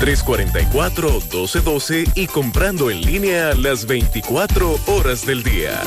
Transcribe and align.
344-1212 0.00 2.12
y 2.14 2.26
comprando 2.26 2.90
en 2.90 3.02
línea 3.02 3.54
las 3.54 3.86
24 3.86 4.78
horas 4.86 5.26
del 5.26 5.42
día. 5.42 5.82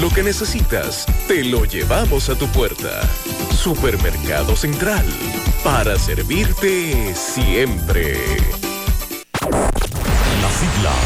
Lo 0.00 0.08
que 0.10 0.22
necesitas, 0.22 1.06
te 1.26 1.42
lo 1.44 1.64
llevamos 1.64 2.28
a 2.28 2.36
tu 2.36 2.46
puerta. 2.48 3.00
Supermercado 3.50 4.54
Central, 4.54 5.06
para 5.64 5.98
servirte 5.98 7.14
siempre. 7.14 8.18
Las 10.42 10.52
siglas 10.52 11.05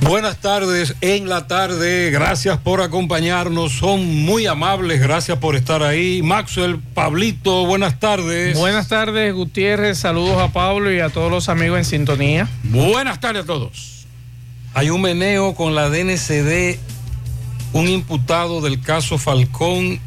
Buenas 0.00 0.38
tardes 0.38 0.94
en 1.00 1.28
la 1.28 1.46
tarde, 1.48 2.10
gracias 2.10 2.56
por 2.58 2.80
acompañarnos, 2.80 3.72
son 3.72 4.24
muy 4.24 4.46
amables, 4.46 5.00
gracias 5.00 5.38
por 5.38 5.56
estar 5.56 5.82
ahí. 5.82 6.22
Maxwell, 6.22 6.78
Pablito, 6.78 7.66
buenas 7.66 7.98
tardes. 7.98 8.56
Buenas 8.56 8.88
tardes, 8.88 9.34
Gutiérrez, 9.34 9.98
saludos 9.98 10.40
a 10.40 10.52
Pablo 10.52 10.92
y 10.92 11.00
a 11.00 11.10
todos 11.10 11.30
los 11.30 11.48
amigos 11.48 11.78
en 11.78 11.84
sintonía. 11.84 12.48
Buenas 12.62 13.20
tardes 13.20 13.42
a 13.42 13.46
todos. 13.46 14.06
Hay 14.72 14.90
un 14.90 15.02
meneo 15.02 15.54
con 15.54 15.74
la 15.74 15.90
DNCD, 15.90 16.78
un 17.72 17.88
imputado 17.88 18.60
del 18.60 18.80
caso 18.80 19.18
Falcón 19.18 20.00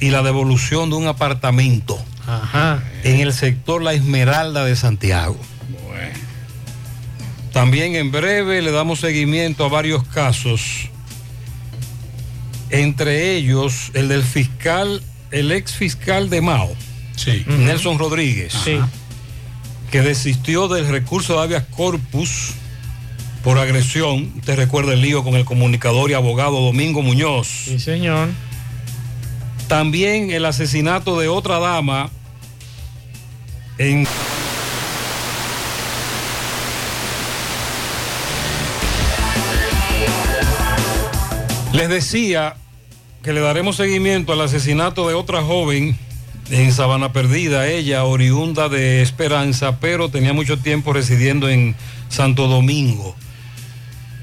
y 0.00 0.10
la 0.10 0.22
devolución 0.22 0.88
de 0.88 0.96
un 0.96 1.06
apartamento 1.06 1.98
Ajá. 2.26 2.82
en 3.04 3.20
el 3.20 3.32
sector 3.32 3.82
La 3.82 3.92
Esmeralda 3.92 4.64
de 4.64 4.74
Santiago. 4.74 5.36
También 7.52 7.94
en 7.96 8.10
breve 8.12 8.62
le 8.62 8.70
damos 8.70 9.00
seguimiento 9.00 9.64
a 9.64 9.68
varios 9.68 10.04
casos, 10.08 10.60
entre 12.70 13.34
ellos 13.36 13.90
el 13.94 14.08
del 14.08 14.22
fiscal, 14.22 15.02
el 15.30 15.52
ex 15.52 15.72
fiscal 15.72 16.28
de 16.30 16.40
Mao, 16.40 16.70
Sí. 17.16 17.44
Nelson 17.46 17.98
Rodríguez, 17.98 18.52
Sí. 18.64 18.78
que 19.90 20.02
desistió 20.02 20.68
del 20.68 20.86
recurso 20.88 21.34
de 21.38 21.42
habeas 21.42 21.64
corpus 21.74 22.50
por 23.42 23.58
agresión. 23.58 24.32
Usted 24.36 24.56
recuerda 24.56 24.92
el 24.92 25.00
lío 25.00 25.24
con 25.24 25.34
el 25.34 25.44
comunicador 25.44 26.10
y 26.10 26.14
abogado 26.14 26.60
Domingo 26.60 27.02
Muñoz. 27.02 27.48
Sí, 27.64 27.80
señor. 27.80 28.28
También 29.66 30.30
el 30.30 30.44
asesinato 30.44 31.18
de 31.18 31.28
otra 31.28 31.58
dama 31.58 32.10
en 33.78 34.06
Les 41.78 41.88
decía 41.88 42.56
que 43.22 43.32
le 43.32 43.40
daremos 43.40 43.76
seguimiento 43.76 44.32
al 44.32 44.40
asesinato 44.40 45.06
de 45.06 45.14
otra 45.14 45.44
joven 45.44 45.96
en 46.50 46.72
Sabana 46.72 47.12
Perdida, 47.12 47.68
ella 47.68 48.02
oriunda 48.02 48.68
de 48.68 49.00
Esperanza, 49.00 49.78
pero 49.78 50.08
tenía 50.08 50.32
mucho 50.32 50.58
tiempo 50.58 50.92
residiendo 50.92 51.48
en 51.48 51.76
Santo 52.08 52.48
Domingo. 52.48 53.14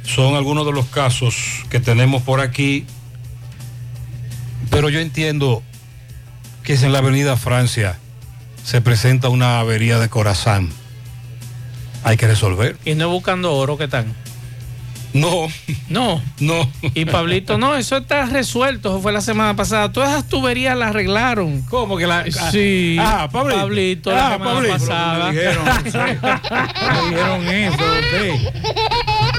Son 0.03 0.35
algunos 0.35 0.65
de 0.65 0.73
los 0.73 0.87
casos 0.87 1.63
que 1.69 1.79
tenemos 1.79 2.23
por 2.23 2.41
aquí, 2.41 2.85
pero 4.69 4.89
yo 4.89 4.99
entiendo 4.99 5.63
que 6.61 6.75
si 6.75 6.83
en 6.83 6.91
la 6.91 6.99
avenida 6.99 7.37
Francia 7.37 7.97
se 8.65 8.81
presenta 8.81 9.29
una 9.29 9.61
avería 9.61 9.97
de 9.97 10.09
corazón, 10.09 10.73
hay 12.03 12.17
que 12.17 12.27
resolver. 12.27 12.75
Y 12.83 12.95
no 12.95 13.07
buscando 13.07 13.53
oro, 13.53 13.77
¿qué 13.77 13.87
tal? 13.87 14.07
No, 15.15 15.47
No. 15.87 16.21
no. 16.39 16.69
Y 16.93 17.05
Pablito, 17.05 17.57
no, 17.57 17.75
eso 17.75 17.97
está 17.97 18.25
resuelto, 18.25 18.89
eso 18.89 19.01
fue 19.01 19.13
la 19.13 19.21
semana 19.21 19.55
pasada. 19.55 19.91
Todas 19.91 20.09
esas 20.09 20.27
tuberías 20.27 20.77
las 20.77 20.89
arreglaron. 20.89 21.61
¿Cómo 21.69 21.97
que 21.97 22.05
la.? 22.05 22.25
Sí. 22.51 22.97
Ah, 22.99 23.29
Pablito. 23.31 23.59
Pablito, 23.61 24.11
la 24.11 24.27
Ah, 24.27 24.31
semana 24.33 24.51
Pablito. 24.53 24.73
pasada. 24.77 25.31
Me 25.31 25.39
dijeron, 25.39 25.65
me 27.45 27.55
dijeron 27.55 27.67
eso. 28.13 28.51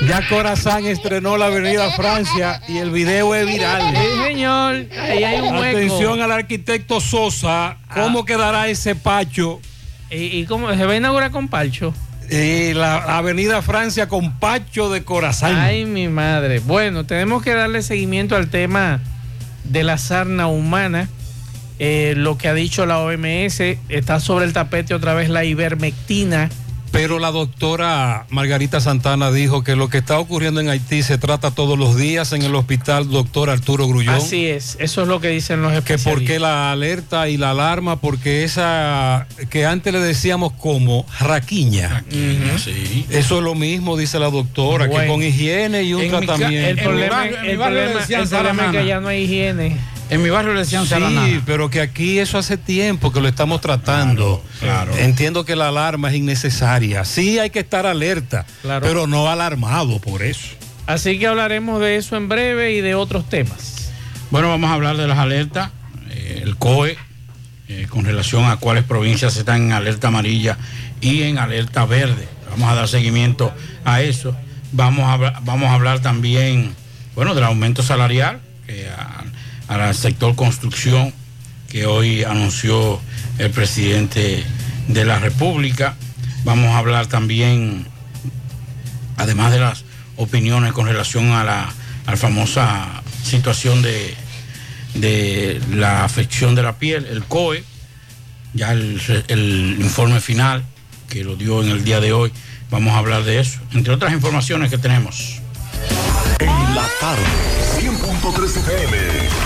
Ya 0.09 0.27
Corazán 0.29 0.87
estrenó 0.87 1.37
la 1.37 1.47
Avenida 1.47 1.91
Francia 1.93 2.61
y 2.69 2.79
el 2.79 2.91
video 2.91 3.35
es 3.35 3.47
viral. 3.47 3.83
Sí, 3.95 4.23
señor. 4.25 4.87
Ahí 4.99 5.25
hay 5.25 5.41
un 5.41 5.57
hueco. 5.57 5.77
Atención 5.79 6.23
al 6.23 6.33
arquitecto 6.33 7.01
Sosa, 7.01 7.77
¿cómo 7.93 8.25
quedará 8.25 8.69
ese 8.69 8.95
pacho? 8.95 9.61
¿Y, 10.11 10.39
y 10.39 10.45
cómo 10.47 10.73
se 10.75 10.87
va 10.87 10.93
a 10.93 10.97
inaugurar 10.97 11.31
con 11.33 11.49
Palcho? 11.49 11.93
Y 12.31 12.75
la 12.75 12.97
Avenida 13.19 13.63
Francia 13.63 14.09
con 14.09 14.39
pacho 14.39 14.91
de 14.91 15.05
Corazán. 15.05 15.57
Ay, 15.57 15.87
mi 15.87 16.09
madre. 16.09 16.59
Bueno, 16.59 17.05
tenemos 17.05 17.43
que 17.43 17.55
darle 17.55 17.83
seguimiento 17.83 18.37
al 18.37 18.49
tema 18.49 19.01
de 19.65 19.85
la 19.85 19.99
sarna 19.99 20.49
humana. 20.49 21.09
Eh, 21.79 22.15
lo 22.17 22.39
que 22.39 22.49
ha 22.49 22.55
dicho 22.55 22.87
la 22.87 22.99
OMS, 22.99 23.61
está 23.89 24.19
sobre 24.19 24.47
el 24.47 24.53
tapete 24.53 24.95
otra 24.95 25.15
vez 25.15 25.29
la 25.29 25.45
ivermectina. 25.45 26.49
Pero 26.97 27.19
la 27.19 27.31
doctora 27.31 28.25
Margarita 28.31 28.81
Santana 28.81 29.31
dijo 29.31 29.63
que 29.63 29.77
lo 29.77 29.91
que 29.91 29.99
está 29.99 30.19
ocurriendo 30.19 30.63
en 30.63 30.71
Haití 30.71 31.03
se 31.03 31.19
trata 31.19 31.51
todos 31.51 31.79
los 31.79 31.95
días 31.95 32.33
en 32.33 32.41
el 32.41 32.55
hospital 32.55 33.11
doctor 33.11 33.51
Arturo 33.51 33.87
Grullón. 33.87 34.15
Así 34.15 34.47
es, 34.47 34.79
eso 34.81 35.03
es 35.03 35.09
lo 35.09 35.21
que 35.21 35.29
dicen 35.29 35.61
los 35.61 35.73
que 35.73 35.79
especialistas. 35.79 36.13
por 36.15 36.25
qué 36.25 36.39
la 36.41 36.73
alerta 36.73 37.29
y 37.29 37.37
la 37.37 37.51
alarma, 37.51 38.01
porque 38.01 38.45
esa 38.45 39.27
que 39.51 39.67
antes 39.67 39.93
le 39.93 40.01
decíamos 40.01 40.55
como 40.55 41.05
raquiña. 41.21 42.03
Sí. 42.57 43.05
Eso 43.11 43.39
es 43.39 43.45
lo 43.45 43.55
mismo, 43.55 43.99
dice 43.99 44.19
la 44.19 44.31
doctora, 44.31 44.89
que 44.89 45.07
con 45.07 45.23
higiene 45.23 45.83
y 45.83 45.93
un 45.93 46.01
En 46.01 46.11
tratamiento. 46.11 46.71
El 46.71 46.79
problema, 46.79 47.27
el 47.27 47.59
problema- 47.59 48.01
decían 48.01 48.23
el 48.23 48.29
problema 48.31 48.67
es 48.67 48.73
que 48.73 48.87
ya 48.87 49.01
no 49.01 49.09
hay 49.09 49.25
higiene. 49.25 49.77
En 50.09 50.23
mi 50.23 50.31
barrio 50.31 50.53
le 50.55 50.61
decían 50.61 50.85
Sí, 50.85 50.91
saranana. 50.91 51.43
pero 51.45 51.69
que 51.69 51.81
aquí 51.81 52.21
eso 52.21 52.39
hace 52.39 52.57
tiempo 52.57 53.13
que 53.13 53.21
lo 53.21 53.27
estamos 53.27 53.61
tratando. 53.61 54.43
Claro, 54.61 54.93
claro. 54.93 55.05
Entiendo 55.05 55.45
que 55.45 55.57
la 55.57 55.69
alarma 55.69 56.11
es 56.11 56.17
innecesaria. 56.17 57.05
Sí 57.05 57.39
hay 57.41 57.51
que 57.51 57.59
estar 57.59 57.87
alerta, 57.87 58.47
Claro. 58.63 58.87
pero 58.87 59.07
no 59.09 59.29
alarmado 59.29 59.99
por 60.01 60.23
eso. 60.23 60.49
Así 60.87 61.19
que 61.19 61.27
hablaremos 61.27 61.81
de 61.81 61.97
eso 61.97 62.17
en 62.17 62.29
breve 62.29 62.73
y 62.75 62.81
de 62.81 62.95
otros 62.95 63.29
temas. 63.29 63.91
Bueno, 64.31 64.49
vamos 64.49 64.71
a 64.71 64.75
hablar 64.75 64.97
de 64.97 65.09
las 65.09 65.19
alertas. 65.19 65.71
Eh, 66.11 66.43
el 66.45 66.57
COE, 66.57 66.97
eh, 67.69 67.87
con 67.91 68.05
relación 68.05 68.45
a 68.45 68.57
cuáles 68.59 68.85
provincias 68.85 69.37
están 69.37 69.63
en 69.63 69.73
alerta 69.73 70.07
amarilla 70.09 70.57
y 71.01 71.23
en 71.23 71.39
alerta 71.39 71.85
verde. 71.85 72.29
Vamos 72.51 72.71
a 72.71 72.77
dar 72.77 72.87
seguimiento 72.87 73.53
a 73.85 74.03
eso. 74.03 74.37
Vamos 74.71 75.05
a, 75.07 75.15
hablar- 75.15 75.41
vamos 75.43 75.69
a 75.69 75.75
hablar 75.75 75.99
también, 75.99 76.75
bueno, 77.17 77.35
del 77.35 77.43
aumento 77.43 77.83
salarial 77.83 78.41
que 78.69 78.87
al 79.69 79.95
sector 79.95 80.35
construcción 80.35 81.13
que 81.69 81.87
hoy 81.87 82.25
anunció 82.25 83.01
el 83.39 83.51
presidente 83.51 84.45
de 84.89 85.05
la 85.05 85.19
República. 85.19 85.97
Vamos 86.45 86.71
a 86.71 86.79
hablar 86.79 87.07
también 87.07 87.87
además 89.17 89.53
de 89.53 89.61
las 89.61 89.85
opiniones 90.17 90.73
con 90.73 90.87
relación 90.87 91.33
a 91.33 91.45
la, 91.45 91.73
a 92.07 92.17
famosa 92.17 93.03
situación 93.23 93.83
de, 93.83 94.15
de 94.95 95.61
la 95.73 96.05
afección 96.05 96.55
de 96.55 96.63
la 96.63 96.79
piel, 96.79 97.07
el 97.07 97.25
COE, 97.25 97.65
ya 98.55 98.73
el, 98.73 99.01
el 99.29 99.77
informe 99.81 100.21
final 100.21 100.65
que 101.09 101.25
lo 101.25 101.37
dio 101.37 101.63
en 101.63 101.71
el 101.71 101.85
día 101.85 102.01
de 102.01 102.13
hoy, 102.13 102.33
vamos 102.71 102.95
a 102.95 102.99
hablar 102.99 103.25
de 103.25 103.41
eso, 103.41 103.61
entre 103.73 103.95
otras 103.95 104.13
informaciones 104.13 104.71
que 104.71 104.79
tenemos. 104.79 105.41
En 106.39 106.75
la 106.75 106.87
tarde, 107.01 107.23
100.3 107.81 108.45
FM. 108.45 109.46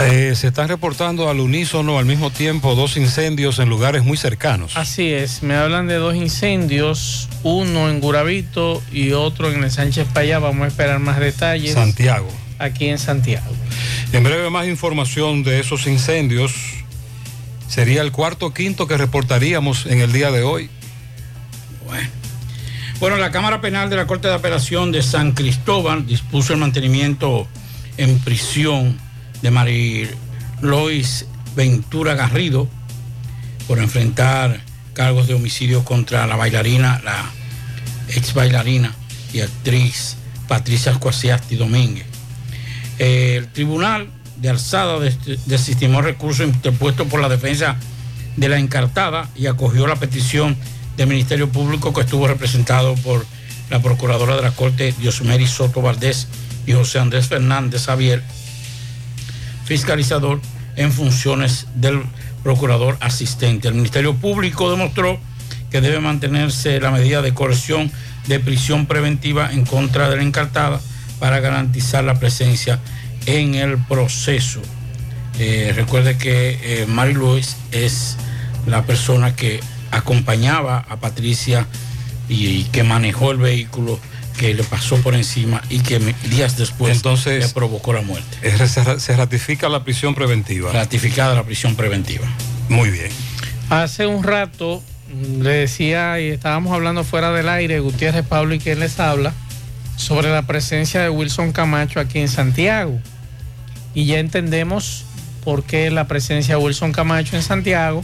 Eh, 0.00 0.32
se 0.34 0.48
están 0.48 0.68
reportando 0.68 1.28
al 1.28 1.38
unísono 1.38 1.98
al 1.98 2.06
mismo 2.06 2.30
tiempo 2.30 2.74
dos 2.74 2.96
incendios 2.96 3.58
en 3.58 3.68
lugares 3.68 4.04
muy 4.04 4.16
cercanos. 4.16 4.76
Así 4.76 5.12
es, 5.12 5.42
me 5.42 5.54
hablan 5.54 5.86
de 5.86 5.96
dos 5.96 6.14
incendios, 6.14 7.28
uno 7.42 7.90
en 7.90 8.00
Guravito 8.00 8.82
y 8.90 9.12
otro 9.12 9.50
en 9.52 9.62
el 9.62 9.70
Sánchez 9.70 10.08
Payá. 10.12 10.38
Vamos 10.38 10.64
a 10.64 10.68
esperar 10.68 10.98
más 10.98 11.20
detalles. 11.20 11.74
Santiago. 11.74 12.28
Aquí 12.58 12.86
en 12.88 12.98
Santiago. 12.98 13.52
En 14.12 14.24
breve 14.24 14.48
más 14.48 14.66
información 14.66 15.42
de 15.42 15.60
esos 15.60 15.86
incendios. 15.86 16.54
Sería 17.68 18.02
el 18.02 18.12
cuarto 18.12 18.46
o 18.46 18.54
quinto 18.54 18.86
que 18.86 18.96
reportaríamos 18.96 19.86
en 19.86 20.00
el 20.00 20.12
día 20.12 20.30
de 20.30 20.42
hoy. 20.42 20.70
Bueno. 21.86 22.08
Bueno, 23.00 23.16
la 23.16 23.30
Cámara 23.30 23.60
Penal 23.60 23.90
de 23.90 23.96
la 23.96 24.06
Corte 24.06 24.28
de 24.28 24.34
Apelación 24.34 24.92
de 24.92 25.02
San 25.02 25.32
Cristóbal 25.32 26.06
dispuso 26.06 26.52
el 26.52 26.60
mantenimiento 26.60 27.48
en 27.96 28.18
prisión 28.20 28.96
de 29.42 29.50
Mari 29.50 30.08
Lois 30.60 31.26
Ventura 31.54 32.14
Garrido 32.14 32.68
por 33.66 33.78
enfrentar 33.78 34.60
cargos 34.94 35.26
de 35.26 35.34
homicidio 35.34 35.84
contra 35.84 36.26
la 36.26 36.36
bailarina, 36.36 37.00
la 37.04 37.30
ex 38.08 38.34
bailarina 38.34 38.94
y 39.32 39.40
actriz 39.40 40.16
Patricia 40.48 40.94
Cuasiasti 40.94 41.56
Domínguez. 41.56 42.06
El 42.98 43.48
tribunal 43.48 44.08
de 44.36 44.50
alzada 44.50 44.98
desestimó 45.46 46.02
recurso 46.02 46.44
interpuesto 46.44 47.06
por 47.06 47.20
la 47.20 47.28
defensa 47.28 47.76
de 48.36 48.48
la 48.48 48.58
encartada 48.58 49.28
y 49.36 49.46
acogió 49.46 49.86
la 49.86 49.96
petición 49.96 50.56
del 50.96 51.08
Ministerio 51.08 51.48
Público 51.48 51.92
que 51.92 52.02
estuvo 52.02 52.26
representado 52.26 52.94
por 52.96 53.24
la 53.70 53.80
Procuradora 53.80 54.36
de 54.36 54.42
la 54.42 54.50
Corte 54.50 54.94
Diosmeri 54.98 55.46
Soto 55.46 55.80
Valdés 55.80 56.28
y 56.66 56.72
José 56.72 56.98
Andrés 56.98 57.28
Fernández 57.28 57.86
Javier, 57.86 58.22
fiscalizador 59.64 60.40
en 60.76 60.92
funciones 60.92 61.66
del 61.74 62.02
procurador 62.42 62.96
asistente. 63.00 63.68
El 63.68 63.74
Ministerio 63.74 64.14
Público 64.14 64.70
demostró 64.70 65.18
que 65.70 65.80
debe 65.80 66.00
mantenerse 66.00 66.80
la 66.80 66.90
medida 66.90 67.22
de 67.22 67.34
coerción 67.34 67.90
de 68.26 68.40
prisión 68.40 68.86
preventiva 68.86 69.52
en 69.52 69.64
contra 69.64 70.08
de 70.08 70.16
la 70.16 70.22
encartada 70.22 70.80
para 71.18 71.40
garantizar 71.40 72.04
la 72.04 72.18
presencia 72.18 72.78
en 73.26 73.54
el 73.54 73.78
proceso. 73.78 74.60
Eh, 75.38 75.72
recuerde 75.74 76.18
que 76.18 76.58
eh, 76.62 76.86
Mary 76.86 77.14
Luis 77.14 77.56
es 77.70 78.16
la 78.66 78.84
persona 78.84 79.34
que 79.34 79.60
acompañaba 79.90 80.84
a 80.88 80.96
Patricia 80.96 81.66
y, 82.28 82.64
que 82.64 82.82
manejó 82.82 83.30
el 83.30 83.38
vehículo 83.38 83.98
que 84.36 84.54
le 84.54 84.64
pasó 84.64 84.96
por 84.96 85.14
encima 85.14 85.62
y 85.68 85.80
que 85.80 85.98
días 86.28 86.56
después 86.56 86.96
Entonces, 86.96 87.46
le 87.46 87.52
provocó 87.52 87.92
la 87.92 88.02
muerte. 88.02 88.38
Se 88.66 89.16
ratifica 89.16 89.68
la 89.68 89.84
prisión 89.84 90.14
preventiva. 90.14 90.72
Ratificada 90.72 91.34
la 91.34 91.44
prisión 91.44 91.76
preventiva. 91.76 92.26
Muy 92.68 92.90
bien. 92.90 93.10
Hace 93.70 94.06
un 94.06 94.22
rato 94.22 94.82
le 95.40 95.50
decía 95.50 96.20
y 96.20 96.28
estábamos 96.28 96.72
hablando 96.72 97.04
fuera 97.04 97.32
del 97.32 97.48
aire, 97.48 97.80
Gutiérrez 97.80 98.26
Pablo 98.26 98.54
y 98.54 98.58
quien 98.58 98.80
les 98.80 98.98
habla, 98.98 99.32
sobre 99.96 100.30
la 100.30 100.42
presencia 100.42 101.00
de 101.00 101.10
Wilson 101.10 101.52
Camacho 101.52 102.00
aquí 102.00 102.18
en 102.18 102.28
Santiago. 102.28 102.98
Y 103.94 104.06
ya 104.06 104.18
entendemos 104.18 105.04
por 105.44 105.64
qué 105.64 105.90
la 105.90 106.08
presencia 106.08 106.56
de 106.56 106.62
Wilson 106.62 106.92
Camacho 106.92 107.36
en 107.36 107.42
Santiago 107.42 108.02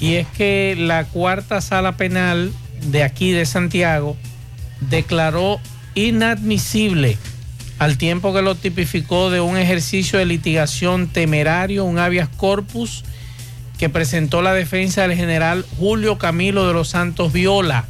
y 0.00 0.16
es 0.16 0.26
que 0.36 0.74
la 0.78 1.04
cuarta 1.04 1.60
sala 1.60 1.96
penal 1.96 2.52
de 2.82 3.02
aquí 3.02 3.32
de 3.32 3.46
Santiago 3.46 4.16
declaró 4.80 5.60
inadmisible 5.94 7.16
al 7.78 7.98
tiempo 7.98 8.32
que 8.32 8.42
lo 8.42 8.54
tipificó 8.54 9.30
de 9.30 9.40
un 9.40 9.56
ejercicio 9.56 10.18
de 10.18 10.26
litigación 10.26 11.08
temerario, 11.08 11.84
un 11.84 11.98
habeas 11.98 12.28
corpus 12.28 13.04
que 13.78 13.88
presentó 13.88 14.40
la 14.40 14.54
defensa 14.54 15.02
del 15.02 15.16
general 15.16 15.64
Julio 15.78 16.16
Camilo 16.18 16.66
de 16.66 16.72
los 16.72 16.88
Santos 16.88 17.32
Viola 17.32 17.86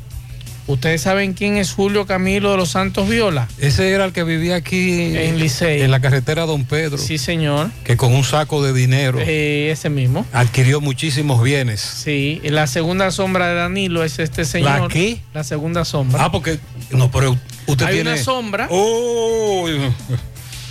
¿Ustedes 0.69 1.03
saben 1.03 1.33
quién 1.33 1.57
es 1.59 1.73
Julio 1.73 2.07
Camilo 2.07 2.51
de 2.51 2.57
los 2.57 2.71
Santos 2.71 3.09
Viola? 3.09 3.47
Ese 3.59 3.91
era 3.91 4.05
el 4.05 4.13
que 4.13 4.25
vivía 4.25 4.57
aquí 4.57 5.17
en 5.17 5.39
Licey. 5.39 5.83
En 5.83 5.93
la 5.93 6.01
carretera 6.01 6.45
Don 6.45 6.65
Pedro. 6.65 6.99
Sí, 6.99 7.19
señor. 7.19 7.71
Que 7.85 7.97
con 7.97 8.13
un 8.13 8.25
saco 8.25 8.63
de 8.65 8.73
dinero. 8.73 9.19
Eh, 9.21 9.71
ese 9.71 9.91
mismo. 9.91 10.27
Adquirió 10.33 10.81
muchísimos 10.81 11.41
bienes. 11.43 11.81
Sí, 11.81 12.41
la 12.43 12.67
segunda 12.67 13.13
sombra 13.13 13.47
de 13.49 13.55
Danilo 13.55 14.03
es 14.03 14.19
este 14.19 14.45
señor. 14.45 14.81
¿La 14.81 14.89
qué? 14.89 15.21
La 15.35 15.45
segunda 15.45 15.85
sombra. 15.85 16.25
Ah, 16.25 16.33
porque. 16.33 16.59
No, 16.91 17.13
pero 17.13 17.37
usted 17.67 17.87
Hay 17.87 17.95
tiene. 17.95 18.13
una 18.15 18.23
sombra. 18.23 18.67
Oh, 18.71 19.69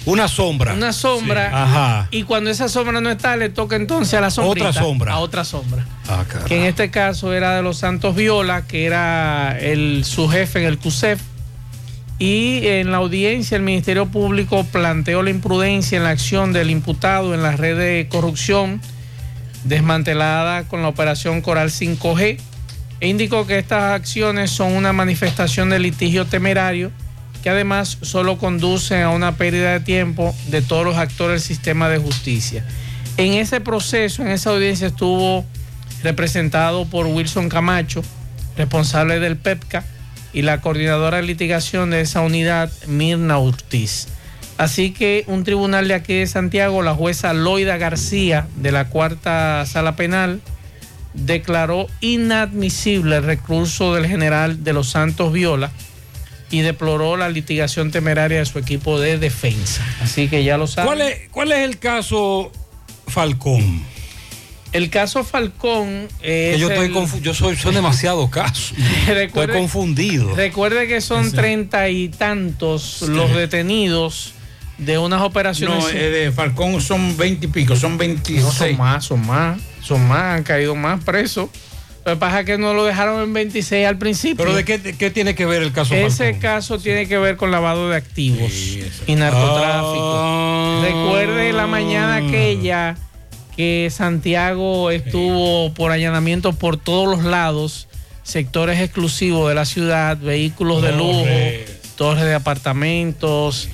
una 0.05 0.27
sombra. 0.27 0.73
Una 0.73 0.93
sombra. 0.93 1.63
Ajá. 1.63 2.07
Y 2.11 2.23
cuando 2.23 2.49
esa 2.49 2.69
sombra 2.69 3.01
no 3.01 3.09
está, 3.09 3.35
le 3.35 3.49
toca 3.49 3.75
entonces 3.75 4.13
a 4.13 4.21
la 4.21 4.29
sombra. 4.29 4.69
Otra 4.69 4.73
sombra. 4.73 5.13
A 5.13 5.19
otra 5.19 5.43
sombra. 5.43 5.85
Ah, 6.07 6.23
que 6.47 6.57
en 6.57 6.65
este 6.65 6.91
caso 6.91 7.33
era 7.33 7.55
de 7.55 7.63
los 7.63 7.77
Santos 7.77 8.15
Viola, 8.15 8.67
que 8.67 8.85
era 8.85 9.57
el, 9.59 10.03
su 10.05 10.27
jefe 10.27 10.59
en 10.59 10.65
el 10.65 10.77
CUSEF. 10.77 11.19
Y 12.17 12.65
en 12.67 12.91
la 12.91 12.97
audiencia 12.97 13.57
el 13.57 13.63
Ministerio 13.63 14.05
Público 14.05 14.63
planteó 14.63 15.21
la 15.21 15.31
imprudencia 15.31 15.97
en 15.97 16.05
la 16.05 16.11
acción 16.11 16.53
del 16.53 16.69
imputado 16.69 17.33
en 17.33 17.43
la 17.43 17.51
red 17.57 17.77
de 17.77 18.07
corrupción 18.09 18.79
desmantelada 19.65 20.63
con 20.63 20.81
la 20.81 20.87
operación 20.87 21.41
Coral 21.41 21.71
5G 21.71 22.39
e 23.01 23.07
indicó 23.07 23.45
que 23.45 23.57
estas 23.57 23.93
acciones 23.93 24.51
son 24.51 24.73
una 24.73 24.93
manifestación 24.93 25.69
de 25.69 25.79
litigio 25.79 26.25
temerario 26.25 26.91
que 27.45 27.51
además 27.51 27.99
solo 28.01 28.39
conduce 28.39 29.03
a 29.03 29.11
una 29.11 29.37
pérdida 29.37 29.73
de 29.73 29.79
tiempo 29.79 30.35
de 30.47 30.63
todos 30.63 30.83
los 30.83 30.97
actores 30.97 31.43
del 31.43 31.47
sistema 31.47 31.89
de 31.89 31.99
justicia. 31.99 32.65
En 33.17 33.33
ese 33.33 33.61
proceso, 33.61 34.23
en 34.23 34.29
esa 34.29 34.49
audiencia 34.49 34.87
estuvo 34.87 35.45
representado 36.01 36.85
por 36.85 37.05
Wilson 37.05 37.47
Camacho, 37.47 38.01
responsable 38.57 39.19
del 39.19 39.37
PEPCA, 39.37 39.83
y 40.33 40.41
la 40.41 40.59
coordinadora 40.59 41.17
de 41.17 41.23
litigación 41.23 41.91
de 41.91 42.01
esa 42.01 42.21
unidad, 42.21 42.71
Mirna 42.87 43.37
Ortiz. 43.37 44.07
Así 44.57 44.89
que 44.89 45.23
un 45.27 45.43
tribunal 45.43 45.87
de 45.87 45.93
aquí 45.93 46.15
de 46.15 46.25
Santiago, 46.25 46.81
la 46.81 46.95
jueza 46.95 47.31
Loida 47.35 47.77
García 47.77 48.47
de 48.55 48.71
la 48.71 48.89
cuarta 48.89 49.63
sala 49.67 49.95
penal, 49.95 50.41
declaró 51.13 51.85
inadmisible 52.01 53.17
el 53.17 53.23
recurso 53.23 53.93
del 53.93 54.07
general 54.07 54.63
de 54.63 54.73
los 54.73 54.89
Santos 54.89 55.31
Viola 55.31 55.69
y 56.51 56.61
deploró 56.61 57.17
la 57.17 57.29
litigación 57.29 57.91
temeraria 57.91 58.39
de 58.39 58.45
su 58.45 58.59
equipo 58.59 58.99
de 58.99 59.17
defensa. 59.17 59.85
Así 60.01 60.27
que 60.27 60.43
ya 60.43 60.57
lo 60.57 60.67
saben. 60.67 60.87
¿Cuál 60.87 61.01
es, 61.01 61.29
cuál 61.31 61.51
es 61.51 61.59
el 61.59 61.79
caso 61.79 62.51
Falcón? 63.07 63.83
El 64.71 64.89
caso 64.89 65.23
Falcón 65.23 66.07
es. 66.21 66.59
yo, 66.59 66.69
estoy 66.69 67.21
yo 67.21 67.33
soy, 67.33 67.55
son 67.55 67.73
demasiados 67.73 68.29
casos. 68.29 68.73
estoy 69.07 69.47
confundido. 69.47 70.35
Recuerde 70.35 70.87
que 70.87 70.99
son 70.99 71.31
treinta 71.31 71.89
y 71.89 72.09
tantos 72.09 73.01
los 73.03 73.33
detenidos 73.33 74.33
de 74.77 74.97
unas 74.97 75.21
operaciones. 75.21 75.83
No, 75.83 75.89
eh, 75.89 76.09
de 76.09 76.31
Falcón 76.31 76.81
son 76.81 77.15
veinte 77.15 77.45
y 77.45 77.49
pico, 77.49 77.75
son 77.75 77.97
26. 77.97 78.43
No, 78.43 78.51
son 78.51 78.77
más, 78.77 79.05
son 79.05 79.25
más, 79.25 79.61
son 79.81 80.07
más, 80.07 80.37
han 80.37 80.43
caído 80.43 80.75
más 80.75 81.03
presos. 81.03 81.49
Lo 82.05 82.11
que 82.11 82.17
pasa 82.17 82.41
es 82.41 82.45
que 82.45 82.59
no 82.59 82.75
lo 82.75 82.85
dejaron 82.85 83.19
en 83.23 83.33
26 83.33 83.87
al 83.87 83.97
principio. 83.97 84.37
¿Pero 84.37 84.53
de 84.55 84.63
qué, 84.63 84.79
qué 84.79 85.09
tiene 85.09 85.33
que 85.33 85.47
ver 85.47 85.63
el 85.63 85.71
caso? 85.71 85.95
Ese 85.95 86.37
caso 86.37 86.77
tiene 86.77 87.07
que 87.07 87.17
ver 87.17 87.35
con 87.35 87.49
lavado 87.49 87.89
de 87.89 87.95
activos 87.95 88.51
y 89.07 89.15
narcotráfico. 89.15 90.13
Ah. 90.15 90.81
Recuerde 90.83 91.51
la 91.51 91.65
mañana 91.65 92.17
aquella 92.17 92.95
que 93.57 93.89
Santiago 93.89 94.91
estuvo 94.91 95.73
por 95.73 95.91
allanamiento 95.91 96.53
por 96.53 96.77
todos 96.77 97.07
los 97.07 97.25
lados, 97.25 97.87
sectores 98.21 98.79
exclusivos 98.79 99.49
de 99.49 99.55
la 99.55 99.65
ciudad, 99.65 100.15
vehículos 100.15 100.83
de 100.83 100.91
lujo, 100.91 101.25
torres 101.95 102.25
de 102.25 102.35
apartamentos 102.35 103.67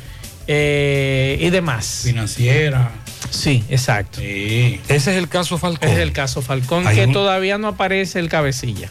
eh, 0.48 1.38
y 1.42 1.50
demás. 1.50 2.04
Financiera. 2.06 2.92
Sí, 3.32 3.64
exacto. 3.70 4.20
Ese 4.22 4.80
es 4.88 5.08
el 5.08 5.28
caso 5.28 5.58
Falcón. 5.58 5.90
es 5.90 5.98
el 5.98 6.12
caso 6.12 6.42
Falcón, 6.42 6.86
que 6.86 7.08
todavía 7.08 7.58
no 7.58 7.70
aparece 7.70 8.20
el 8.20 8.30
cabecilla, 8.30 8.90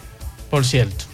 por 0.51 0.65
cierto. 0.65 1.05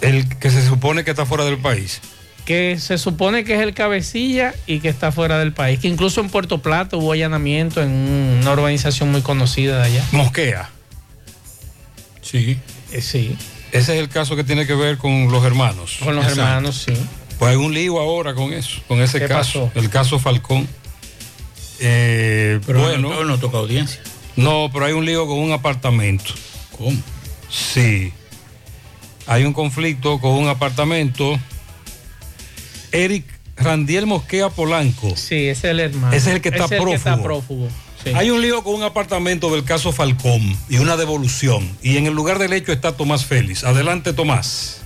El 0.00 0.28
que 0.38 0.50
se 0.50 0.66
supone 0.66 1.04
que 1.04 1.10
está 1.10 1.26
fuera 1.26 1.44
del 1.44 1.58
país. 1.58 2.00
Que 2.44 2.76
se 2.80 2.98
supone 2.98 3.44
que 3.44 3.54
es 3.54 3.60
el 3.60 3.72
cabecilla 3.72 4.52
y 4.66 4.80
que 4.80 4.88
está 4.88 5.12
fuera 5.12 5.38
del 5.38 5.52
país. 5.52 5.78
Que 5.78 5.86
incluso 5.86 6.20
en 6.20 6.28
Puerto 6.28 6.58
Plata 6.58 6.96
hubo 6.96 7.12
allanamiento 7.12 7.80
en 7.80 7.90
una 8.40 8.52
urbanización 8.52 9.12
muy 9.12 9.22
conocida 9.22 9.78
de 9.78 9.84
allá. 9.84 10.04
Mosquea. 10.10 10.70
Sí. 12.20 12.58
Eh, 12.90 13.00
sí. 13.00 13.36
Ese 13.70 13.94
es 13.94 14.00
el 14.00 14.08
caso 14.08 14.34
que 14.34 14.42
tiene 14.42 14.66
que 14.66 14.74
ver 14.74 14.98
con 14.98 15.30
los 15.30 15.44
hermanos. 15.44 15.98
Con 16.02 16.16
los 16.16 16.26
hermanos, 16.26 16.84
sí. 16.84 16.94
Pues 17.38 17.52
hay 17.52 17.56
un 17.56 17.72
lío 17.72 18.00
ahora 18.00 18.34
con 18.34 18.52
eso, 18.52 18.80
con 18.88 19.00
ese 19.00 19.26
caso. 19.26 19.70
El 19.74 19.88
caso 19.88 20.18
Falcón. 20.18 20.68
Eh, 21.84 22.60
pero 22.64 22.80
bueno, 22.80 23.24
no, 23.24 23.38
toca 23.38 23.58
audiencia. 23.58 24.00
No, 24.36 24.70
pero 24.72 24.86
hay 24.86 24.92
un 24.92 25.04
lío 25.04 25.26
con 25.26 25.38
un 25.38 25.50
apartamento. 25.50 26.32
¿Cómo? 26.78 26.96
Sí. 27.50 28.12
Hay 29.26 29.44
un 29.44 29.52
conflicto 29.52 30.20
con 30.20 30.32
un 30.32 30.48
apartamento. 30.48 31.38
Eric 32.92 33.24
Randiel 33.56 34.06
Mosquea 34.06 34.48
Polanco. 34.48 35.16
Sí, 35.16 35.48
ese 35.48 35.50
es 35.50 35.64
el 35.64 35.80
hermano. 35.80 36.14
Ese 36.14 36.30
es 36.30 36.36
el 36.36 36.40
que 36.40 36.50
está 36.50 36.66
Ese 36.66 36.76
es 36.76 36.80
el 36.80 36.86
prófugo. 36.86 36.96
está 36.96 37.22
prófugo. 37.22 37.68
Sí. 38.04 38.10
Hay 38.14 38.30
un 38.30 38.40
lío 38.40 38.62
con 38.62 38.74
un 38.74 38.82
apartamento 38.84 39.52
del 39.52 39.64
caso 39.64 39.92
Falcón 39.92 40.56
y 40.68 40.78
una 40.78 40.96
devolución. 40.96 41.68
Y 41.82 41.96
en 41.96 42.06
el 42.06 42.14
lugar 42.14 42.38
del 42.38 42.52
hecho 42.52 42.72
está 42.72 42.96
Tomás 42.96 43.26
Félix. 43.26 43.64
Adelante, 43.64 44.12
Tomás. 44.12 44.81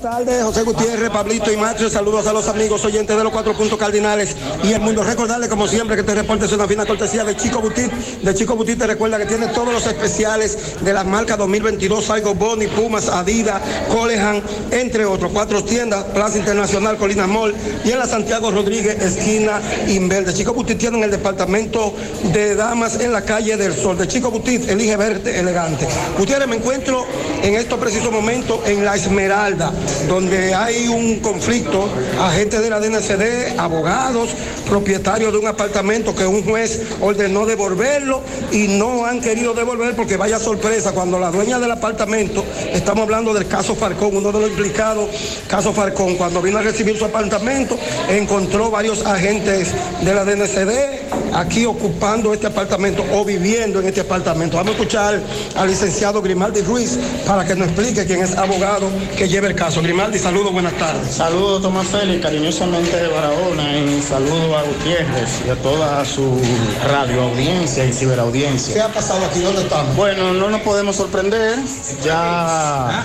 Tardes, 0.00 0.42
José 0.42 0.62
Gutiérrez, 0.62 1.10
Pablito 1.10 1.52
y 1.52 1.56
Macho. 1.56 1.88
Saludos 1.88 2.26
a 2.26 2.32
los 2.32 2.48
amigos 2.48 2.84
oyentes 2.84 3.16
de 3.16 3.22
los 3.22 3.32
cuatro 3.32 3.54
puntos 3.54 3.78
cardinales 3.78 4.36
y 4.62 4.72
el 4.72 4.80
mundo. 4.80 5.02
Recordarle, 5.02 5.48
como 5.48 5.66
siempre, 5.66 5.96
que 5.96 6.00
este 6.00 6.14
reporte 6.14 6.46
es 6.46 6.52
una 6.52 6.66
fina 6.66 6.84
cortesía 6.84 7.24
de 7.24 7.36
Chico 7.36 7.60
Butit. 7.60 7.90
De 8.22 8.34
Chico 8.34 8.56
Butit 8.56 8.78
te 8.78 8.86
recuerda 8.86 9.18
que 9.18 9.26
tiene 9.26 9.46
todos 9.48 9.72
los 9.72 9.86
especiales 9.86 10.80
de 10.80 10.92
las 10.92 11.06
marcas 11.06 11.38
2022, 11.38 12.04
Saigo 12.04 12.34
Boni, 12.34 12.66
Pumas, 12.66 13.08
Adidas, 13.08 13.60
Colehan, 13.88 14.42
entre 14.70 15.04
otros. 15.04 15.30
Cuatro 15.32 15.62
tiendas, 15.64 16.04
Plaza 16.04 16.38
Internacional, 16.38 16.96
Colina 16.96 17.26
Mall 17.26 17.54
y 17.84 17.90
en 17.90 17.98
la 17.98 18.06
Santiago 18.06 18.50
Rodríguez, 18.50 19.00
esquina 19.00 19.60
Inverde. 19.88 20.34
Chico 20.34 20.52
Butit 20.52 20.78
tiene 20.78 20.98
en 20.98 21.04
el 21.04 21.10
departamento 21.10 21.94
de 22.32 22.54
damas 22.54 23.00
en 23.00 23.12
la 23.12 23.22
calle 23.22 23.56
del 23.56 23.74
Sol. 23.74 23.96
De 23.96 24.08
Chico 24.08 24.30
Butit, 24.30 24.68
elige 24.68 24.96
verte 24.96 25.38
elegante. 25.38 25.86
Gutiérrez, 26.18 26.48
me 26.48 26.56
encuentro 26.56 27.06
en 27.42 27.54
estos 27.54 27.78
precisos 27.78 28.12
momentos 28.12 28.60
en 28.66 28.84
La 28.84 28.96
Esmeralda, 28.96 29.72
donde 30.08 30.54
hay 30.54 30.88
un 30.88 31.20
conflicto, 31.20 31.88
agentes 32.20 32.62
de 32.62 32.70
la 32.70 32.80
DNCD, 32.80 33.58
abogados, 33.58 34.30
propietarios 34.68 35.32
de 35.32 35.38
un 35.38 35.46
apartamento 35.46 36.14
que 36.14 36.26
un 36.26 36.44
juez 36.44 36.82
ordenó 37.00 37.46
devolverlo 37.46 38.22
y 38.52 38.68
no 38.68 39.04
han 39.06 39.20
querido 39.20 39.54
devolver 39.54 39.94
porque 39.94 40.16
vaya 40.16 40.38
sorpresa, 40.38 40.92
cuando 40.92 41.18
la 41.18 41.30
dueña 41.30 41.58
del 41.58 41.70
apartamento, 41.70 42.44
estamos 42.72 43.04
hablando 43.04 43.34
del 43.34 43.46
caso 43.46 43.74
Falcón, 43.74 44.16
uno 44.16 44.32
de 44.32 44.40
los 44.40 44.50
implicados, 44.50 45.08
caso 45.48 45.72
Falcón, 45.72 46.16
cuando 46.16 46.42
vino 46.42 46.58
a 46.58 46.62
recibir 46.62 46.96
su 46.96 47.04
apartamento, 47.04 47.78
encontró 48.08 48.70
varios 48.70 49.04
agentes 49.04 49.72
de 50.02 50.14
la 50.14 50.24
DNCD 50.24 51.25
aquí 51.36 51.66
ocupando 51.66 52.32
este 52.32 52.46
apartamento 52.46 53.04
o 53.12 53.24
viviendo 53.24 53.80
en 53.80 53.86
este 53.86 54.00
apartamento. 54.00 54.56
Vamos 54.56 54.70
a 54.70 54.76
escuchar 54.76 55.20
al 55.54 55.68
licenciado 55.68 56.22
Grimaldi 56.22 56.62
Ruiz 56.62 56.98
para 57.26 57.44
que 57.44 57.54
nos 57.54 57.68
explique 57.68 58.06
quién 58.06 58.22
es 58.22 58.36
abogado 58.36 58.88
que 59.16 59.28
lleva 59.28 59.48
el 59.48 59.54
caso. 59.54 59.82
Grimaldi, 59.82 60.18
saludos, 60.18 60.52
buenas 60.52 60.72
tardes. 60.74 61.14
Saludos 61.14 61.62
Tomás 61.62 61.86
Félix, 61.88 62.22
cariñosamente 62.22 62.96
de 62.96 63.08
Barahona 63.08 63.78
y 63.78 64.02
saludo 64.02 64.56
a 64.56 64.62
Gutiérrez 64.62 65.42
y 65.46 65.50
a 65.50 65.56
toda 65.56 66.04
su 66.04 66.40
radio 66.88 67.22
audiencia 67.24 67.84
y 67.84 67.92
ciberaudiencia. 67.92 68.74
¿Qué 68.74 68.80
ha 68.80 68.92
pasado 68.92 69.24
aquí? 69.26 69.40
¿Dónde 69.40 69.62
estamos? 69.62 69.94
Bueno, 69.94 70.32
no 70.32 70.48
nos 70.48 70.62
podemos 70.62 70.96
sorprender, 70.96 71.58
ya 72.02 73.00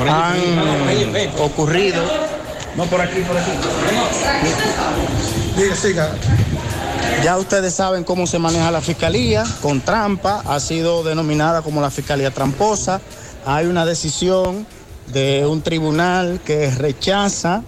han 0.00 1.40
ocurrido. 1.40 2.02
No, 2.76 2.84
por 2.84 3.00
aquí, 3.00 3.20
por 3.20 3.36
aquí. 3.38 3.52
Diga, 5.56 5.74
siga. 5.74 6.10
Ya 7.22 7.36
ustedes 7.38 7.74
saben 7.74 8.04
cómo 8.04 8.26
se 8.26 8.38
maneja 8.38 8.70
la 8.70 8.80
fiscalía, 8.80 9.44
con 9.60 9.80
trampa, 9.80 10.42
ha 10.46 10.60
sido 10.60 11.02
denominada 11.02 11.62
como 11.62 11.80
la 11.80 11.90
fiscalía 11.90 12.30
tramposa. 12.30 13.00
Hay 13.44 13.66
una 13.66 13.84
decisión 13.84 14.66
de 15.12 15.46
un 15.46 15.62
tribunal 15.62 16.40
que 16.44 16.70
rechaza 16.70 17.62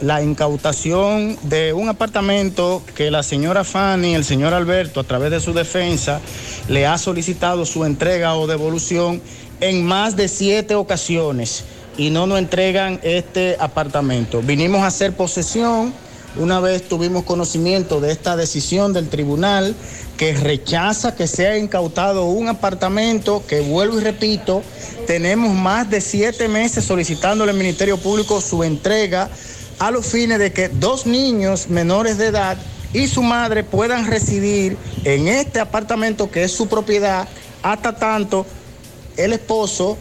la 0.00 0.22
incautación 0.22 1.38
de 1.42 1.72
un 1.72 1.88
apartamento 1.88 2.82
que 2.94 3.10
la 3.10 3.22
señora 3.22 3.64
Fanny, 3.64 4.14
el 4.14 4.24
señor 4.24 4.52
Alberto, 4.54 5.00
a 5.00 5.04
través 5.04 5.30
de 5.30 5.40
su 5.40 5.52
defensa, 5.52 6.20
le 6.68 6.86
ha 6.86 6.98
solicitado 6.98 7.64
su 7.64 7.84
entrega 7.84 8.34
o 8.36 8.46
devolución 8.46 9.22
en 9.60 9.84
más 9.84 10.16
de 10.16 10.28
siete 10.28 10.74
ocasiones 10.74 11.64
y 11.96 12.10
no 12.10 12.26
nos 12.26 12.38
entregan 12.38 13.00
este 13.02 13.56
apartamento. 13.58 14.42
Vinimos 14.42 14.82
a 14.82 14.88
hacer 14.88 15.14
posesión, 15.14 15.94
una 16.38 16.60
vez 16.60 16.88
tuvimos 16.88 17.24
conocimiento 17.24 18.00
de 18.00 18.12
esta 18.12 18.36
decisión 18.36 18.92
del 18.92 19.08
tribunal 19.08 19.74
que 20.16 20.34
rechaza 20.34 21.14
que 21.14 21.26
sea 21.26 21.58
incautado 21.58 22.26
un 22.26 22.48
apartamento, 22.48 23.44
que 23.46 23.60
vuelvo 23.60 23.98
y 23.98 24.02
repito, 24.02 24.62
tenemos 25.06 25.54
más 25.54 25.90
de 25.90 26.00
siete 26.00 26.48
meses 26.48 26.84
solicitándole 26.84 27.52
al 27.52 27.58
Ministerio 27.58 27.98
Público 27.98 28.40
su 28.40 28.64
entrega 28.64 29.28
a 29.78 29.90
los 29.90 30.06
fines 30.06 30.38
de 30.38 30.52
que 30.52 30.68
dos 30.68 31.06
niños 31.06 31.68
menores 31.68 32.18
de 32.18 32.26
edad 32.26 32.56
y 32.92 33.08
su 33.08 33.22
madre 33.22 33.62
puedan 33.62 34.06
residir 34.06 34.76
en 35.04 35.28
este 35.28 35.60
apartamento 35.60 36.30
que 36.30 36.44
es 36.44 36.52
su 36.52 36.66
propiedad. 36.66 37.28
Hasta 37.62 37.96
tanto 37.96 38.46
el 39.16 39.32
esposo 39.32 39.98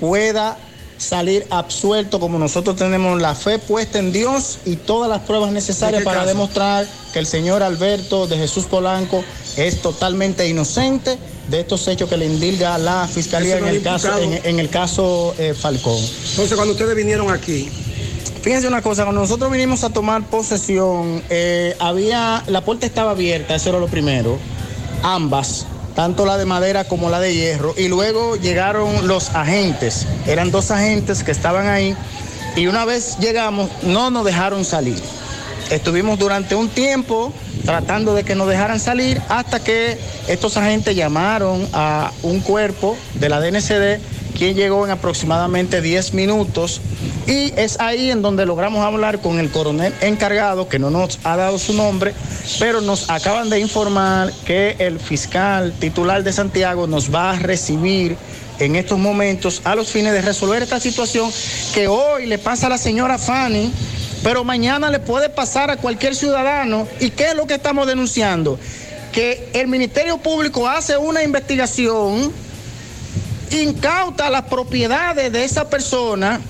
pueda 0.00 0.58
salir 1.02 1.46
absuelto 1.50 2.20
como 2.20 2.38
nosotros 2.38 2.76
tenemos 2.76 3.20
la 3.20 3.34
fe 3.34 3.58
puesta 3.58 3.98
en 3.98 4.12
Dios 4.12 4.58
y 4.64 4.76
todas 4.76 5.10
las 5.10 5.20
pruebas 5.22 5.52
necesarias 5.52 6.02
para 6.02 6.20
caso? 6.20 6.28
demostrar 6.28 6.86
que 7.12 7.18
el 7.18 7.26
señor 7.26 7.62
Alberto 7.62 8.26
de 8.26 8.38
Jesús 8.38 8.64
Polanco 8.66 9.24
es 9.56 9.82
totalmente 9.82 10.48
inocente 10.48 11.18
de 11.48 11.60
estos 11.60 11.86
hechos 11.88 12.08
que 12.08 12.16
le 12.16 12.26
indilga 12.26 12.78
la 12.78 13.08
fiscalía 13.08 13.58
en 13.58 13.66
el 13.66 13.82
caso, 13.82 14.10
en 14.18 14.60
el 14.60 14.70
caso 14.70 15.34
eh, 15.38 15.54
Falcón. 15.54 15.98
Entonces, 16.30 16.54
cuando 16.54 16.72
ustedes 16.72 16.94
vinieron 16.94 17.30
aquí, 17.30 17.68
Fíjense 18.42 18.66
una 18.66 18.82
cosa, 18.82 19.04
cuando 19.04 19.20
nosotros 19.20 19.52
vinimos 19.52 19.84
a 19.84 19.90
tomar 19.90 20.24
posesión, 20.24 21.22
eh, 21.30 21.76
había, 21.78 22.42
la 22.48 22.60
puerta 22.62 22.86
estaba 22.86 23.12
abierta, 23.12 23.54
eso 23.54 23.68
era 23.68 23.78
lo 23.78 23.86
primero, 23.86 24.36
ambas, 25.04 25.64
tanto 25.94 26.26
la 26.26 26.38
de 26.38 26.44
madera 26.44 26.84
como 26.84 27.10
la 27.10 27.20
de 27.20 27.34
hierro, 27.34 27.74
y 27.76 27.88
luego 27.88 28.36
llegaron 28.36 29.06
los 29.06 29.34
agentes, 29.34 30.06
eran 30.26 30.50
dos 30.50 30.70
agentes 30.70 31.22
que 31.22 31.30
estaban 31.30 31.66
ahí, 31.68 31.96
y 32.56 32.66
una 32.66 32.84
vez 32.84 33.18
llegamos, 33.18 33.70
no 33.82 34.10
nos 34.10 34.24
dejaron 34.24 34.64
salir. 34.64 35.00
Estuvimos 35.70 36.18
durante 36.18 36.54
un 36.54 36.68
tiempo 36.68 37.32
tratando 37.64 38.14
de 38.14 38.24
que 38.24 38.34
nos 38.34 38.48
dejaran 38.48 38.78
salir 38.78 39.22
hasta 39.28 39.60
que 39.60 39.98
estos 40.28 40.56
agentes 40.56 40.94
llamaron 40.94 41.66
a 41.72 42.10
un 42.22 42.40
cuerpo 42.40 42.96
de 43.14 43.28
la 43.28 43.40
DNCD, 43.40 44.00
quien 44.42 44.56
llegó 44.56 44.84
en 44.84 44.90
aproximadamente 44.90 45.80
10 45.80 46.14
minutos. 46.14 46.80
Y 47.28 47.52
es 47.56 47.78
ahí 47.78 48.10
en 48.10 48.22
donde 48.22 48.44
logramos 48.44 48.84
hablar 48.84 49.20
con 49.20 49.38
el 49.38 49.52
coronel 49.52 49.94
encargado, 50.00 50.68
que 50.68 50.80
no 50.80 50.90
nos 50.90 51.20
ha 51.22 51.36
dado 51.36 51.60
su 51.60 51.74
nombre, 51.74 52.12
pero 52.58 52.80
nos 52.80 53.08
acaban 53.08 53.50
de 53.50 53.60
informar 53.60 54.32
que 54.44 54.74
el 54.80 54.98
fiscal 54.98 55.72
titular 55.78 56.24
de 56.24 56.32
Santiago 56.32 56.88
nos 56.88 57.14
va 57.14 57.30
a 57.30 57.38
recibir 57.38 58.16
en 58.58 58.74
estos 58.74 58.98
momentos 58.98 59.62
a 59.62 59.76
los 59.76 59.92
fines 59.92 60.12
de 60.12 60.22
resolver 60.22 60.60
esta 60.60 60.80
situación 60.80 61.30
que 61.72 61.86
hoy 61.86 62.26
le 62.26 62.38
pasa 62.38 62.66
a 62.66 62.70
la 62.70 62.78
señora 62.78 63.18
Fanny, 63.18 63.72
pero 64.24 64.42
mañana 64.42 64.90
le 64.90 64.98
puede 64.98 65.28
pasar 65.28 65.70
a 65.70 65.76
cualquier 65.76 66.16
ciudadano. 66.16 66.88
¿Y 66.98 67.10
qué 67.10 67.28
es 67.28 67.36
lo 67.36 67.46
que 67.46 67.54
estamos 67.54 67.86
denunciando? 67.86 68.58
Que 69.12 69.50
el 69.52 69.68
Ministerio 69.68 70.18
Público 70.18 70.68
hace 70.68 70.96
una 70.96 71.22
investigación, 71.22 72.32
incauta 73.52 74.30
las 74.30 74.42
propiedades 74.42 75.32
de 75.32 75.44
esa 75.44 75.68
persona, 75.68 76.40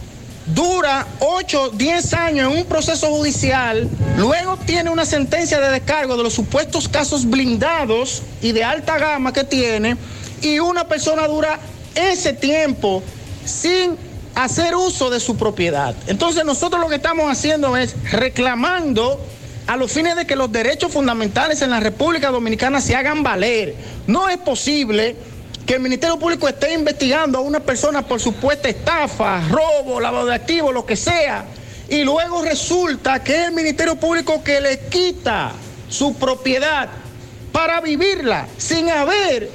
dura 0.47 1.07
8, 1.21 1.71
10 1.75 2.15
años 2.15 2.53
en 2.53 2.59
un 2.59 2.65
proceso 2.65 3.09
judicial, 3.09 3.89
luego 4.17 4.57
tiene 4.67 4.91
una 4.91 5.05
sentencia 5.05 5.61
de 5.61 5.71
descargo 5.71 6.17
de 6.17 6.23
los 6.23 6.35
supuestos 6.35 6.89
casos 6.89 7.25
blindados 7.27 8.23
y 8.41 8.53
de 8.53 8.65
alta 8.65 8.99
gama 8.99 9.33
que 9.33 9.45
tiene, 9.45 9.97
y 10.41 10.59
una 10.59 10.87
persona 10.87 11.27
dura 11.27 11.59
ese 11.95 12.33
tiempo 12.33 13.03
sin 13.45 13.97
hacer 14.35 14.75
uso 14.75 15.11
de 15.11 15.21
su 15.21 15.37
propiedad. 15.37 15.95
Entonces 16.07 16.45
nosotros 16.45 16.81
lo 16.81 16.89
que 16.89 16.97
estamos 16.97 17.31
haciendo 17.31 17.77
es 17.77 17.95
reclamando 18.11 19.21
a 19.67 19.77
los 19.77 19.93
fines 19.93 20.17
de 20.17 20.27
que 20.27 20.37
los 20.37 20.51
derechos 20.51 20.93
fundamentales 20.93 21.63
en 21.63 21.71
la 21.71 21.81
República 21.81 22.31
Dominicana 22.31 22.81
se 22.81 22.97
hagan 22.97 23.23
valer. 23.23 23.75
No 24.07 24.29
es 24.29 24.39
posible 24.39 25.17
que 25.67 25.75
el 25.75 25.81
Ministerio 25.81 26.19
Público 26.19 26.49
esté 26.49 26.75
investigando 26.75 27.39
a 27.39 27.41
una 27.41 27.61
persona 27.61 28.03
por 28.03 28.21
supuesta 28.21 28.69
estafa, 28.69 29.47
robo, 29.49 30.01
lavado 30.01 30.27
de 30.27 30.35
activos, 30.35 30.75
lo 30.75 30.85
que 30.85 30.97
sea, 30.97 31.45
y 31.89 32.05
luego 32.05 32.43
resulta 32.43 33.23
que 33.23 33.35
es 33.35 33.49
el 33.49 33.53
Ministerio 33.53 33.97
Público 33.97 34.43
que 34.43 34.61
le 34.61 34.81
quita 34.89 35.53
su 35.89 36.15
propiedad 36.17 36.89
para 37.53 37.81
vivirla 37.81 38.49
sin 38.57 38.89
haber 38.89 39.51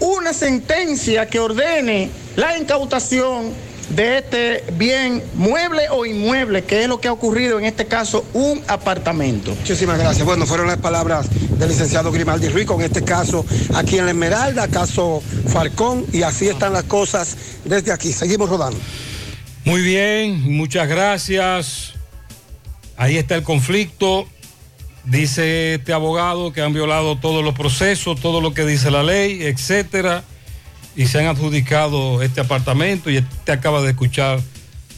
una 0.00 0.32
sentencia 0.32 1.26
que 1.26 1.38
ordene 1.38 2.10
la 2.36 2.56
incautación 2.56 3.52
de 3.90 4.18
este 4.18 4.64
bien 4.74 5.22
mueble 5.34 5.88
o 5.90 6.06
inmueble, 6.06 6.64
que 6.64 6.82
es 6.82 6.88
lo 6.88 7.00
que 7.00 7.08
ha 7.08 7.12
ocurrido 7.12 7.58
en 7.58 7.64
este 7.64 7.86
caso, 7.86 8.24
un 8.32 8.62
apartamento. 8.68 9.54
Muchísimas 9.54 9.98
gracias. 9.98 10.24
Bueno, 10.24 10.46
fueron 10.46 10.68
las 10.68 10.78
palabras 10.78 11.28
del 11.58 11.68
licenciado 11.68 12.10
Grimaldi 12.12 12.48
Ruiz 12.48 12.66
con 12.66 12.80
este 12.82 13.02
caso 13.02 13.44
aquí 13.74 13.98
en 13.98 14.06
La 14.06 14.12
Esmeralda, 14.12 14.68
caso 14.68 15.22
Falcón, 15.48 16.06
y 16.12 16.22
así 16.22 16.48
están 16.48 16.72
las 16.72 16.84
cosas 16.84 17.36
desde 17.64 17.92
aquí. 17.92 18.12
Seguimos 18.12 18.48
rodando. 18.48 18.78
Muy 19.64 19.82
bien, 19.82 20.56
muchas 20.56 20.88
gracias. 20.88 21.94
Ahí 22.96 23.16
está 23.16 23.34
el 23.34 23.42
conflicto. 23.42 24.26
Dice 25.04 25.74
este 25.74 25.92
abogado 25.92 26.52
que 26.52 26.60
han 26.60 26.74
violado 26.74 27.16
todos 27.18 27.42
los 27.42 27.54
procesos, 27.54 28.20
todo 28.20 28.40
lo 28.40 28.52
que 28.52 28.66
dice 28.66 28.90
la 28.90 29.02
ley, 29.02 29.42
etcétera, 29.42 30.24
y 30.96 31.06
se 31.06 31.20
han 31.20 31.26
adjudicado 31.26 32.22
este 32.22 32.40
apartamento 32.40 33.10
y 33.10 33.22
te 33.44 33.52
acaba 33.52 33.82
de 33.82 33.90
escuchar 33.90 34.40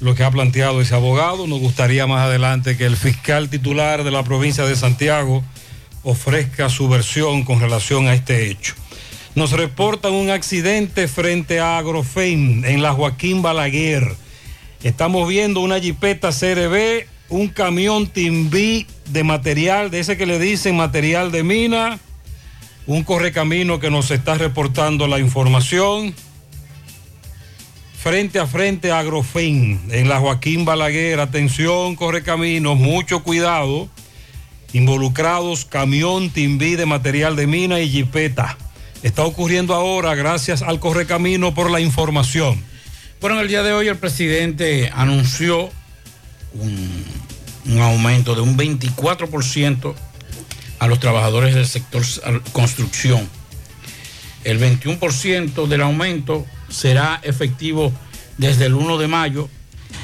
lo 0.01 0.15
que 0.15 0.25
ha 0.25 0.31
planteado 0.31 0.81
ese 0.81 0.95
abogado. 0.95 1.47
Nos 1.47 1.61
gustaría 1.61 2.07
más 2.07 2.27
adelante 2.27 2.77
que 2.77 2.87
el 2.87 2.97
fiscal 2.97 3.49
titular 3.49 4.05
de 4.05 4.11
la 4.11 4.25
provincia 4.25 4.65
de 4.65 4.77
Santiago 4.77 5.45
ofrezca 6.03 6.69
su 6.69 6.89
versión 6.89 7.45
con 7.45 7.61
relación 7.61 8.09
a 8.09 8.15
este 8.15 8.51
hecho. 8.51 8.75
Nos 9.35 9.53
reportan 9.53 10.13
un 10.13 10.31
accidente 10.31 11.09
frente 11.09 11.61
a 11.61 11.79
Agrofein 11.79 12.65
en 12.65 12.83
la 12.83 12.93
Joaquín 12.93 13.41
Balaguer. 13.41 14.15
Estamos 14.83 15.29
viendo 15.29 15.61
una 15.61 15.81
jipeta 15.81 16.31
CRB, 16.31 17.07
un 17.29 17.49
camión 17.49 18.09
Timbí 18.09 18.87
de 19.11 19.25
material, 19.25 19.91
de 19.91 20.01
ese 20.01 20.17
que 20.17 20.27
le 20.27 20.39
dicen 20.39 20.77
material 20.77 21.33
de 21.33 21.45
mina, 21.45 21.99
un 22.87 23.05
correcamino 23.05 23.79
que 23.79 23.91
nos 23.91 24.11
está 24.11 24.35
reportando 24.35 25.07
la 25.07 25.19
información. 25.19 26.15
Frente 28.03 28.41
a 28.41 28.47
frente 28.47 28.91
a 28.91 28.99
Agrofein 28.99 29.81
en 29.91 30.09
la 30.09 30.19
Joaquín 30.19 30.65
Balaguer. 30.65 31.21
Atención, 31.21 31.95
correcaminos, 31.95 32.77
mucho 32.77 33.23
cuidado. 33.23 33.89
Involucrados 34.73 35.65
camión 35.65 36.31
Timbí 36.31 36.75
de 36.75 36.87
material 36.87 37.37
de 37.37 37.47
mina 37.47 37.81
y 37.81 37.89
jipeta. 37.89 38.57
Está 39.03 39.25
ocurriendo 39.25 39.75
ahora 39.75 40.15
gracias 40.15 40.63
al 40.63 40.81
Correcamino 40.81 41.55
por 41.55 41.71
la 41.71 41.81
información. 41.81 42.63
Bueno, 43.21 43.41
el 43.41 43.49
día 43.49 43.63
de 43.63 43.73
hoy 43.73 43.89
el 43.89 43.99
presidente 43.99 44.91
anunció 44.95 45.71
un, 46.55 47.05
un 47.67 47.81
aumento 47.81 48.35
de 48.35 48.41
un 48.41 48.57
24% 48.57 49.95
a 50.83 50.89
los 50.89 50.99
trabajadores 50.99 51.55
del 51.55 51.69
sector 51.69 52.03
construcción. 52.51 53.29
El 54.43 54.59
21% 54.59 55.69
del 55.69 55.81
aumento 55.81 56.45
será 56.71 57.21
efectivo 57.23 57.93
desde 58.37 58.67
el 58.67 58.75
1 58.75 58.99
de 58.99 59.07
mayo 59.07 59.49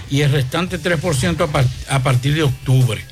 y 0.09 0.21
el 0.21 0.31
restante 0.31 0.81
3% 0.81 1.51
a, 1.89 1.97
a 1.97 2.03
partir 2.05 2.35
de 2.35 2.45
octubre. 2.45 3.05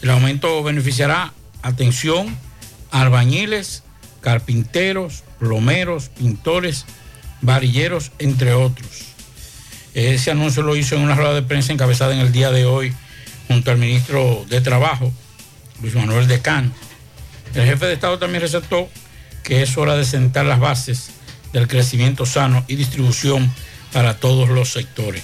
El 0.00 0.08
aumento 0.08 0.62
beneficiará, 0.62 1.34
atención, 1.60 2.34
albañiles, 2.90 3.82
carpinteros, 4.22 5.24
plomeros, 5.38 6.08
pintores, 6.08 6.86
varilleros, 7.42 8.12
entre 8.18 8.54
otros. 8.54 8.88
Ese 9.92 10.30
anuncio 10.30 10.62
lo 10.62 10.74
hizo 10.74 10.96
en 10.96 11.02
una 11.02 11.16
rueda 11.16 11.34
de 11.34 11.42
prensa 11.42 11.74
encabezada 11.74 12.14
en 12.14 12.20
el 12.20 12.32
día 12.32 12.50
de 12.50 12.64
hoy 12.64 12.94
junto 13.46 13.70
al 13.70 13.76
ministro 13.76 14.46
de 14.48 14.62
Trabajo, 14.62 15.12
Luis 15.82 15.94
Manuel 15.94 16.28
Decán. 16.28 16.72
El 17.54 17.64
jefe 17.66 17.86
de 17.86 17.94
Estado 17.94 18.18
también 18.18 18.42
resaltó 18.42 18.88
que 19.42 19.62
es 19.62 19.76
hora 19.76 19.96
de 19.96 20.04
sentar 20.04 20.46
las 20.46 20.58
bases 20.58 21.10
del 21.52 21.68
crecimiento 21.68 22.26
sano 22.26 22.64
y 22.66 22.76
distribución 22.76 23.52
para 23.92 24.18
todos 24.18 24.48
los 24.48 24.72
sectores. 24.72 25.22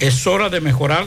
Es 0.00 0.26
hora 0.26 0.48
de 0.48 0.60
mejorar 0.60 1.06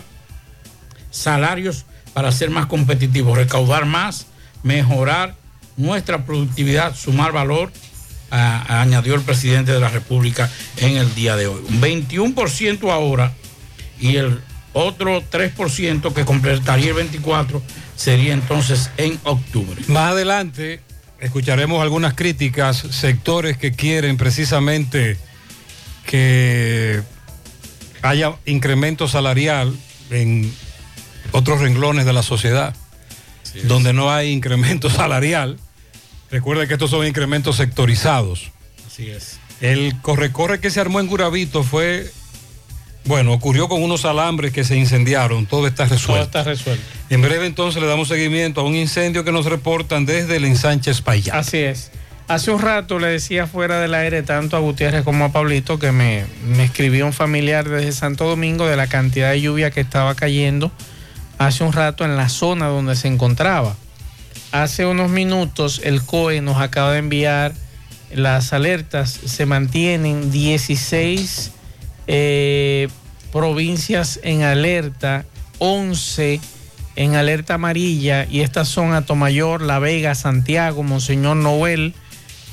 salarios 1.10 1.86
para 2.14 2.32
ser 2.32 2.50
más 2.50 2.68
competitivos, 2.68 3.38
recaudar 3.38 3.86
más, 3.86 4.28
mejorar 4.64 5.36
nuestra 5.76 6.26
productividad, 6.26 6.96
sumar 6.96 7.32
valor, 7.32 7.72
añadió 8.30 9.16
el 9.16 9.22
presidente 9.22 9.74
de 9.74 9.80
la 9.80 9.90
República 9.90 10.50
en 10.78 10.96
el 10.98 11.14
día 11.16 11.36
de 11.36 11.48
hoy. 11.48 11.62
Un 11.68 11.82
21% 11.82 12.90
ahora 12.92 13.34
y 14.00 14.16
el 14.16 14.42
otro 14.74 15.22
3% 15.22 16.14
que 16.14 16.26
completaría 16.26 16.92
el 16.92 17.12
24% 17.12 17.62
sería 17.96 18.34
entonces 18.34 18.90
en 18.98 19.20
octubre. 19.24 19.82
Más 19.88 20.12
adelante 20.12 20.82
escucharemos 21.20 21.82
algunas 21.82 22.16
críticas, 22.16 22.78
sectores 22.78 23.58
que 23.58 23.74
quieren 23.74 24.18
precisamente 24.18 25.18
que 26.06 27.02
haya 28.02 28.36
incremento 28.46 29.08
salarial 29.08 29.76
en 30.10 30.52
otros 31.32 31.62
renglones 31.62 32.06
de 32.06 32.14
la 32.14 32.24
sociedad, 32.24 32.76
donde 33.66 33.94
no 33.94 34.12
hay 34.12 34.32
incremento 34.32 34.90
salarial. 34.90 35.60
Recuerde 36.30 36.68
que 36.68 36.74
estos 36.74 36.90
son 36.90 37.06
incrementos 37.06 37.58
sectorizados. 37.58 38.52
Así 38.88 39.10
es. 39.10 39.40
El 39.60 40.02
corre-corre 40.02 40.60
que 40.60 40.72
se 40.72 40.80
armó 40.80 41.00
en 41.00 41.08
Guravito 41.08 41.64
fue, 41.64 42.12
bueno, 43.06 43.34
ocurrió 43.34 43.68
con 43.68 43.82
unos 43.82 44.06
alambres 44.06 44.52
que 44.52 44.64
se 44.64 44.78
incendiaron. 44.78 45.46
Todo 45.46 45.68
está 45.68 45.86
resuelto. 45.86 46.14
Todo 46.14 46.22
está 46.22 46.44
resuelto. 46.44 46.84
En 47.10 47.22
breve 47.22 47.48
entonces 47.48 47.82
le 47.82 47.88
damos 47.88 48.08
seguimiento 48.08 48.62
a 48.62 48.64
un 48.64 48.76
incendio 48.76 49.24
que 49.24 49.32
nos 49.32 49.46
reportan 49.46 50.06
desde 50.06 50.38
el 50.38 50.46
ensanche 50.46 50.92
Espaillat. 50.92 51.36
Así 51.36 51.58
es. 51.58 51.92
Hace 52.28 52.52
un 52.52 52.62
rato 52.62 53.00
le 53.00 53.08
decía 53.08 53.48
fuera 53.48 53.82
del 53.82 53.94
aire 53.94 54.24
tanto 54.24 54.56
a 54.56 54.60
Gutiérrez 54.60 55.04
como 55.04 55.26
a 55.26 55.32
Pablito 55.32 55.80
que 55.80 55.92
me, 55.92 56.26
me 56.48 56.64
escribió 56.64 57.06
un 57.06 57.12
familiar 57.12 57.68
desde 57.68 57.92
Santo 57.92 58.26
Domingo 58.26 58.68
de 58.68 58.78
la 58.78 58.88
cantidad 58.88 59.32
de 59.32 59.42
lluvia 59.42 59.72
que 59.72 59.82
estaba 59.82 60.16
cayendo 60.16 60.72
hace 61.38 61.64
un 61.64 61.74
rato 61.74 62.06
en 62.06 62.16
la 62.16 62.30
zona 62.30 62.68
donde 62.68 62.96
se 62.96 63.08
encontraba. 63.08 63.76
Hace 64.52 64.86
unos 64.86 65.10
minutos 65.10 65.82
el 65.84 66.04
COE 66.04 66.42
nos 66.42 66.58
acaba 66.62 66.94
de 66.94 67.00
enviar 67.00 67.54
las 68.14 68.54
alertas, 68.54 69.10
se 69.12 69.46
mantienen 69.46 70.32
16 70.32 71.52
eh, 72.14 72.90
provincias 73.32 74.20
en 74.22 74.44
alerta, 74.44 75.24
11 75.60 76.42
en 76.98 77.16
alerta 77.16 77.54
amarilla 77.54 78.28
y 78.30 78.42
estas 78.42 78.68
son 78.68 78.94
Atomayor, 78.94 79.62
La 79.62 79.80
Vega, 79.80 80.14
Santiago, 80.14 80.84
Monseñor 80.84 81.38
Noel, 81.38 81.94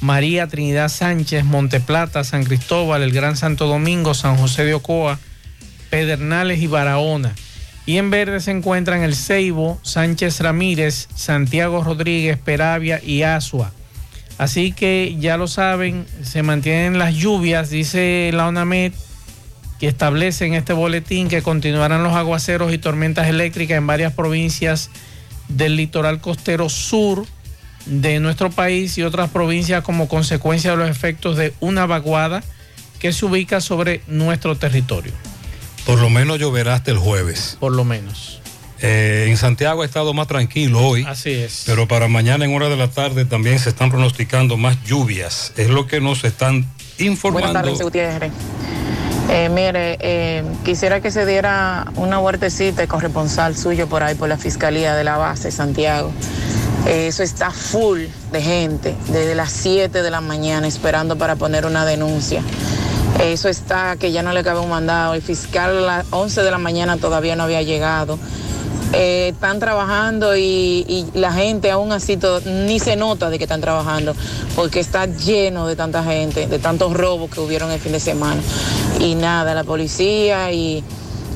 María 0.01 0.47
Trinidad 0.47 0.89
Sánchez, 0.89 1.45
Monteplata, 1.45 2.23
San 2.23 2.45
Cristóbal, 2.45 3.03
el 3.03 3.11
Gran 3.11 3.37
Santo 3.37 3.67
Domingo, 3.67 4.15
San 4.15 4.37
José 4.37 4.65
de 4.65 4.75
Ocoa, 4.75 5.19
Pedernales 5.91 6.63
y 6.63 6.69
Barahona. 6.69 7.35
Y 7.85 7.97
en 7.97 8.11
verde 8.11 8.39
se 8.39 8.53
encuentran 8.53 9.03
el 9.03 9.17
Ceibo, 9.17 9.81
Sánchez 9.83 10.39
Ramírez, 10.39 11.09
Santiago 11.17 11.83
Rodríguez, 11.83 12.39
Peravia 12.39 13.03
y 13.03 13.25
Asua. 13.25 13.73
Así 14.37 14.71
que 14.71 15.17
ya 15.19 15.37
lo 15.37 15.49
saben, 15.49 16.07
se 16.23 16.45
mantienen 16.45 16.97
las 16.97 17.17
lluvias, 17.17 17.71
dice 17.71 18.31
la 18.33 18.47
ONAMED, 18.47 18.93
que 19.79 19.87
establece 19.87 20.47
en 20.47 20.55
este 20.55 20.73
boletín 20.73 21.29
que 21.29 21.43
continuarán 21.43 22.03
los 22.03 22.15
aguaceros 22.15 22.73
y 22.73 22.79
tormentas 22.79 23.29
eléctricas 23.29 23.79
en 23.79 23.87
varias 23.87 24.13
provincias 24.13 24.91
del 25.49 25.77
litoral 25.77 26.21
costero 26.21 26.69
sur 26.69 27.27
de 27.87 28.21
nuestro 28.21 28.51
país 28.51 28.99
y 28.99 29.03
otras 29.03 29.31
provincias 29.31 29.83
como 29.83 30.09
consecuencia 30.09 30.73
de 30.73 30.77
los 30.77 30.91
efectos 30.91 31.37
de 31.37 31.55
una 31.61 31.87
vaguada 31.87 32.43
que 32.99 33.13
se 33.13 33.25
ubica 33.25 33.61
sobre 33.61 34.03
nuestro 34.09 34.57
territorio. 34.57 35.13
Por 35.87 36.01
lo 36.01 36.11
menos 36.11 36.39
lloverá 36.39 36.75
hasta 36.75 36.91
el 36.91 36.99
jueves. 36.99 37.57
Por 37.61 37.73
lo 37.73 37.85
menos. 37.85 38.41
Eh, 38.81 39.27
en 39.29 39.37
Santiago 39.37 39.83
ha 39.83 39.85
estado 39.85 40.13
más 40.13 40.27
tranquilo 40.27 40.81
hoy. 40.81 41.05
Así 41.05 41.31
es. 41.31 41.63
Pero 41.67 41.89
para 41.89 42.09
mañana 42.09 42.45
en 42.45 42.55
hora 42.55 42.69
de 42.69 42.77
la 42.77 42.89
tarde 42.89 43.25
también 43.25 43.59
se 43.59 43.71
están 43.71 43.91
pronosticando 43.91 44.57
más 44.57 44.83
lluvias. 44.85 45.53
Es 45.57 45.71
lo 45.71 45.87
que 45.87 46.01
nos 46.01 46.25
están 46.25 46.67
informando. 46.99 47.49
Buenas 47.49 47.63
tardes, 47.63 47.83
Gutiérrez. 47.83 48.33
Eh, 49.31 49.51
mire, 49.51 49.99
eh, 50.01 50.43
quisiera 50.65 51.01
que 51.01 51.11
se 51.11 51.27
diera 51.27 51.87
una 51.97 52.19
huertecita 52.19 52.81
de 52.81 52.89
corresponsal 52.89 53.57
suyo 53.57 53.87
por 53.87 54.03
ahí, 54.03 54.15
por 54.15 54.29
la 54.29 54.39
Fiscalía 54.39 54.95
de 54.95 55.05
la 55.05 55.19
Base, 55.19 55.51
Santiago. 55.51 56.11
Eh, 56.87 57.09
eso 57.09 57.23
está 57.23 57.51
full 57.51 58.05
de 58.33 58.43
gente 58.43 58.97
desde 59.09 59.35
las 59.35 59.53
7 59.53 60.03
de 60.03 60.11
la 60.11 60.23
mañana 60.23 60.67
esperando 60.67 61.19
para 61.19 61.37
poner 61.37 61.67
una 61.67 61.85
denuncia. 61.85 62.43
Eso 63.21 63.51
está 63.51 63.97
que 63.97 64.13
ya 64.13 64.23
no 64.23 64.33
le 64.33 64.43
cabe 64.43 64.61
un 64.61 64.71
mandado. 64.71 65.13
El 65.13 65.21
fiscal 65.21 65.77
a 65.77 65.81
las 65.81 66.07
11 66.11 66.43
de 66.43 66.51
la 66.51 66.59
mañana 66.59 66.97
todavía 66.97 67.37
no 67.37 67.43
había 67.43 67.61
llegado. 67.61 68.19
Eh, 68.95 69.33
están 69.35 69.61
trabajando 69.61 70.35
y, 70.37 71.07
la 71.13 71.31
gente 71.33 71.71
aún 71.71 71.93
así 71.93 72.17
todo- 72.17 72.41
ni 72.41 72.81
se 72.81 72.97
nota 72.97 73.29
de 73.29 73.37
que 73.37 73.45
están 73.45 73.61
trabajando 73.61 74.15
porque 74.57 74.81
está 74.81 75.05
lleno 75.05 75.67
de 75.67 75.77
tanta 75.77 76.03
gente, 76.03 76.47
de 76.47 76.59
tantos 76.59 76.95
robos 76.95 77.31
que 77.31 77.41
hubieron 77.41 77.71
el 77.71 77.81
fin 77.81 77.93
de 77.93 78.01
semana. 78.01 78.41
Y 78.99 79.15
nada, 79.15 79.55
la 79.55 79.65
policía 79.65 80.51
y, 80.53 80.83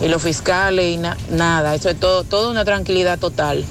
los 0.01 0.23
fiscales 0.23 0.95
y 0.95 0.97
na- 0.97 1.17
nada, 1.31 1.75
eso 1.75 1.89
es 1.91 2.01
todo, 2.01 2.25
toda 2.25 2.51
una 2.51 2.65
tranquilidad 2.65 3.19
total 3.19 3.65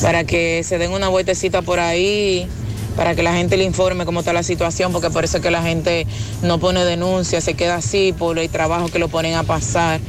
para 0.00 0.24
que 0.24 0.62
se 0.64 0.78
den 0.78 0.92
una 0.92 1.08
vueltecita 1.08 1.62
por 1.62 1.80
ahí, 1.80 2.48
para 2.96 3.14
que 3.14 3.22
la 3.22 3.34
gente 3.34 3.56
le 3.56 3.64
informe 3.64 4.04
cómo 4.04 4.20
está 4.20 4.32
la 4.32 4.42
situación, 4.42 4.92
porque 4.92 5.10
por 5.10 5.24
eso 5.24 5.38
es 5.38 5.42
que 5.42 5.50
la 5.50 5.62
gente 5.62 6.06
no 6.42 6.58
pone 6.58 6.84
denuncia, 6.84 7.40
se 7.40 7.54
queda 7.54 7.76
así 7.76 8.14
por 8.16 8.38
el 8.38 8.48
trabajo 8.48 8.88
que 8.88 8.98
lo 8.98 9.08
ponen 9.08 9.34
a 9.34 9.42
pasar. 9.42 10.00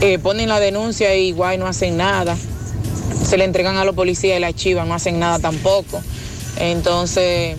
Eh, 0.00 0.18
ponen 0.18 0.48
la 0.48 0.60
denuncia 0.60 1.14
y 1.16 1.28
igual 1.28 1.58
no 1.58 1.66
hacen 1.66 1.96
nada. 1.96 2.36
Se 3.24 3.38
le 3.38 3.44
entregan 3.44 3.76
a 3.76 3.84
los 3.84 3.94
policías 3.94 4.36
y 4.36 4.40
la 4.40 4.48
archivan, 4.48 4.88
no 4.88 4.94
hacen 4.94 5.18
nada 5.18 5.38
tampoco. 5.38 6.02
Entonces, 6.58 7.56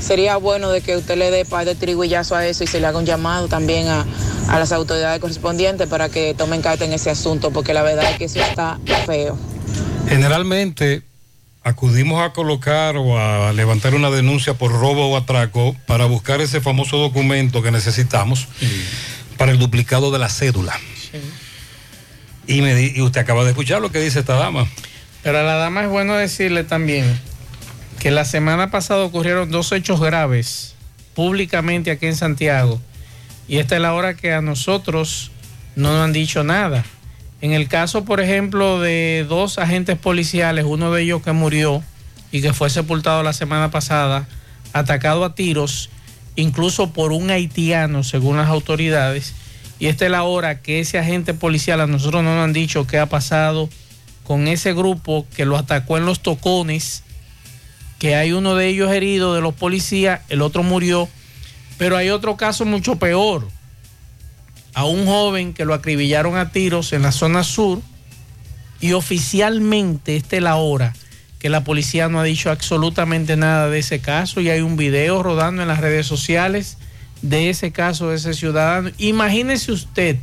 sería 0.00 0.36
bueno 0.36 0.70
de 0.70 0.80
que 0.80 0.96
usted 0.96 1.16
le 1.16 1.30
dé 1.30 1.44
par 1.44 1.64
de 1.64 1.74
triguillazo 1.74 2.34
a 2.34 2.46
eso 2.46 2.64
y 2.64 2.66
se 2.66 2.80
le 2.80 2.86
haga 2.86 2.98
un 2.98 3.06
llamado 3.06 3.48
también 3.48 3.88
a, 3.88 4.04
a 4.48 4.58
las 4.58 4.72
autoridades 4.72 5.20
correspondientes 5.20 5.86
para 5.88 6.08
que 6.08 6.34
tomen 6.34 6.62
carta 6.62 6.84
en 6.84 6.92
ese 6.92 7.10
asunto, 7.10 7.50
porque 7.50 7.72
la 7.72 7.82
verdad 7.82 8.10
es 8.10 8.18
que 8.18 8.24
eso 8.24 8.40
está 8.40 8.78
feo. 9.06 9.38
Generalmente 10.08 11.09
acudimos 11.62 12.22
a 12.22 12.32
colocar 12.32 12.96
o 12.96 13.18
a 13.18 13.52
levantar 13.52 13.94
una 13.94 14.10
denuncia 14.10 14.54
por 14.54 14.72
robo 14.72 15.08
o 15.10 15.16
atraco 15.16 15.76
para 15.86 16.06
buscar 16.06 16.40
ese 16.40 16.60
famoso 16.60 16.96
documento 16.98 17.62
que 17.62 17.70
necesitamos 17.70 18.48
para 19.36 19.52
el 19.52 19.58
duplicado 19.58 20.10
de 20.10 20.18
la 20.18 20.28
cédula. 20.28 20.78
Y, 22.46 22.62
me 22.62 22.74
di- 22.74 22.92
y 22.96 23.02
usted 23.02 23.20
acaba 23.20 23.44
de 23.44 23.50
escuchar 23.50 23.80
lo 23.80 23.92
que 23.92 24.00
dice 24.00 24.20
esta 24.20 24.34
dama. 24.34 24.66
Pero 25.22 25.38
a 25.38 25.42
la 25.42 25.54
dama 25.56 25.82
es 25.82 25.88
bueno 25.90 26.14
decirle 26.14 26.64
también 26.64 27.18
que 27.98 28.10
la 28.10 28.24
semana 28.24 28.70
pasada 28.70 29.04
ocurrieron 29.04 29.50
dos 29.50 29.70
hechos 29.72 30.00
graves 30.00 30.74
públicamente 31.14 31.90
aquí 31.90 32.06
en 32.06 32.16
Santiago. 32.16 32.80
Y 33.46 33.58
esta 33.58 33.76
es 33.76 33.82
la 33.82 33.92
hora 33.92 34.14
que 34.14 34.32
a 34.32 34.40
nosotros 34.40 35.30
no 35.76 35.92
nos 35.92 36.04
han 36.04 36.12
dicho 36.12 36.42
nada. 36.42 36.84
En 37.40 37.52
el 37.52 37.68
caso, 37.68 38.04
por 38.04 38.20
ejemplo, 38.20 38.80
de 38.80 39.24
dos 39.28 39.58
agentes 39.58 39.96
policiales, 39.96 40.66
uno 40.68 40.92
de 40.92 41.02
ellos 41.02 41.22
que 41.22 41.32
murió 41.32 41.82
y 42.32 42.42
que 42.42 42.52
fue 42.52 42.68
sepultado 42.68 43.22
la 43.22 43.32
semana 43.32 43.70
pasada, 43.70 44.28
atacado 44.72 45.24
a 45.24 45.34
tiros, 45.34 45.88
incluso 46.36 46.92
por 46.92 47.12
un 47.12 47.30
haitiano, 47.30 48.04
según 48.04 48.36
las 48.36 48.48
autoridades. 48.48 49.34
Y 49.78 49.86
esta 49.86 50.04
es 50.04 50.10
la 50.10 50.24
hora 50.24 50.60
que 50.60 50.80
ese 50.80 50.98
agente 50.98 51.32
policial 51.32 51.80
a 51.80 51.86
nosotros 51.86 52.22
no 52.22 52.34
nos 52.34 52.44
han 52.44 52.52
dicho 52.52 52.86
qué 52.86 52.98
ha 52.98 53.06
pasado 53.06 53.70
con 54.24 54.46
ese 54.46 54.74
grupo 54.74 55.26
que 55.34 55.46
lo 55.46 55.56
atacó 55.56 55.96
en 55.96 56.04
los 56.04 56.20
tocones, 56.20 57.02
que 57.98 58.16
hay 58.16 58.32
uno 58.32 58.54
de 58.54 58.68
ellos 58.68 58.92
herido 58.92 59.34
de 59.34 59.40
los 59.40 59.54
policías, 59.54 60.20
el 60.28 60.42
otro 60.42 60.62
murió, 60.62 61.08
pero 61.78 61.96
hay 61.96 62.10
otro 62.10 62.36
caso 62.36 62.66
mucho 62.66 62.96
peor, 62.96 63.48
a 64.74 64.84
un 64.84 65.06
joven 65.06 65.52
que 65.54 65.64
lo 65.64 65.74
acribillaron 65.74 66.36
a 66.36 66.50
tiros 66.50 66.92
en 66.92 67.02
la 67.02 67.12
zona 67.12 67.44
sur 67.44 67.80
y 68.80 68.92
oficialmente 68.92 70.16
esta 70.16 70.36
es 70.36 70.42
la 70.42 70.56
hora 70.56 70.94
que 71.38 71.48
la 71.48 71.64
policía 71.64 72.08
no 72.08 72.20
ha 72.20 72.24
dicho 72.24 72.50
absolutamente 72.50 73.36
nada 73.36 73.68
de 73.68 73.78
ese 73.78 74.00
caso 74.00 74.40
y 74.40 74.50
hay 74.50 74.60
un 74.60 74.76
video 74.76 75.22
rodando 75.22 75.62
en 75.62 75.68
las 75.68 75.80
redes 75.80 76.06
sociales 76.06 76.76
de 77.22 77.50
ese 77.50 77.72
caso 77.72 78.10
de 78.10 78.16
ese 78.16 78.34
ciudadano. 78.34 78.90
Imagínese 78.98 79.72
usted 79.72 80.18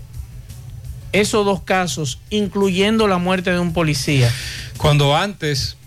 esos 1.12 1.46
dos 1.46 1.62
casos, 1.64 2.20
incluyendo 2.30 3.08
la 3.08 3.18
muerte 3.18 3.52
de 3.52 3.60
un 3.60 3.74
policía. 3.74 4.32
Cuando 4.78 5.16
antes, 5.16 5.78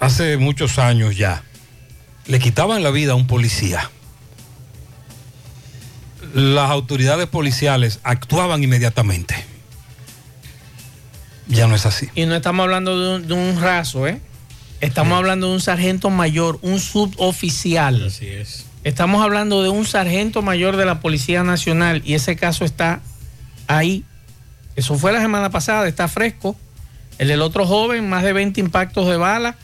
hace 0.00 0.36
muchos 0.36 0.78
años 0.78 1.16
ya, 1.16 1.44
le 2.26 2.38
quitaban 2.38 2.82
la 2.82 2.90
vida 2.90 3.12
a 3.12 3.14
un 3.16 3.26
policía, 3.26 3.90
las 6.34 6.70
autoridades 6.70 7.26
policiales 7.26 8.00
actuaban 8.02 8.62
inmediatamente. 8.62 9.34
Ya 11.46 11.66
no 11.66 11.74
es 11.74 11.86
así. 11.86 12.08
Y 12.14 12.26
no 12.26 12.36
estamos 12.36 12.62
hablando 12.64 12.98
de 12.98 13.16
un, 13.16 13.28
de 13.28 13.34
un 13.34 13.60
raso, 13.60 14.06
¿eh? 14.06 14.20
Estamos 14.80 15.18
hablando 15.18 15.48
de 15.48 15.54
un 15.54 15.60
sargento 15.60 16.08
mayor, 16.08 16.58
un 16.62 16.80
suboficial. 16.80 18.06
Así 18.06 18.28
es. 18.28 18.66
Estamos 18.82 19.22
hablando 19.22 19.62
de 19.62 19.68
un 19.68 19.84
sargento 19.84 20.40
mayor 20.40 20.76
de 20.76 20.86
la 20.86 21.00
Policía 21.00 21.42
Nacional 21.44 22.00
y 22.04 22.14
ese 22.14 22.36
caso 22.36 22.64
está 22.64 23.02
ahí. 23.66 24.04
Eso 24.74 24.96
fue 24.96 25.12
la 25.12 25.20
semana 25.20 25.50
pasada, 25.50 25.86
está 25.86 26.08
fresco. 26.08 26.56
El 27.18 27.28
del 27.28 27.42
otro 27.42 27.66
joven, 27.66 28.08
más 28.08 28.22
de 28.22 28.32
20 28.32 28.58
impactos 28.60 29.06
de 29.06 29.18
bala, 29.18 29.58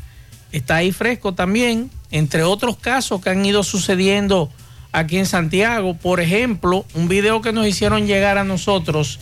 está 0.53 0.77
ahí 0.77 0.93
fresco 0.93 1.33
también. 1.33 1.91
Entre 2.11 2.43
otros 2.43 2.77
casos 2.77 3.23
que 3.23 3.31
han 3.31 3.45
ido 3.47 3.63
sucediendo 3.63 4.51
aquí 4.97 5.19
en 5.19 5.27
Santiago. 5.27 5.95
Por 5.95 6.21
ejemplo, 6.21 6.87
un 6.95 7.07
video 7.07 7.43
que 7.43 7.53
nos 7.53 7.67
hicieron 7.67 8.07
llegar 8.07 8.39
a 8.39 8.45
nosotros 8.45 9.21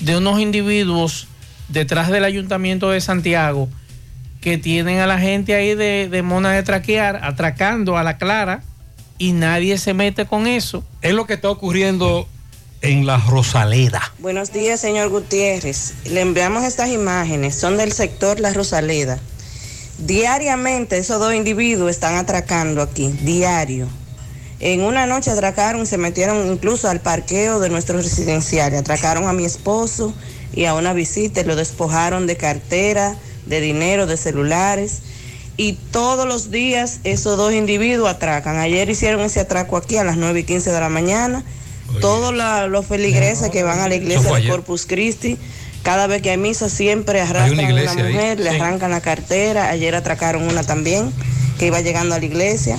de 0.00 0.16
unos 0.16 0.40
individuos 0.40 1.28
detrás 1.68 2.10
del 2.10 2.24
ayuntamiento 2.24 2.90
de 2.90 3.00
Santiago 3.00 3.68
que 4.40 4.58
tienen 4.58 4.98
a 4.98 5.06
la 5.06 5.20
gente 5.20 5.54
ahí 5.54 5.76
de, 5.76 6.08
de 6.10 6.22
mona 6.22 6.50
de 6.50 6.64
traquear, 6.64 7.20
atracando 7.22 7.96
a 7.96 8.02
la 8.02 8.18
clara 8.18 8.64
y 9.16 9.32
nadie 9.32 9.78
se 9.78 9.94
mete 9.94 10.26
con 10.26 10.48
eso. 10.48 10.84
Es 11.00 11.14
lo 11.14 11.24
que 11.26 11.34
está 11.34 11.48
ocurriendo 11.48 12.28
en 12.80 13.06
la 13.06 13.18
Rosaleda. 13.18 14.02
Buenos 14.18 14.52
días, 14.52 14.80
señor 14.80 15.08
Gutiérrez. 15.08 15.94
Le 16.06 16.20
enviamos 16.20 16.64
estas 16.64 16.90
imágenes, 16.90 17.54
son 17.54 17.76
del 17.76 17.92
sector 17.92 18.40
La 18.40 18.52
Rosaleda. 18.52 19.20
Diariamente 19.98 20.98
esos 20.98 21.20
dos 21.20 21.32
individuos 21.32 21.92
están 21.92 22.16
atracando 22.16 22.82
aquí, 22.82 23.12
diario. 23.20 23.86
En 24.64 24.80
una 24.82 25.06
noche 25.06 25.30
atracaron, 25.32 25.86
se 25.86 25.98
metieron 25.98 26.46
incluso 26.46 26.88
al 26.88 27.00
parqueo 27.00 27.58
de 27.58 27.68
nuestro 27.68 27.98
residencial. 27.98 28.72
Atracaron 28.76 29.26
a 29.26 29.32
mi 29.32 29.44
esposo 29.44 30.14
y 30.54 30.66
a 30.66 30.74
una 30.74 30.92
visita 30.92 31.40
y 31.40 31.44
lo 31.44 31.56
despojaron 31.56 32.28
de 32.28 32.36
cartera, 32.36 33.16
de 33.46 33.60
dinero, 33.60 34.06
de 34.06 34.16
celulares. 34.16 35.00
Y 35.56 35.72
todos 35.90 36.26
los 36.28 36.52
días 36.52 37.00
esos 37.02 37.36
dos 37.36 37.52
individuos 37.52 38.08
atracan. 38.08 38.58
Ayer 38.58 38.88
hicieron 38.88 39.20
ese 39.22 39.40
atraco 39.40 39.76
aquí 39.76 39.96
a 39.96 40.04
las 40.04 40.16
9 40.16 40.40
y 40.40 40.44
15 40.44 40.70
de 40.70 40.78
la 40.80 40.88
mañana. 40.88 41.44
Todos 42.00 42.32
la- 42.32 42.68
los 42.68 42.86
feligreses 42.86 43.50
que 43.50 43.64
van 43.64 43.80
a 43.80 43.88
la 43.88 43.96
iglesia 43.96 44.32
de. 44.32 44.48
Corpus 44.48 44.86
Christi, 44.86 45.36
cada 45.82 46.06
vez 46.06 46.22
que 46.22 46.30
hay 46.30 46.38
misa 46.38 46.68
siempre 46.68 47.20
arrastran 47.20 47.58
a 47.68 47.72
una 47.82 47.90
ahí. 47.90 47.96
mujer, 48.12 48.38
le 48.38 48.50
Sí. 48.50 48.56
arrancan 48.56 48.92
la 48.92 49.00
cartera. 49.00 49.70
Ayer 49.70 49.94
atracaron 49.96 50.44
una 50.44 50.62
también 50.62 51.12
que 51.58 51.66
iba 51.66 51.80
llegando 51.80 52.14
a 52.14 52.18
la 52.20 52.24
iglesia. 52.24 52.78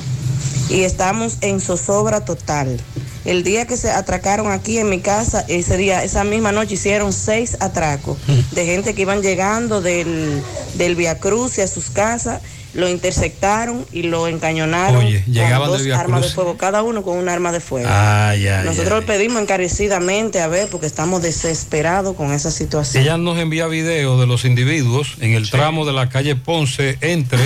Y 0.69 0.83
estamos 0.83 1.37
en 1.41 1.59
zozobra 1.59 2.25
total. 2.25 2.79
El 3.25 3.43
día 3.43 3.65
que 3.65 3.77
se 3.77 3.89
atracaron 3.89 4.51
aquí 4.51 4.77
en 4.79 4.89
mi 4.89 4.99
casa, 4.99 5.45
ese 5.47 5.77
día, 5.77 6.03
esa 6.03 6.23
misma 6.23 6.51
noche 6.51 6.73
hicieron 6.73 7.13
seis 7.13 7.55
atracos 7.61 8.17
de 8.51 8.65
gente 8.65 8.93
que 8.93 9.03
iban 9.03 9.21
llegando 9.21 9.81
del, 9.81 10.41
del 10.75 10.95
Via 10.95 11.19
Cruz 11.19 11.57
a 11.59 11.67
sus 11.67 11.89
casas, 11.89 12.41
lo 12.73 12.89
interceptaron 12.89 13.85
y 13.93 14.01
lo 14.03 14.27
encañonaron 14.27 15.05
Oye, 15.05 15.23
llegaban 15.27 15.69
con 15.69 15.77
dos 15.77 15.87
armas 15.97 16.23
de 16.23 16.29
fuego, 16.29 16.57
cada 16.57 16.81
uno 16.81 17.03
con 17.03 17.17
un 17.17 17.29
arma 17.29 17.51
de 17.51 17.59
fuego. 17.61 17.87
Ah, 17.89 18.35
ya, 18.35 18.63
Nosotros 18.63 19.01
ya. 19.01 19.05
pedimos 19.05 19.41
encarecidamente 19.41 20.41
a 20.41 20.47
ver, 20.47 20.67
porque 20.69 20.87
estamos 20.87 21.21
desesperados 21.21 22.15
con 22.17 22.33
esa 22.33 22.51
situación. 22.51 23.03
Ella 23.03 23.17
nos 23.17 23.37
envía 23.37 23.67
videos 23.67 24.19
de 24.19 24.25
los 24.25 24.43
individuos 24.43 25.15
en 25.21 25.31
el 25.33 25.49
tramo 25.49 25.85
de 25.85 25.93
la 25.93 26.09
calle 26.09 26.35
Ponce 26.35 26.97
entre 27.01 27.39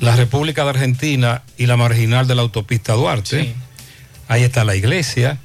la 0.00 0.16
República 0.16 0.64
de 0.64 0.70
Argentina 0.70 1.42
y 1.58 1.66
la 1.66 1.76
marginal 1.76 2.26
de 2.26 2.34
la 2.34 2.42
autopista 2.42 2.94
Duarte. 2.94 3.54
Ahí 4.28 4.42
está 4.42 4.64
la 4.64 4.74
iglesia. 4.76 5.38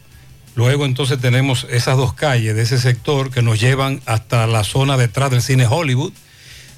Luego 0.56 0.86
entonces 0.86 1.20
tenemos 1.20 1.68
esas 1.70 1.98
dos 1.98 2.14
calles 2.14 2.56
de 2.56 2.62
ese 2.62 2.78
sector 2.80 3.30
que 3.32 3.42
nos 3.42 3.60
llevan 3.60 4.02
hasta 4.06 4.48
la 4.48 4.64
zona 4.64 4.96
detrás 4.96 5.30
del 5.32 5.42
cine 5.42 5.68
Hollywood. 5.70 6.14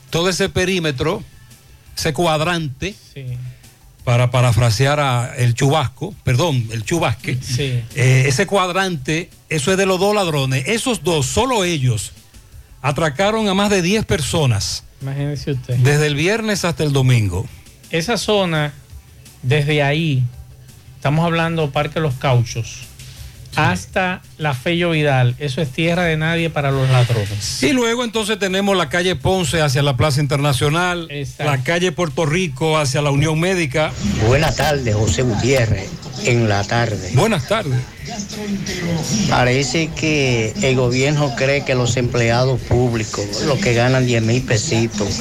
Todo 0.10 0.30
ese 0.30 0.50
perímetro, 0.50 1.24
ese 1.96 2.14
cuadrante, 2.14 2.96
para 4.04 4.32
parafrasear 4.32 5.00
a 5.00 5.36
el 5.38 5.54
chubasco, 5.54 6.16
perdón, 6.24 6.68
el 6.72 6.84
chubasque, 6.84 7.38
Sí. 7.42 7.84
eh, 7.94 8.24
ese 8.28 8.48
cuadrante, 8.48 9.30
eso 9.50 9.72
es 9.72 9.78
de 9.78 9.86
los 9.86 10.00
dos 10.00 10.16
ladrones. 10.16 10.64
Esos 10.68 11.04
dos, 11.04 11.26
solo 11.28 11.64
ellos, 11.66 12.14
atracaron 12.82 13.48
a 13.50 13.54
más 13.54 13.70
de 13.70 13.82
10 13.82 14.06
personas 14.06 14.84
Imagínese 15.02 15.52
usted. 15.52 15.76
desde 15.78 16.08
el 16.08 16.16
viernes 16.16 16.64
hasta 16.66 16.84
el 16.84 16.94
domingo. 16.94 17.46
Esa 17.90 18.18
zona, 18.18 18.74
desde 19.44 19.82
ahí, 19.82 20.24
estamos 20.98 21.24
hablando 21.26 21.72
Parque 21.72 22.02
Los 22.02 22.16
Cauchos, 22.16 22.87
hasta 23.58 24.22
la 24.38 24.54
Fello 24.54 24.92
Vidal, 24.92 25.36
eso 25.40 25.62
es 25.62 25.70
tierra 25.72 26.04
de 26.04 26.16
nadie 26.16 26.52
para 26.52 26.70
los 26.70 26.88
ladrones. 26.90 27.64
Y 27.64 27.74
luego 27.74 28.04
entonces 28.04 28.38
tenemos 28.38 28.78
la 28.78 28.88
calle 28.88 29.16
Ponce 29.16 29.62
hacia 29.62 29.82
la 29.82 29.98
Plaza 29.98 30.22
Internacional, 30.22 31.10
la 31.40 31.64
calle 31.64 31.92
Puerto 31.92 32.28
Rico 32.28 32.78
hacia 32.78 33.02
la 33.02 33.10
Unión 33.10 33.40
Médica. 33.40 33.92
Buenas 34.28 34.56
tardes, 34.56 34.96
José 34.96 35.24
Gutiérrez, 35.24 35.90
en 36.26 36.48
la 36.48 36.64
tarde. 36.64 37.10
Buenas 37.14 37.48
tardes. 37.48 37.80
Parece 39.28 39.90
que 39.90 40.54
el 40.62 40.76
gobierno 40.76 41.34
cree 41.36 41.66
que 41.66 41.74
los 41.74 41.98
empleados 41.98 42.62
públicos, 42.62 43.26
los 43.48 43.58
que 43.58 43.74
ganan 43.74 44.06
10 44.06 44.22
mil 44.22 44.44
pesitos, 44.44 45.20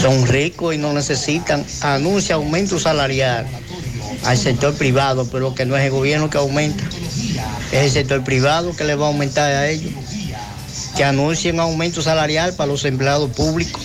son 0.00 0.26
ricos 0.26 0.74
y 0.74 0.78
no 0.78 0.94
necesitan, 0.94 1.64
anuncia 1.82 2.36
aumento 2.36 2.80
salarial 2.80 3.46
al 4.24 4.38
sector 4.38 4.74
privado, 4.74 5.28
pero 5.30 5.54
que 5.54 5.66
no 5.66 5.76
es 5.76 5.84
el 5.84 5.90
gobierno 5.90 6.30
que 6.30 6.38
aumenta, 6.38 6.84
es 7.72 7.84
el 7.84 7.90
sector 7.90 8.24
privado 8.24 8.74
que 8.76 8.84
le 8.84 8.94
va 8.94 9.06
a 9.06 9.08
aumentar 9.08 9.50
a 9.50 9.68
ellos. 9.68 9.92
Que 10.96 11.04
anuncien 11.04 11.60
aumento 11.60 12.00
salarial 12.00 12.54
para 12.54 12.68
los 12.72 12.84
empleados 12.86 13.30
públicos 13.30 13.82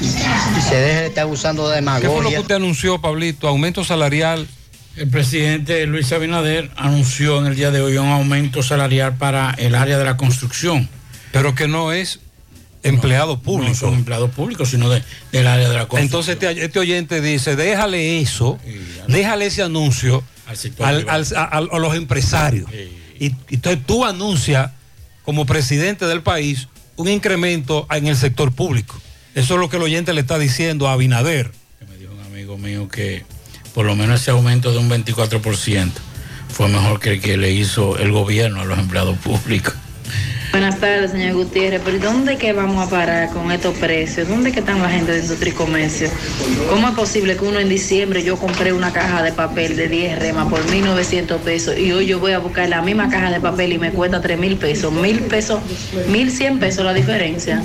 y 0.00 0.60
se 0.60 0.76
deje 0.76 1.00
de 1.00 1.06
estar 1.06 1.26
usando 1.26 1.68
de 1.68 1.76
¿Qué 1.76 1.82
fue 1.82 1.90
lo 1.90 2.00
que 2.00 2.08
demagogia. 2.10 2.40
usted 2.40 2.54
anunció, 2.56 3.00
Pablito? 3.00 3.48
¿Aumento 3.48 3.84
salarial? 3.84 4.46
El 4.96 5.08
presidente 5.08 5.86
Luis 5.86 6.12
Abinader 6.12 6.70
anunció 6.76 7.38
en 7.38 7.46
el 7.46 7.54
día 7.54 7.70
de 7.70 7.80
hoy 7.80 7.96
un 7.96 8.08
aumento 8.08 8.62
salarial 8.62 9.16
para 9.16 9.54
el 9.58 9.74
área 9.74 9.96
de 9.96 10.04
la 10.04 10.16
construcción. 10.16 10.88
Pero 11.30 11.54
que 11.54 11.68
no 11.68 11.92
es 11.92 12.20
empleado 12.88 13.38
público. 13.40 13.70
No 13.70 13.74
son 13.78 13.94
empleados 13.94 14.30
públicos, 14.30 14.68
sino 14.70 14.88
de- 14.88 15.02
del 15.32 15.46
área 15.46 15.68
de 15.68 15.74
la 15.74 15.86
construcción. 15.86 16.02
Entonces 16.04 16.34
este, 16.34 16.64
este 16.64 16.78
oyente 16.78 17.20
dice, 17.20 17.56
déjale 17.56 18.20
eso, 18.20 18.58
déjale 19.08 19.46
ese 19.46 19.62
anuncio 19.62 20.22
al- 20.80 21.08
al- 21.08 21.26
a, 21.36 21.44
a- 21.44 21.60
los 21.78 21.94
empresarios. 21.94 22.70
Y, 23.20 23.34
entonces 23.50 23.80
tú 23.86 24.04
anuncias 24.04 24.70
como 25.24 25.44
presidente 25.46 26.06
del 26.06 26.22
país 26.22 26.68
un 26.96 27.08
incremento 27.08 27.86
en 27.90 28.06
el 28.06 28.16
sector 28.16 28.52
público. 28.52 29.00
Eso 29.34 29.54
es 29.54 29.60
lo 29.60 29.68
que 29.68 29.76
el 29.76 29.82
oyente 29.82 30.12
le 30.14 30.20
está 30.20 30.38
diciendo 30.38 30.88
a 30.88 30.92
Abinader. 30.94 31.52
un 32.10 32.20
amigo 32.24 32.56
mío 32.58 32.88
que 32.88 33.24
por 33.74 33.84
lo 33.86 33.94
menos 33.94 34.20
ese 34.20 34.30
aumento 34.30 34.72
de 34.72 34.78
un 34.78 34.88
24% 34.90 35.90
fue 36.48 36.68
mejor 36.68 36.98
que 36.98 37.10
el 37.12 37.20
que 37.20 37.36
le 37.36 37.52
hizo 37.52 37.98
el 37.98 38.10
gobierno 38.10 38.62
a 38.62 38.64
los 38.64 38.78
empleados 38.78 39.16
públicos. 39.18 39.74
Buenas 40.50 40.80
tardes, 40.80 41.10
señor 41.10 41.34
Gutiérrez. 41.34 41.82
¿Pero 41.84 41.98
dónde 41.98 42.38
que 42.38 42.52
vamos 42.52 42.86
a 42.86 42.90
parar 42.90 43.30
con 43.30 43.52
estos 43.52 43.76
precios? 43.76 44.28
¿Dónde 44.28 44.50
que 44.50 44.60
están 44.60 44.80
la 44.80 44.88
gente 44.88 45.12
de 45.12 45.20
industria 45.20 45.52
y 45.52 45.54
comercio? 45.54 46.10
¿Cómo 46.70 46.88
es 46.88 46.94
posible 46.94 47.36
que 47.36 47.44
uno 47.44 47.60
en 47.60 47.68
diciembre 47.68 48.24
yo 48.24 48.38
compré 48.38 48.72
una 48.72 48.92
caja 48.92 49.22
de 49.22 49.32
papel 49.32 49.76
de 49.76 49.88
10 49.88 50.18
remas 50.18 50.48
por 50.48 50.64
1.900 50.66 51.38
pesos 51.38 51.78
y 51.78 51.92
hoy 51.92 52.06
yo 52.06 52.18
voy 52.18 52.32
a 52.32 52.38
buscar 52.38 52.68
la 52.68 52.80
misma 52.80 53.10
caja 53.10 53.30
de 53.30 53.40
papel 53.40 53.74
y 53.74 53.78
me 53.78 53.90
cuesta 53.90 54.22
3.000 54.22 54.56
pesos? 54.58 54.92
¿1.000 54.92 55.20
pesos? 55.28 55.60
¿1.100 56.10 56.58
pesos 56.58 56.84
la 56.84 56.94
diferencia? 56.94 57.62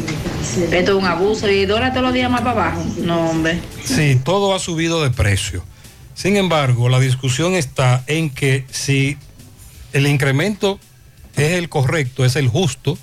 Esto 0.71 0.91
es 0.91 1.03
un 1.03 1.05
abuso. 1.05 1.49
¿Y 1.49 1.65
dólares 1.65 1.93
todos 1.93 2.05
los 2.05 2.13
días 2.13 2.29
más 2.29 2.41
para 2.41 2.51
abajo? 2.51 2.85
No, 2.97 3.29
hombre. 3.29 3.59
Sí, 3.85 4.19
todo 4.23 4.53
ha 4.53 4.59
subido 4.59 5.01
de 5.01 5.09
precio. 5.09 5.63
Sin 6.15 6.35
embargo, 6.35 6.89
la 6.89 6.99
discusión 6.99 7.53
está 7.53 8.03
en 8.07 8.29
que 8.29 8.65
si 8.69 9.17
el 9.93 10.05
incremento 10.05 10.79
es 11.35 11.51
el 11.53 11.69
correcto, 11.69 12.25
es 12.25 12.35
el 12.35 12.47
justo, 12.47 12.97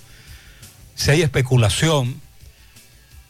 si 0.95 1.11
hay 1.11 1.23
especulación, 1.23 2.21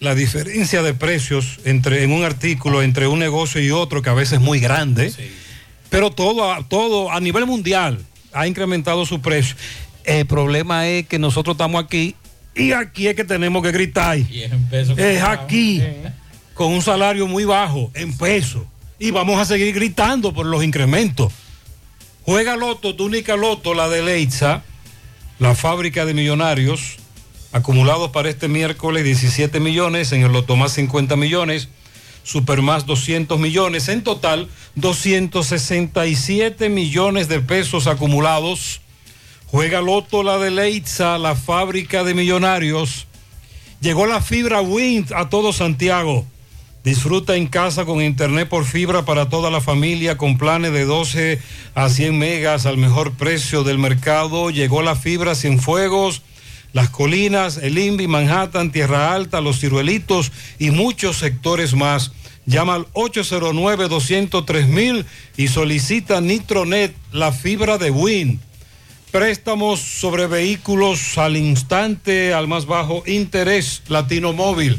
la 0.00 0.14
diferencia 0.14 0.82
de 0.82 0.94
precios 0.94 1.60
entre, 1.64 2.02
en 2.04 2.12
un 2.12 2.24
artículo 2.24 2.82
entre 2.82 3.06
un 3.06 3.18
negocio 3.18 3.60
y 3.62 3.70
otro, 3.70 4.02
que 4.02 4.10
a 4.10 4.14
veces 4.14 4.34
es 4.34 4.40
muy 4.40 4.58
grande, 4.60 5.12
pero 5.90 6.10
todo, 6.10 6.52
a- 6.52 6.66
todo 6.66 7.10
a 7.10 7.20
nivel 7.20 7.46
mundial 7.46 7.98
ha 8.32 8.46
incrementado 8.46 9.04
su 9.06 9.20
precio. 9.20 9.56
El 10.04 10.24
problema 10.26 10.88
es 10.88 11.06
que 11.06 11.18
nosotros 11.18 11.54
estamos 11.54 11.82
aquí 11.84 12.14
y 12.54 12.72
aquí 12.72 13.06
es 13.08 13.14
que 13.14 13.24
tenemos 13.24 13.62
que 13.62 13.72
gritar. 13.72 14.16
Es 14.98 15.22
aquí, 15.22 15.82
con 16.54 16.72
un 16.72 16.82
salario 16.82 17.26
muy 17.26 17.44
bajo, 17.44 17.90
en 17.94 18.16
pesos. 18.16 18.62
Y 18.98 19.10
vamos 19.12 19.38
a 19.40 19.44
seguir 19.44 19.74
gritando 19.74 20.32
por 20.32 20.46
los 20.46 20.62
incrementos. 20.64 21.32
Juega 22.22 22.56
Loto, 22.56 22.94
túnica 22.96 23.36
Loto, 23.36 23.72
la 23.74 23.88
de 23.88 24.02
Leitza, 24.02 24.62
la 25.40 25.54
fábrica 25.56 26.04
de 26.04 26.14
millonarios, 26.14 26.98
acumulados 27.50 28.10
para 28.10 28.28
este 28.28 28.46
miércoles 28.46 29.02
17 29.04 29.58
millones, 29.58 30.12
en 30.12 30.22
el 30.22 30.30
Loto 30.32 30.54
más 30.54 30.74
50 30.74 31.16
millones, 31.16 31.68
Super 32.22 32.60
más 32.60 32.84
200 32.84 33.40
millones, 33.40 33.88
en 33.88 34.04
total 34.04 34.50
267 34.74 36.68
millones 36.68 37.28
de 37.28 37.40
pesos 37.40 37.86
acumulados. 37.86 38.82
Juega 39.46 39.80
Loto, 39.80 40.22
la 40.22 40.36
de 40.36 40.50
Leitza, 40.50 41.16
la 41.16 41.34
fábrica 41.34 42.04
de 42.04 42.12
millonarios. 42.12 43.06
Llegó 43.80 44.04
la 44.04 44.20
fibra 44.20 44.60
Wind 44.60 45.14
a 45.14 45.30
todo 45.30 45.54
Santiago. 45.54 46.26
Disfruta 46.82 47.36
en 47.36 47.46
casa 47.46 47.84
con 47.84 48.00
internet 48.00 48.48
por 48.48 48.64
fibra 48.64 49.04
para 49.04 49.28
toda 49.28 49.50
la 49.50 49.60
familia 49.60 50.16
con 50.16 50.38
planes 50.38 50.72
de 50.72 50.86
12 50.86 51.38
a 51.74 51.90
100 51.90 52.18
megas 52.18 52.64
al 52.64 52.78
mejor 52.78 53.12
precio 53.12 53.64
del 53.64 53.76
mercado. 53.76 54.48
Llegó 54.48 54.80
la 54.80 54.96
fibra 54.96 55.34
Cienfuegos, 55.34 56.22
Las 56.72 56.88
Colinas, 56.88 57.58
el 57.58 57.76
INVI, 57.76 58.06
Manhattan, 58.06 58.72
Tierra 58.72 59.12
Alta, 59.12 59.42
Los 59.42 59.60
Ciruelitos 59.60 60.32
y 60.58 60.70
muchos 60.70 61.18
sectores 61.18 61.74
más. 61.74 62.12
Llama 62.46 62.76
al 62.76 62.86
809-203 62.94 65.04
y 65.36 65.48
solicita 65.48 66.22
Nitronet, 66.22 66.94
la 67.12 67.32
fibra 67.32 67.76
de 67.76 67.90
Wind. 67.90 68.40
Préstamos 69.10 69.80
sobre 69.80 70.26
vehículos 70.26 71.18
al 71.18 71.36
instante, 71.36 72.32
al 72.32 72.48
más 72.48 72.64
bajo 72.64 73.02
interés, 73.06 73.82
Latino 73.88 74.32
Móvil. 74.32 74.78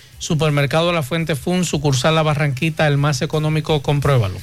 Supermercado 0.21 0.93
La 0.93 1.01
Fuente 1.01 1.35
Fund, 1.35 1.65
sucursal 1.65 2.13
La 2.13 2.21
Barranquita, 2.21 2.87
el 2.87 2.99
más 2.99 3.23
económico, 3.23 3.81
compruébalo. 3.81 4.37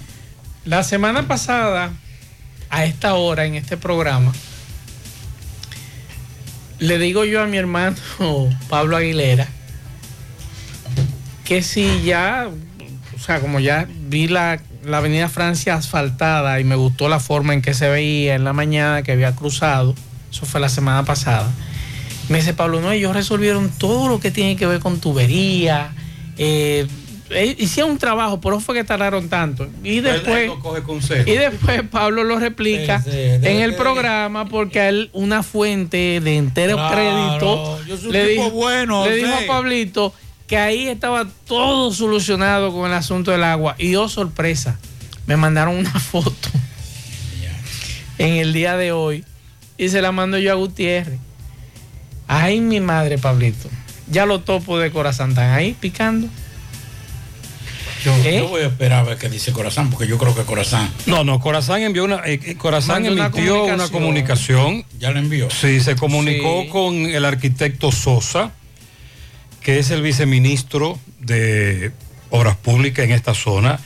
La 0.66 0.84
semana 0.84 1.30
pasada, 1.30 1.94
a 2.70 2.86
esta 2.86 3.14
hora, 3.14 3.46
en 3.46 3.56
este 3.56 3.78
programa, 3.78 4.34
le 6.78 7.00
digo 7.00 7.24
yo 7.24 7.42
a 7.42 7.48
mi 7.48 7.56
hermano 7.56 7.96
Pablo 8.70 8.98
Aguilera 8.98 9.48
que 11.52 11.62
si 11.62 12.02
ya, 12.04 12.50
sea, 13.22 13.40
como 13.40 13.60
ya 13.60 13.88
vi 14.08 14.28
la, 14.28 14.60
la 14.86 14.98
avenida 14.98 15.30
Francia 15.30 15.76
asfaltada 15.76 16.60
y 16.60 16.64
me 16.64 16.76
gustó 16.76 17.08
la 17.10 17.20
forma 17.20 17.54
en 17.54 17.62
que 17.62 17.74
se 17.74 17.90
veía 17.90 18.36
en 18.36 18.44
la 18.44 18.54
mañana 18.54 19.04
que 19.04 19.12
había 19.12 19.36
cruzado, 19.36 19.96
eso 20.32 20.46
fue 20.46 20.60
la 20.62 20.70
semana 20.70 21.04
pasada, 21.06 21.50
me 22.30 22.38
dice 22.40 22.54
Pablo, 22.54 22.80
no, 22.82 22.92
ellos 22.92 23.14
resolvieron 23.14 23.70
todo 23.78 24.08
lo 24.08 24.20
que 24.20 24.32
tiene 24.32 24.56
que 24.56 24.66
ver 24.66 24.80
con 24.80 25.00
tubería, 25.00 25.92
eh, 26.38 26.88
eh, 27.34 27.56
hicieron 27.60 27.92
un 27.92 27.98
trabajo, 27.98 28.42
por 28.42 28.54
eso 28.54 28.60
fue 28.62 28.76
que 28.76 28.84
tardaron 28.84 29.30
tanto. 29.30 29.66
Y 29.86 30.02
después, 30.02 30.52
coge 30.62 30.82
consejo. 30.84 31.30
y 31.30 31.36
después 31.36 31.82
Pablo 31.90 32.26
lo 32.26 32.38
replica 32.40 33.02
Sí, 33.02 33.10
sí, 33.12 33.18
de- 33.18 33.52
en 33.56 33.62
el 33.62 33.76
programa 33.76 34.50
porque 34.50 34.82
a 34.82 34.90
él 34.90 35.10
una 35.14 35.42
fuente 35.42 36.20
de 36.20 36.36
entero 36.38 36.76
Claro, 36.76 36.94
crédito 36.94 37.80
yo 37.88 37.96
soy 37.98 38.08
un 38.08 38.12
le, 38.14 38.28
tipo 38.30 38.44
dijo, 38.44 38.52
bueno, 38.56 39.06
le 39.06 39.16
dijo 39.16 39.30
a 39.34 39.48
Pablito 39.48 40.14
que 40.52 40.58
ahí 40.58 40.90
estaba 40.90 41.26
todo 41.48 41.94
solucionado 41.94 42.74
con 42.74 42.86
el 42.86 42.94
asunto 42.94 43.32
del 43.32 43.46
agua. 43.46 43.74
Y 43.78 43.96
oh 43.96 44.10
sorpresa, 44.10 44.78
me 45.26 45.38
mandaron 45.38 45.78
una 45.78 45.98
foto 46.12 46.50
en 48.18 48.34
el 48.34 48.52
día 48.52 48.76
de 48.76 48.92
hoy 48.92 49.24
y 49.78 49.88
se 49.88 50.02
la 50.02 50.12
mando 50.12 50.38
yo 50.38 50.52
a 50.52 50.56
Gutiérrez. 50.56 51.20
Ay, 52.28 52.60
mi 52.60 52.82
madre, 52.82 53.18
Pablito. 53.18 53.70
Ya 54.10 54.26
lo 54.26 54.42
topo 54.42 54.78
de 54.78 54.92
corazón, 54.92 55.30
están 55.30 55.52
ahí 55.54 55.74
picando. 55.80 56.28
Yo, 58.04 58.14
¿Eh? 58.26 58.40
yo 58.40 58.50
voy 58.50 58.64
a 58.64 58.68
esperar 58.68 59.00
a 59.00 59.04
ver 59.04 59.18
qué 59.18 59.30
dice 59.30 59.54
Corazán, 59.54 59.90
porque 59.90 60.06
yo 60.06 60.18
creo 60.18 60.36
que 60.36 60.44
Corazán. 60.44 60.92
No, 61.06 61.24
no, 61.24 61.40
Corazán 61.40 61.82
envió 61.82 62.04
una, 62.04 62.18
eh, 62.26 62.42
eh, 62.44 62.56
Corazán 62.58 63.04
Mandó 63.04 63.14
una 63.14 63.28
emitió 63.28 63.64
una 63.64 63.88
comunicación. 63.88 64.84
Ya 65.00 65.12
la 65.12 65.20
envió. 65.20 65.50
Sí, 65.50 65.80
se 65.80 65.96
comunicó 65.96 66.64
Sí. 66.64 66.68
con 66.68 66.96
el 67.06 67.24
arquitecto 67.24 67.94
Sosa, 67.94 68.52
que 69.62 69.80
es 69.80 69.92
el 69.92 70.02
viceministro 70.02 71.00
de 71.20 71.92
Obras 72.30 72.58
Públicas 72.58 73.06
en 73.06 73.12
esta 73.12 73.34
zona. 73.34 73.80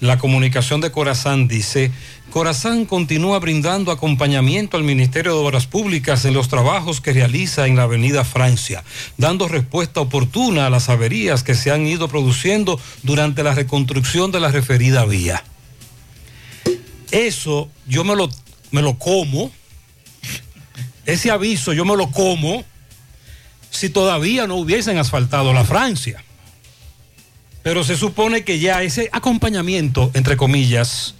La 0.00 0.18
comunicación 0.18 0.80
de 0.80 0.90
Corazán 0.90 1.46
dice, 1.46 1.92
Corazán 2.30 2.86
continúa 2.86 3.38
brindando 3.38 3.92
acompañamiento 3.92 4.76
al 4.76 4.82
Ministerio 4.82 5.32
de 5.32 5.44
Obras 5.46 5.66
Públicas 5.66 6.24
en 6.24 6.32
los 6.32 6.48
trabajos 6.48 7.00
que 7.00 7.12
realiza 7.12 7.66
en 7.66 7.76
la 7.76 7.82
Avenida 7.82 8.24
Francia, 8.24 8.82
dando 9.18 9.46
respuesta 9.46 10.00
oportuna 10.00 10.66
a 10.66 10.70
las 10.70 10.88
averías 10.88 11.42
que 11.42 11.54
se 11.54 11.70
han 11.70 11.86
ido 11.86 12.08
produciendo 12.08 12.80
durante 13.02 13.42
la 13.42 13.54
reconstrucción 13.54 14.32
de 14.32 14.40
la 14.40 14.50
referida 14.50 15.04
vía. 15.04 15.44
Eso 17.10 17.68
yo 17.86 18.02
me 18.02 18.16
lo, 18.16 18.30
me 18.70 18.82
lo 18.82 18.98
como, 18.98 19.50
ese 21.04 21.30
aviso 21.30 21.72
yo 21.72 21.84
me 21.84 21.96
lo 21.96 22.10
como 22.10 22.64
si 23.70 23.88
todavía 23.88 24.46
no 24.46 24.56
hubiesen 24.56 24.98
asfaltado 24.98 25.52
la 25.52 25.64
Francia. 25.64 26.22
Pero 27.62 27.84
se 27.84 27.96
supone 27.96 28.42
que 28.42 28.58
ya 28.58 28.82
ese 28.82 29.08
acompañamiento, 29.12 30.10
entre 30.14 30.36
comillas, 30.36 31.14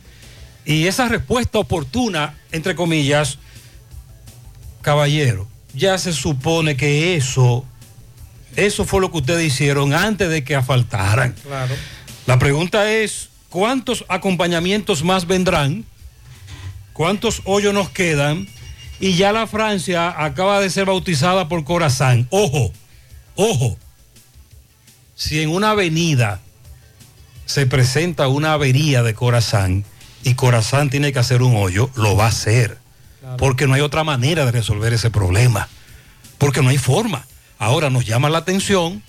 y 0.64 0.86
esa 0.86 1.08
respuesta 1.08 1.58
oportuna, 1.58 2.38
entre 2.52 2.74
comillas, 2.74 3.38
caballero, 4.82 5.48
ya 5.74 5.98
se 5.98 6.12
supone 6.12 6.76
que 6.76 7.16
eso, 7.16 7.64
eso 8.56 8.84
fue 8.84 9.00
lo 9.00 9.10
que 9.10 9.18
ustedes 9.18 9.46
hicieron 9.46 9.94
antes 9.94 10.30
de 10.30 10.42
que 10.44 10.56
asfaltaran. 10.56 11.34
Claro. 11.42 11.74
La 12.26 12.38
pregunta 12.38 12.90
es, 12.90 13.30
cuántos 13.50 14.04
acompañamientos 14.08 15.04
más 15.04 15.26
vendrán, 15.26 15.84
cuántos 16.92 17.42
hoyos 17.44 17.74
nos 17.74 17.90
quedan, 17.90 18.48
y 19.00 19.14
ya 19.14 19.32
la 19.32 19.46
Francia 19.46 20.14
acaba 20.24 20.60
de 20.60 20.70
ser 20.70 20.84
bautizada 20.84 21.48
por 21.48 21.64
Corazán. 21.64 22.28
Ojo, 22.30 22.70
ojo, 23.34 23.78
si 25.14 25.40
en 25.40 25.50
una 25.50 25.70
avenida 25.70 26.40
se 27.46 27.66
presenta 27.66 28.28
una 28.28 28.52
avería 28.52 29.02
de 29.02 29.14
Corazán 29.14 29.84
y 30.22 30.34
Corazán 30.34 30.90
tiene 30.90 31.12
que 31.12 31.18
hacer 31.18 31.42
un 31.42 31.56
hoyo, 31.56 31.90
lo 31.96 32.14
va 32.14 32.26
a 32.26 32.28
hacer, 32.28 32.78
porque 33.38 33.66
no 33.66 33.74
hay 33.74 33.80
otra 33.80 34.04
manera 34.04 34.44
de 34.44 34.52
resolver 34.52 34.92
ese 34.92 35.10
problema, 35.10 35.68
porque 36.38 36.62
no 36.62 36.68
hay 36.68 36.78
forma. 36.78 37.26
Ahora 37.58 37.90
nos 37.90 38.06
llama 38.06 38.30
la 38.30 38.38
atención 38.38 39.02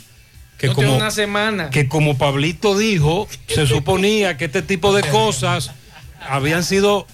que 0.58 0.68
No 0.68 0.74
como, 0.74 0.96
una 0.96 1.12
semana. 1.12 1.70
que 1.70 1.88
como 1.88 2.18
Pablito 2.18 2.78
dijo, 2.78 3.28
se 3.48 3.68
suponía 3.68 4.38
que 4.38 4.46
este 4.46 4.62
tipo 4.62 4.94
de 4.94 5.02
cosas 5.10 5.72
habían 6.30 6.64
sido 6.64 7.08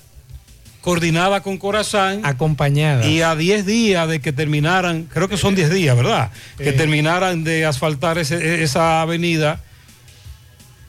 coordinadas 0.91 1.41
con 1.41 1.57
Corazán. 1.57 2.21
Acompañadas. 2.23 3.05
Y 3.07 3.21
a 3.21 3.35
10 3.35 3.65
días 3.65 4.07
de 4.07 4.21
que 4.21 4.31
terminaran, 4.31 5.03
creo 5.03 5.27
que 5.27 5.35
son 5.35 5.53
10 5.53 5.69
días, 5.69 5.97
¿verdad? 5.97 6.31
Que 6.57 6.71
Sí. 6.71 6.77
terminaran 6.77 7.43
de 7.43 7.65
asfaltar 7.65 8.17
ese- 8.17 8.63
esa 8.63 9.01
avenida, 9.01 9.59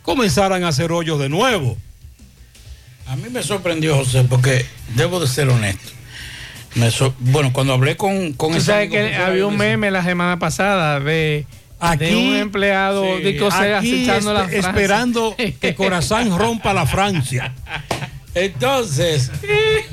comenzaran 0.03 0.63
a 0.63 0.69
hacer 0.69 0.93
hoyos 0.93 1.19
de 1.19 1.29
nuevo. 1.29 1.77
A 3.09 3.17
mí 3.17 3.25
me 3.29 3.43
sorprendió, 3.43 3.97
José, 3.97 4.23
porque 4.29 4.65
debo 4.95 5.19
de 5.19 5.27
ser 5.27 5.49
honesto. 5.49 5.91
Me 6.77 6.91
bueno, 7.19 7.53
cuando 7.53 7.73
hablé 7.73 7.97
con, 7.97 8.35
con 8.35 8.53
Tú 8.53 8.59
ese 8.59 8.67
sabes 8.67 8.91
que 8.91 9.17
había 9.17 9.47
un 9.49 9.57
meme 9.57 9.91
la 9.91 10.05
semana 10.05 10.39
pasada 10.39 11.01
de, 11.01 11.05
de 11.07 11.45
Aquí- 11.81 12.15
un 12.15 12.37
empleado 12.37 13.03
Sí, 13.17 13.23
de 13.25 13.75
aquí 13.75 14.09
esperando 14.53 15.35
que 15.61 15.75
Corazán 15.75 16.39
rompa 16.39 16.73
la 16.73 16.87
Francia. 16.87 17.53
Entonces, 18.45 19.31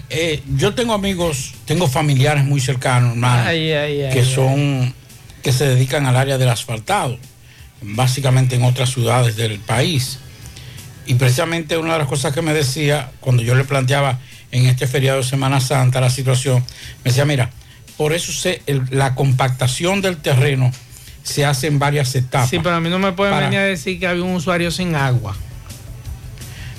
eh, 0.10 0.42
yo 0.56 0.74
tengo 0.76 0.94
amigos, 0.94 1.54
tengo 1.66 1.88
familiares 1.88 2.44
muy 2.44 2.62
cercanos, 2.62 3.12
hermano, 3.14 3.44
Ay, 3.48 3.72
ay, 3.72 4.02
ay, 4.04 4.14
que 4.14 4.24
son, 4.24 4.94
que 5.42 5.52
se 5.52 5.68
dedican 5.68 6.06
al 6.06 6.16
área 6.16 6.38
del 6.38 6.50
asfaltado, 6.50 7.18
básicamente 7.82 8.56
en 8.56 8.64
otras 8.64 8.92
ciudades 8.92 9.36
del 9.36 9.60
país. 9.60 10.20
Y 11.08 11.16
precisamente 11.16 11.78
una 11.78 11.94
de 11.94 12.00
las 12.00 12.08
cosas 12.08 12.34
que 12.34 12.42
me 12.42 12.54
decía, 12.54 13.12
cuando 13.20 13.42
yo 13.44 13.56
le 13.56 13.64
planteaba 13.64 14.20
en 14.52 14.68
este 14.68 14.88
feriado 14.88 15.18
de 15.20 15.24
Semana 15.24 15.60
Santa 15.60 16.00
la 16.02 16.10
situación, 16.10 16.64
me 17.04 17.12
decía, 17.12 17.26
mira, 17.26 17.50
por 17.98 18.14
eso 18.14 18.32
se, 18.32 18.62
el- 18.68 18.84
la 18.92 19.16
compactación 19.16 20.02
del 20.02 20.18
terreno 20.18 20.72
se 21.24 21.46
hace 21.46 21.68
en 21.68 21.80
varias 21.80 22.14
etapas. 22.16 22.50
Sí, 22.50 22.60
pero 22.62 22.76
a 22.76 22.80
mí 22.80 22.90
no 22.90 23.00
me 23.00 23.12
pueden 23.14 23.34
Para- 23.34 23.48
venir 23.48 23.60
a 23.60 23.64
decir 23.64 24.00
que 24.00 24.06
había 24.08 24.24
un 24.24 24.36
usuario 24.36 24.70
sin 24.72 24.96
agua. 24.96 25.36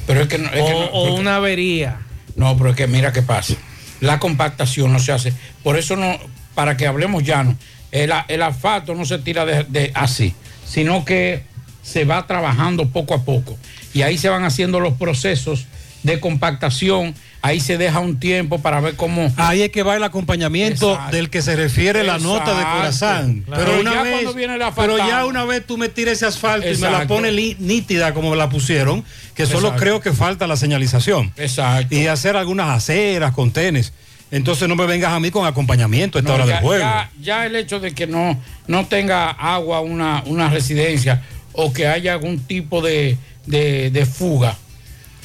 Pero 0.07 0.21
es 0.23 0.29
que 0.29 0.39
no, 0.39 0.49
es 0.51 0.61
o 0.63 0.67
que 0.67 0.73
no- 0.73 0.85
o 0.87 1.07
porque- 1.09 1.21
una 1.21 1.37
avería. 1.37 1.99
No, 2.37 2.57
pero 2.57 2.71
es 2.71 2.77
que 2.77 2.87
mira 2.87 3.13
qué 3.13 3.23
pasa. 3.23 3.55
La 4.01 4.19
compactación 4.19 4.93
no 4.93 4.99
se 4.99 5.13
hace. 5.13 5.33
Por 5.63 5.77
eso 5.79 5.97
no, 5.97 6.19
para 6.55 6.77
que 6.77 6.87
hablemos 6.87 7.23
llano, 7.25 7.57
el, 7.93 8.13
el 8.29 8.43
asfalto 8.43 8.95
no 8.95 9.05
se 9.05 9.19
tira 9.19 9.45
de, 9.47 9.65
de 9.65 9.91
así, 9.95 10.35
sino 10.67 11.05
que 11.05 11.43
se 11.83 12.05
va 12.05 12.27
trabajando 12.27 12.89
poco 12.91 13.15
a 13.15 13.25
poco. 13.25 13.57
Y 13.95 14.03
ahí 14.03 14.19
se 14.19 14.29
van 14.29 14.45
haciendo 14.45 14.81
los 14.81 14.95
procesos 14.95 15.67
de 16.03 16.21
compactación. 16.21 17.15
Ahí 17.43 17.61
se 17.61 17.79
deja 17.79 18.01
un 18.01 18.19
tiempo 18.19 18.61
para 18.61 18.81
ver 18.81 18.97
cómo. 18.97 19.33
Ahí 19.37 19.63
es 19.63 19.71
que 19.71 19.83
va 19.85 19.95
el 19.97 20.03
acompañamiento 20.03 20.93
Exacto. 20.95 21.17
del 21.17 21.31
que 21.31 21.43
se 21.43 21.55
refiere 21.55 22.03
la 22.03 22.19
nota 22.19 22.57
de. 22.59 22.65
Corazán. 22.65 23.43
Claro. 23.43 23.65
Pero, 23.65 23.81
una 23.81 23.95
ya 23.95 24.03
vez, 24.03 24.35
viene 24.35 24.59
pero 24.75 24.99
ya 24.99 25.25
una 25.27 25.45
vez 25.45 25.65
tú 25.65 25.79
me 25.79 25.89
tiras 25.89 26.15
ese 26.15 26.27
asfalto 26.27 26.67
y 26.69 26.77
me 26.79 26.91
la 26.91 27.05
li- 27.31 27.57
nítida 27.61 28.15
como 28.15 28.35
la 28.35 28.49
pusieron, 28.49 29.05
que 29.35 29.47
solo 29.47 29.77
creo 29.77 30.01
que 30.01 30.13
falta 30.13 30.47
la 30.47 30.57
señalización. 30.57 31.33
Exacto. 31.37 31.95
Y 31.95 32.07
hacer 32.09 32.37
algunas 32.37 32.69
aceras 32.71 33.33
con 33.33 33.53
tenis. 33.53 33.93
Entonces 34.33 34.69
no 34.69 34.75
me 34.75 34.87
vengas 34.87 35.13
a 35.13 35.21
mí 35.21 35.31
con 35.31 35.47
acompañamiento 35.47 36.19
a 36.19 36.21
esta 36.21 36.31
No, 36.37 36.43
hora 36.43 36.47
del 36.47 36.57
juego. 36.63 36.83
ya- 36.83 37.11
ya 37.21 37.47
el 37.47 37.55
hecho 37.55 37.79
de 37.79 37.95
que 37.95 38.09
no, 38.09 38.41
no 38.67 38.87
tenga 38.87 39.31
agua 39.31 39.81
una, 39.83 40.25
una 40.27 40.49
residencia 40.51 41.23
o 41.53 41.73
que 41.73 41.87
haya 41.87 42.15
algún 42.15 42.41
tipo 42.41 42.83
de, 42.83 43.17
de- 43.47 43.91
de 43.93 44.05
fuga, 44.05 44.57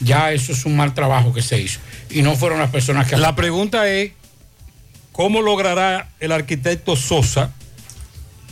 ya 0.02 0.32
eso 0.32 0.52
es 0.52 0.66
un 0.66 0.76
mal 0.76 0.94
trabajo 0.94 1.34
que 1.34 1.42
se 1.42 1.60
hizo. 1.60 1.80
Y 2.14 2.22
no 2.22 2.36
fueron 2.36 2.60
las 2.60 2.70
personas 2.70 3.08
que... 3.08 3.18
La 3.18 3.36
pregunta 3.36 3.88
es, 3.88 4.12
¿cómo 5.12 5.42
logrará 5.42 6.10
el 6.20 6.32
arquitecto 6.32 6.96
Sosa 6.96 7.54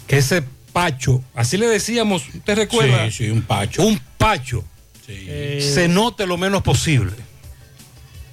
que 0.07 0.17
ese 0.17 0.43
pacho, 0.73 1.23
así 1.35 1.57
le 1.57 1.67
decíamos, 1.67 2.23
¿usted 2.33 2.55
recuerda? 2.55 3.05
Sí, 3.05 3.25
sí, 3.25 3.29
un 3.29 3.41
pacho. 3.41 3.83
Un 3.83 3.99
pacho. 4.17 4.63
Eh, 5.07 5.59
Se 5.73 5.87
note 5.87 6.25
lo 6.27 6.37
menos 6.37 6.61
posible. 6.61 7.13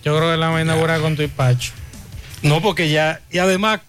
Yo 0.04 0.16
creo 0.16 0.30
que 0.30 0.36
la 0.36 0.48
van 0.48 0.58
a 0.58 0.62
inaugurar 0.62 1.00
con 1.00 1.16
tu 1.16 1.28
Pacho. 1.28 1.72
No, 2.42 2.62
porque 2.62 2.90
ya, 2.90 3.20
y 3.30 3.38
además, 3.38 3.80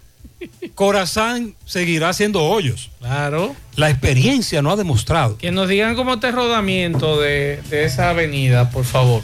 Corazán 0.74 1.56
seguirá 1.66 2.10
haciendo 2.10 2.44
hoyos. 2.44 2.90
Claro. 3.00 3.56
La 3.76 3.90
experiencia 3.90 4.62
no 4.62 4.72
ha 4.72 4.76
demostrado. 4.76 5.38
Que 5.38 5.52
nos 5.52 5.68
digan 5.70 5.96
cómo 5.96 6.16
está 6.16 6.30
el 6.30 6.34
rodamiento 6.34 7.20
de, 7.20 7.62
de 7.70 7.84
esa 7.84 8.10
avenida, 8.10 8.72
por 8.72 8.86
favor. 8.86 9.22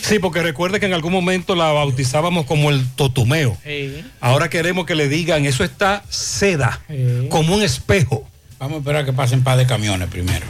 Sí, 0.00 0.18
porque 0.18 0.42
recuerde 0.42 0.80
que 0.80 0.86
en 0.86 0.94
algún 0.94 1.12
momento 1.12 1.54
la 1.54 1.72
bautizábamos 1.72 2.46
como 2.46 2.70
el 2.70 2.86
totumeo. 2.96 3.56
Sí. 3.64 4.04
Ahora 4.20 4.48
queremos 4.50 4.86
que 4.86 4.94
le 4.94 5.08
digan, 5.08 5.46
eso 5.46 5.64
está 5.64 6.02
seda, 6.08 6.80
como 7.28 7.54
un 7.54 7.62
espejo. 7.62 8.28
Vamos 8.58 8.76
a 8.76 8.78
esperar 8.78 9.02
a 9.02 9.04
que 9.04 9.12
pasen 9.12 9.42
par 9.44 9.56
de 9.58 9.66
camiones 9.66 10.08
primero. 10.08 10.46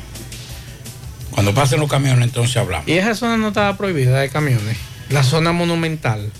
Cuando 1.30 1.54
pasen 1.54 1.78
los 1.80 1.90
camiones, 1.90 2.24
entonces 2.24 2.56
hablamos. 2.56 2.88
Y 2.88 2.92
esa 2.92 3.14
zona 3.14 3.36
no 3.36 3.48
estaba 3.48 3.76
prohibida 3.76 4.18
de 4.18 4.28
camiones. 4.28 4.76
La 5.10 5.22
zona 5.22 5.52
monumental. 5.52 6.30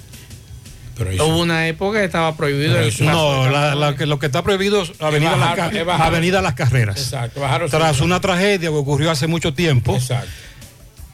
Pero 0.97 1.26
Hubo 1.26 1.39
una 1.39 1.68
época 1.68 2.01
que 2.01 2.07
estaba 2.07 2.36
prohibido 2.36 2.72
Pero 2.72 2.82
el 2.82 2.89
eso- 2.89 3.05
paso 3.05 3.16
no, 3.16 3.45
de 3.45 3.51
la- 3.53 3.74
la 3.76 3.95
que- 3.95 4.07
lo 4.07 4.18
que 4.18 4.26
está 4.26 4.43
prohibido 4.43 4.82
es 4.82 4.91
Avenida, 4.99 5.36
Las, 5.36 6.01
Avenida 6.01 6.43
Las 6.43 6.55
Carreras. 6.55 6.99
Exacto, 6.99 7.39
bajaron 7.41 7.70
Tras 7.70 8.01
una 8.01 8.18
tragedia 8.20 8.68
que 8.70 8.74
ocurrió 8.74 9.09
hace 9.12 9.28
mucho 9.28 9.55
tiempo. 9.55 9.95
Exacto. 9.95 10.28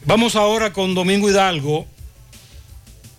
Vamos 0.07 0.35
ahora 0.35 0.71
con 0.71 0.93
Domingo 0.93 1.27
Hidalgo. 1.31 1.87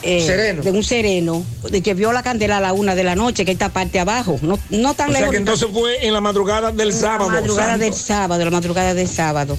eh, 0.03 0.21
Sereno. 0.27 0.63
de 0.63 0.71
un 0.71 0.83
sereno, 0.85 1.45
de 1.71 1.81
que 1.83 1.95
vio 1.95 2.13
la 2.13 2.23
candela 2.23 2.59
a 2.59 2.61
la 2.61 2.73
una 2.73 2.95
de 2.95 3.05
la 3.05 3.15
noche, 3.15 3.45
que 3.45 3.53
está 3.53 3.69
parte 3.71 3.99
abajo, 4.01 4.39
no, 4.43 4.59
no 4.71 4.95
tan 4.95 5.09
O 5.09 5.13
sea 5.13 5.21
lejos. 5.21 5.31
que 5.33 5.37
entonces 5.39 5.69
fue 5.73 6.07
en 6.07 6.13
la 6.13 6.21
madrugada 6.21 6.73
del 6.73 6.93
sábado. 6.93 7.31
La 7.31 7.41
madrugada 7.41 7.71
santo. 7.71 7.85
del 7.85 7.95
sábado, 7.95 8.45
la 8.45 8.51
madrugada 8.51 8.95
del 8.95 9.09
sábado. 9.09 9.57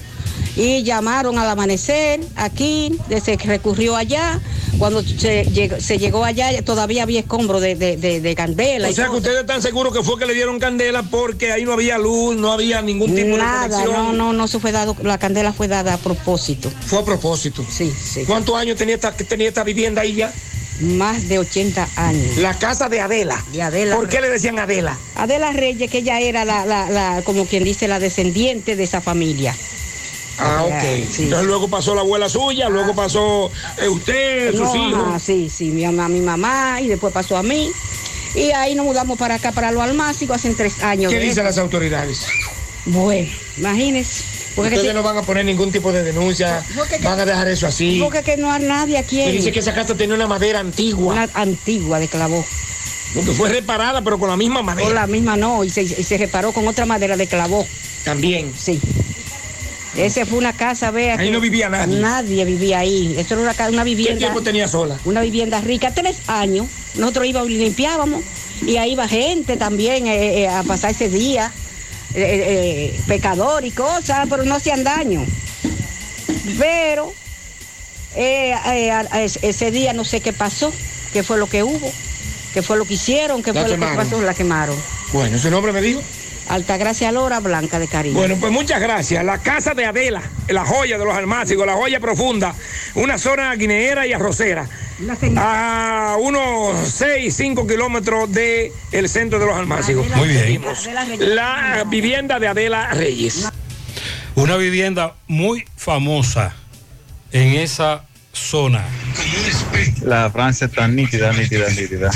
Y 0.56 0.84
llamaron 0.84 1.38
al 1.38 1.50
amanecer 1.50 2.22
aquí, 2.36 2.98
se 3.24 3.36
recurrió 3.38 3.96
allá. 3.96 4.40
Cuando 4.80 5.04
se 5.04 5.44
llegó, 5.46 5.80
se 5.80 5.98
llegó 5.98 6.24
allá, 6.26 6.50
todavía 6.64 7.04
había 7.04 7.20
escombros 7.22 7.62
de, 7.62 7.76
de, 7.76 7.98
de- 7.98 8.20
de 8.22 8.36
candela. 8.36 8.88
O 8.90 8.92
sea 8.94 9.06
que 9.08 9.16
ustedes 9.18 9.42
están 9.42 9.62
seguros 9.62 9.94
que 9.96 10.04
fue 10.04 10.18
que 10.20 10.26
le 10.26 10.34
dieron 10.34 10.60
candela 10.60 11.04
porque 11.04 11.52
ahí 11.52 11.64
no 11.66 11.74
había 11.74 11.98
luz, 11.98 12.36
no 12.36 12.52
había 12.52 12.82
ningún 12.82 13.14
tipo 13.16 13.38
Nada, 13.38 13.64
de 13.68 13.84
conexión. 13.86 14.18
no, 14.18 14.26
no, 14.28 14.34
no 14.34 14.48
se 14.48 14.60
fue 14.60 14.72
dado, 14.72 14.96
la 15.04 15.18
candela 15.18 15.54
fue 15.54 15.68
dada 15.68 15.94
a 15.94 15.98
propósito. 15.98 16.70
Fue 16.86 17.00
a 17.00 17.06
propósito. 17.06 17.66
Sí, 17.70 17.92
sí. 17.92 18.24
¿Cuántos 18.26 18.56
años 18.56 18.78
tenía 18.78 18.96
esta, 18.96 19.12
tenía 19.14 19.48
esta 19.50 19.64
vivienda 19.64 20.02
ahí 20.02 20.16
ya? 20.16 20.34
Más 20.82 21.30
de 21.30 21.40
80 21.40 21.88
años. 21.96 22.38
La 22.38 22.54
casa 22.58 22.90
de 22.90 23.00
Adela. 23.00 23.42
De 23.54 23.62
Adela. 23.62 23.96
¿Por 23.96 24.10
qué 24.10 24.20
le 24.20 24.30
decían 24.30 24.60
Adela? 24.60 24.98
Adela 25.16 25.54
Reyes, 25.54 25.90
que 25.90 26.00
ella 26.00 26.20
era 26.20 26.44
la, 26.44 26.66
la, 26.66 26.90
la, 26.90 27.22
como 27.24 27.46
quien 27.46 27.64
dice, 27.64 27.88
la 27.88 28.00
descendiente 28.00 28.76
de 28.76 28.84
esa 28.84 29.00
familia. 29.00 29.56
Ah, 30.38 30.64
ok. 30.66 31.08
Sí. 31.12 31.24
Entonces 31.24 31.48
luego 31.48 31.68
pasó 31.68 31.96
la 31.96 32.02
abuela 32.02 32.28
suya, 32.30 32.68
luego 32.70 32.94
pasó 32.94 33.52
eh, 33.78 33.88
usted, 33.88 34.52
sus 34.52 34.62
No, 34.62 34.76
hijos. 34.90 35.08
ajá, 35.08 35.20
sí, 35.20 35.50
sí, 35.50 35.66
mi 35.72 35.86
mamá, 35.86 36.10
mi 36.10 36.20
mamá, 36.20 36.82
y 36.82 36.88
después 36.88 37.14
pasó 37.14 37.38
a 37.38 37.44
mí. 37.44 37.72
Y 38.36 38.52
ahí 38.52 38.76
nos 38.76 38.86
mudamos 38.86 39.18
para 39.18 39.36
acá, 39.36 39.52
para 39.54 39.72
lo 39.72 39.82
almácigo, 39.82 40.34
hace 40.34 40.54
tres 40.54 40.84
años. 40.84 41.12
¿Qué 41.12 41.20
dicen 41.20 41.46
las 41.46 41.58
autoridades? 41.58 42.26
Bueno, 42.86 43.30
imagínense. 43.58 44.24
Porque 44.56 44.76
Ustedes 44.76 44.88
que 44.88 44.94
no 44.94 45.04
van 45.04 45.18
a 45.18 45.22
poner 45.22 45.44
ningún 45.46 45.72
tipo 45.72 45.92
de 45.92 46.04
denuncia, 46.04 46.64
Porque 46.76 46.98
que- 46.98 47.04
van 47.06 47.20
a 47.20 47.26
dejar 47.26 47.48
eso 47.50 47.68
así. 47.68 48.00
Porque 48.02 48.24
que 48.24 48.38
no 48.38 48.52
hay 48.52 48.64
nadie 48.64 48.98
aquí. 48.98 49.18
Me 49.18 49.32
dice 49.34 49.52
que 49.52 49.60
esa 49.60 49.74
casa 49.74 49.96
tenía 49.96 50.16
una 50.16 50.28
madera 50.28 50.60
antigua. 50.60 51.14
Una 51.14 51.30
antigua 51.34 52.00
de 52.00 52.08
clavó. 52.08 52.46
Porque 53.14 53.32
fue 53.32 53.50
reparada, 53.50 54.02
pero 54.02 54.18
con 54.20 54.30
la 54.30 54.38
misma 54.38 54.62
madera. 54.62 54.86
Con 54.88 54.96
la 54.96 55.08
misma 55.08 55.36
no, 55.38 55.64
y 55.64 55.70
se, 55.70 55.84
y 55.84 55.88
se 56.04 56.18
reparó 56.18 56.52
con 56.54 56.68
otra 56.68 56.86
madera 56.86 57.16
de 57.18 57.28
clavó. 57.28 57.66
También. 58.04 58.54
Sí. 58.58 58.80
Esa 59.98 60.26
fue 60.26 60.38
una 60.38 60.54
casa, 60.54 60.92
vea. 60.92 61.18
Ahí 61.18 61.28
que 61.28 61.32
no 61.32 61.40
vivía 61.40 61.70
nadie. 61.70 61.98
Nadie 62.00 62.44
vivía 62.46 62.80
ahí. 62.80 63.16
Eso 63.18 63.36
era 63.36 63.44
una, 63.44 63.70
una 63.70 63.84
¿Qué 63.84 63.90
vivienda. 63.90 64.18
tiempo 64.20 64.42
tenía 64.42 64.68
sola? 64.68 65.00
Una 65.06 65.22
vivienda 65.22 65.62
rica. 65.62 65.94
Tres 65.94 66.18
años. 66.28 66.68
Nosotros 66.96 67.26
íbamos 67.28 67.50
y 67.50 67.58
limpiábamos. 67.58 68.22
Y 68.66 68.78
ahí 68.78 68.94
iba 68.94 69.08
gente 69.08 69.58
también 69.58 70.08
eh, 70.08 70.44
eh, 70.44 70.48
a 70.48 70.64
pasar 70.64 70.92
ese 70.92 71.10
día. 71.10 71.52
eh, 72.14 72.94
eh, 72.96 73.00
pecador 73.08 73.66
y 73.66 73.72
cosas, 73.72 74.28
pero 74.30 74.44
no 74.46 74.56
hacían 74.56 74.84
daño. 74.86 75.26
Pero 76.60 77.14
eh, 78.16 78.56
eh, 78.68 79.04
ese- 79.24 79.40
ese 79.50 79.72
día 79.72 79.94
no 79.94 80.06
sé 80.06 80.22
qué 80.22 80.32
pasó, 80.34 80.72
qué 81.12 81.24
fue 81.24 81.38
lo 81.38 81.48
que 81.48 81.64
hubo, 81.64 81.92
qué 82.54 82.62
fue 82.62 82.78
lo 82.78 82.86
que 82.86 82.94
hicieron, 82.94 83.44
qué 83.44 83.52
La 83.52 83.62
fue 83.62 83.78
lo 83.78 83.80
que 83.90 83.96
pasó, 83.96 84.22
la 84.22 84.34
quemaron. 84.34 84.78
Bueno, 85.12 85.38
¿su 85.38 85.50
nombre 85.50 85.72
me 85.74 85.82
dijo? 85.82 86.02
Altagracia 86.50 87.12
Lora 87.12 87.40
Blanca 87.40 87.80
de 87.80 87.88
Caribe. 87.88 88.16
Bueno, 88.16 88.38
pues 88.40 88.52
muchas 88.52 88.80
gracias. 88.80 89.24
La 89.26 89.40
casa 89.40 89.74
de 89.74 89.86
Adela, 89.86 90.22
la 90.48 90.66
joya 90.66 90.98
de 90.98 91.06
los 91.06 91.16
almácigos, 91.16 91.66
la 91.66 91.74
joya 91.74 92.00
profunda, 92.00 92.54
una 92.96 93.18
zona 93.18 93.54
guineera 93.56 94.06
y 94.06 94.14
arrocera. 94.14 94.68
A 95.38 96.16
unos 96.20 96.88
6, 96.88 97.36
5 97.36 97.68
kilómetros 97.68 98.32
del 98.32 99.10
centro 99.10 99.40
de 99.40 99.46
los 99.46 99.56
almácigos. 99.56 100.08
Muy 100.16 100.30
bien. 100.30 100.62
La 101.20 101.84
vivienda 101.88 102.40
de 102.40 102.48
Adela 102.48 102.92
Reyes. 102.92 103.50
Una 104.36 104.56
vivienda 104.58 105.16
muy 105.28 105.66
famosa 105.76 106.54
en 107.32 107.54
esa 107.54 108.06
zona. 108.32 108.86
La 110.02 110.30
Francia 110.30 110.68
está 110.68 110.88
nítida, 110.88 111.34
nítida, 111.34 111.70
nítida. 111.70 112.12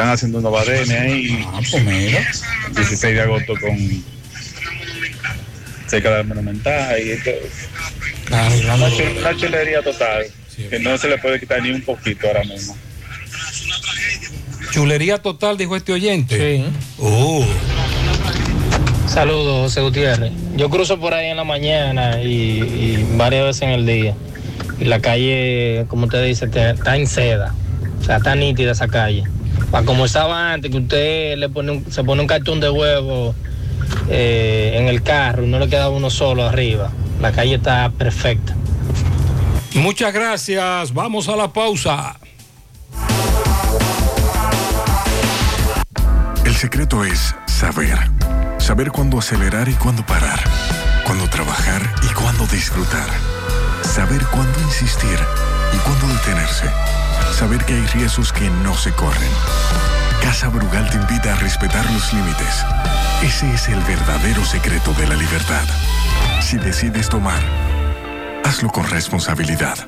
Están 0.00 0.14
haciendo 0.14 0.38
unos 0.38 0.50
badenes 0.52 0.88
ahí. 0.90 1.44
Ah, 1.52 1.60
pues 1.70 1.84
mira. 1.84 2.20
16 2.74 3.14
de 3.14 3.20
agosto 3.20 3.52
con 3.60 4.02
cerca 5.86 6.16
del 6.16 6.26
Monumental 6.26 6.98
y 7.04 7.10
esto. 7.10 7.30
Una, 8.30 8.88
chu- 8.88 9.18
una 9.18 9.36
chulería 9.36 9.82
total. 9.82 10.24
Que 10.70 10.78
no 10.78 10.96
se 10.96 11.06
le 11.08 11.18
puede 11.18 11.38
quitar 11.38 11.62
ni 11.62 11.70
un 11.70 11.82
poquito 11.82 12.26
ahora 12.28 12.44
mismo. 12.44 12.74
Chulería 14.72 15.18
total, 15.18 15.58
dijo 15.58 15.76
este 15.76 15.92
oyente. 15.92 16.56
Sí. 16.58 16.64
Oh. 16.98 17.44
Saludos, 19.06 19.64
José 19.64 19.82
Gutiérrez. 19.82 20.32
Yo 20.56 20.70
cruzo 20.70 20.98
por 20.98 21.12
ahí 21.12 21.26
en 21.28 21.36
la 21.36 21.44
mañana 21.44 22.22
y, 22.22 22.26
y 22.62 23.06
varias 23.18 23.44
veces 23.44 23.62
en 23.62 23.70
el 23.70 23.84
día. 23.84 24.14
Y 24.80 24.84
la 24.84 25.00
calle, 25.00 25.84
como 25.88 26.06
usted 26.06 26.24
dice, 26.24 26.46
está 26.46 26.96
en 26.96 27.06
seda. 27.06 27.54
O 28.00 28.04
sea, 28.04 28.16
está 28.16 28.34
nítida 28.34 28.72
esa 28.72 28.88
calle. 28.88 29.24
Para 29.70 29.84
como 29.86 30.04
estaba 30.04 30.52
antes, 30.52 30.70
que 30.70 30.78
usted 30.78 31.36
le 31.38 31.48
pone 31.48 31.72
un- 31.72 31.92
se 31.92 32.02
pone 32.04 32.20
un 32.20 32.26
cartón 32.26 32.60
de 32.60 32.70
huevo 32.70 33.34
eh, 34.08 34.72
en 34.76 34.88
el 34.88 35.02
carro 35.02 35.44
y 35.44 35.48
no 35.48 35.58
le 35.58 35.68
queda 35.68 35.88
uno 35.90 36.10
solo 36.10 36.44
arriba. 36.44 36.90
La 37.20 37.32
calle 37.32 37.54
está 37.56 37.90
perfecta. 37.90 38.54
Muchas 39.74 40.12
gracias. 40.12 40.92
Vamos 40.92 41.28
a 41.28 41.36
la 41.36 41.52
pausa. 41.52 42.16
El 46.44 46.54
secreto 46.56 47.04
es 47.04 47.34
saber. 47.46 47.96
Saber 48.58 48.90
cuándo 48.90 49.18
acelerar 49.18 49.68
y 49.68 49.74
cuándo 49.74 50.04
parar. 50.04 50.40
Cuándo 51.04 51.28
trabajar 51.28 51.82
y 52.08 52.12
cuándo 52.14 52.46
disfrutar. 52.46 53.08
Saber 53.82 54.22
cuándo 54.26 54.60
insistir 54.62 55.18
y 55.72 55.76
cuándo 55.78 56.08
detenerse. 56.08 56.66
Saber 57.38 57.64
que 57.64 57.74
hay 57.74 57.86
riesgos 57.86 58.32
que 58.32 58.48
no 58.64 58.76
se 58.76 58.92
corren. 58.92 59.30
Casa 60.22 60.48
Brugal 60.48 60.88
te 60.90 60.96
invita 60.96 61.32
a 61.32 61.36
respetar 61.36 61.84
los 61.92 62.12
límites. 62.12 62.64
Ese 63.22 63.52
es 63.52 63.68
el 63.68 63.80
verdadero 63.80 64.44
secreto 64.44 64.92
de 64.94 65.06
la 65.06 65.14
libertad. 65.14 65.64
Si 66.40 66.56
decides 66.56 67.08
tomar, 67.08 67.40
hazlo 68.44 68.68
con 68.70 68.88
responsabilidad. 68.88 69.78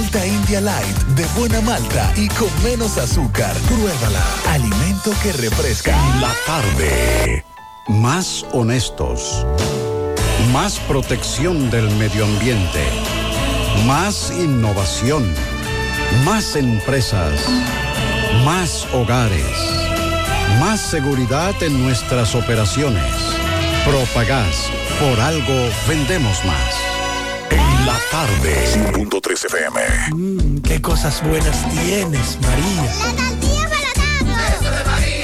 Malta 0.00 0.26
India 0.26 0.62
Light 0.62 0.96
de 1.14 1.26
buena 1.38 1.60
malta 1.60 2.10
y 2.16 2.26
con 2.28 2.48
menos 2.64 2.96
azúcar. 2.96 3.54
Pruébala. 3.68 4.24
Alimento 4.48 5.12
que 5.22 5.30
refresca. 5.30 5.94
La 6.18 6.32
tarde. 6.46 7.44
Más 7.86 8.46
honestos. 8.54 9.44
Más 10.54 10.78
protección 10.88 11.68
del 11.68 11.90
medio 11.96 12.24
ambiente. 12.24 12.82
Más 13.84 14.32
innovación. 14.38 15.34
Más 16.24 16.56
empresas. 16.56 17.34
Más 18.42 18.86
hogares. 18.94 19.54
Más 20.60 20.80
seguridad 20.80 21.62
en 21.62 21.78
nuestras 21.84 22.34
operaciones. 22.34 23.12
Propagás. 23.84 24.70
Por 24.98 25.20
algo 25.20 25.68
vendemos 25.86 26.42
más. 26.46 26.79
En 28.12 28.18
la 28.18 28.26
tarde. 28.26 28.52
5.3 28.92 29.44
FM. 29.46 29.80
Mmm, 30.12 30.58
qué 30.62 30.82
cosas 30.82 31.22
buenas 31.22 31.56
tienes, 31.70 32.38
María. 32.40 32.82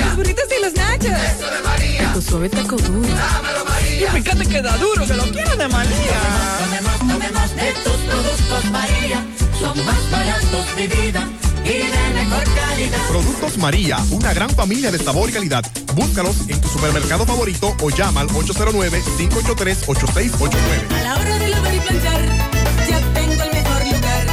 Los 0.05 0.17
burritos 0.17 0.45
y 0.57 0.61
los 0.63 0.73
nachos. 0.75 1.11
Eso 1.11 1.51
de 1.51 1.61
María. 1.65 2.13
Tu 2.13 2.23
suave 2.23 2.49
taco 2.49 2.77
duro. 2.77 3.09
Dámelo, 3.09 3.65
María. 3.65 4.09
Y 4.09 4.11
fíjate 4.23 4.47
que 4.47 4.63
da 4.63 4.77
duro, 4.79 5.05
que 5.07 5.15
lo 5.15 5.25
quiero 5.25 5.57
de 5.57 5.67
María. 5.69 6.21
Tomemos, 6.65 6.99
tomemos 6.99 7.57
de 7.57 7.73
tus 7.85 7.97
productos 8.09 8.65
María. 8.71 9.25
Son 9.59 9.85
más 9.85 10.11
baratos 10.11 10.77
de 10.77 10.87
vida 10.87 11.29
y 11.65 11.69
de 11.69 12.15
mejor 12.15 12.45
calidad. 12.55 12.99
Productos 13.09 13.59
María, 13.59 13.99
una 14.11 14.33
gran 14.33 14.51
familia 14.51 14.93
de 14.93 14.99
sabor 14.99 15.29
y 15.31 15.33
calidad. 15.33 15.65
Búscalos 15.95 16.37
en 16.49 16.61
tu 16.61 16.69
supermercado 16.69 17.27
favorito 17.27 17.75
o 17.83 17.91
llama 17.91 18.21
al 18.21 18.29
809-583-8689. 18.29 20.93
A 20.95 21.03
la 21.03 21.17
hora 21.17 21.39
de 21.39 21.49
lavar 21.49 21.75
y 21.75 21.81
planchar, 21.81 22.21
tengo 23.15 23.43
el 23.43 23.53
mejor 23.53 23.85
lugar. 23.85 24.27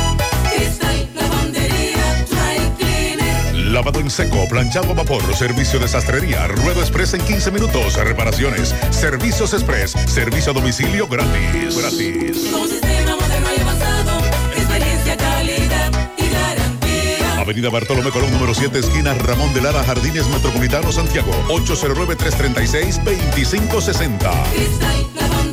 Cristal, 0.53 1.09
lavandería, 1.15 2.25
dry 2.29 2.59
cleaner. 2.77 3.55
Lavado 3.71 3.99
en 3.99 4.09
seco, 4.09 4.47
planchado 4.49 4.91
a 4.91 4.93
vapor, 4.93 5.35
servicio 5.35 5.79
de 5.79 5.87
sastrería, 5.87 6.47
ruedo 6.47 6.81
express 6.81 7.13
en 7.13 7.21
15 7.21 7.51
minutos, 7.51 7.95
reparaciones, 7.95 8.73
servicios 8.91 9.53
express, 9.53 9.91
servicio 10.07 10.51
a 10.51 10.55
domicilio 10.55 11.07
gratis. 11.07 11.77
Gratis. 11.77 12.49
Con 12.51 12.67
sistema 12.69 13.15
moderno 13.15 13.49
y 13.55 13.59
avanzado, 13.61 14.19
experiencia, 14.55 15.15
calidad 15.17 15.91
y 16.17 16.27
garantía. 16.29 17.39
Avenida 17.39 17.69
Bartolomé 17.69 18.09
Colón, 18.11 18.31
número 18.31 18.53
7, 18.53 18.77
esquina 18.79 19.13
Ramón 19.13 19.53
de 19.53 19.61
Lara, 19.61 19.83
Jardines 19.83 20.27
Metropolitano, 20.27 20.91
Santiago. 20.91 21.31
809-336-2560. 21.49 24.31
Lavandería 25.15 25.52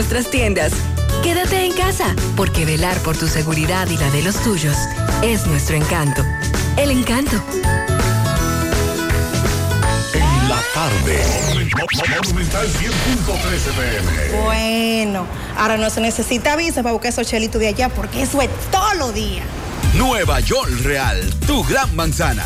nuestras 0.01 0.31
tiendas. 0.31 0.73
Quédate 1.21 1.63
en 1.63 1.73
casa, 1.73 2.15
porque 2.35 2.65
velar 2.65 2.97
por 3.03 3.15
tu 3.15 3.27
seguridad 3.27 3.87
y 3.87 3.97
la 3.97 4.09
de 4.09 4.23
los 4.23 4.35
tuyos 4.41 4.75
es 5.21 5.45
nuestro 5.45 5.75
encanto. 5.75 6.25
El 6.75 6.89
encanto. 6.89 7.35
En 10.15 10.49
la 10.49 10.59
tarde. 10.73 11.23
Monumental 12.23 12.67
100.13 12.67 14.31
pm. 14.31 14.41
Bueno, 14.43 15.27
ahora 15.55 15.77
no 15.77 15.91
se 15.91 16.01
necesita 16.01 16.55
visa 16.55 16.81
para 16.81 16.93
buscar 16.93 17.09
esos 17.09 17.27
chelitos 17.27 17.61
de 17.61 17.67
allá 17.67 17.89
porque 17.89 18.23
eso 18.23 18.41
es 18.41 18.49
todos 18.71 18.97
los 18.97 19.13
días. 19.13 19.45
Nueva 19.93 20.39
York 20.39 20.81
Real, 20.81 21.21
tu 21.45 21.63
gran 21.63 21.95
manzana. 21.95 22.45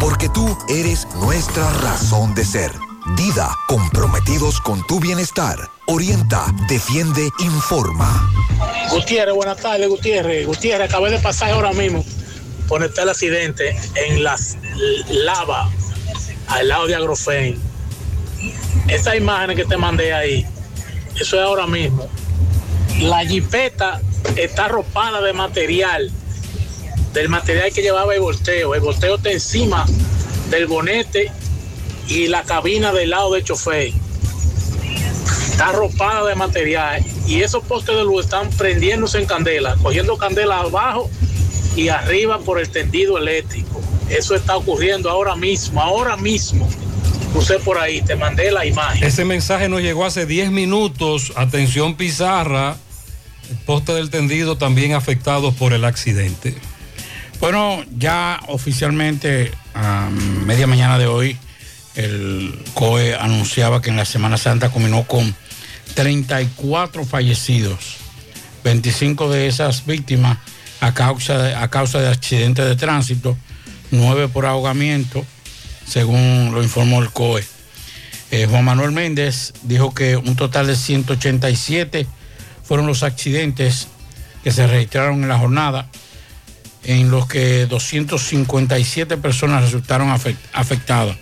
porque 0.00 0.28
tú 0.28 0.56
eres 0.68 1.06
nuestra 1.16 1.70
razón 1.80 2.34
de 2.34 2.44
ser. 2.44 2.72
Dida, 3.16 3.50
comprometidos 3.66 4.60
con 4.60 4.86
tu 4.86 5.00
bienestar. 5.00 5.58
Orienta, 5.86 6.46
defiende, 6.68 7.28
informa. 7.40 8.30
Gutiérrez, 8.90 9.34
buenas 9.34 9.58
tardes, 9.58 9.88
Gutiérrez. 9.88 10.46
Gutiérrez, 10.46 10.88
acabé 10.88 11.10
de 11.10 11.18
pasar 11.18 11.50
ahora 11.50 11.72
mismo 11.72 12.04
por 12.68 12.82
el 12.82 13.08
accidente 13.08 13.76
en 13.96 14.22
las 14.22 14.56
lava, 15.08 15.68
al 16.46 16.68
lado 16.68 16.86
de 16.86 16.94
Agrofen. 16.94 17.58
Esa 18.88 19.16
imagen 19.16 19.56
que 19.56 19.64
te 19.64 19.76
mandé 19.76 20.14
ahí, 20.14 20.46
eso 21.16 21.36
es 21.36 21.42
ahora 21.42 21.66
mismo. 21.66 22.08
La 23.00 23.26
jipeta 23.26 24.00
está 24.36 24.66
arropada 24.66 25.20
de 25.20 25.32
material, 25.32 26.10
del 27.12 27.28
material 27.28 27.72
que 27.72 27.82
llevaba 27.82 28.14
el 28.14 28.20
volteo. 28.20 28.74
El 28.74 28.80
volteo 28.80 29.16
está 29.16 29.30
encima 29.30 29.84
del 30.50 30.66
bonete 30.66 31.30
y 32.08 32.28
la 32.28 32.42
cabina 32.42 32.92
del 32.92 33.10
lado 33.10 33.32
del 33.34 33.44
chofer. 33.44 33.92
Está 35.50 35.68
arropada 35.68 36.28
de 36.28 36.34
material 36.34 37.04
y 37.26 37.42
esos 37.42 37.62
postes 37.64 37.96
de 37.96 38.04
luz 38.04 38.24
están 38.24 38.50
prendiéndose 38.50 39.18
en 39.18 39.26
candela, 39.26 39.76
cogiendo 39.82 40.16
candela 40.16 40.60
abajo 40.60 41.10
y 41.76 41.88
arriba 41.88 42.38
por 42.38 42.58
el 42.58 42.68
tendido 42.68 43.18
eléctrico. 43.18 43.80
Eso 44.08 44.34
está 44.34 44.56
ocurriendo 44.56 45.10
ahora 45.10 45.36
mismo, 45.36 45.80
ahora 45.80 46.16
mismo. 46.16 46.68
Puse 47.32 47.58
por 47.60 47.78
ahí, 47.78 48.02
te 48.02 48.14
mandé 48.14 48.50
la 48.50 48.66
imagen. 48.66 49.02
Ese 49.02 49.24
mensaje 49.24 49.68
nos 49.68 49.80
llegó 49.80 50.04
hace 50.04 50.26
10 50.26 50.50
minutos. 50.50 51.32
Atención 51.34 51.96
Pizarra, 51.96 52.76
el 53.50 53.56
poste 53.64 53.94
del 53.94 54.10
tendido 54.10 54.58
también 54.58 54.92
afectados 54.92 55.54
por 55.54 55.72
el 55.72 55.86
accidente. 55.86 56.54
Bueno, 57.42 57.84
ya 57.98 58.38
oficialmente 58.46 59.50
a 59.74 60.08
media 60.46 60.68
mañana 60.68 60.96
de 60.96 61.08
hoy, 61.08 61.36
el 61.96 62.56
COE 62.72 63.16
anunciaba 63.16 63.82
que 63.82 63.90
en 63.90 63.96
la 63.96 64.04
Semana 64.04 64.36
Santa 64.36 64.68
culminó 64.68 65.02
con 65.08 65.34
34 65.94 67.04
fallecidos, 67.04 67.96
25 68.62 69.28
de 69.28 69.48
esas 69.48 69.86
víctimas 69.86 70.38
a 70.80 70.94
causa 70.94 71.36
de, 71.36 71.56
a 71.56 71.66
causa 71.66 72.00
de 72.00 72.10
accidentes 72.10 72.64
de 72.64 72.76
tránsito, 72.76 73.36
9 73.90 74.28
por 74.28 74.46
ahogamiento, 74.46 75.26
según 75.84 76.52
lo 76.54 76.62
informó 76.62 77.02
el 77.02 77.10
COE. 77.10 77.44
Eh, 78.30 78.46
Juan 78.48 78.64
Manuel 78.64 78.92
Méndez 78.92 79.52
dijo 79.64 79.92
que 79.92 80.16
un 80.16 80.36
total 80.36 80.68
de 80.68 80.76
187 80.76 82.06
fueron 82.62 82.86
los 82.86 83.02
accidentes 83.02 83.88
que 84.44 84.52
se 84.52 84.64
registraron 84.68 85.24
en 85.24 85.28
la 85.28 85.38
jornada, 85.38 85.88
en 86.84 87.10
los 87.10 87.26
que 87.26 87.66
257 87.66 89.16
personas 89.16 89.62
resultaron 89.62 90.08
afect- 90.08 90.36
afectadas. 90.52 91.16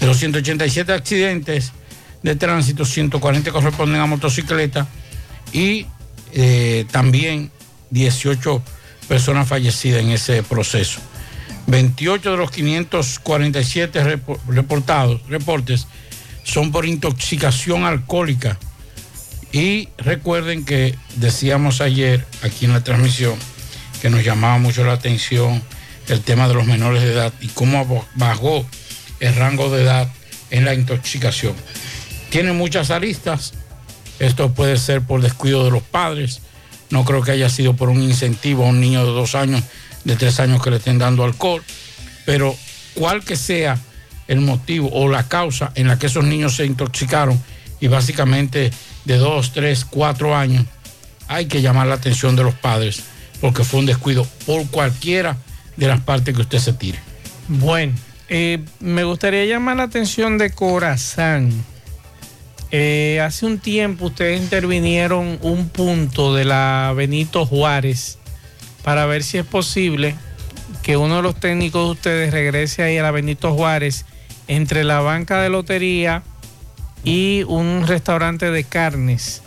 De 0.00 0.06
los 0.06 0.16
187 0.18 0.92
accidentes 0.92 1.72
de 2.22 2.34
tránsito, 2.36 2.84
140 2.84 3.50
corresponden 3.52 4.00
a 4.00 4.06
motocicleta 4.06 4.86
y 5.52 5.86
eh, 6.32 6.84
también 6.90 7.50
18 7.90 8.62
personas 9.08 9.48
fallecidas 9.48 10.02
en 10.02 10.10
ese 10.10 10.42
proceso. 10.42 11.00
28 11.68 12.30
de 12.32 12.36
los 12.36 12.50
547 12.50 14.02
repo- 14.04 14.38
reportados, 14.48 15.20
reportes 15.28 15.86
son 16.44 16.72
por 16.72 16.86
intoxicación 16.86 17.84
alcohólica. 17.84 18.58
Y 19.52 19.88
recuerden 19.98 20.64
que 20.64 20.94
decíamos 21.16 21.80
ayer 21.80 22.24
aquí 22.42 22.66
en 22.66 22.72
la 22.72 22.84
transmisión 22.84 23.34
que 24.00 24.10
nos 24.10 24.24
llamaba 24.24 24.58
mucho 24.58 24.84
la 24.84 24.94
atención 24.94 25.62
el 26.08 26.20
tema 26.22 26.48
de 26.48 26.54
los 26.54 26.66
menores 26.66 27.02
de 27.02 27.12
edad 27.12 27.32
y 27.40 27.48
cómo 27.48 28.06
bajó 28.14 28.66
el 29.20 29.34
rango 29.34 29.70
de 29.70 29.82
edad 29.82 30.08
en 30.50 30.64
la 30.64 30.74
intoxicación. 30.74 31.54
Tiene 32.30 32.52
muchas 32.52 32.90
aristas. 32.90 33.52
Esto 34.18 34.52
puede 34.52 34.76
ser 34.78 35.02
por 35.02 35.20
descuido 35.20 35.64
de 35.64 35.70
los 35.70 35.82
padres. 35.82 36.40
No 36.90 37.04
creo 37.04 37.22
que 37.22 37.32
haya 37.32 37.50
sido 37.50 37.74
por 37.74 37.90
un 37.90 38.02
incentivo 38.02 38.64
a 38.64 38.68
un 38.68 38.80
niño 38.80 39.04
de 39.04 39.12
dos 39.12 39.34
años, 39.34 39.62
de 40.04 40.16
tres 40.16 40.40
años 40.40 40.62
que 40.62 40.70
le 40.70 40.76
estén 40.76 40.98
dando 40.98 41.24
alcohol. 41.24 41.62
Pero 42.24 42.56
cual 42.94 43.24
que 43.24 43.36
sea 43.36 43.78
el 44.26 44.40
motivo 44.40 44.90
o 44.92 45.08
la 45.08 45.28
causa 45.28 45.72
en 45.74 45.88
la 45.88 45.98
que 45.98 46.06
esos 46.06 46.24
niños 46.24 46.56
se 46.56 46.66
intoxicaron 46.66 47.40
y 47.80 47.88
básicamente 47.88 48.70
de 49.04 49.16
dos, 49.16 49.52
tres, 49.52 49.84
cuatro 49.84 50.36
años, 50.36 50.64
hay 51.28 51.46
que 51.46 51.62
llamar 51.62 51.86
la 51.86 51.94
atención 51.94 52.36
de 52.36 52.44
los 52.44 52.54
padres 52.54 53.02
porque 53.40 53.64
fue 53.64 53.80
un 53.80 53.86
descuido 53.86 54.26
por 54.46 54.66
cualquiera 54.68 55.36
de 55.76 55.86
las 55.86 56.00
partes 56.00 56.34
que 56.34 56.42
usted 56.42 56.58
se 56.58 56.72
tire. 56.72 56.98
Bueno, 57.48 57.94
eh, 58.28 58.64
me 58.80 59.04
gustaría 59.04 59.44
llamar 59.44 59.76
la 59.76 59.84
atención 59.84 60.38
de 60.38 60.50
Corazán. 60.50 61.52
Eh, 62.70 63.20
hace 63.24 63.46
un 63.46 63.58
tiempo 63.58 64.06
ustedes 64.06 64.40
intervinieron 64.40 65.38
un 65.40 65.70
punto 65.70 66.34
de 66.34 66.44
la 66.44 66.92
Benito 66.94 67.46
Juárez 67.46 68.18
para 68.82 69.06
ver 69.06 69.22
si 69.22 69.38
es 69.38 69.46
posible 69.46 70.14
que 70.82 70.98
uno 70.98 71.16
de 71.16 71.22
los 71.22 71.40
técnicos 71.40 71.86
de 71.86 71.92
ustedes 71.92 72.32
regrese 72.32 72.82
ahí 72.82 72.98
a 72.98 73.02
la 73.02 73.10
Benito 73.10 73.54
Juárez 73.54 74.04
entre 74.48 74.84
la 74.84 75.00
banca 75.00 75.40
de 75.40 75.48
lotería 75.48 76.22
y 77.04 77.44
un 77.44 77.86
restaurante 77.86 78.50
de 78.50 78.64
carnes. 78.64 79.42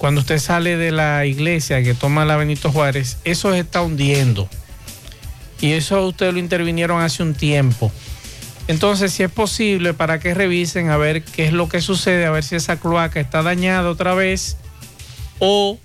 Cuando 0.00 0.22
usted 0.22 0.38
sale 0.38 0.78
de 0.78 0.92
la 0.92 1.26
iglesia 1.26 1.82
que 1.82 1.92
toma 1.92 2.24
la 2.24 2.38
Benito 2.38 2.72
Juárez, 2.72 3.18
eso 3.24 3.52
se 3.52 3.58
está 3.58 3.82
hundiendo. 3.82 4.48
Y 5.60 5.72
eso 5.72 6.06
ustedes 6.06 6.32
lo 6.32 6.38
intervinieron 6.38 7.02
hace 7.02 7.22
un 7.22 7.34
tiempo. 7.34 7.92
Entonces, 8.66 9.12
si 9.12 9.24
es 9.24 9.30
posible, 9.30 9.92
para 9.92 10.18
que 10.18 10.32
revisen 10.32 10.88
a 10.88 10.96
ver 10.96 11.22
qué 11.22 11.44
es 11.44 11.52
lo 11.52 11.68
que 11.68 11.82
sucede, 11.82 12.24
a 12.24 12.30
ver 12.30 12.42
si 12.44 12.56
esa 12.56 12.80
cloaca 12.80 13.20
está 13.20 13.42
dañada 13.42 13.90
otra 13.90 14.14
vez 14.14 14.56
o 15.38 15.78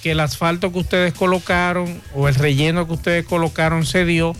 que 0.00 0.12
el 0.12 0.20
asfalto 0.20 0.70
que 0.70 0.78
ustedes 0.78 1.12
colocaron 1.12 2.00
o 2.14 2.28
el 2.28 2.36
relleno 2.36 2.86
que 2.86 2.92
ustedes 2.92 3.24
colocaron 3.26 3.84
se 3.84 4.04
dio 4.04 4.32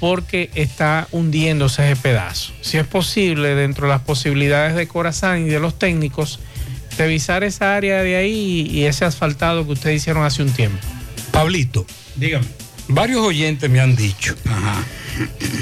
porque 0.00 0.50
está 0.56 1.06
hundiéndose 1.12 1.92
ese 1.92 2.02
pedazo. 2.02 2.52
Si 2.60 2.76
es 2.76 2.88
posible, 2.88 3.54
dentro 3.54 3.86
de 3.86 3.92
las 3.92 4.02
posibilidades 4.02 4.74
de 4.74 4.88
Corazán 4.88 5.46
y 5.46 5.48
de 5.48 5.60
los 5.60 5.78
técnicos, 5.78 6.40
revisar 6.98 7.44
esa 7.44 7.76
área 7.76 8.02
de 8.02 8.16
ahí 8.16 8.68
y 8.70 8.84
ese 8.84 9.04
asfaltado 9.04 9.64
que 9.64 9.72
ustedes 9.72 10.02
hicieron 10.02 10.24
hace 10.24 10.42
un 10.42 10.50
tiempo. 10.50 10.78
Pablito, 11.30 11.86
dígame. 12.16 12.46
Varios 12.88 13.20
oyentes 13.20 13.70
me 13.70 13.80
han 13.80 13.96
dicho, 13.96 14.34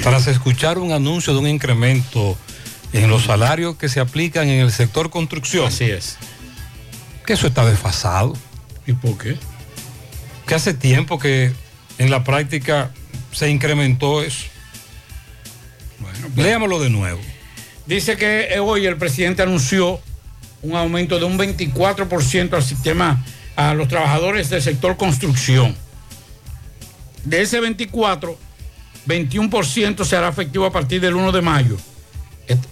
tras 0.03 0.29
escuchar 0.29 0.79
un 0.79 0.93
anuncio 0.93 1.33
de 1.33 1.41
un 1.41 1.49
incremento 1.49 2.39
en 2.93 3.11
los 3.11 3.25
salarios 3.25 3.77
que 3.77 3.89
se 3.89 3.99
aplican 3.99 4.49
en 4.49 4.61
el 4.61 4.71
sector 4.71 5.11
construcción. 5.11 5.67
Así 5.67 5.85
es. 5.85 6.19
Que 7.27 7.33
eso 7.33 7.49
está 7.49 7.67
desfasado. 7.67 8.35
¿Y 8.87 8.93
por 8.93 9.19
qué? 9.19 9.37
Que 10.47 10.55
hace 10.55 10.73
tiempo 10.73 11.19
que 11.19 11.53
en 11.99 12.11
la 12.11 12.23
práctica 12.23 12.93
se 13.33 13.51
incrementó 13.51 14.23
eso. 14.23 14.47
Bueno, 15.99 16.29
Léamelo 16.37 16.79
de 16.79 16.91
nuevo. 16.91 17.21
Dice 17.87 18.17
que 18.17 18.59
hoy 18.61 18.87
el 18.87 18.97
presidente 18.97 19.43
anunció 19.43 20.01
un 20.63 20.77
aumento 20.77 21.19
de 21.19 21.25
un 21.25 21.39
24% 21.39 22.55
al 22.55 22.63
sistema, 22.63 23.25
a 23.57 23.75
los 23.75 23.89
trabajadores 23.89 24.51
del 24.51 24.63
sector 24.63 24.97
construcción. 24.97 25.75
De 27.25 27.43
ese 27.43 27.61
24, 27.61 28.39
21% 29.07 30.05
será 30.05 30.29
efectivo 30.29 30.67
a 30.67 30.73
partir 30.73 31.01
del 31.01 31.15
1 31.15 31.33
de 31.33 31.43
mayo. 31.43 31.77
Este, 32.47 32.69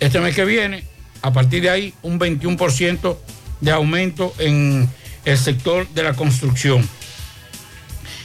este 0.00 0.20
mes 0.20 0.34
que 0.34 0.44
viene, 0.44 0.84
a 1.22 1.32
partir 1.32 1.62
de 1.62 1.70
ahí, 1.70 1.94
un 2.02 2.18
21% 2.18 3.16
de 3.60 3.70
aumento 3.70 4.32
en 4.38 4.88
el 5.24 5.38
sector 5.38 5.88
de 5.88 6.02
la 6.02 6.14
construcción. 6.14 6.88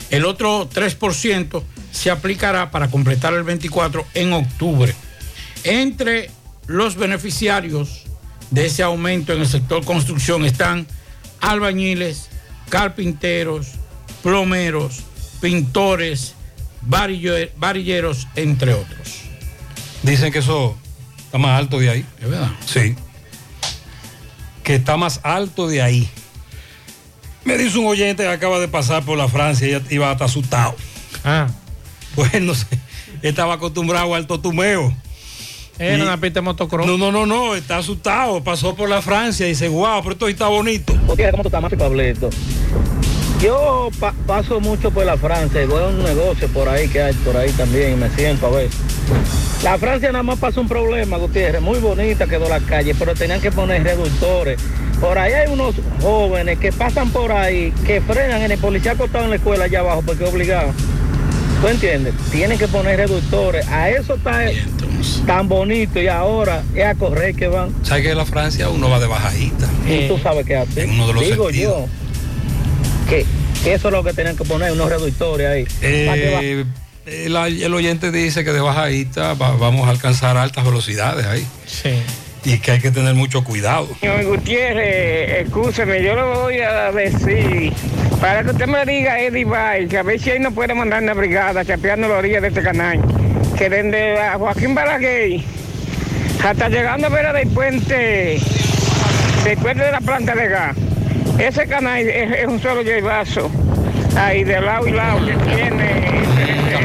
El 0.10 0.26
otro 0.26 0.70
3% 0.70 1.64
se 1.92 2.12
aplicará 2.12 2.72
para 2.72 2.90
completar 2.90 3.34
el 3.34 3.44
24 3.44 4.06
en 4.14 4.34
octubre. 4.34 4.94
Entre 5.64 6.30
los 6.68 6.96
beneficiarios 6.96 8.04
de 8.52 8.66
ese 8.66 8.84
aumento 8.84 9.34
en 9.34 9.42
el 9.42 9.48
sector 9.48 9.84
construcción 9.84 10.46
están 10.46 10.88
albañiles, 11.40 12.30
carpinteros, 12.70 13.68
plomeros, 14.22 15.02
pintores, 15.42 16.36
varilleros, 16.82 18.28
entre 18.36 18.74
otros. 18.74 19.22
Dicen 20.04 20.32
que 20.32 20.40
eso 20.40 20.78
está 21.18 21.38
más 21.38 21.60
alto 21.60 21.80
de 21.80 21.90
ahí. 21.90 22.06
¿Es 22.22 22.30
verdad? 22.30 22.52
Sí. 22.66 22.96
Que 24.64 24.76
está 24.76 24.98
más 24.98 25.20
alto 25.24 25.68
de 25.68 25.82
ahí. 25.82 26.10
Me 27.44 27.58
dice 27.58 27.78
un 27.78 27.88
oyente 27.88 28.24
que 28.24 28.30
acaba 28.30 28.60
de 28.60 28.68
pasar 28.68 29.04
por 29.04 29.18
la 29.18 29.28
Francia 29.28 29.68
y 29.68 29.94
iba 29.94 30.12
hasta 30.12 30.26
asustado. 30.26 30.76
Ah. 31.24 31.48
Pues 32.16 32.40
no 32.44 32.54
sé. 32.54 32.68
Estaba 33.24 33.56
acostumbrado 33.56 34.14
al 34.14 34.28
totumeo. 34.28 34.96
Era 35.80 35.98
Y- 35.98 36.02
una 36.02 36.18
pista 36.18 36.40
de 36.40 36.42
motocross. 36.42 36.86
No, 36.86 36.98
no, 36.98 37.12
no, 37.12 37.26
no, 37.26 37.56
está 37.56 37.78
asustado. 37.78 38.44
Pasó 38.44 38.76
por 38.76 38.90
la 38.90 39.02
Francia 39.02 39.46
y 39.46 39.50
dice, 39.50 39.68
wow, 39.68 40.00
pero 40.02 40.12
esto 40.14 40.28
está 40.28 40.48
bonito. 40.48 40.94
Porque 41.08 41.30
¿cómo 41.32 41.44
tú 41.44 41.50
estás, 41.56 41.74
Pablito? 41.74 42.30
Yo 43.42 43.90
pa- 44.00 44.14
paso 44.26 44.62
mucho 44.62 44.90
por 44.92 45.06
la 45.06 45.18
Francia 45.18 45.62
y 45.62 45.66
voy 45.66 45.82
a 45.84 45.88
un 45.88 46.02
negocio 46.02 46.48
por 46.48 46.70
ahí 46.70 46.88
que 46.88 47.02
hay 47.02 47.14
por 47.14 47.36
ahí 47.36 47.52
también 47.52 47.94
y 47.94 47.96
me 47.96 48.10
siento 48.12 48.48
a 48.48 48.52
ver. 48.52 48.70
La 49.64 49.78
Francia 49.78 50.12
nada 50.14 50.24
más 50.24 50.40
pasó 50.40 50.62
un 50.62 50.68
problema, 50.70 51.18
Gutiérrez. 51.18 51.62
Muy 51.62 51.80
bonita 51.80 52.26
quedó 52.26 52.48
la 52.48 52.60
calle, 52.62 52.96
pero 52.98 53.14
tenían 53.16 53.42
que 53.42 53.52
poner 53.52 53.84
reductores. 53.84 54.62
Por 55.02 55.18
ahí 55.18 55.34
hay 55.34 55.52
unos 55.52 55.76
jóvenes 56.02 56.58
que 56.60 56.72
pasan 56.72 57.10
por 57.10 57.32
ahí, 57.34 57.74
que 57.86 58.00
frenan 58.00 58.42
en 58.44 58.52
el 58.52 58.60
policía 58.60 58.94
acostado 58.94 59.26
en 59.26 59.32
la 59.32 59.36
escuela 59.36 59.66
allá 59.66 59.80
abajo 59.82 60.04
porque 60.06 60.24
es 60.24 60.30
obligado. 60.34 60.70
¿Tú 61.64 61.70
entiendes? 61.70 62.14
Tienen 62.30 62.58
que 62.60 62.68
poner 62.68 62.98
reductores. 62.98 63.66
A 63.70 63.90
eso 63.90 64.16
está 64.16 64.42
tan 65.26 65.48
bonito 65.48 66.02
y 66.02 66.08
ahora 66.10 66.62
es 66.76 66.84
a 66.84 66.94
correr 66.96 67.34
que 67.36 67.48
van. 67.48 67.74
¿Sabes 67.84 68.04
que 68.04 68.12
en 68.12 68.18
la 68.18 68.26
Francia 68.26 68.68
uno 68.68 68.90
va 68.90 69.00
de 69.00 69.08
bajadita? 69.08 69.70
Y 69.88 70.10
tú 70.10 70.20
sabes 70.22 70.46
qué 70.46 70.58
hace. 70.58 70.84
En 70.84 70.90
uno 70.92 71.08
de 71.08 71.14
los 71.14 71.24
Digo 71.24 71.46
sentidos. 71.46 71.78
yo 71.78 73.10
que, 73.10 73.26
que 73.64 73.74
eso 73.76 73.88
es 73.88 73.94
lo 73.94 74.04
que 74.04 74.12
tenían 74.12 74.36
que 74.36 74.44
poner, 74.44 74.74
unos 74.74 74.90
reductores 74.90 75.48
ahí. 75.48 75.66
Eh, 75.82 76.66
el, 77.06 77.34
el 77.38 77.74
oyente 77.74 78.12
dice 78.12 78.44
que 78.44 78.52
de 78.52 78.60
bajadita 78.60 79.34
va- 79.36 79.56
vamos 79.56 79.88
a 79.88 79.92
alcanzar 79.92 80.36
altas 80.36 80.66
velocidades 80.66 81.26
ahí. 81.26 81.48
Sí. 81.66 81.92
Y 82.46 82.60
que 82.60 82.72
hay 82.72 82.80
que 82.80 82.92
tener 82.92 83.16
mucho 83.16 83.44
cuidado. 83.44 83.88
Señor 84.00 84.26
Gutiérrez, 84.26 85.46
escúcheme, 85.46 86.04
yo 86.04 86.16
le 86.16 86.22
voy 86.24 86.60
a 86.60 86.92
decir, 86.92 87.72
para 88.20 88.44
que 88.44 88.52
usted 88.52 88.68
me 88.68 88.86
diga, 88.86 89.20
Eddie 89.20 89.46
Bay, 89.46 89.88
que 89.88 89.98
a 89.98 90.04
ver 90.04 90.20
si 90.20 90.32
ahí 90.32 90.40
no 90.40 90.52
puede 90.52 90.74
mandar 90.74 91.02
una 91.02 91.14
brigada 91.14 91.64
chapeando 91.64 92.08
la 92.10 92.16
orilla 92.16 92.42
de 92.42 92.50
este 92.50 92.62
canal, 92.62 93.00
que 93.58 93.70
desde 93.70 94.16
la 94.16 94.34
Joaquín 94.38 94.76
Balaguer 94.76 95.42
hasta 96.44 96.68
llegando 96.68 97.08
a 97.08 97.10
ver 97.10 97.34
del 97.34 97.48
puente, 97.50 98.38
del 99.46 99.58
puente 99.60 99.84
de 99.84 99.92
la 99.92 100.02
planta 100.02 100.36
de 100.36 100.48
gas, 100.50 100.76
ese 101.40 101.66
canal 101.68 102.00
es, 102.00 102.40
es 102.40 102.48
un 102.48 102.60
solo 102.60 102.82
llevazo, 102.82 103.50
ahí 104.18 104.44
de 104.44 104.60
lado 104.60 104.86
y 104.88 104.92
lado 104.92 105.26
que 105.26 105.34
tiene 105.34 106.24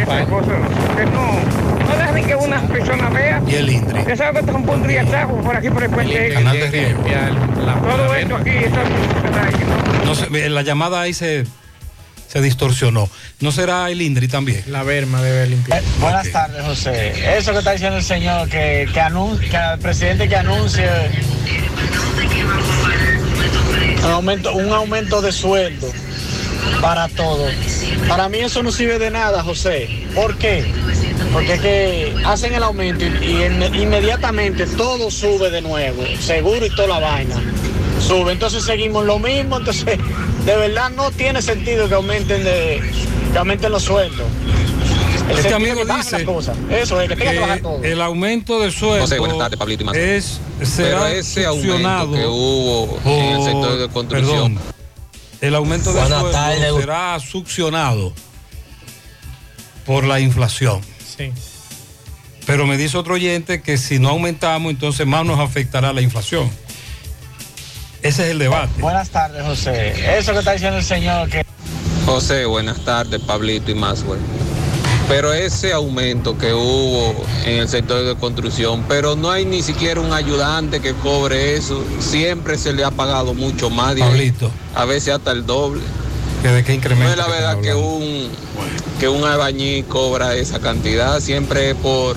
esa 0.03 0.25
cosa, 0.27 0.53
que 0.97 1.05
no, 1.07 1.58
no 1.89 1.97
deja 1.97 2.13
ni 2.13 2.23
que 2.25 2.35
una 2.37 2.61
persona 2.69 3.09
vea. 3.11 3.43
Y 3.47 3.55
el 3.55 3.71
Indri. 3.71 4.01
Usted 4.01 4.17
sabe 4.17 4.33
que 4.35 4.39
esto 4.41 4.51
es 4.53 4.57
un 4.57 4.65
punto 4.67 4.87
de 4.89 5.01
atajo 5.01 5.37
por 5.41 5.57
aquí 5.57 5.71
por 5.71 5.83
el 5.83 5.91
puente. 5.91 6.29
Canal 6.35 6.59
de 6.59 6.71
riego. 6.71 7.03
Todo 7.03 8.15
esto 8.15 8.37
aquí, 8.37 8.51
esto 8.51 8.79
No 10.05 10.15
sé, 10.15 10.49
la 10.49 10.63
llamada 10.63 11.01
ahí 11.01 11.13
se, 11.15 11.45
se 12.29 12.41
distorsionó. 12.41 13.09
¿No 13.41 13.53
será 13.53 13.89
el 13.91 14.03
Indri 14.03 14.29
también? 14.29 14.65
La 14.67 14.83
Verma 14.83 15.23
debe 15.23 15.47
limpiar. 15.49 15.83
Buenas 16.01 16.31
tardes, 16.31 16.65
José. 16.65 17.37
Eso 17.39 17.53
que 17.53 17.59
está 17.59 17.73
diciendo 17.73 17.97
el 17.99 18.05
señor, 18.05 18.49
que, 18.49 18.89
que, 18.93 19.01
anun- 19.01 19.39
que 19.39 19.57
el 19.57 19.79
presidente 19.79 20.29
que 20.29 20.37
anuncie 20.37 20.89
un 24.05 24.11
aumento, 24.11 24.53
un 24.55 24.73
aumento 24.73 25.21
de 25.23 25.33
sueldo 25.33 25.91
para 26.81 27.09
todos. 27.09 27.53
Para 28.09 28.29
mí 28.29 28.39
eso 28.39 28.63
no 28.63 28.71
sirve 28.73 28.99
de 28.99 29.11
nada, 29.11 29.43
José. 29.43 29.89
¿Por 30.15 30.37
qué? 30.39 30.65
Porque 31.33 31.53
es 31.55 31.61
que 31.61 32.15
hacen 32.25 32.55
el 32.55 32.63
aumento 32.63 33.05
y, 33.05 33.09
y 33.25 33.43
en- 33.43 33.75
inmediatamente 33.75 34.67
todo 34.67 35.11
sube 35.11 35.51
de 35.51 35.61
nuevo, 35.61 36.03
seguro 36.21 36.65
y 36.65 36.71
toda 36.71 36.89
la 36.89 36.99
vaina. 37.01 37.37
Sube, 38.07 38.33
entonces 38.33 38.65
seguimos 38.65 39.05
lo 39.05 39.19
mismo, 39.19 39.59
entonces 39.59 39.85
de 40.47 40.57
verdad 40.57 40.91
no 40.91 41.11
tiene 41.11 41.43
sentido 41.43 41.89
que 41.89 41.95
aumenten 41.95 42.45
de, 42.45 42.81
que 43.33 43.39
aumenten 43.39 43.73
los 43.73 43.83
sueldos. 43.83 44.27
El 45.29 45.39
Este 45.39 45.53
amigo 45.53 45.85
que 45.85 45.93
dice. 45.95 46.27
Eso 46.71 47.01
es, 47.03 47.09
que 47.11 47.17
tenga 47.17 47.33
que 47.33 47.39
bajar 47.41 47.61
todo. 47.61 47.85
el 47.85 48.01
aumento 48.01 48.59
del 48.61 48.73
sueldo 48.73 49.03
José, 49.03 49.19
buenas 49.19 49.37
tardes, 49.39 49.59
Pablito 49.59 49.83
y 49.83 49.87
Mazo. 49.87 49.99
es, 49.99 50.41
Pero 50.59 50.71
será 50.71 51.13
ese 51.13 51.45
aumento 51.45 52.13
que 52.13 52.27
hubo 52.27 52.99
en 53.05 53.37
el 53.37 53.43
sector 53.45 53.79
de 53.79 53.89
construcción. 53.91 54.55
perdón, 54.55 54.59
el 55.43 55.55
aumento 55.55 55.93
Buenas 55.93 56.21
sueldo 56.21 56.81
será 56.81 57.21
succionado 57.21 58.13
por 59.85 60.05
la 60.05 60.21
inflación. 60.21 60.81
Sí. 61.19 61.33
Pero 62.47 62.67
me 62.67 62.79
dice 62.79 62.97
otro 62.97 63.15
oyente 63.15 63.61
que 63.61 63.77
si 63.77 63.99
no 63.99 64.09
aumentamos, 64.09 64.71
entonces 64.71 65.07
más 65.07 65.27
nos 65.27 65.39
afectará 65.39 65.93
la 65.93 66.01
inflación. 66.01 66.51
Ese 68.01 68.25
es 68.25 68.31
el 68.31 68.39
debate. 68.39 68.81
Buenas 68.81 69.11
tardes, 69.11 69.45
José. 69.45 70.17
Eso 70.17 70.33
que 70.33 70.39
está 70.39 70.53
diciendo 70.53 70.79
el 70.79 70.85
señor, 70.85 71.29
que 71.29 71.45
José, 72.07 72.47
buenas 72.47 72.83
tardes, 72.87 73.21
Pablito 73.21 73.71
y 73.71 73.75
Maswell. 73.75 74.21
Pero 75.09 75.35
ese 75.35 75.73
aumento 75.73 76.39
que 76.39 76.55
hubo 76.55 77.15
en 77.45 77.57
el 77.57 77.69
sector 77.69 78.03
de 78.05 78.15
construcción, 78.15 78.85
pero 78.89 79.17
no 79.17 79.31
hay 79.31 79.45
ni 79.45 79.63
siquiera 79.63 80.01
un 80.01 80.13
ayudante 80.13 80.81
que 80.81 80.95
cobre 80.95 81.55
eso. 81.55 81.85
Siempre 81.99 82.57
se 82.57 82.73
le 82.73 82.85
ha 82.85 82.91
pagado 82.91 83.35
mucho 83.35 83.69
más. 83.69 83.95
Pablito. 83.95 84.51
A 84.75 84.87
veces 84.87 85.15
hasta 85.15 85.33
el 85.33 85.45
doble. 85.45 85.83
¿Que 86.43 86.49
¿De 86.49 86.65
qué 86.65 86.75
incremento? 86.75 87.05
No 87.07 87.11
es 87.11 87.17
la 87.19 87.27
verdad 87.29 87.61
que 87.61 87.75
un, 87.75 88.31
que 89.01 89.09
un 89.09 89.25
albañil 89.25 89.85
cobra 89.87 90.35
esa 90.37 90.61
cantidad, 90.61 91.19
siempre 91.21 91.71
es 91.71 91.77
por, 91.77 92.17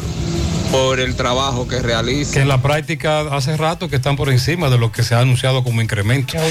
por 0.72 0.99
el 0.99 1.15
trabajo 1.15 1.67
que 1.67 1.80
realiza. 1.80 2.34
Que 2.34 2.41
en 2.41 2.47
la 2.47 2.61
práctica 2.61 3.22
hace 3.36 3.57
rato 3.57 3.89
que 3.89 3.95
están 3.95 4.15
por 4.17 4.30
encima 4.30 4.69
de 4.69 4.78
lo 4.78 4.91
que 4.91 5.01
se 5.03 5.15
ha 5.15 5.19
anunciado 5.19 5.63
como 5.63 5.82
incremento. 5.82 6.36
La 6.36 6.43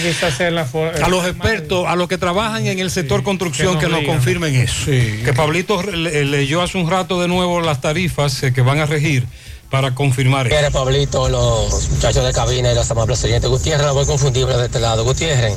A 1.02 1.08
los 1.08 1.24
expertos, 1.26 1.86
a 1.86 1.94
los 1.94 2.08
que 2.08 2.18
trabajan 2.18 2.66
en 2.66 2.80
el 2.80 2.90
sector 2.90 3.22
construcción, 3.22 3.78
que 3.78 3.86
que 3.86 3.92
nos 3.92 4.02
confirmen 4.04 4.54
eso. 4.56 4.86
Que 4.86 5.32
Pablito 5.34 5.82
le- 5.82 6.24
leyó 6.24 6.62
hace 6.62 6.76
un 6.76 6.90
rato 6.90 7.20
de 7.20 7.28
nuevo 7.28 7.60
las 7.60 7.80
tarifas 7.80 8.42
eh, 8.42 8.52
que 8.52 8.62
van 8.62 8.80
a 8.80 8.86
regir 8.86 9.26
para 9.70 9.94
confirmar 9.94 10.48
eso. 10.48 10.56
Gutiérrez, 10.56 10.72
Pablito, 10.74 11.28
los 11.28 11.88
muchachos 11.90 12.24
de 12.26 12.32
cabina 12.32 12.72
y 12.72 12.74
los 12.74 12.90
amables 12.90 13.22
oyentes. 13.22 13.48
Gutiérrez, 13.48 13.86
la 13.86 13.92
voy 13.92 14.04
confundible 14.06 14.56
de 14.56 14.66
este 14.66 14.80
lado. 14.80 15.04
Gutiérrez, 15.04 15.54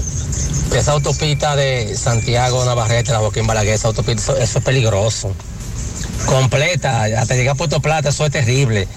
esa 0.79 0.91
autopista 0.91 1.55
de 1.55 1.95
Santiago 1.95 2.63
Navarrete, 2.65 3.11
la 3.11 3.19
Joaquín 3.19 3.47
Balaguer, 3.47 3.75
esa 3.75 3.87
autopista, 3.89 4.33
eso, 4.33 4.37
eso 4.37 4.59
es 4.59 4.65
peligroso. 4.65 5.35
Completa, 6.25 7.03
hasta 7.03 7.35
llegar 7.35 7.53
a 7.53 7.55
Puerto 7.55 7.81
Plata, 7.81 8.09
eso 8.09 8.25
es 8.25 8.31
terrible. 8.31 8.87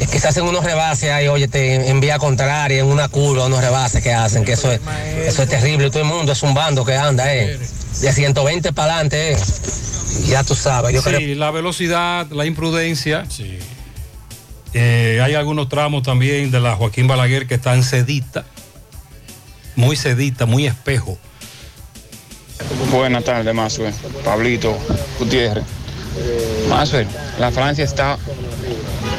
Es 0.00 0.08
que 0.08 0.18
se 0.18 0.28
hacen 0.28 0.44
unos 0.44 0.64
rebases 0.64 1.10
ahí, 1.10 1.28
oye, 1.28 1.48
te 1.48 1.88
en 1.88 2.00
vía 2.00 2.18
contraria, 2.18 2.80
en 2.80 2.86
una 2.86 3.08
curva, 3.08 3.46
unos 3.46 3.60
rebases 3.60 4.02
que 4.02 4.12
hacen, 4.12 4.44
que 4.44 4.52
eso 4.52 4.70
es, 4.70 4.80
eso 5.24 5.42
es 5.42 5.48
terrible. 5.48 5.90
Todo 5.90 6.02
el 6.02 6.08
mundo 6.08 6.32
es 6.32 6.42
un 6.42 6.54
bando 6.54 6.84
que 6.84 6.96
anda, 6.96 7.32
eh. 7.32 7.58
De 8.00 8.12
120 8.12 8.72
para 8.72 8.94
adelante, 8.94 9.32
eh. 9.32 9.36
Ya 10.26 10.42
tú 10.44 10.54
sabes, 10.54 10.92
yo 10.92 11.02
sí, 11.02 11.10
creo. 11.10 11.36
la 11.36 11.50
velocidad, 11.50 12.26
la 12.30 12.46
imprudencia. 12.46 13.24
Eh, 14.74 15.20
hay 15.22 15.34
algunos 15.34 15.68
tramos 15.68 16.02
también 16.02 16.50
de 16.50 16.60
la 16.60 16.76
Joaquín 16.76 17.06
Balaguer 17.06 17.46
que 17.46 17.54
están 17.54 17.82
sedita, 17.82 18.44
muy 19.76 19.96
sedita, 19.96 20.46
muy 20.46 20.66
espejo. 20.66 21.18
Buenas 22.90 23.24
tardes, 23.24 23.54
Masue. 23.54 23.92
Pablito 24.24 24.76
Gutiérrez. 25.18 25.64
Masue, 26.68 27.06
la 27.38 27.50
Francia 27.50 27.84
está 27.84 28.18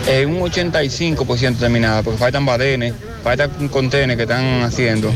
en 0.08 0.30
un 0.30 0.42
85% 0.50 1.58
terminada, 1.58 2.04
porque 2.04 2.20
faltan 2.20 2.46
badenes, 2.46 2.94
faltan 3.24 3.68
contenes 3.70 4.18
que 4.18 4.24
están 4.24 4.62
haciendo. 4.62 5.12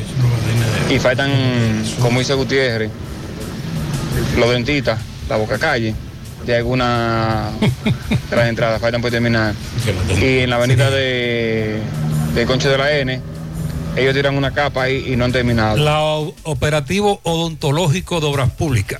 Y 0.89 0.99
faltan, 0.99 1.31
como 2.01 2.19
dice 2.19 2.33
Gutiérrez, 2.33 2.89
los 4.37 4.49
dentistas, 4.49 4.99
la 5.29 5.35
boca 5.35 5.57
calle, 5.59 5.93
de 6.45 6.55
alguna 6.55 7.49
de 8.29 8.35
las 8.35 8.47
entradas, 8.47 8.81
faltan 8.81 9.01
por 9.01 9.11
terminar. 9.11 9.53
Y 10.19 10.39
en 10.39 10.49
la 10.49 10.55
avenida 10.55 10.89
de, 10.89 11.79
de 12.33 12.45
Concho 12.45 12.69
de 12.69 12.77
la 12.77 12.91
N, 12.97 13.21
ellos 13.97 14.13
tiran 14.13 14.37
una 14.37 14.53
capa 14.53 14.83
ahí 14.83 15.05
y 15.07 15.15
no 15.15 15.25
han 15.25 15.31
terminado. 15.31 15.77
La 15.77 15.99
operativo 16.43 17.19
odontológico 17.23 18.19
de 18.19 18.27
obras 18.27 18.51
públicas. 18.51 18.99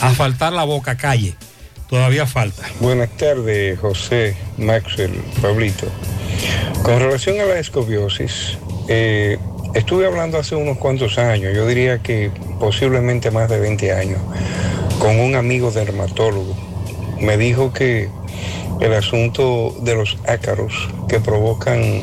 Asfaltar 0.00 0.52
la 0.52 0.64
boca 0.64 0.96
calle. 0.96 1.34
Todavía 1.88 2.26
falta. 2.26 2.62
Buenas 2.80 3.10
tardes, 3.16 3.78
José, 3.78 4.34
Maxwell, 4.56 5.12
Pablito. 5.42 5.86
Con 6.82 6.98
relación 6.98 7.38
a 7.40 7.44
la 7.44 7.58
escobiosis, 7.58 8.56
eh, 8.88 9.38
estuve 9.74 10.06
hablando 10.06 10.38
hace 10.38 10.54
unos 10.56 10.78
cuantos 10.78 11.18
años, 11.18 11.54
yo 11.54 11.66
diría 11.66 11.98
que 11.98 12.30
posiblemente 12.58 13.30
más 13.30 13.50
de 13.50 13.60
20 13.60 13.92
años, 13.92 14.20
con 14.98 15.20
un 15.20 15.34
amigo 15.34 15.70
dermatólogo. 15.70 16.56
Me 17.20 17.36
dijo 17.36 17.72
que 17.72 18.08
el 18.80 18.94
asunto 18.94 19.76
de 19.82 19.94
los 19.94 20.16
ácaros 20.26 20.88
que 21.08 21.20
provocan 21.20 22.02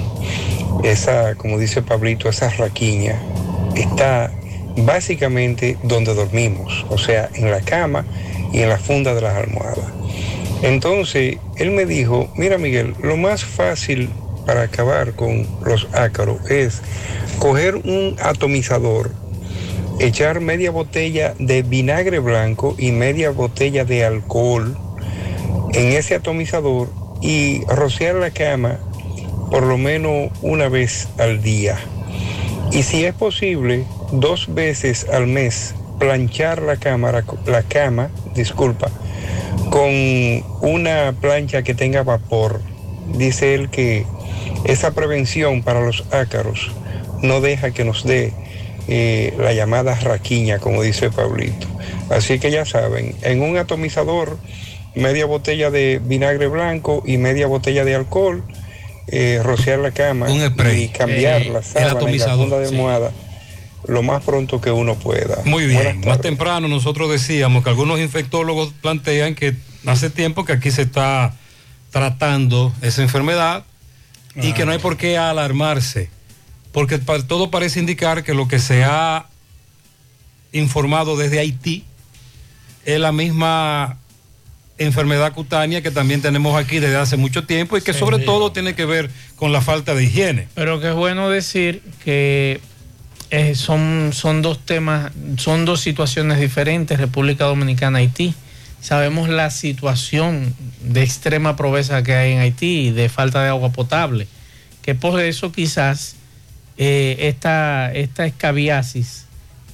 esa, 0.84 1.36
como 1.36 1.58
dice 1.58 1.82
Pablito, 1.82 2.30
esa 2.30 2.50
raquiña, 2.50 3.20
está 3.76 4.32
básicamente 4.78 5.78
donde 5.84 6.14
dormimos, 6.14 6.86
o 6.90 6.98
sea, 6.98 7.30
en 7.34 7.52
la 7.52 7.62
cama 7.62 8.06
y 8.52 8.62
en 8.62 8.70
la 8.70 8.78
funda 8.78 9.14
de 9.14 9.22
las 9.22 9.36
almohadas. 9.36 9.92
Entonces, 10.62 11.38
él 11.58 11.72
me 11.72 11.86
dijo, 11.86 12.32
mira 12.36 12.58
Miguel, 12.58 12.96
lo 13.02 13.18
más 13.18 13.46
fácil 13.46 14.10
para 14.46 14.64
acabar 14.64 15.14
con 15.14 15.48
los 15.64 15.88
ácaros 15.94 16.50
es 16.50 16.82
coger 17.40 17.76
un 17.76 18.16
atomizador, 18.22 19.12
echar 20.00 20.42
media 20.42 20.72
botella 20.72 21.34
de 21.40 21.62
vinagre 21.62 22.20
blanco 22.20 22.76
y 22.78 22.92
media 22.92 23.32
botella 23.32 23.86
de 23.86 24.04
alcohol 24.04 24.78
en 25.74 25.94
ese 25.94 26.16
atomizador 26.16 26.90
y 27.22 27.64
rociar 27.66 28.16
la 28.16 28.32
cama 28.32 28.80
por 29.50 29.64
lo 29.64 29.78
menos 29.78 30.32
una 30.42 30.70
vez 30.70 31.08
al 31.18 31.42
día. 31.42 31.78
Y 32.72 32.84
si 32.84 33.06
es 33.06 33.14
posible, 33.14 33.86
dos 34.12 34.54
veces 34.54 35.08
al 35.12 35.28
mes 35.28 35.74
planchar 36.00 36.62
la 36.62 36.78
cámara, 36.78 37.26
la 37.46 37.64
cama, 37.64 38.10
disculpa, 38.36 38.90
con 39.70 39.90
una 40.62 41.14
plancha 41.20 41.64
que 41.64 41.74
tenga 41.74 42.04
vapor. 42.04 42.62
Dice 43.18 43.56
él 43.56 43.70
que 43.70 44.06
esa 44.66 44.92
prevención 44.92 45.64
para 45.64 45.82
los 45.82 46.06
ácaros 46.12 46.72
no 47.22 47.42
deja 47.42 47.72
que 47.72 47.84
nos 47.84 48.04
dé 48.04 48.34
eh, 48.88 49.34
la 49.38 49.54
llamada 49.54 49.96
raquiña, 49.96 50.60
como 50.60 50.82
dice 50.82 51.12
Pablito. 51.12 51.68
Así 52.10 52.40
que 52.40 52.50
ya 52.50 52.66
saben, 52.66 53.16
en 53.22 53.42
un 53.42 53.58
atomizador, 53.58 54.38
media 54.96 55.26
botella 55.26 55.70
de 55.70 56.02
vinagre 56.04 56.48
blanco 56.48 57.04
y 57.06 57.18
media 57.18 57.48
botella 57.48 57.86
de 57.86 57.96
alcohol, 57.96 58.44
eh, 59.12 59.40
rociar 59.44 59.80
la 59.80 59.92
cama 59.92 60.28
y 60.30 60.88
cambiar 60.90 61.42
Eh, 61.42 61.50
la 61.52 61.62
sábana 61.64 61.88
y 61.88 61.94
la 61.94 62.00
atomizador, 62.00 62.38
funda 62.40 62.60
de 62.60 62.68
sí. 62.68 62.76
almohada 62.76 63.12
lo 63.88 64.04
más 64.04 64.24
pronto 64.24 64.60
que 64.62 64.72
uno 64.72 64.96
pueda. 64.96 65.42
Muy 65.46 65.66
bien, 65.66 66.02
más 66.06 66.22
temprano 66.22 66.68
nosotros 66.68 67.10
decíamos 67.10 67.64
que 67.64 67.70
algunos 67.70 68.00
infectólogos 68.00 68.74
plantean 68.82 69.36
que 69.36 69.56
hace 69.86 70.10
tiempo 70.10 70.46
que 70.46 70.54
aquí 70.54 70.70
se 70.70 70.84
está 70.84 71.34
tratando 71.90 72.74
esa 72.82 73.02
enfermedad 73.02 73.64
y 74.36 74.54
que 74.54 74.66
no 74.66 74.72
hay 74.74 74.80
por 74.80 74.98
qué 74.98 75.18
alarmarse, 75.18 76.10
porque 76.72 77.00
todo 77.00 77.50
parece 77.50 77.80
indicar 77.80 78.24
que 78.24 78.34
lo 78.34 78.48
que 78.48 78.60
se 78.60 78.84
ha 78.84 79.26
informado 80.52 81.18
desde 81.18 81.40
Haití 81.40 81.86
es 82.86 83.00
la 83.00 83.12
misma 83.12 83.98
enfermedad 84.80 85.34
cutánea 85.34 85.82
que 85.82 85.92
también 85.92 86.22
tenemos 86.22 86.60
aquí 86.60 86.80
desde 86.80 86.96
hace 86.96 87.18
mucho 87.18 87.46
tiempo 87.46 87.78
y 87.78 87.82
que 87.82 87.94
sobre 87.94 88.20
todo 88.20 88.52
tiene 88.52 88.74
que 88.74 88.86
ver 88.86 89.10
con 89.36 89.52
la 89.52 89.62
falta 89.62 89.94
de 89.94 90.06
higiene. 90.06 90.48
Pero 90.56 90.80
que 90.80 90.90
es 90.90 90.96
bueno 90.96 91.30
decir 91.30 91.82
que 92.04 92.62
eh, 93.30 93.54
son, 93.56 94.12
son 94.14 94.42
dos 94.42 94.66
temas, 94.66 95.12
son 95.38 95.66
dos 95.66 95.82
situaciones 95.82 96.40
diferentes, 96.40 97.00
República 97.00 97.46
Dominicana, 97.46 98.00
Haití. 98.00 98.34
Sabemos 98.82 99.30
la 99.30 99.52
situación 99.52 100.56
de 100.82 101.04
extrema 101.04 101.56
pobreza 101.56 102.02
que 102.02 102.16
hay 102.16 102.32
en 102.32 102.40
Haití 102.40 102.88
y 102.88 102.92
de 102.92 103.10
falta 103.10 103.44
de 103.44 103.50
agua 103.50 103.72
potable, 103.72 104.28
que 104.82 104.96
por 104.96 105.20
eso 105.20 105.52
quizás 105.52 106.16
eh, 106.78 107.18
esta, 107.28 107.92
esta 107.94 108.26
escabiasis 108.26 109.26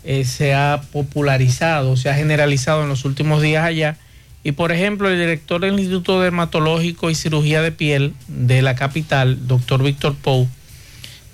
eh, 0.03 0.25
se 0.25 0.53
ha 0.53 0.81
popularizado, 0.91 1.95
se 1.97 2.09
ha 2.09 2.15
generalizado 2.15 2.83
en 2.83 2.89
los 2.89 3.05
últimos 3.05 3.41
días 3.41 3.63
allá. 3.63 3.97
Y 4.45 4.51
por 4.51 4.71
ejemplo, 4.71 5.09
el 5.09 5.17
director 5.17 5.59
del 5.59 5.73
Instituto 5.73 6.21
Dermatológico 6.21 7.09
y 7.09 7.15
Cirugía 7.15 7.63
de 7.63 7.71
Piel 7.71 8.13
de 8.27 8.61
la 8.61 8.75
capital, 8.75 9.47
doctor 9.47 9.81
Víctor 9.81 10.13
Pou, 10.13 10.47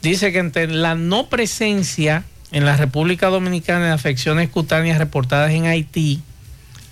dice 0.01 0.31
que 0.31 0.39
ante 0.39 0.65
la 0.67 0.95
no 0.95 1.27
presencia 1.27 2.23
en 2.53 2.63
la 2.63 2.77
República 2.77 3.27
Dominicana 3.27 3.87
de 3.87 3.91
afecciones 3.91 4.47
cutáneas 4.47 4.97
reportadas 4.97 5.51
en 5.51 5.65
Haití, 5.65 6.21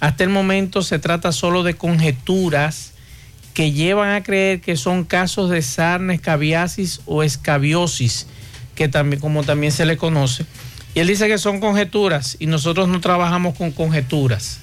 hasta 0.02 0.26
el 0.26 0.30
momento 0.30 0.82
se 0.82 1.00
trata 1.00 1.32
solo 1.32 1.64
de 1.64 1.76
conjeturas 1.76 2.92
que 3.54 3.72
llevan 3.72 4.14
a 4.14 4.22
creer 4.22 4.60
que 4.60 4.76
son 4.76 5.06
casos 5.06 5.50
de 5.50 5.62
sarna, 5.62 6.14
escabiasis 6.14 7.00
o 7.06 7.24
escabiosis, 7.24 8.28
que 8.76 8.90
también, 8.90 9.22
como 9.22 9.44
también 9.44 9.72
se 9.72 9.86
le 9.86 9.96
conoce. 9.96 10.46
Y 10.96 11.00
él 11.00 11.08
dice 11.08 11.30
que 11.30 11.38
son 11.38 11.62
conjeturas 11.62 12.36
y 12.42 12.48
nosotros 12.48 12.90
no 12.90 13.00
trabajamos 13.00 13.56
con 13.56 13.72
conjeturas. 13.72 14.60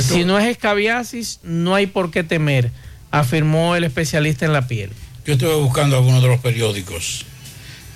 Si 0.00 0.24
no 0.24 0.38
es 0.38 0.46
escabiasis, 0.46 1.40
no 1.42 1.74
hay 1.74 1.86
por 1.86 2.10
qué 2.10 2.22
temer, 2.24 2.70
afirmó 3.10 3.76
el 3.76 3.84
especialista 3.84 4.46
en 4.46 4.52
la 4.54 4.66
piel. 4.66 4.90
Yo 5.26 5.34
estuve 5.34 5.54
buscando 5.56 5.96
algunos 5.96 6.22
de 6.22 6.28
los 6.28 6.40
periódicos 6.40 7.26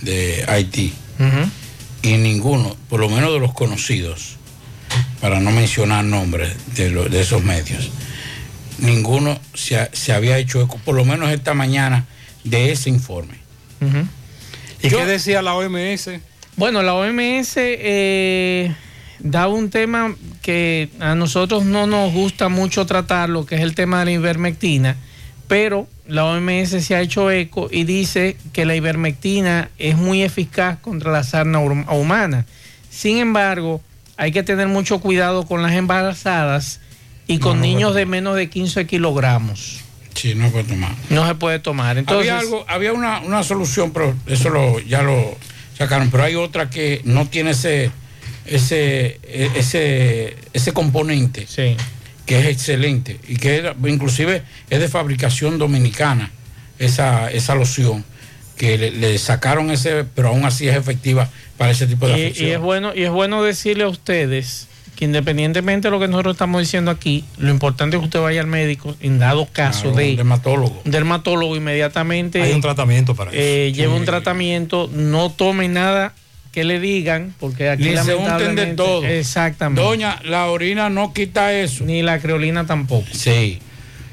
de 0.02 0.44
Haití 0.48 0.92
y 2.02 2.16
ninguno, 2.18 2.76
por 2.90 3.00
lo 3.00 3.08
menos 3.08 3.32
de 3.32 3.40
los 3.40 3.52
conocidos, 3.54 4.36
para 5.20 5.40
no 5.40 5.50
mencionar 5.50 6.04
nombres 6.04 6.52
de, 6.74 6.90
lo- 6.90 7.08
de 7.08 7.20
esos 7.22 7.42
medios, 7.42 7.90
ninguno 8.78 9.40
se, 9.54 9.78
ha- 9.78 9.90
se 9.92 10.12
había 10.12 10.36
hecho 10.38 10.60
eco, 10.62 10.78
por 10.84 10.94
lo 10.94 11.04
menos 11.04 11.30
esta 11.30 11.54
mañana, 11.54 12.04
de 12.44 12.70
ese 12.72 12.90
informe. 12.90 13.34
¿Y 14.82 14.88
qué 14.88 15.04
decía 15.06 15.40
la 15.42 15.54
OMS? 15.54 16.10
Bueno, 16.56 16.82
la 16.82 16.94
OMS 16.94 17.54
eh, 17.56 18.72
da 19.18 19.48
un 19.48 19.70
tema 19.70 20.14
que 20.42 20.90
a 21.00 21.14
nosotros 21.14 21.64
no 21.64 21.86
nos 21.86 22.12
gusta 22.12 22.48
mucho 22.48 22.86
tratar, 22.86 23.28
lo 23.28 23.46
que 23.46 23.56
es 23.56 23.60
el 23.60 23.74
tema 23.74 24.00
de 24.00 24.04
la 24.06 24.10
ivermectina, 24.12 24.96
pero 25.48 25.86
la 26.06 26.24
OMS 26.24 26.70
se 26.84 26.94
ha 26.94 27.00
hecho 27.00 27.30
eco 27.30 27.68
y 27.70 27.84
dice 27.84 28.36
que 28.52 28.64
la 28.64 28.74
ivermectina 28.76 29.70
es 29.78 29.96
muy 29.96 30.22
eficaz 30.22 30.78
contra 30.78 31.12
la 31.12 31.24
sarna 31.24 31.58
hum- 31.60 31.86
humana. 31.88 32.46
Sin 32.90 33.18
embargo, 33.18 33.80
hay 34.16 34.32
que 34.32 34.42
tener 34.42 34.68
mucho 34.68 35.00
cuidado 35.00 35.46
con 35.46 35.62
las 35.62 35.72
embarazadas 35.72 36.80
y 37.26 37.38
con 37.38 37.56
No, 37.56 37.56
no, 37.56 37.62
niños 37.62 37.94
de 37.94 38.06
menos 38.06 38.36
de 38.36 38.48
15 38.48 38.86
kilogramos. 38.86 39.80
Sí, 40.14 40.34
no 40.34 40.48
puede 40.50 40.64
tomar. 40.64 40.92
No 41.10 41.26
se 41.26 41.34
puede 41.34 41.58
tomar. 41.58 41.98
Entonces, 41.98 42.30
había 42.30 42.40
algo, 42.40 42.64
había 42.68 42.92
una, 42.92 43.20
una 43.20 43.42
solución, 43.42 43.90
pero 43.92 44.14
eso 44.26 44.48
lo, 44.48 44.80
ya 44.80 45.02
lo 45.02 45.36
sacaron. 45.76 46.10
Pero 46.10 46.22
hay 46.22 46.34
otra 46.36 46.70
que 46.70 47.02
no 47.04 47.28
tiene 47.28 47.50
ese, 47.50 47.90
ese, 48.48 49.20
e- 49.24 49.50
ese, 49.56 50.36
ese 50.52 50.72
componente 50.72 51.46
que 52.26 52.38
es 52.40 52.46
excelente 52.46 53.18
y 53.28 53.36
que 53.36 53.56
era- 53.56 53.74
inclusive 53.86 54.42
es 54.70 54.80
de 54.80 54.88
fabricación 54.88 55.58
dominicana. 55.58 56.30
esa, 56.78 57.30
esa 57.30 57.54
loción, 57.54 58.04
que 58.58 58.76
le, 58.76 58.90
le 58.90 59.16
sacaron 59.18 59.70
ese, 59.70 60.04
pero 60.14 60.28
aún 60.28 60.44
así 60.44 60.68
es 60.68 60.76
efectiva 60.76 61.28
para 61.56 61.70
ese 61.70 61.86
tipo 61.86 62.06
de 62.06 62.34
Y, 62.36 62.44
y 62.44 62.50
es 62.50 62.58
bueno 62.58 62.92
y 62.94 63.02
es 63.04 63.10
bueno 63.10 63.42
decirle 63.42 63.84
a 63.84 63.88
ustedes 63.88 64.68
que 64.94 65.04
independientemente 65.06 65.88
de 65.88 65.92
lo 65.92 65.98
que 66.00 66.08
nosotros 66.08 66.34
estamos 66.34 66.60
diciendo 66.60 66.90
aquí, 66.90 67.24
lo 67.38 67.50
importante 67.50 67.96
es 67.96 68.00
que 68.00 68.04
usted 68.06 68.20
vaya 68.20 68.40
al 68.42 68.46
médico 68.46 68.94
en 69.00 69.18
dado 69.18 69.46
caso 69.50 69.84
Claro, 69.92 69.96
de 69.96 70.10
un 70.10 70.16
dermatólogo. 70.16 70.82
un 70.84 70.90
dermatólogo 70.90 71.56
inmediatamente. 71.56 72.42
Hay 72.42 72.52
un 72.52 72.60
tratamiento 72.62 73.14
para 73.14 73.30
eso. 73.30 73.40
eh, 73.40 73.72
lleve 73.74 73.94
un 73.94 74.04
tratamiento, 74.04 74.90
no 74.92 75.30
tome 75.30 75.68
nada 75.68 76.14
que 76.56 76.64
le 76.64 76.80
digan, 76.80 77.34
porque 77.38 77.68
aquí 77.68 77.82
Ni 77.82 77.90
se 77.98 77.98
unten 77.98 78.06
de 78.06 78.14
lamentablemente- 78.30 78.76
todo. 78.76 79.04
Exactamente. 79.04 79.82
Doña, 79.82 80.18
la 80.24 80.46
orina 80.46 80.88
no 80.88 81.12
quita 81.12 81.52
eso. 81.52 81.84
Ni 81.84 82.00
la 82.00 82.18
creolina 82.18 82.64
tampoco. 82.66 83.04
Sí. 83.12 83.58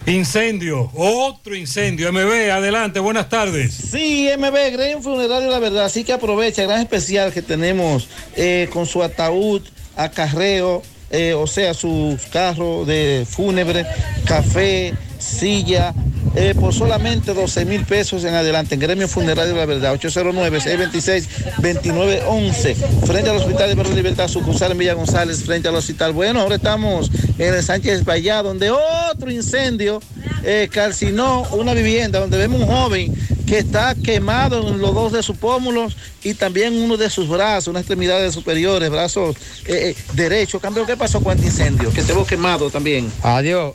Incendio, 0.05 0.91
otro 0.93 1.55
incendio. 1.55 2.11
MB, 2.11 2.51
adelante, 2.51 2.99
buenas 2.99 3.29
tardes. 3.29 3.73
Sí, 3.73 4.27
MB, 4.37 4.71
Green 4.73 5.01
Funerario 5.01 5.49
La 5.49 5.59
Verdad, 5.59 5.85
así 5.85 6.03
que 6.03 6.11
aprovecha, 6.11 6.63
gran 6.63 6.81
especial 6.81 7.31
que 7.31 7.41
tenemos 7.41 8.09
eh, 8.35 8.67
con 8.73 8.85
su 8.85 9.01
ataúd, 9.01 9.61
acarreo, 9.95 10.83
eh, 11.11 11.33
o 11.33 11.47
sea, 11.47 11.73
sus 11.73 12.23
carros 12.23 12.85
de 12.85 13.25
fúnebre, 13.29 13.85
café, 14.25 14.93
silla, 15.17 15.93
eh, 16.35 16.55
por 16.59 16.73
solamente 16.73 17.33
12 17.33 17.65
mil 17.65 17.85
pesos 17.85 18.23
en 18.23 18.33
adelante, 18.33 18.73
en 18.75 18.81
Gremio 18.81 19.07
Funerario 19.07 19.55
La 19.55 19.65
Verdad, 19.65 19.93
809-626-2911, 19.95 22.75
frente 23.05 23.29
al 23.29 23.37
Hospital 23.37 23.69
de 23.69 23.75
Perro 23.75 23.93
Libertad, 23.93 24.27
sucursal 24.27 24.71
en 24.71 24.79
Villa 24.79 24.93
González, 24.93 25.43
frente 25.43 25.67
al 25.67 25.75
hospital. 25.75 26.13
Bueno, 26.13 26.41
ahora 26.41 26.55
estamos 26.55 27.11
en 27.37 27.53
el 27.53 27.63
Sánchez 27.63 28.03
Vallá, 28.03 28.41
donde 28.41 28.71
otro 28.71 29.31
incendio 29.31 30.01
eh, 30.43 30.69
calcinó 30.71 31.43
una 31.51 31.73
vivienda, 31.73 32.19
donde 32.19 32.37
vemos 32.37 32.61
un 32.61 32.67
joven 32.67 33.13
que 33.45 33.59
está 33.59 33.95
quemado 33.95 34.67
en 34.67 34.79
los 34.79 34.93
dos 34.93 35.11
de 35.11 35.21
sus 35.21 35.37
pómulos 35.37 35.95
y 36.23 36.33
también 36.33 36.81
uno 36.81 36.97
de 36.97 37.09
sus 37.09 37.27
brazos, 37.27 37.67
unas 37.67 37.81
extremidades 37.81 38.33
superiores, 38.33 38.89
brazos 38.89 39.35
eh, 39.65 39.91
eh, 39.91 39.95
derechos. 40.13 40.61
Cambio, 40.61 40.85
¿qué 40.85 40.97
pasó 40.97 41.21
con 41.21 41.35
este 41.35 41.47
incendio? 41.47 41.91
Que 41.91 42.01
se 42.01 42.13
quemado 42.25 42.69
también. 42.69 43.11
Adiós. 43.21 43.73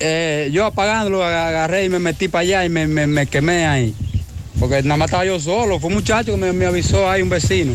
Eh, 0.00 0.48
yo 0.52 0.64
apagándolo 0.66 1.22
ag- 1.22 1.48
agarré 1.48 1.84
y 1.84 1.88
me 1.88 1.98
metí 1.98 2.28
para 2.28 2.42
allá 2.42 2.64
y 2.64 2.68
me, 2.68 2.86
me- 2.86 3.06
me 3.06 3.26
quemé 3.26 3.66
ahí. 3.66 3.94
Porque 4.58 4.82
nada 4.82 4.96
más 4.98 5.06
estaba 5.08 5.24
yo 5.24 5.38
solo. 5.40 5.78
Fue 5.78 5.88
un 5.88 5.94
muchacho 5.94 6.32
que 6.32 6.36
me, 6.38 6.52
me 6.52 6.66
avisó 6.66 7.08
ahí, 7.10 7.22
un 7.22 7.30
vecino. 7.30 7.74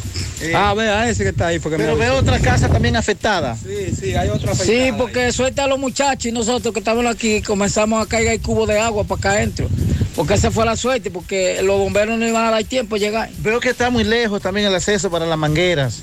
ah, 0.53 0.73
vea 0.75 1.09
ese 1.09 1.23
que 1.23 1.29
está 1.29 1.47
ahí. 1.47 1.57
Porque 1.59 1.75
Eh. 1.77 1.79
Pero 1.79 1.95
me 1.95 2.05
veo 2.05 2.17
otra 2.17 2.39
casa 2.39 2.67
también 2.69 2.95
afectada. 2.95 3.55
Sí, 3.57 3.95
sí, 3.99 4.13
hay 4.15 4.29
otra 4.29 4.53
Sí, 4.53 4.91
porque 4.97 5.31
suelta 5.31 5.63
a 5.63 5.67
los 5.67 5.79
muchachos 5.79 6.25
y 6.27 6.31
nosotros 6.31 6.73
que 6.73 6.79
estamos 6.79 7.05
aquí 7.07 7.41
comenzamos 7.41 8.03
a 8.03 8.07
caer 8.07 8.27
el 8.27 8.41
cubo 8.41 8.67
de 8.67 8.79
agua 8.79 9.03
para 9.03 9.17
acá 9.19 9.31
adentro. 9.31 9.67
Porque 10.15 10.35
esa 10.35 10.49
fue 10.51 10.63
la 10.65 10.75
suerte, 10.75 11.09
porque 11.11 11.61
los 11.63 11.77
bomberos 11.77 12.17
no 12.19 12.27
iban 12.27 12.45
a 12.45 12.51
dar 12.51 12.63
tiempo 12.63 12.95
a 12.95 12.99
llegar. 12.99 13.29
Veo 13.39 13.59
que 13.59 13.69
está 13.69 13.89
muy 13.89 14.03
lejos 14.03 14.41
también 14.41 14.67
el 14.67 14.75
acceso 14.75 15.09
para 15.09 15.25
las 15.25 15.37
mangueras. 15.37 16.01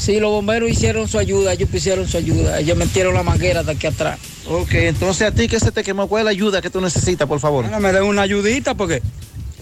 Sí, 0.00 0.18
los 0.18 0.30
bomberos 0.30 0.70
hicieron 0.70 1.06
su 1.08 1.18
ayuda, 1.18 1.52
ellos 1.52 1.68
pusieron 1.68 2.08
su 2.08 2.16
ayuda. 2.16 2.58
Ellos 2.58 2.74
metieron 2.78 3.12
la 3.12 3.22
manguera 3.22 3.62
de 3.62 3.72
aquí 3.72 3.86
atrás. 3.86 4.18
Ok, 4.48 4.72
entonces 4.72 5.28
a 5.28 5.30
ti 5.30 5.46
que 5.46 5.60
se 5.60 5.72
te 5.72 5.84
quemó, 5.84 6.08
¿cuál 6.08 6.22
es 6.22 6.24
la 6.24 6.30
ayuda 6.30 6.62
que 6.62 6.70
tú 6.70 6.80
necesitas, 6.80 7.28
por 7.28 7.38
favor? 7.38 7.64
Bueno, 7.64 7.80
me 7.80 7.92
den 7.92 8.04
una 8.04 8.22
ayudita 8.22 8.74
porque 8.74 9.02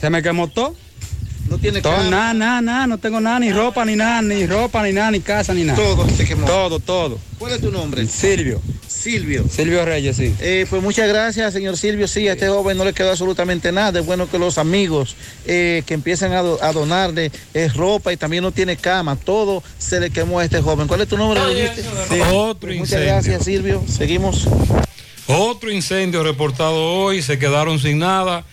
se 0.00 0.08
me 0.10 0.22
quemó 0.22 0.46
todo. 0.46 0.76
No 1.50 1.58
tiene 1.58 1.80
todo, 1.80 1.92
cama. 1.96 2.10
nada, 2.10 2.34
nada, 2.34 2.60
nada, 2.60 2.86
no 2.86 2.98
tengo 2.98 3.20
nada, 3.20 3.40
ni 3.40 3.52
ropa, 3.52 3.84
ni 3.84 3.96
nada, 3.96 4.22
ni 4.22 4.46
ropa, 4.46 4.82
ni 4.84 4.92
nada, 4.92 5.10
ni 5.10 5.20
casa, 5.20 5.54
ni 5.54 5.64
nada. 5.64 5.76
Todo 5.76 6.08
se 6.08 6.24
quemó. 6.24 6.46
Todo, 6.46 6.78
todo. 6.78 7.18
¿Cuál 7.38 7.54
es 7.54 7.60
tu 7.60 7.72
nombre? 7.72 8.06
Silvio. 8.06 8.60
Silvio. 8.98 9.44
Silvio 9.48 9.84
Reyes, 9.84 10.16
sí. 10.16 10.34
Eh, 10.40 10.66
pues 10.68 10.82
muchas 10.82 11.08
gracias, 11.08 11.52
señor 11.52 11.76
Silvio. 11.76 12.08
Sí, 12.08 12.26
a 12.28 12.32
este 12.32 12.48
joven 12.48 12.76
no 12.76 12.84
le 12.84 12.92
quedó 12.92 13.10
absolutamente 13.10 13.70
nada. 13.72 14.00
Es 14.00 14.06
bueno 14.06 14.28
que 14.30 14.38
los 14.38 14.58
amigos 14.58 15.14
eh, 15.46 15.82
que 15.86 15.94
empiecen 15.94 16.32
a, 16.32 16.42
do- 16.42 16.58
a 16.62 16.72
donarle 16.72 17.30
eh, 17.54 17.68
ropa 17.74 18.12
y 18.12 18.16
también 18.16 18.42
no 18.42 18.52
tiene 18.52 18.76
cama. 18.76 19.16
Todo 19.16 19.62
se 19.78 20.00
le 20.00 20.10
quemó 20.10 20.40
a 20.40 20.44
este 20.44 20.60
joven. 20.60 20.88
¿Cuál 20.88 21.02
es 21.02 21.08
tu 21.08 21.16
nombre? 21.16 21.40
dijiste? 21.54 21.84
Otro 22.32 22.68
Pues 22.68 22.78
Muchas 22.78 23.00
gracias, 23.00 23.44
Silvio. 23.44 23.82
Seguimos. 23.88 24.46
Otro 25.26 25.70
incendio 25.70 26.22
reportado 26.22 26.74
hoy, 27.02 27.22
se 27.22 27.38
quedaron 27.38 27.78
sin 27.78 27.98
nada. 27.98 28.44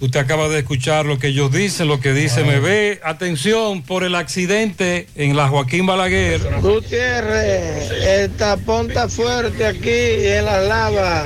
Usted 0.00 0.20
acaba 0.20 0.48
de 0.48 0.58
escuchar 0.58 1.06
lo 1.06 1.18
que 1.18 1.28
ellos 1.28 1.50
dicen, 1.52 1.88
lo 1.88 2.00
que 2.00 2.12
dice 2.12 2.42
MB. 2.44 3.00
Atención 3.06 3.82
por 3.82 4.04
el 4.04 4.14
accidente 4.16 5.06
en 5.14 5.36
la 5.36 5.48
Joaquín 5.48 5.86
Balaguer. 5.86 6.40
Gutiérrez, 6.60 7.90
el 7.90 8.30
tapón 8.32 8.88
está 8.90 9.08
fuerte 9.08 9.64
aquí 9.66 9.88
en 9.90 10.44
la 10.44 10.60
lava, 10.60 11.24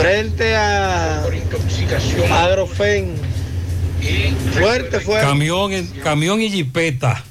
frente 0.00 0.54
a 0.56 1.24
Agrofen. 2.30 3.14
Fuerte, 4.58 5.00
fuerte. 5.00 5.26
Camión, 5.26 5.86
camión 6.02 6.40
y 6.40 6.50
jipeta. 6.50 7.22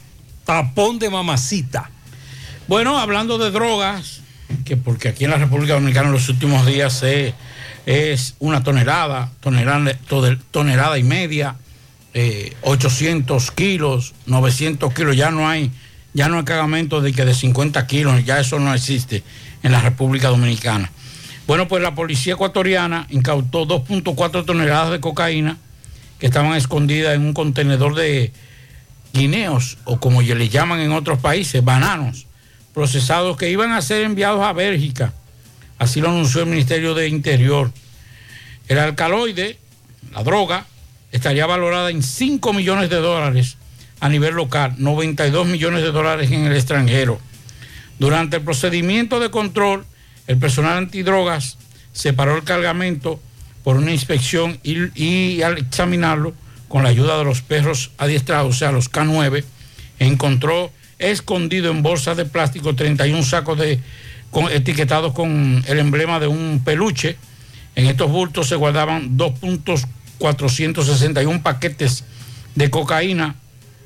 Tapón 0.44 1.00
de 1.00 1.10
mamacita. 1.10 1.90
Bueno, 2.68 3.00
hablando 3.00 3.38
de 3.38 3.50
drogas, 3.50 4.22
que 4.66 4.76
porque 4.78 5.08
aquí 5.08 5.24
en 5.24 5.32
la 5.32 5.38
República 5.38 5.74
Dominicana 5.74 6.08
en 6.08 6.14
los 6.14 6.28
últimos 6.30 6.66
días 6.66 6.94
se- 6.94 7.34
es 7.86 8.36
una 8.40 8.64
tonelada, 8.64 9.32
tonelada, 9.40 9.98
tonelada 10.52 10.98
y 10.98 11.04
media, 11.04 11.56
eh, 12.14 12.56
800 12.62 13.52
kilos, 13.52 14.14
900 14.26 14.94
kilos, 14.94 15.16
ya 15.16 15.32
no 15.32 15.48
hay, 15.48 15.72
ya 16.14 16.28
no 16.28 16.38
hay 16.38 16.46
cargamento 16.46 17.02
de 17.02 17.14
que 17.14 17.26
de 17.26 17.34
50 17.34 17.86
kilos, 17.88 18.24
ya 18.26 18.40
eso 18.40 18.60
no 18.60 18.74
existe 18.74 19.24
en 19.64 19.72
la 19.72 19.82
República 19.82 20.30
Dominicana. 20.30 20.92
Bueno, 21.48 21.68
pues 21.68 21.84
la 21.84 21.94
policía 21.94 22.34
ecuatoriana 22.34 23.06
incautó 23.10 23.68
2.4 23.68 24.46
toneladas 24.46 24.92
de 24.92 25.00
cocaína 25.00 25.58
que 26.20 26.28
estaban 26.28 26.56
escondidas 26.56 27.16
en 27.16 27.22
un 27.22 27.34
contenedor 27.34 27.94
de 27.94 28.32
guineos, 29.14 29.78
o 29.86 30.00
como 30.00 30.22
le 30.22 30.50
llaman 30.50 30.80
en 30.80 30.92
otros 30.92 31.20
países, 31.20 31.64
bananos, 31.64 32.26
procesados 32.74 33.38
que 33.38 33.50
iban 33.50 33.72
a 33.72 33.82
ser 33.82 34.04
enviados 34.04 34.42
a 34.42 34.54
Bélgica. 34.54 35.14
Así 35.78 36.02
lo 36.02 36.10
anunció 36.10 36.42
el 36.42 36.48
Ministerio 36.48 36.94
de 36.94 37.08
Interior. 37.08 37.72
El 38.68 38.80
alcaloide, 38.80 39.58
la 40.14 40.24
droga, 40.24 40.66
estaría 41.12 41.46
valorada 41.46 41.90
en 41.90 42.02
5 42.02 42.54
millones 42.54 42.90
de 42.90 42.98
dólares 42.98 43.58
a 44.00 44.10
nivel 44.10 44.36
local, 44.36 44.76
92 44.78 45.48
millones 45.48 45.82
de 45.82 45.92
dólares 45.92 46.32
en 46.32 46.46
el 46.46 46.54
extranjero. 46.54 47.20
Durante 48.00 48.38
el 48.38 48.44
procedimiento 48.44 49.20
de 49.20 49.30
control, 49.32 49.86
el 50.28 50.38
personal 50.38 50.78
antidrogas 50.78 51.58
separó 51.94 52.36
el 52.36 52.44
cargamento 52.44 53.20
por 53.64 53.78
una 53.78 53.92
inspección 53.92 54.60
y, 54.64 55.42
al 55.42 55.58
examinarlo 55.58 56.34
con 56.68 56.84
la 56.84 56.90
ayuda 56.90 57.18
de 57.18 57.24
los 57.24 57.42
perros 57.42 57.92
adiestrados, 57.98 58.56
o 58.56 58.58
sea, 58.58 58.72
los 58.72 58.92
K9, 58.92 59.44
encontró 60.00 60.72
escondido 61.00 61.72
en 61.72 61.84
bolsas 61.84 62.18
de 62.18 62.26
plástico 62.26 62.76
31 62.76 63.24
sacos 63.24 63.58
de, 63.58 63.80
etiquetados 64.52 65.14
con 65.14 65.64
el 65.68 65.80
emblema 65.80 66.20
de 66.20 66.28
un 66.28 66.62
peluche. 66.64 67.18
En 67.76 67.88
estos 67.88 68.12
bultos 68.12 68.48
se 68.48 68.56
guardaban 68.56 69.18
2.461 69.18 71.42
paquetes 71.42 72.04
de 72.56 72.70
cocaína. 72.70 73.36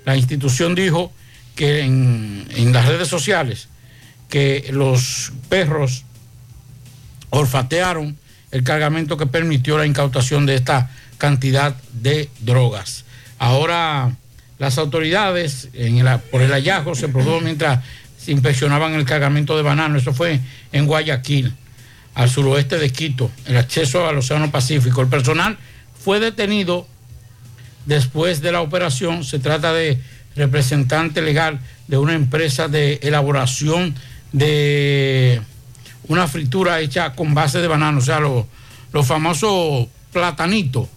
La 0.05 0.17
institución 0.17 0.75
dijo 0.75 1.11
que 1.55 1.81
en, 1.81 2.73
las 2.73 2.87
redes 2.87 3.07
sociales 3.07 3.69
que 4.29 4.69
los 4.71 5.31
perros 5.49 6.05
olfatearon 7.31 8.17
el 8.51 8.63
cargamento 8.63 9.17
que 9.17 9.27
permitió 9.27 9.77
la 9.77 9.85
incautación 9.85 10.45
de 10.45 10.55
esta 10.55 10.89
cantidad 11.17 11.75
de 11.93 12.29
drogas. 12.39 13.05
Ahora 13.37 14.15
las 14.57 14.77
autoridades 14.77 15.69
por 16.31 16.41
el 16.41 16.51
hallazgo 16.51 16.95
se 16.95 17.09
produjo 17.09 17.41
mientras 17.41 17.83
se 18.19 18.31
inspeccionaban 18.31 18.93
el 18.93 19.05
cargamento 19.05 19.55
de 19.55 19.63
banano. 19.63 19.97
Eso 19.97 20.13
fue 20.13 20.39
en 20.71 20.85
Guayaquil, 20.85 21.53
al 22.15 22.29
suroeste 22.29 22.77
de 22.77 22.89
Quito, 22.91 23.31
el 23.45 23.57
acceso 23.57 24.07
al 24.07 24.17
Océano 24.17 24.51
Pacífico. 24.51 25.01
El 25.01 25.07
personal 25.07 25.57
fue 26.03 26.19
detenido 26.19 26.87
después 27.85 28.41
de 28.41 28.51
la 28.51 28.61
operación. 28.61 29.23
Se 29.23 29.39
trata 29.39 29.73
de 29.73 29.99
representante 30.35 31.21
legal 31.21 31.59
de 31.87 31.97
una 31.97 32.13
empresa 32.13 32.67
de 32.67 32.99
elaboración 33.03 33.95
de 34.31 35.41
una 36.07 36.27
fritura 36.27 36.79
hecha 36.79 37.13
con 37.13 37.33
base 37.33 37.59
de 37.59 37.67
banano, 37.67 37.99
o 37.99 38.01
sea, 38.01 38.19
los 38.19 38.45
los 38.91 39.05
famosos 39.05 39.87
platanitos. 40.11 40.87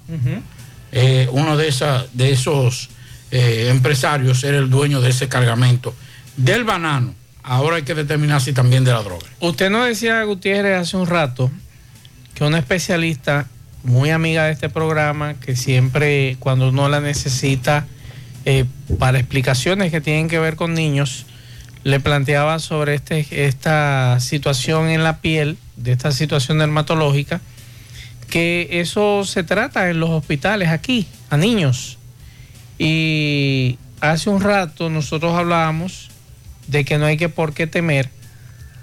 Eh, 0.93 1.29
uno 1.31 1.57
de, 1.59 1.69
esa- 1.69 2.07
de 2.15 2.33
esos 2.33 2.89
eh, 3.31 3.69
empresarios 3.71 4.43
era 4.45 4.57
el 4.59 4.71
dueño 4.71 5.01
de 5.03 5.11
ese 5.11 5.29
cargamento 5.29 5.95
del 6.37 6.65
banano. 6.65 7.15
Ahora 7.43 7.77
hay 7.77 7.83
que 7.83 7.95
determinar 7.95 8.41
si 8.41 8.53
también 8.53 8.85
de 8.85 8.93
la 8.93 9.03
droga. 9.03 9.27
Usted 9.41 9.71
nos 9.71 9.87
decía, 9.87 10.23
Gutiérrez, 10.23 10.79
hace 10.79 10.97
un 10.97 11.07
rato 11.07 11.51
que 12.35 12.45
una 12.45 12.59
especialista 12.59 13.49
muy 13.83 14.11
amiga 14.11 14.45
de 14.45 14.53
este 14.53 14.69
programa, 14.69 15.35
que 15.35 15.57
siempre 15.57 16.37
cuando 16.39 16.69
uno 16.69 16.89
la 16.89 17.01
necesita 17.01 17.87
eh, 18.45 18.65
para 18.99 19.19
explicaciones 19.19 19.91
que 19.91 20.01
tienen 20.01 20.29
que 20.29 20.39
ver 20.39 20.57
con 20.57 20.75
niños, 20.75 21.27
le 21.83 21.99
planteaba 21.99 22.61
sobre 22.61 22.95
este, 22.95 23.27
esta 23.31 24.21
situación 24.21 24.89
en 24.89 25.03
la 25.03 25.21
piel, 25.21 25.59
de 25.77 25.93
esta 25.93 26.13
situación 26.13 26.59
dermatológica, 26.59 27.41
que 28.31 28.69
eso 28.71 29.25
se 29.25 29.43
trata 29.43 29.91
en 29.91 29.99
los 29.99 30.11
hospitales 30.11 30.69
aquí, 30.69 31.09
a 31.29 31.37
niños. 31.37 31.99
Y 32.79 33.79
hace 34.01 34.31
un 34.31 34.41
rato 34.41 34.91
nosotros 34.91 35.35
hablábamos 35.35 36.12
de 36.73 36.85
que 36.85 36.99
no 36.99 37.07
hay 37.07 37.17
que 37.17 37.29
por 37.29 37.55
qué 37.55 37.67
temer. 37.67 38.09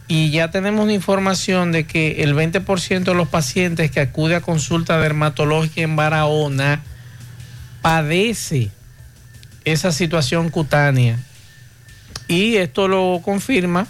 Y 0.08 0.32
ya 0.32 0.50
tenemos 0.50 0.90
información 0.90 1.72
de 1.72 1.86
que 1.86 2.24
el 2.24 2.34
20% 2.34 3.04
de 3.04 3.14
los 3.14 3.28
pacientes 3.28 3.92
que 3.92 4.00
acude 4.00 4.36
a 4.36 4.42
consulta 4.42 5.00
dermatológica 5.00 5.82
en 5.82 5.96
Barahona 5.96 6.82
padece 7.82 8.72
esa 9.66 9.92
situación 9.92 10.50
cutánea. 10.50 11.20
Y 12.28 12.56
esto 12.56 12.88
lo 12.88 13.22
confirma 13.24 13.88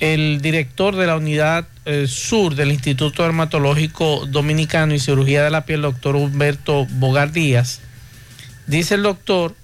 el 0.00 0.40
director 0.40 0.96
de 0.96 1.06
la 1.06 1.16
unidad 1.16 1.66
eh, 1.84 2.06
sur 2.08 2.54
del 2.54 2.72
Instituto 2.72 3.22
Dermatológico 3.22 4.26
Dominicano 4.26 4.94
y 4.94 4.98
Cirugía 4.98 5.44
de 5.44 5.50
la 5.50 5.64
Piel, 5.64 5.82
doctor 5.82 6.16
Humberto 6.16 6.86
Bogar 6.86 7.32
Díaz. 7.32 7.80
Dice 8.66 8.96
el 8.96 9.02
doctor 9.02 9.54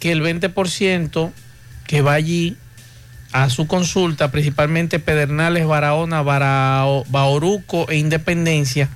que 0.00 0.10
el 0.10 0.22
20% 0.22 1.32
que 1.92 2.00
va 2.00 2.14
allí 2.14 2.56
a 3.32 3.50
su 3.50 3.66
consulta, 3.66 4.30
principalmente 4.30 4.98
Pedernales, 4.98 5.66
Barahona, 5.66 6.22
Barao- 6.22 7.04
Bauruco 7.08 7.86
e 7.90 7.98
Independencia, 7.98 8.88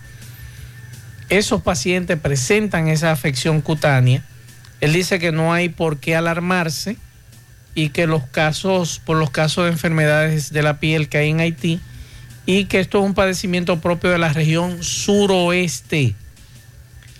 esos 1.28 1.60
pacientes 1.60 2.18
presentan 2.18 2.88
esa 2.88 3.12
afección 3.12 3.60
cutánea. 3.60 4.24
Él 4.80 4.94
dice 4.94 5.18
que 5.18 5.30
no 5.30 5.52
hay 5.52 5.68
por 5.68 5.98
qué 5.98 6.16
alarmarse 6.16 6.96
y 7.74 7.90
que 7.90 8.06
los 8.06 8.24
casos, 8.24 8.98
por 9.04 9.18
los 9.18 9.28
casos 9.28 9.64
de 9.66 9.72
enfermedades 9.72 10.50
de 10.50 10.62
la 10.62 10.80
piel 10.80 11.10
que 11.10 11.18
hay 11.18 11.28
en 11.28 11.40
Haití, 11.40 11.80
y 12.46 12.64
que 12.64 12.80
esto 12.80 13.00
es 13.00 13.04
un 13.04 13.12
padecimiento 13.12 13.78
propio 13.80 14.08
de 14.08 14.16
la 14.16 14.32
región 14.32 14.82
suroeste. 14.82 16.14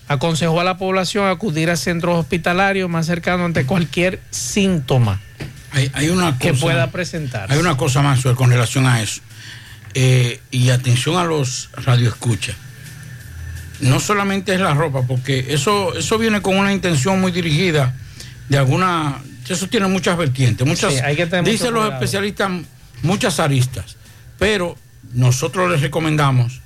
Aconsejó 0.09 0.59
a 0.59 0.65
la 0.65 0.79
población 0.79 1.29
acudir 1.29 1.69
a 1.69 1.77
centros 1.77 2.19
hospitalarios 2.19 2.89
más 2.89 3.05
cercanos 3.05 3.45
ante 3.45 3.67
cualquier 3.67 4.23
síntoma 4.31 5.21
Hay, 5.77 5.91
hay 5.93 6.09
una 6.09 6.39
que 6.39 6.51
cosa- 6.51 6.63
pueda 6.63 6.91
presentarse. 6.91 7.53
Hay 7.53 7.61
una 7.61 7.77
cosa 7.77 8.01
más 8.01 8.23
con 8.35 8.49
relación 8.51 8.87
a 8.87 9.03
eso. 9.03 9.21
Eh, 9.93 10.41
y 10.51 10.71
atención 10.71 11.17
a 11.17 11.25
los 11.25 11.69
radioescuchas. 11.75 12.57
No 13.81 14.01
solamente 14.01 14.55
es 14.55 14.61
la 14.61 14.73
ropa, 14.73 15.03
porque 15.03 15.47
eso, 15.51 15.95
eso 15.95 16.17
viene 16.17 16.41
con 16.41 16.57
una 16.57 16.73
intención 16.73 17.21
muy 17.21 17.31
dirigida 17.31 17.95
de 18.49 18.57
alguna. 18.57 19.19
Eso 19.47 19.69
tiene 19.69 19.87
muchas 19.87 20.17
vertientes, 20.17 20.67
muchas. 20.67 20.95
Sí, 20.95 21.01
hay 21.01 21.15
que 21.15 21.27
tener 21.27 21.43
mucho 21.43 21.53
dicen 21.53 21.75
los 21.75 21.83
cuidado. 21.85 21.93
especialistas 22.03 22.51
muchas 23.03 23.39
aristas. 23.39 23.97
Pero 24.39 24.77
nosotros 25.13 25.71
les 25.71 25.83
recomendamos 25.83 26.61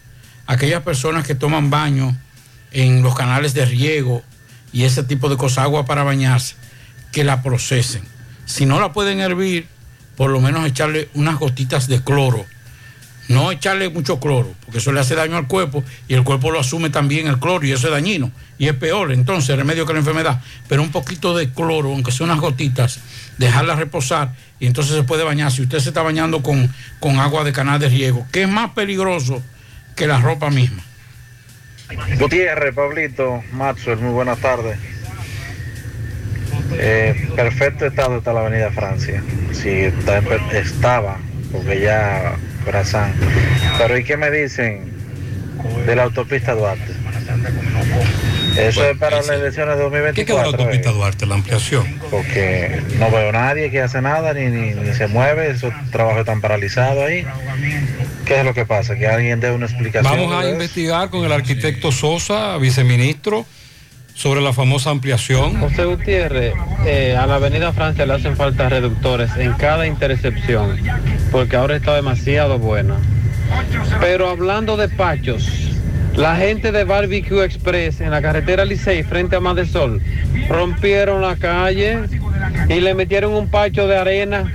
a 0.47 0.53
aquellas 0.53 0.83
personas 0.83 1.27
que 1.27 1.35
toman 1.35 1.69
baño 1.69 2.17
en 2.71 3.03
los 3.03 3.17
canales 3.17 3.55
de 3.55 3.65
riego 3.65 4.23
y 4.73 4.85
ese 4.85 5.03
tipo 5.03 5.29
de 5.29 5.37
cosas, 5.37 5.65
agua 5.65 5.85
para 5.85 6.05
bañarse, 6.05 6.55
que 7.11 7.25
la 7.25 7.43
procesen. 7.43 8.03
Si 8.51 8.67
no 8.67 8.81
la 8.81 8.93
pueden 8.93 9.21
hervir, 9.21 9.69
por 10.17 10.29
lo 10.29 10.41
menos 10.41 10.67
echarle 10.67 11.09
unas 11.15 11.39
gotitas 11.39 11.87
de 11.87 12.03
cloro. 12.03 12.45
No 13.29 13.53
echarle 13.53 13.89
mucho 13.91 14.19
cloro, 14.19 14.53
porque 14.65 14.79
eso 14.79 14.91
le 14.91 14.99
hace 14.99 15.15
daño 15.15 15.37
al 15.37 15.47
cuerpo 15.47 15.85
y 16.09 16.15
el 16.15 16.25
cuerpo 16.25 16.51
lo 16.51 16.59
asume 16.59 16.91
también 16.91 17.29
el 17.29 17.39
cloro 17.39 17.65
y 17.65 17.71
eso 17.71 17.87
es 17.87 17.93
dañino. 17.93 18.33
Y 18.59 18.67
es 18.67 18.75
peor, 18.75 19.13
entonces, 19.13 19.57
remedio 19.57 19.87
que 19.87 19.93
la 19.93 20.01
enfermedad. 20.01 20.43
Pero 20.69 20.83
un 20.83 20.91
poquito 20.91 21.37
de 21.37 21.53
cloro, 21.53 21.91
aunque 21.93 22.11
sea 22.11 22.25
unas 22.25 22.41
gotitas, 22.41 22.99
dejarla 23.39 23.77
reposar 23.77 24.35
y 24.59 24.67
entonces 24.67 24.97
se 24.97 25.05
puede 25.05 25.23
bañar. 25.23 25.53
Si 25.53 25.63
usted 25.63 25.79
se 25.79 25.91
está 25.91 26.03
bañando 26.03 26.43
con, 26.43 26.75
con 26.99 27.21
agua 27.21 27.45
de 27.45 27.53
canal 27.53 27.79
de 27.79 27.89
riego, 27.89 28.27
que 28.33 28.43
es 28.43 28.49
más 28.49 28.73
peligroso 28.73 29.41
que 29.95 30.09
la 30.09 30.19
ropa 30.19 30.51
misma. 30.51 30.83
Gutiérrez, 32.19 32.75
Pablito, 32.75 33.45
Maxwell, 33.53 33.99
muy 33.99 34.13
buenas 34.13 34.41
tardes. 34.41 34.77
Eh, 36.73 37.29
perfecto 37.37 37.87
estado 37.87 38.19
está 38.19 38.33
la 38.33 38.41
Avenida 38.41 38.71
Francia. 38.71 39.23
Sí, 39.53 39.69
está 39.69 40.23
estaba, 40.53 41.19
porque 41.53 41.81
ya 41.81 42.37
Corazán. 42.65 43.13
Pero 43.79 43.99
¿y 43.99 44.05
qué 44.05 44.17
me 44.17 44.31
dicen 44.31 44.93
de 45.87 45.97
la 45.97 46.05
autopista 46.05 46.55
Duarte? 46.55 46.93
Eso 48.57 48.85
es 48.85 48.99
para 48.99 49.19
las 49.19 49.29
elecciones 49.29 49.77
de 49.77 49.83
2024. 49.83 50.15
¿Qué 50.15 50.25
quedó 50.25 50.39
la 50.39 50.45
autopista 50.45 50.91
eh, 50.91 50.93
Duarte, 50.93 51.27
la 51.27 51.35
ampliación? 51.37 52.01
Porque 52.11 52.83
no 52.99 53.11
veo 53.11 53.29
a 53.29 53.33
nadie 53.33 53.71
que 53.71 53.81
hace 53.81 54.03
nada, 54.03 54.35
ni, 54.35 54.47
ni, 54.47 54.75
ni 54.75 54.95
se 54.95 55.07
mueve, 55.07 55.51
esos 55.51 55.73
trabajos 55.91 56.21
están 56.21 56.41
paralizados 56.41 57.05
ahí. 57.05 57.25
¿Qué 58.25 58.41
es 58.41 58.45
lo 58.45 58.53
que 58.53 58.67
pasa? 58.67 58.97
Que 58.97 59.07
alguien 59.07 59.41
dé 59.41 59.51
una 59.53 59.67
explicación. 59.67 60.13
Vamos 60.13 60.45
a 60.45 60.49
investigar 60.49 61.11
con 61.11 61.25
el 61.25 61.33
arquitecto 61.33 61.93
Sosa, 61.93 62.57
viceministro, 62.59 63.47
sobre 64.15 64.41
la 64.41 64.53
famosa 64.53 64.91
ampliación. 64.91 65.61
José 65.61 65.85
Gutiérrez, 65.85 66.55
eh, 66.87 67.17
a 67.17 67.27
la 67.27 67.37
avenida 67.37 67.73
Francia 67.73 68.07
le 68.07 68.15
hacen 68.15 68.37
falta 68.37 68.69
reductores 68.69 69.31
en 69.37 69.53
cada 69.55 69.87
intercepción, 69.87 70.77
porque 71.31 71.57
ahora 71.57 71.77
está 71.77 71.95
demasiado 71.95 72.59
buena. 72.59 72.97
Pero 74.01 74.29
hablando 74.29 74.77
de 74.77 74.89
pachos, 74.89 75.71
la 76.17 76.37
gente 76.37 76.73
de 76.73 76.85
Barbecue 76.85 77.45
Express 77.45 78.01
en 78.01 78.11
la 78.11 78.21
carretera 78.21 78.65
Licey 78.65 79.03
frente 79.03 79.37
a 79.37 79.41
Mar 79.41 79.55
del 79.55 79.69
Sol 79.69 80.03
rompieron 80.49 81.23
la 81.23 81.37
calle 81.37 82.01
y 82.69 82.81
le 82.81 82.95
metieron 82.95 83.35
un 83.35 83.49
pacho 83.49 83.87
de 83.87 83.97
arena. 83.97 84.53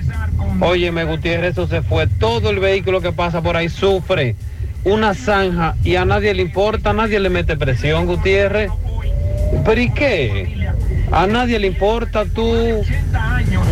Óyeme 0.60 1.03
Gutiérrez, 1.06 1.51
eso 1.51 1.68
se 1.68 1.82
fue. 1.82 2.08
Todo 2.08 2.49
el 2.49 2.60
vehículo 2.60 3.01
que 3.01 3.12
pasa 3.12 3.41
por 3.41 3.58
ahí 3.58 3.70
sufre 3.70 4.36
una 4.84 5.14
zanja 5.16 5.76
y 5.84 5.95
a 5.95 6.06
nadie 6.06 6.34
le 6.34 6.43
importa, 6.43 6.93
nadie 6.93 7.20
le 7.20 7.30
mete 7.30 7.58
presión, 7.58 8.06
Gutiérrez. 8.06 8.70
¿Pero 9.66 9.82
y 9.82 9.91
qué? 9.93 10.70
A 11.12 11.28
nadie 11.28 11.60
le 11.60 11.68
importa, 11.68 12.26
tú. 12.26 12.84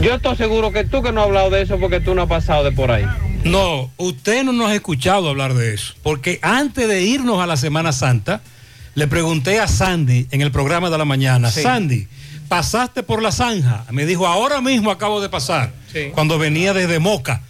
Yo 0.02 0.16
estoy 0.16 0.36
seguro 0.38 0.72
que 0.72 0.84
tú 0.84 1.02
que 1.02 1.12
no 1.12 1.22
has 1.22 1.28
hablado 1.28 1.50
de 1.50 1.62
eso 1.62 1.80
porque 1.80 2.00
tú 2.00 2.14
no 2.16 2.24
has 2.24 2.30
pasado 2.30 2.64
de 2.64 2.72
por 2.72 2.92
ahí. 2.92 3.06
No, 3.44 3.92
usted 3.98 4.44
no 4.44 4.54
nos 4.54 4.70
ha 4.72 4.76
escuchado 4.76 5.30
hablar 5.30 5.54
de 5.54 5.74
eso, 5.74 5.94
porque 6.02 6.40
antes 6.42 6.88
de 6.88 7.02
irnos 7.02 7.42
a 7.42 7.48
la 7.48 7.58
Semana 7.58 7.92
Santa, 7.92 8.42
le 8.96 9.08
pregunté 9.08 9.60
a 9.60 9.68
Sandy 9.68 10.28
en 10.32 10.42
el 10.42 10.52
programa 10.52 10.90
de 10.90 10.98
la 10.98 11.04
mañana, 11.06 11.52
Sí. 11.52 11.62
Sandy, 11.62 12.08
¿pasaste 12.48 13.04
por 13.04 13.22
la 13.22 13.32
zanja? 13.34 13.84
Me 13.92 14.06
dijo, 14.06 14.28
ahora 14.28 14.62
mismo 14.62 14.92
acabo 14.92 15.20
de 15.20 15.28
pasar, 15.28 15.74
Sí. 15.92 16.12
cuando 16.14 16.38
venía 16.40 16.74
desde 16.74 17.00
Moca 17.00 17.42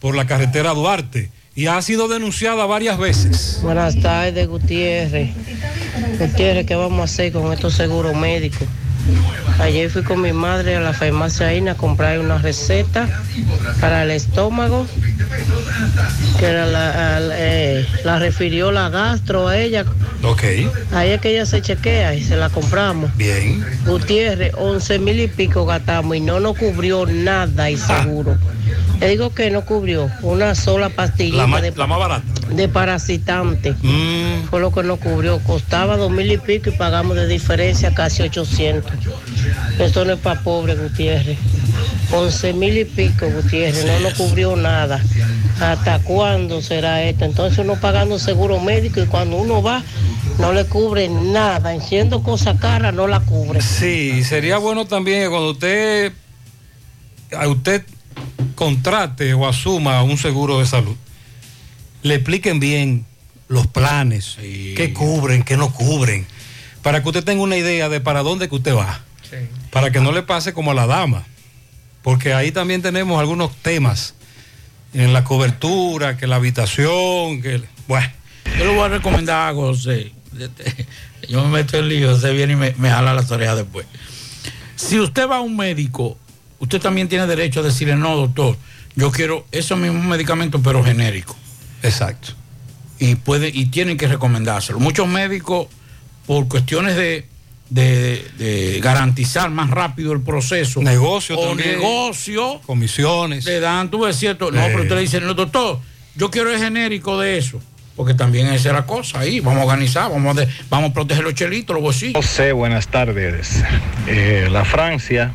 por 0.00 0.14
la 0.14 0.26
carretera 0.26 0.74
Duarte, 0.74 1.30
y 1.54 1.66
ha 1.66 1.80
sido 1.82 2.08
denunciada 2.08 2.66
varias 2.66 2.98
veces. 2.98 3.58
Buenas 3.62 3.98
tardes, 4.00 4.46
Gutiérrez. 4.48 5.30
Gutiérrez, 6.16 6.66
¿qué 6.66 6.74
vamos 6.74 7.00
a 7.00 7.04
hacer 7.04 7.32
con 7.32 7.52
estos 7.52 7.74
seguros 7.74 8.16
médicos? 8.16 8.66
Ayer 9.60 9.90
fui 9.90 10.02
con 10.02 10.20
mi 10.20 10.32
madre 10.32 10.76
a 10.76 10.80
la 10.80 10.92
farmacia 10.92 11.52
INA 11.54 11.72
a 11.72 11.74
comprar 11.76 12.18
una 12.20 12.38
receta 12.38 13.08
para 13.80 14.04
el 14.04 14.10
estómago, 14.12 14.86
que 16.38 16.52
la, 16.52 16.66
la- 16.66 17.20
eh, 17.32 17.86
la 18.04 18.18
refirió 18.18 18.70
la 18.70 18.88
gastro 18.88 19.48
a 19.48 19.58
ella. 19.58 19.84
Ok, 20.22 20.42
Ahí 20.92 21.10
es 21.10 21.20
que 21.20 21.30
ella 21.30 21.46
se 21.46 21.60
chequea 21.62 22.14
y 22.14 22.22
se 22.24 22.36
la 22.36 22.50
compramos. 22.50 23.14
bien. 23.16 23.64
Gutiérrez, 23.86 24.52
11 24.56 24.98
mil 24.98 25.20
y 25.20 25.28
pico 25.28 25.64
gastamos 25.66 26.16
y 26.16 26.20
no 26.20 26.40
nos 26.40 26.56
cubrió 26.56 27.06
nada 27.06 27.70
y 27.70 27.76
seguro. 27.76 28.36
Le 29.00 29.08
digo 29.10 29.30
que 29.32 29.50
no 29.52 29.64
cubrió 29.64 30.10
una 30.22 30.56
sola 30.56 30.88
pastillita 30.88 31.36
La, 31.42 31.46
ma- 31.46 31.60
de, 31.60 31.70
la 31.70 31.86
más 31.86 31.98
barata. 32.00 32.24
de 32.50 32.68
parasitante. 32.68 33.74
Fue 34.50 34.58
lo 34.60 34.72
que 34.72 34.82
nos 34.82 34.98
cubrió. 34.98 35.38
Costaba 35.38 35.96
dos 35.96 36.10
mil 36.10 36.30
y 36.32 36.36
pico 36.38 36.70
y 36.70 36.72
pagamos 36.72 37.14
de 37.16 37.28
diferencia 37.28 37.94
casi 37.94 38.22
800. 38.22 38.90
Esto 39.78 40.04
no 40.04 40.14
es 40.14 40.18
para 40.18 40.40
pobre, 40.42 40.74
Gutiérrez. 40.74 41.38
11 42.12 42.52
mil 42.54 42.78
y 42.78 42.84
pico, 42.84 43.30
Gutiérrez. 43.30 43.84
No 43.84 44.00
nos 44.00 44.14
cubrió 44.14 44.56
nada. 44.56 45.02
¿Hasta 45.60 45.98
cuándo 46.00 46.62
será 46.62 47.02
esto? 47.02 47.24
Entonces 47.24 47.58
uno 47.58 47.76
pagando 47.80 48.18
seguro 48.18 48.60
médico 48.60 49.00
y 49.00 49.06
cuando 49.06 49.36
uno 49.36 49.62
va 49.62 49.82
no 50.38 50.52
le 50.52 50.64
cubre 50.64 51.08
nada. 51.08 51.74
Enciendo 51.74 52.22
cosas 52.22 52.58
caras, 52.60 52.94
no 52.94 53.06
la 53.06 53.20
cubre. 53.20 53.60
Sí, 53.60 54.24
sería 54.24 54.58
bueno 54.58 54.86
también 54.86 55.22
que 55.22 55.28
cuando 55.28 55.50
usted, 55.50 56.12
a 57.36 57.48
usted 57.48 57.84
contrate 58.54 59.34
o 59.34 59.46
asuma 59.46 60.02
un 60.02 60.16
seguro 60.16 60.60
de 60.60 60.66
salud, 60.66 60.96
le 62.02 62.14
expliquen 62.14 62.60
bien 62.60 63.06
los 63.48 63.66
planes, 63.66 64.36
qué 64.40 64.92
cubren, 64.94 65.42
qué 65.42 65.56
no 65.56 65.72
cubren, 65.72 66.26
para 66.88 67.02
que 67.02 67.08
usted 67.10 67.22
tenga 67.22 67.42
una 67.42 67.58
idea 67.58 67.90
de 67.90 68.00
para 68.00 68.22
dónde 68.22 68.48
que 68.48 68.54
usted 68.54 68.74
va, 68.74 68.98
para 69.70 69.90
que 69.90 70.00
no 70.00 70.10
le 70.10 70.22
pase 70.22 70.54
como 70.54 70.70
a 70.70 70.74
la 70.74 70.86
dama, 70.86 71.26
porque 72.00 72.32
ahí 72.32 72.50
también 72.50 72.80
tenemos 72.80 73.20
algunos 73.20 73.54
temas 73.56 74.14
en 74.94 75.12
la 75.12 75.22
cobertura, 75.22 76.16
que 76.16 76.26
la 76.26 76.36
habitación, 76.36 77.42
que 77.42 77.60
bueno. 77.86 78.08
Yo 78.58 78.64
le 78.64 78.74
voy 78.74 78.86
a 78.86 78.88
recomendar 78.88 79.48
algo, 79.48 79.66
José. 79.66 80.12
Yo 81.28 81.44
me 81.44 81.58
meto 81.58 81.76
en 81.76 81.90
lío, 81.90 82.10
José 82.10 82.32
viene 82.32 82.54
y 82.54 82.56
me, 82.56 82.74
me 82.78 82.88
jala 82.88 83.12
las 83.12 83.30
orejas 83.30 83.58
después. 83.58 83.84
Si 84.74 84.98
usted 84.98 85.28
va 85.28 85.36
a 85.36 85.40
un 85.40 85.58
médico, 85.58 86.16
usted 86.58 86.80
también 86.80 87.06
tiene 87.06 87.26
derecho 87.26 87.60
a 87.60 87.64
decirle, 87.64 87.96
no, 87.96 88.16
doctor, 88.16 88.56
yo 88.96 89.10
quiero 89.10 89.46
esos 89.52 89.78
mismos 89.78 90.06
medicamentos, 90.06 90.58
pero 90.64 90.82
genéricos. 90.82 91.36
Exacto. 91.82 92.28
y, 92.98 93.16
puede, 93.16 93.50
y 93.52 93.66
tienen 93.66 93.98
que 93.98 94.08
recomendárselo. 94.08 94.80
Muchos 94.80 95.06
médicos, 95.06 95.66
por 96.28 96.46
cuestiones 96.46 96.94
de, 96.94 97.26
de- 97.70 98.22
de 98.36 98.80
garantizar 98.82 99.50
más 99.50 99.70
rápido 99.70 100.12
el 100.12 100.20
proceso, 100.20 100.82
Negocio 100.82 101.38
o 101.38 101.48
también. 101.48 101.78
negocio, 101.80 102.60
Comisiones. 102.66 103.46
le 103.46 103.60
dan, 103.60 103.90
tú 103.90 104.00
ves 104.04 104.14
cierto, 104.16 104.50
no, 104.52 104.60
Eh. 104.60 104.66
pero 104.68 104.82
usted 104.82 104.94
le 104.94 105.00
dice, 105.00 105.20
no, 105.22 105.32
doctor, 105.32 105.80
yo 106.14 106.30
quiero 106.30 106.52
el 106.52 106.60
genérico 106.60 107.18
de 107.18 107.38
eso. 107.38 107.60
Porque 107.96 108.12
también 108.14 108.46
esa 108.48 108.68
es 108.68 108.74
la 108.74 108.86
cosa 108.86 109.18
ahí. 109.20 109.40
Vamos 109.40 109.62
a 109.62 109.64
organizar, 109.64 110.08
vamos 110.10 110.36
a, 110.36 110.40
de- 110.42 110.48
vamos 110.70 110.90
a 110.90 110.94
proteger 110.94 111.24
los 111.24 111.34
chelitos, 111.34 111.74
los 111.74 111.82
bolsillos. 111.82 112.14
José, 112.14 112.52
buenas 112.52 112.86
tardes. 112.88 113.64
Eh, 114.06 114.48
la 114.52 114.64
Francia 114.64 115.32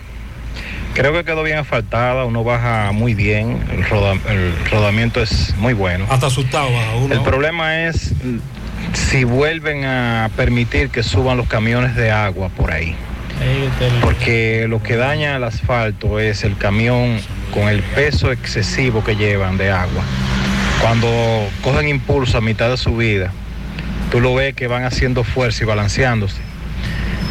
creo 0.93 1.11
que 1.11 1.25
quedó 1.25 1.41
bien 1.43 1.57
asfaltada, 1.57 2.23
uno 2.23 2.43
baja 2.45 2.91
muy 2.93 3.15
bien, 3.15 3.65
el, 3.71 3.83
roda- 3.89 4.17
el 4.29 4.53
rodamiento 4.69 5.21
es 5.23 5.53
muy 5.57 5.73
bueno. 5.73 6.05
Hasta 6.09 6.27
asustado 6.27 6.71
baja 6.71 6.95
uno. 6.95 7.13
El 7.15 7.21
problema 7.21 7.87
es 7.87 8.13
si 8.93 9.23
vuelven 9.23 9.85
a 9.85 10.29
permitir 10.35 10.89
que 10.89 11.03
suban 11.03 11.37
los 11.37 11.47
camiones 11.47 11.95
de 11.95 12.11
agua 12.11 12.49
por 12.49 12.71
ahí. 12.71 12.95
Porque 14.01 14.67
lo 14.69 14.81
que 14.83 14.95
daña 14.95 15.35
el 15.35 15.43
asfalto 15.43 16.19
es 16.19 16.43
el 16.43 16.55
camión 16.57 17.17
con 17.53 17.67
el 17.67 17.81
peso 17.81 18.31
excesivo 18.31 19.03
que 19.03 19.15
llevan 19.15 19.57
de 19.57 19.71
agua. 19.71 20.03
Cuando 20.81 21.09
cogen 21.63 21.87
impulso 21.87 22.37
a 22.37 22.41
mitad 22.41 22.69
de 22.69 22.77
su 22.77 22.95
vida, 22.97 23.31
tú 24.11 24.19
lo 24.19 24.35
ves 24.35 24.53
que 24.53 24.67
van 24.67 24.83
haciendo 24.83 25.23
fuerza 25.23 25.63
y 25.63 25.67
balanceándose. 25.67 26.41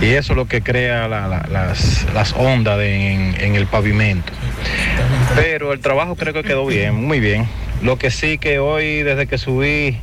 Y 0.01 0.07
eso 0.07 0.33
es 0.33 0.37
lo 0.37 0.47
que 0.47 0.63
crea 0.63 1.07
la- 1.07 1.29
la- 1.29 1.47
las, 1.51 2.07
las 2.13 2.33
ondas 2.33 2.77
de- 2.79 3.13
en, 3.13 3.37
en 3.41 3.55
el 3.55 3.67
pavimento. 3.67 4.33
Pero 5.37 5.73
el 5.73 5.81
trabajo 5.81 6.17
creo 6.17 6.33
que 6.35 6.43
quedó 6.43 6.67
bien, 6.67 6.95
muy 6.95 7.21
bien. 7.21 7.47
Lo 7.83 7.99
que 7.99 8.11
sí 8.11 8.39
que 8.39 8.59
hoy, 8.59 9.03
desde 9.03 9.27
que 9.27 9.39
subí, 9.39 9.99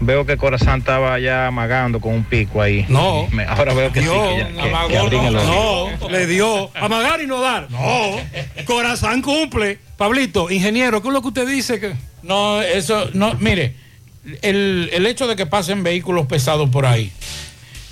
veo 0.00 0.24
que 0.26 0.36
Corazán 0.36 0.80
estaba 0.80 1.18
ya 1.18 1.46
amagando 1.46 2.00
con 2.00 2.14
un 2.14 2.24
pico 2.24 2.60
ahí. 2.62 2.84
No. 2.88 3.26
Me- 3.30 3.44
ahora 3.44 3.74
veo 3.74 3.92
que 3.92 4.00
sí, 4.02 4.06
que 4.08 4.38
ya- 4.38 4.48
que- 4.52 4.60
amagó, 4.68 5.10
que 5.10 5.30
no, 5.30 6.08
le 6.10 6.26
dio. 6.26 6.70
Amagar 6.74 7.20
y 7.20 7.26
no 7.26 7.40
dar. 7.40 7.70
No. 7.70 8.16
Corazón 8.64 9.22
cumple. 9.22 9.78
Pablito, 9.96 10.50
ingeniero, 10.50 11.02
¿qué 11.02 11.08
es 11.08 11.14
lo 11.14 11.22
que 11.22 11.28
usted 11.28 11.46
dice? 11.48 11.80
que 11.80 11.94
No, 12.22 12.60
eso, 12.62 13.08
no, 13.14 13.34
mire, 13.40 13.74
el, 14.42 14.90
el 14.92 15.06
hecho 15.06 15.26
de 15.26 15.34
que 15.36 15.46
pasen 15.46 15.82
vehículos 15.82 16.26
pesados 16.26 16.68
por 16.70 16.86
ahí, 16.86 17.10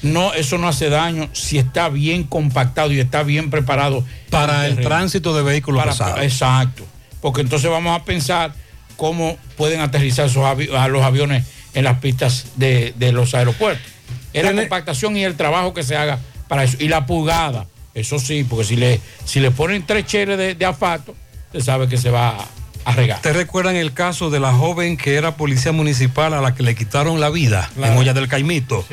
no, 0.03 0.33
eso 0.35 0.59
no 0.59 0.69
hace 0.69 0.89
daño 0.89 1.29
si 1.33 1.59
está 1.59 1.89
bien 1.89 2.23
compactado 2.25 2.93
y 2.93 3.01
está 3.01 3.23
bien 3.25 3.51
preparado. 3.51 4.05
Para 4.31 4.67
el 4.67 4.77
tránsito 4.81 5.35
de 5.37 5.43
vehículos 5.43 5.81
Para- 5.81 5.93
pesados. 5.93 6.21
Exacto. 6.23 6.85
Porque 7.21 7.41
entonces 7.41 7.69
vamos 7.71 7.99
a 7.99 8.05
pensar 8.05 8.53
cómo 8.97 9.37
pueden 9.57 9.81
aterrizar 9.81 10.27
esos 10.27 10.45
avi- 10.45 10.73
a 10.73 10.87
los 10.89 11.03
aviones 11.03 11.45
en 11.77 11.85
las 11.85 12.01
pistas 12.01 12.47
de, 12.57 12.93
de 12.97 13.13
los 13.13 13.35
aeropuertos. 13.35 13.87
Es 14.33 14.43
la 14.43 14.53
compactación 14.53 15.17
y 15.17 15.23
el 15.25 15.37
trabajo 15.37 15.73
que 15.73 15.85
se 15.85 15.97
haga 15.97 16.19
para 16.49 16.65
eso. 16.65 16.77
Y 16.81 16.89
la 16.89 17.07
pulgada, 17.07 17.67
eso 17.95 18.19
sí, 18.19 18.45
porque 18.45 18.65
si 18.65 18.77
le, 18.77 19.01
si 19.25 19.39
le 19.39 19.51
ponen 19.53 19.87
tres 19.87 20.07
cheles 20.07 20.37
de, 20.37 20.55
de 20.55 20.65
asfalto, 20.67 21.15
usted 21.47 21.61
sabe 21.61 21.87
que 21.89 21.97
se 21.97 22.11
va 22.11 22.31
a, 22.31 22.47
a 22.85 22.93
regar. 22.93 23.21
¿Te 23.21 23.33
recuerdan 23.33 23.77
el 23.77 23.93
caso 23.93 24.31
de 24.31 24.41
la 24.41 24.53
joven 24.53 24.97
que 24.97 25.15
era 25.15 25.37
policía 25.37 25.73
municipal 25.73 26.35
a 26.35 26.41
la 26.41 26.55
que 26.55 26.63
le 26.63 26.75
quitaron 26.75 27.21
la 27.21 27.31
vida 27.31 27.71
en 27.77 27.97
Olla 27.97 28.13
del 28.13 28.29
Caimito? 28.29 28.85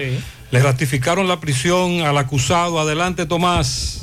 Le 0.52 0.60
ratificaron 0.60 1.28
la 1.28 1.40
prisión 1.40 2.02
al 2.02 2.18
acusado. 2.18 2.80
Adelante, 2.80 3.26
Tomás. 3.26 4.03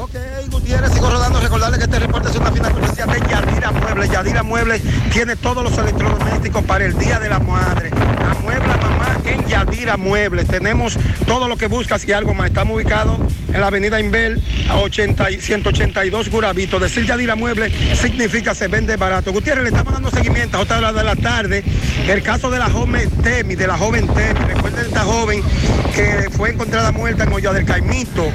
Ok, 0.00 0.14
Gutiérrez, 0.50 0.92
sigo 0.94 1.10
rodando. 1.10 1.40
Recordarle 1.40 1.76
que 1.76 1.84
este 1.84 1.98
reporte 1.98 2.30
es 2.30 2.36
una 2.36 2.50
final 2.50 2.72
cortesía 2.72 3.04
de 3.04 3.20
Yadira 3.20 3.70
Muebles. 3.70 4.10
Yadira 4.10 4.42
Muebles 4.42 4.82
tiene 5.12 5.36
todos 5.36 5.62
los 5.62 5.76
electrodomésticos 5.76 6.64
para 6.64 6.86
el 6.86 6.96
Día 6.98 7.18
de 7.18 7.28
la 7.28 7.38
Madre. 7.38 7.90
Amuebla 7.90 8.76
mamá 8.78 8.99
en 9.24 9.46
Yadira 9.46 9.96
Muebles. 9.96 10.46
Tenemos 10.46 10.98
todo 11.26 11.48
lo 11.48 11.56
que 11.56 11.66
buscas 11.66 12.06
y 12.06 12.12
algo 12.12 12.34
más. 12.34 12.48
Estamos 12.48 12.76
ubicados 12.76 13.18
en 13.52 13.60
la 13.60 13.66
avenida 13.68 14.00
Inbel, 14.00 14.42
a 14.68 14.78
80 14.78 15.30
y 15.30 15.40
182 15.40 16.30
Gurabito. 16.30 16.78
Decir 16.78 17.06
Yadira 17.06 17.36
Muebles 17.36 17.72
significa 17.98 18.54
se 18.54 18.68
vende 18.68 18.96
barato. 18.96 19.32
Gutiérrez, 19.32 19.64
le 19.64 19.70
estamos 19.70 19.92
dando 19.92 20.10
seguimiento 20.10 20.58
a 20.58 20.60
otra 20.60 20.78
hora 20.78 20.92
de 20.92 21.04
la 21.04 21.16
tarde. 21.16 21.64
El 22.08 22.22
caso 22.22 22.50
de 22.50 22.58
la 22.58 22.70
joven 22.70 23.10
Temi, 23.22 23.54
de 23.54 23.66
la 23.66 23.76
joven 23.76 24.06
Temi. 24.08 24.40
Recuerden 24.40 24.86
esta 24.86 25.00
joven 25.00 25.42
que 25.94 26.28
fue 26.30 26.50
encontrada 26.50 26.92
muerta 26.92 27.24
en 27.24 27.32
Olla 27.32 27.52
del 27.52 27.64
Caimito 27.64 28.30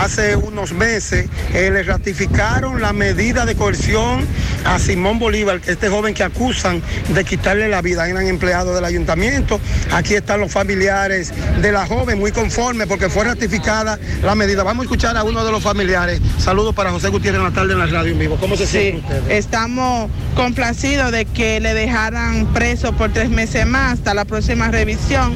hace 0.00 0.36
unos 0.36 0.72
meses. 0.72 1.28
Eh, 1.54 1.70
le 1.70 1.82
ratificaron 1.82 2.80
la 2.80 2.92
medida 2.92 3.44
de 3.46 3.54
coerción 3.56 4.26
a 4.64 4.78
Simón 4.78 5.18
Bolívar, 5.18 5.60
este 5.66 5.88
joven 5.88 6.14
que 6.14 6.22
acusan 6.22 6.82
de 7.08 7.24
quitarle 7.24 7.68
la 7.68 7.82
vida. 7.82 8.08
Eran 8.08 8.26
empleados 8.26 8.74
del 8.74 8.84
ayuntamiento. 8.84 9.60
Aquí 9.92 10.14
están 10.30 10.40
los 10.42 10.52
familiares 10.52 11.32
de 11.60 11.72
la 11.72 11.84
joven, 11.86 12.20
muy 12.20 12.30
conformes 12.30 12.86
porque 12.86 13.08
fue 13.08 13.24
ratificada 13.24 13.98
la 14.22 14.36
medida. 14.36 14.62
Vamos 14.62 14.82
a 14.82 14.84
escuchar 14.84 15.16
a 15.16 15.24
uno 15.24 15.44
de 15.44 15.50
los 15.50 15.60
familiares. 15.60 16.20
Saludos 16.38 16.72
para 16.72 16.92
José 16.92 17.08
Gutiérrez 17.08 17.40
en 17.40 17.46
la 17.46 17.50
tarde 17.52 17.72
en 17.72 17.80
la 17.80 17.86
radio 17.86 18.12
en 18.12 18.18
vivo. 18.20 18.36
¿Cómo 18.38 18.54
se 18.56 18.64
Sí, 18.64 18.78
sienten 18.78 19.00
ustedes? 19.18 19.44
estamos 19.44 20.08
complacidos 20.36 21.10
de 21.10 21.24
que 21.24 21.58
le 21.58 21.74
dejaran 21.74 22.46
preso 22.54 22.92
por 22.92 23.12
tres 23.12 23.28
meses 23.28 23.66
más 23.66 23.94
hasta 23.94 24.14
la 24.14 24.24
próxima 24.24 24.68
revisión, 24.70 25.34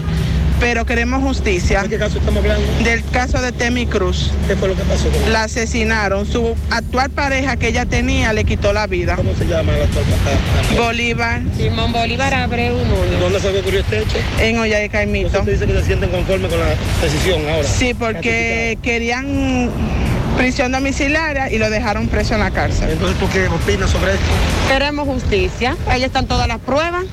pero 0.61 0.85
queremos 0.85 1.23
justicia. 1.23 1.83
¿De 1.83 1.89
qué 1.89 1.99
caso 1.99 2.19
estamos 2.19 2.43
hablando? 2.43 2.67
Del 2.83 3.05
caso 3.11 3.41
de 3.41 3.53
Temi 3.53 3.87
Cruz. 3.87 4.31
¿Qué 4.47 4.57
fue 4.57 4.69
lo 4.69 4.77
que 4.77 4.83
pasó 4.83 5.09
con 5.09 5.33
La 5.33 5.45
asesinaron. 5.45 6.27
Su 6.27 6.55
actual 6.71 7.11
pareja 7.11 7.57
que 7.57 7.69
ella 7.69 7.87
tenía 7.87 8.33
le 8.33 8.45
quitó 8.45 8.73
la 8.73 8.87
vida. 8.87 9.17
¿Cómo 9.17 9.35
se 9.35 9.47
llama 9.47 9.73
la 9.73 9.85
actual 9.85 10.05
pareja? 10.05 10.83
Bolívar. 10.83 11.43
Simón 11.57 11.93
Bolívar 11.93 12.35
Abreu 12.35 12.77
Núñez. 12.77 13.21
¿Dónde 13.21 13.39
fue 13.41 13.53
que 13.53 13.61
ocurrió 13.61 13.81
este 13.81 13.99
hecho? 13.99 14.17
En 14.41 14.59
Olla 14.59 14.79
de 14.79 14.89
Caimito. 14.89 15.39
¿Usted 15.39 15.53
dice 15.53 15.67
que 15.67 15.73
se 15.75 15.85
sienten 15.85 16.11
conformes 16.11 16.51
con 16.51 16.61
la 16.61 16.67
decisión 17.03 17.49
ahora? 17.49 17.69
Sí, 17.69 17.95
porque 17.95 18.79
querían 18.83 19.71
prisión 20.37 20.73
domiciliaria 20.73 21.51
y 21.51 21.59
lo 21.59 21.71
dejaron 21.71 22.09
preso 22.09 22.35
en 22.35 22.41
la 22.41 22.51
cárcel. 22.51 22.91
Entonces, 22.91 23.19
¿tú 23.19 23.29
qué 23.33 23.47
opinas 23.49 23.91
sobre 23.91 24.13
esto? 24.13 24.25
Queremos 24.69 25.07
justicia. 25.07 25.77
Ahí 25.89 26.03
están 26.03 26.27
todas 26.27 26.49
las 26.49 26.59
pruebas. 26.59 27.05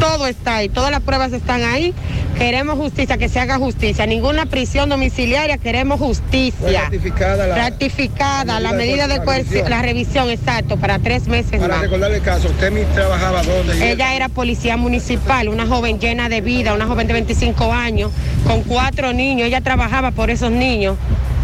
Todo 0.00 0.26
está 0.26 0.56
ahí. 0.56 0.68
Todas 0.68 0.90
las 0.90 1.00
pruebas 1.00 1.32
están 1.32 1.62
ahí. 1.62 1.94
Queremos 2.38 2.76
justicia, 2.78 3.18
que 3.18 3.28
se 3.28 3.40
haga 3.40 3.58
justicia. 3.58 4.06
Ninguna 4.06 4.46
prisión 4.46 4.88
domiciliaria. 4.88 5.58
Queremos 5.58 5.98
justicia. 5.98 6.82
ratificada 6.84 7.46
la, 7.48 7.56
Ratificada 7.56 8.60
la 8.60 8.72
medida 8.74 9.08
de 9.08 9.22
coerción, 9.24 9.68
la 9.68 9.82
revisión, 9.82 10.30
exacto, 10.30 10.76
para 10.76 11.00
tres 11.00 11.26
meses 11.26 11.60
Para 11.60 11.74
más. 11.74 11.80
recordarle 11.82 12.18
el 12.18 12.22
caso, 12.22 12.48
usted 12.48 12.70
mi- 12.70 12.84
trabajaba 12.94 13.42
donde. 13.42 13.90
Ella 13.92 14.14
era 14.14 14.28
policía 14.28 14.76
municipal, 14.76 15.48
una 15.48 15.66
joven 15.66 15.98
llena 15.98 16.28
de 16.28 16.40
vida, 16.40 16.74
una 16.74 16.86
joven 16.86 17.08
de 17.08 17.14
25 17.14 17.72
años, 17.72 18.12
con 18.46 18.62
cuatro 18.62 19.12
niños. 19.12 19.48
Ella 19.48 19.60
trabajaba 19.60 20.12
por 20.12 20.30
esos 20.30 20.52
niños. 20.52 20.96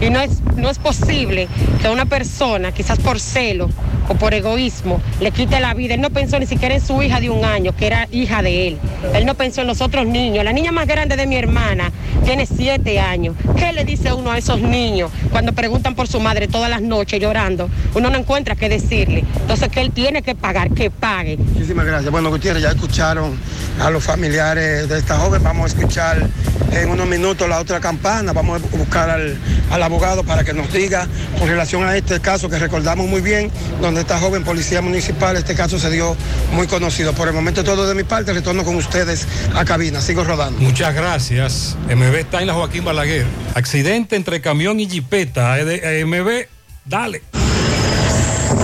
Y 0.04 0.10
no 0.10 0.20
es, 0.20 0.42
no 0.56 0.68
es 0.68 0.78
posible 0.78 1.48
que 1.80 1.88
una 1.88 2.04
persona, 2.04 2.72
quizás 2.72 2.98
por 2.98 3.18
celo 3.18 3.70
o 4.08 4.14
por 4.16 4.34
egoísmo, 4.34 5.00
le 5.20 5.30
quite 5.30 5.60
la 5.60 5.72
vida. 5.72 5.94
Él 5.94 6.02
no 6.02 6.10
pensó 6.10 6.38
ni 6.38 6.46
siquiera 6.46 6.74
en 6.74 6.80
su 6.80 7.02
hija 7.02 7.20
de 7.20 7.30
un 7.30 7.44
año, 7.44 7.74
que 7.74 7.86
era 7.86 8.06
hija 8.10 8.42
de 8.42 8.68
él. 8.68 8.78
Él 9.14 9.24
no 9.24 9.34
pensó 9.34 9.62
en 9.62 9.66
los 9.66 9.80
otros 9.80 10.06
niños. 10.06 10.44
La 10.44 10.52
niña 10.52 10.72
más 10.72 10.86
grande 10.86 11.16
de 11.16 11.26
mi 11.26 11.36
hermana 11.36 11.90
tiene 12.24 12.46
siete 12.46 13.00
años. 13.00 13.34
¿Qué 13.56 13.72
le 13.72 13.84
dice 13.84 14.12
uno 14.12 14.30
a 14.30 14.38
esos 14.38 14.60
niños 14.60 15.10
cuando 15.30 15.52
preguntan 15.52 15.94
por 15.94 16.06
su 16.06 16.20
madre 16.20 16.48
todas 16.48 16.68
las 16.68 16.82
noches 16.82 17.20
llorando? 17.20 17.70
Uno 17.94 18.10
no 18.10 18.18
encuentra 18.18 18.56
qué 18.56 18.68
decirle. 18.68 19.24
Entonces, 19.40 19.68
que 19.70 19.80
él 19.80 19.90
tiene 19.92 20.22
que 20.22 20.34
pagar, 20.34 20.70
que 20.70 20.90
pague. 20.90 21.38
Muchísimas 21.38 21.86
gracias. 21.86 22.10
Bueno, 22.10 22.28
Gutiérrez, 22.30 22.62
ya 22.62 22.70
escucharon 22.70 23.38
a 23.80 23.90
los 23.90 24.04
familiares 24.04 24.88
de 24.88 24.98
esta 24.98 25.16
joven. 25.18 25.42
Vamos 25.42 25.64
a 25.64 25.78
escuchar 25.78 26.28
en 26.72 26.90
unos 26.90 27.06
minutos 27.06 27.48
la 27.48 27.60
otra 27.60 27.80
campana. 27.80 28.32
Vamos 28.32 28.62
a 28.62 28.76
buscar 28.76 29.10
al, 29.10 29.36
al 29.70 29.82
abogado 29.94 30.24
para 30.24 30.42
que 30.42 30.52
nos 30.52 30.72
diga 30.72 31.06
con 31.38 31.48
relación 31.48 31.84
a 31.84 31.96
este 31.96 32.18
caso 32.18 32.48
que 32.48 32.58
recordamos 32.58 33.06
muy 33.06 33.20
bien, 33.20 33.48
donde 33.80 34.00
esta 34.00 34.18
joven 34.18 34.42
policía 34.42 34.82
municipal, 34.82 35.36
este 35.36 35.54
caso 35.54 35.78
se 35.78 35.88
dio 35.88 36.16
muy 36.52 36.66
conocido. 36.66 37.12
Por 37.12 37.28
el 37.28 37.34
momento 37.34 37.62
todo 37.62 37.86
de 37.86 37.94
mi 37.94 38.02
parte, 38.02 38.32
retorno 38.32 38.64
con 38.64 38.74
ustedes 38.74 39.24
a 39.54 39.64
cabina. 39.64 40.00
Sigo 40.00 40.24
rodando. 40.24 40.58
Muchas 40.58 40.92
gracias. 40.94 41.76
MB 41.86 42.14
está 42.16 42.40
en 42.40 42.48
la 42.48 42.54
Joaquín 42.54 42.84
Balaguer. 42.84 43.24
Accidente 43.54 44.16
entre 44.16 44.40
camión 44.40 44.80
y 44.80 44.88
jipeta. 44.88 45.60
Eh, 45.60 46.00
eh, 46.00 46.04
MB, 46.04 46.48
dale. 46.84 47.22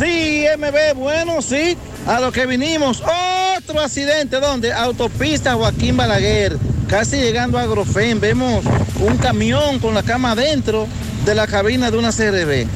Sí, 0.01 0.47
MB, 0.59 0.97
bueno, 0.97 1.43
sí, 1.43 1.77
a 2.09 2.19
lo 2.19 2.32
que 2.32 2.47
vinimos. 2.47 3.05
Otro 3.57 3.81
accidente, 3.81 4.40
¿dónde? 4.40 4.73
Autopista 4.73 5.55
Joaquín 5.55 5.97
Balaguer, 5.97 6.59
casi 6.89 7.19
llegando 7.19 7.57
a 7.57 7.66
Grofen. 7.66 8.19
Vemos 8.19 8.65
un 8.98 9.16
camión 9.19 9.78
con 9.78 9.94
la 9.94 10.02
cama 10.02 10.32
adentro 10.32 10.89
de 11.24 11.34
la 11.34 11.47
cabina 11.47 11.90
de 11.90 11.98
una 11.98 12.12
CRB. 12.12 12.66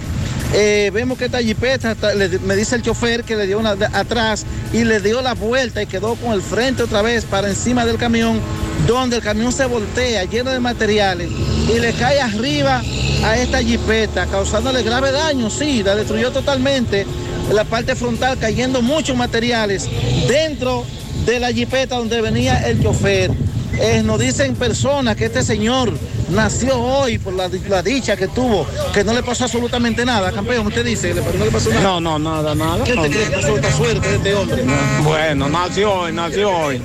Eh, 0.57 0.91
vemos 0.95 1.19
que 1.19 1.25
esta 1.25 1.43
jipeta, 1.43 1.97
me 2.45 2.55
dice 2.55 2.77
el 2.77 2.83
chofer 2.83 3.25
que 3.25 3.35
le 3.35 3.47
dio 3.47 3.59
una 3.59 3.71
atrás 3.93 4.47
y 4.73 4.85
le 4.85 5.01
dio 5.01 5.21
la 5.21 5.35
vuelta 5.35 5.83
y 5.83 5.87
quedó 5.87 6.15
con 6.15 6.33
el 6.33 6.43
frente 6.43 6.85
otra 6.85 7.03
vez 7.03 7.25
para 7.25 7.49
encima 7.49 7.85
del 7.85 7.97
camión, 7.97 8.41
donde 8.87 9.17
el 9.17 9.23
camión 9.23 9.53
se 9.53 9.65
voltea 9.65 10.25
lleno 10.25 10.51
de 10.51 10.61
materiales 10.61 11.29
y 11.69 11.79
le 11.81 11.93
cae 11.95 12.21
arriba 12.21 12.83
a 13.25 13.37
esta 13.37 13.63
jipeta, 13.63 14.27
causándole 14.27 14.85
grave 14.85 15.11
daño, 15.11 15.51
sí, 15.51 15.83
la 15.83 15.97
destruyó 15.97 16.31
totalmente, 16.31 17.05
la 17.53 17.65
parte 17.65 17.97
frontal 17.97 18.39
cayendo 18.39 18.81
muchos 18.81 19.17
materiales 19.17 19.89
dentro 20.29 20.85
de 21.27 21.41
la 21.41 21.53
jipeta 21.53 21.97
donde 21.97 22.21
venía 22.21 22.69
el 22.69 22.81
chofer. 22.81 23.33
Eh, 23.81 24.03
nos 24.05 24.21
dicen 24.21 24.55
personas 24.55 25.17
que 25.17 25.25
este 25.25 25.43
señor 25.43 25.93
nació 26.31 26.79
hoy 26.79 27.19
por 27.19 27.35
la, 27.35 27.51
la 27.69 27.83
dicha 27.83 28.17
que 28.17 28.29
tuvo, 28.29 28.67
que 28.93 29.05
no 29.05 29.13
le 29.13 29.23
pasó 29.23 29.45
absolutamente 29.45 30.05
nada. 30.05 30.33
Campeón, 30.33 30.67
usted 30.67 30.85
dice 30.85 31.15
no 31.15 31.45
le 31.45 31.51
pasó 31.51 31.71
nada. 31.71 31.83
No, 31.83 32.01
no, 32.01 32.19
nada, 32.19 32.55
nada. 32.55 32.85
¿Qué 32.85 32.95
no. 32.95 33.03
te 33.03 33.11
cree 33.11 33.25
que 33.25 33.37
pasó 33.37 33.57
esta 33.57 33.73
suerte 33.73 34.09
de 34.09 34.17
este 34.17 34.35
hombre? 34.35 34.65
Bueno, 35.03 35.49
nació 35.49 35.93
hoy, 35.93 36.13
nació 36.13 36.51
hoy. 36.51 36.81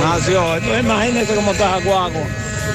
Nació 0.00 0.44
hoy. 0.44 0.58
Entonces 0.58 0.84
imagínese 0.84 1.34
cómo 1.34 1.52
está 1.52 1.70
Jaguago. 1.70 2.22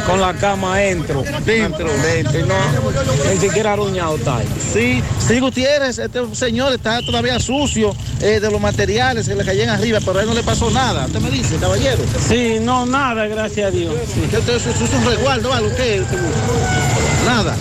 Con 0.06 0.20
la 0.20 0.34
cama 0.34 0.78
dentro. 0.78 1.24
Dentro. 1.46 1.88
Dentro. 2.02 2.46
no, 2.48 3.32
ni 3.32 3.38
siquiera 3.38 3.74
aruñado 3.74 4.16
está 4.16 4.38
ahí. 4.38 4.48
Sí, 4.74 5.04
sí, 5.20 5.40
Gutiérrez, 5.40 6.00
este 6.00 6.22
señor 6.34 6.74
está 6.74 7.02
todavía 7.02 7.40
sucio 7.40 7.96
eh, 8.22 8.40
de 8.40 8.50
los 8.50 8.60
materiales 8.60 9.28
que 9.28 9.36
le 9.36 9.46
caían 9.46 9.70
arriba, 9.70 10.00
pero 10.04 10.20
a 10.20 10.22
él 10.24 10.28
no 10.28 10.34
le 10.34 10.44
pasó 10.44 10.72
nada. 10.72 11.06
Usted 11.06 11.20
me 11.20 11.30
dice, 11.30 11.58
caballero. 11.58 12.02
Sí, 12.28 12.58
no, 12.62 12.86
nada, 12.86 13.28
gracias 13.28 13.68
a 13.68 13.72
Dios. 13.72 13.94
Sí. 14.12 14.22
Entonces, 14.24 14.66
eso 14.66 14.86
es 14.86 14.94
un 14.94 15.06
resguardo, 15.06 15.54
algo 15.54 15.70
nada. 17.26 17.56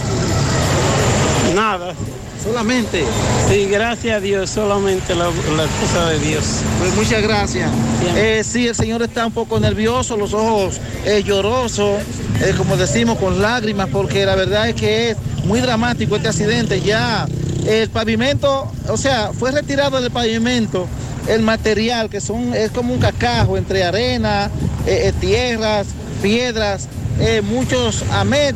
Nada. 1.54 1.94
Solamente. 2.42 3.04
Sí, 3.48 3.66
gracias 3.66 4.16
a 4.16 4.20
Dios, 4.20 4.48
solamente 4.48 5.14
la, 5.14 5.26
la 5.26 5.66
cosa 5.80 6.08
de 6.08 6.18
Dios. 6.20 6.44
Pues 6.78 6.94
muchas 6.94 7.22
gracias. 7.22 7.70
Eh, 8.16 8.42
sí, 8.44 8.66
el 8.66 8.74
señor 8.74 9.02
está 9.02 9.26
un 9.26 9.32
poco 9.32 9.60
nervioso, 9.60 10.16
los 10.16 10.32
ojos 10.32 10.80
eh, 11.04 11.22
llorosos, 11.22 12.00
eh, 12.40 12.54
como 12.56 12.78
decimos, 12.78 13.18
con 13.18 13.42
lágrimas, 13.42 13.88
porque 13.92 14.24
la 14.24 14.36
verdad 14.36 14.70
es 14.70 14.74
que 14.74 15.10
es 15.10 15.16
muy 15.44 15.60
dramático 15.60 16.16
este 16.16 16.28
accidente. 16.28 16.80
Ya 16.80 17.26
el 17.66 17.90
pavimento, 17.90 18.72
o 18.88 18.96
sea, 18.96 19.32
fue 19.38 19.50
retirado 19.50 20.00
del 20.00 20.10
pavimento 20.10 20.86
el 21.28 21.42
material, 21.42 22.08
que 22.08 22.20
son, 22.20 22.54
es 22.54 22.70
como 22.70 22.94
un 22.94 23.00
cacajo 23.00 23.56
entre 23.56 23.84
arena, 23.84 24.50
eh, 24.86 25.08
eh, 25.08 25.12
tierras, 25.20 25.88
piedras, 26.22 26.88
eh, 27.20 27.42
muchos 27.42 28.04
amet, 28.10 28.54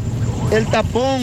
el 0.51 0.67
tapón 0.67 1.21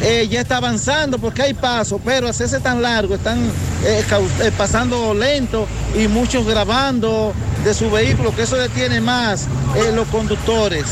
eh, 0.00 0.28
ya 0.30 0.40
está 0.40 0.58
avanzando 0.58 1.18
porque 1.18 1.42
hay 1.42 1.54
paso, 1.54 2.00
pero 2.04 2.28
hacerse 2.28 2.60
tan 2.60 2.80
largo, 2.80 3.16
están 3.16 3.38
eh, 3.84 4.04
eh, 4.40 4.52
pasando 4.56 5.12
lento 5.12 5.66
y 5.96 6.06
muchos 6.06 6.46
grabando 6.46 7.32
de 7.64 7.74
su 7.74 7.90
vehículo, 7.90 8.34
que 8.34 8.42
eso 8.42 8.56
detiene 8.56 9.00
más 9.00 9.46
los 9.94 10.06
conductores. 10.08 10.84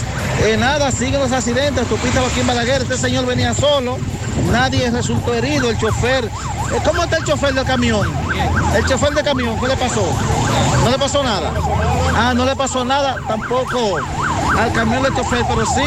Nada, 0.59 0.91
siguen 0.91 1.21
los 1.21 1.33
accidentes, 1.33 1.79
autopista 1.79 2.21
Joaquín 2.21 2.47
Balaguer, 2.47 2.83
este 2.83 2.99
señor 2.99 3.25
venía 3.25 3.55
solo, 3.55 3.97
nadie 4.51 4.91
resultó 4.91 5.33
herido, 5.33 5.71
el 5.71 5.79
chofer. 5.79 6.29
¿Cómo 6.85 7.05
está 7.05 7.19
el 7.19 7.25
chofer 7.25 7.55
del 7.55 7.65
camión? 7.65 8.13
El 8.75 8.85
chofer 8.85 9.15
del 9.15 9.25
camión, 9.25 9.59
¿qué 9.61 9.69
le 9.69 9.77
pasó? 9.77 10.05
No 10.83 10.91
le 10.91 10.99
pasó 10.99 11.23
nada. 11.23 11.53
Ah, 12.15 12.35
no 12.35 12.45
le 12.45 12.57
pasó 12.57 12.85
nada 12.85 13.17
tampoco 13.29 14.01
al 14.59 14.73
camión 14.73 15.03
del 15.03 15.15
chofer, 15.15 15.45
pero 15.47 15.67
sí 15.67 15.83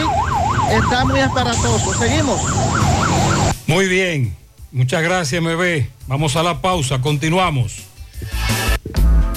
está 0.71 1.05
muy 1.05 1.19
aparatoso. 1.19 1.93
Seguimos. 1.97 2.41
Muy 3.67 3.87
bien. 3.87 4.35
Muchas 4.71 5.01
gracias, 5.01 5.41
MB. 5.41 5.85
Vamos 6.07 6.35
a 6.35 6.43
la 6.43 6.61
pausa. 6.61 7.01
Continuamos. 7.01 7.83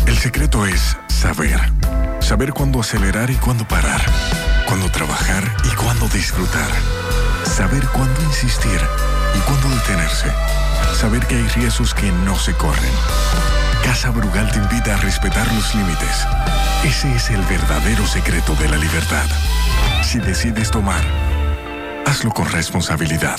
El 0.06 0.18
secreto 0.18 0.66
es 0.66 0.96
saber. 1.08 1.58
Saber 2.20 2.52
cuándo 2.52 2.80
acelerar 2.80 3.30
y 3.30 3.34
cuándo 3.36 3.66
parar. 3.66 4.02
Cuándo 4.66 4.90
trabajar 4.90 5.44
y 5.64 5.74
cuándo 5.74 6.08
disfrutar. 6.08 6.70
Saber 7.44 7.86
cuándo 7.88 8.22
insistir 8.22 8.80
y 9.34 9.38
cuándo 9.40 9.68
detenerse. 9.70 10.28
Saber 10.98 11.26
que 11.26 11.36
hay 11.36 11.48
riesgos 11.48 11.94
que 11.94 12.10
no 12.24 12.38
se 12.38 12.52
corren. 12.54 12.92
Casa 13.82 14.10
Brugal 14.10 14.50
te 14.50 14.58
invita 14.58 14.94
a 14.94 14.96
respetar 14.98 15.46
los 15.54 15.74
límites. 15.74 16.26
Ese 16.84 17.14
es 17.14 17.30
el 17.30 17.42
verdadero 17.42 18.06
secreto 18.06 18.54
de 18.54 18.68
la 18.68 18.76
libertad. 18.76 19.26
Si 20.02 20.18
decides 20.18 20.70
tomar, 20.70 21.02
hazlo 22.06 22.30
con 22.30 22.50
responsabilidad. 22.50 23.38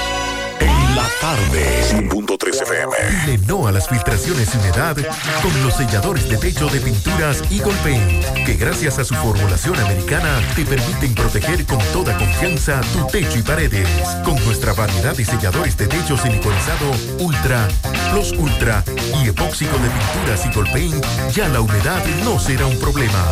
Tarde. 1.31 1.81
100.3 1.89 2.61
FM. 2.61 2.93
Dile 3.25 3.37
no 3.47 3.65
a 3.65 3.71
las 3.71 3.87
filtraciones 3.87 4.53
y 4.53 4.57
humedad 4.57 4.97
con 5.41 5.63
los 5.63 5.75
selladores 5.75 6.27
de 6.27 6.35
techo 6.35 6.67
de 6.67 6.81
pinturas 6.81 7.41
Eagle 7.49 7.73
Paint, 7.85 8.45
que 8.45 8.55
gracias 8.55 8.99
a 8.99 9.05
su 9.05 9.15
formulación 9.15 9.79
americana 9.79 10.41
te 10.57 10.65
permiten 10.65 11.15
proteger 11.15 11.65
con 11.65 11.79
toda 11.93 12.17
confianza 12.17 12.81
tu 12.91 13.07
techo 13.07 13.39
y 13.39 13.43
paredes. 13.43 13.87
Con 14.25 14.43
nuestra 14.43 14.73
variedad 14.73 15.15
de 15.15 15.23
selladores 15.23 15.77
de 15.77 15.87
techo 15.87 16.17
siliconizado 16.17 16.91
Ultra, 17.19 17.65
Plus 18.11 18.33
Ultra 18.33 18.83
y 19.23 19.29
epóxico 19.29 19.77
de 19.77 19.89
pinturas 19.89 20.45
Eagle 20.47 20.69
Paint, 20.73 21.05
ya 21.33 21.47
la 21.47 21.61
humedad 21.61 22.03
no 22.25 22.39
será 22.39 22.65
un 22.65 22.77
problema. 22.77 23.23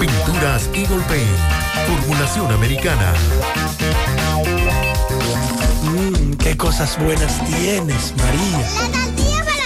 Pinturas 0.00 0.70
Eagle 0.72 1.04
Paint, 1.06 1.38
formulación 1.86 2.50
americana. 2.52 3.12
Qué 6.38 6.56
cosas 6.56 6.96
buenas 6.98 7.44
tienes, 7.46 8.14
María. 8.16 8.58
La 8.58 8.64
tortilla 8.88 9.44
para 9.44 9.60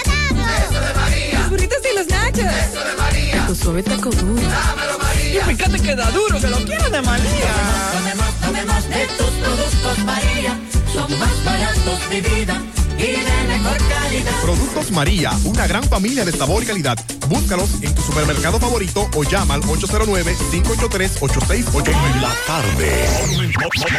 Eso 0.65 0.81
de 0.81 0.95
María. 0.95 1.39
Los 1.39 1.51
burritos 1.51 1.79
y 1.91 1.95
los 1.97 2.07
nachos. 2.09 2.45
Eso 2.45 2.83
de 2.85 2.95
María. 2.97 3.47
Tu 3.47 3.55
suave 3.55 3.83
taco 3.83 4.11
duro. 4.11 4.43
Dámelo, 4.43 4.99
María. 4.99 5.41
Y 5.41 5.43
fíjate 5.55 5.81
que 5.81 5.95
da 5.95 6.11
duro, 6.11 6.39
que 6.41 6.49
lo 6.49 6.57
quiero 6.65 6.89
de 6.91 7.01
María. 7.03 7.53
Tomemos, 7.93 8.35
tomemos 8.41 8.89
de 8.89 9.07
tus 9.19 9.31
productos, 9.31 9.99
María. 10.05 10.59
Son 10.93 11.19
más 11.19 11.45
baratos 11.45 12.11
de 12.11 12.21
vida 12.21 12.61
y 12.99 13.03
de 13.03 13.45
mejor 13.49 13.77
calidad. 13.89 14.33
Productos 14.43 14.91
María, 14.91 15.31
una 15.45 15.67
gran 15.67 15.85
familia 15.85 16.25
de 16.25 16.33
sabor 16.33 16.63
y 16.63 16.67
calidad. 16.67 16.99
Búscalos 17.29 17.71
en 17.83 17.95
tu 17.95 18.03
supermercado 18.03 18.59
favorito 18.61 19.09
o 19.15 19.23
llama 19.25 19.55
al 19.55 19.63
809-583-8689. 19.63 22.15
En 22.15 22.23
la 22.23 22.33
tarde. 22.47 23.09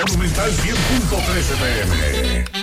Monumental 0.06 0.52
100.13 0.52 1.56
pm. 1.60 2.63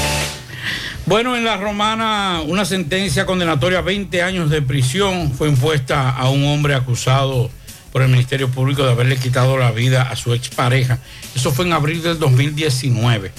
Bueno, 1.11 1.35
en 1.35 1.43
la 1.43 1.57
romana, 1.57 2.39
una 2.47 2.63
sentencia 2.63 3.25
condenatoria 3.25 3.79
a 3.79 3.81
20 3.81 4.23
años 4.23 4.49
de 4.49 4.61
prisión 4.61 5.33
fue 5.33 5.49
impuesta 5.49 6.09
a 6.09 6.29
un 6.29 6.45
hombre 6.45 6.73
acusado 6.73 7.51
por 7.91 8.01
el 8.01 8.07
Ministerio 8.07 8.47
Público 8.47 8.85
de 8.85 8.91
haberle 8.93 9.17
quitado 9.17 9.57
la 9.57 9.71
vida 9.71 10.03
a 10.03 10.15
su 10.15 10.33
expareja. 10.33 10.99
Eso 11.35 11.51
fue 11.51 11.65
en 11.65 11.73
abril 11.73 12.01
del 12.01 12.17
2019. 12.17 13.33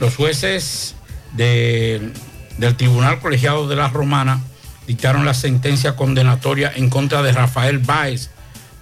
Los 0.00 0.16
jueces 0.16 0.96
de- 1.36 2.10
del 2.58 2.74
Tribunal 2.74 3.20
Colegiado 3.20 3.68
de 3.68 3.76
la 3.76 3.86
Romana 3.88 4.40
dictaron 4.88 5.24
la 5.24 5.34
sentencia 5.34 5.94
condenatoria 5.94 6.72
en 6.74 6.90
contra 6.90 7.22
de 7.22 7.30
Rafael 7.30 7.78
Báez 7.78 8.30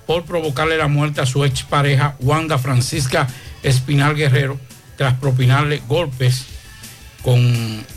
por 0.07 0.25
provocarle 0.25 0.79
la 0.79 0.89
muerte 0.89 1.21
a 1.21 1.27
su 1.27 1.45
expareja 1.45 2.17
Wanda 2.21 2.57
Francisca 2.57 3.27
Espinal 3.63 4.15
Guerrero 4.15 4.59
tras 4.97 5.13
propinarle 5.13 5.83
golpes 5.87 6.47
con 7.25 7.41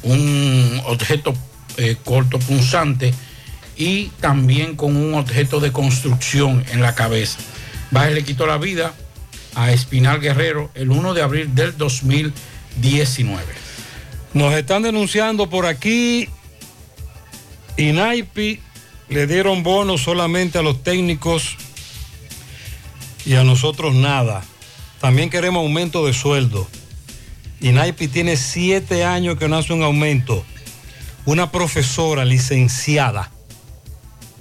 un 0.03 0.81
objeto 0.85 1.33
eh, 1.75 1.97
corto 2.03 2.39
punzante 2.39 3.13
y 3.75 4.05
también 4.21 4.75
con 4.75 4.95
un 4.95 5.13
objeto 5.13 5.59
de 5.59 5.71
construcción 5.71 6.65
en 6.71 6.81
la 6.81 6.95
cabeza. 6.95 7.37
Báez 7.91 8.15
le 8.15 8.23
quitó 8.23 8.47
la 8.47 8.57
vida 8.57 8.93
a 9.53 9.71
Espinal 9.71 10.21
Guerrero 10.21 10.71
el 10.73 10.89
1 10.91 11.13
de 11.13 11.21
abril 11.21 11.53
del 11.53 11.77
2019. 11.77 13.43
Nos 14.33 14.53
están 14.53 14.83
denunciando 14.83 15.49
por 15.49 15.65
aquí. 15.65 16.29
INAIPI 17.75 18.59
le 19.09 19.27
dieron 19.27 19.61
bonos 19.61 20.01
solamente 20.01 20.57
a 20.57 20.61
los 20.61 20.83
técnicos 20.83 21.57
y 23.25 23.35
a 23.35 23.43
nosotros 23.43 23.93
nada. 23.93 24.43
También 25.01 25.29
queremos 25.29 25.61
aumento 25.61 26.05
de 26.05 26.13
sueldo. 26.13 26.67
INAIPI 27.61 28.07
tiene 28.07 28.37
siete 28.37 29.03
años 29.03 29.37
que 29.37 29.47
no 29.47 29.57
hace 29.57 29.73
un 29.73 29.83
aumento. 29.83 30.45
Una 31.25 31.51
profesora 31.51 32.23
licenciada 32.23 33.31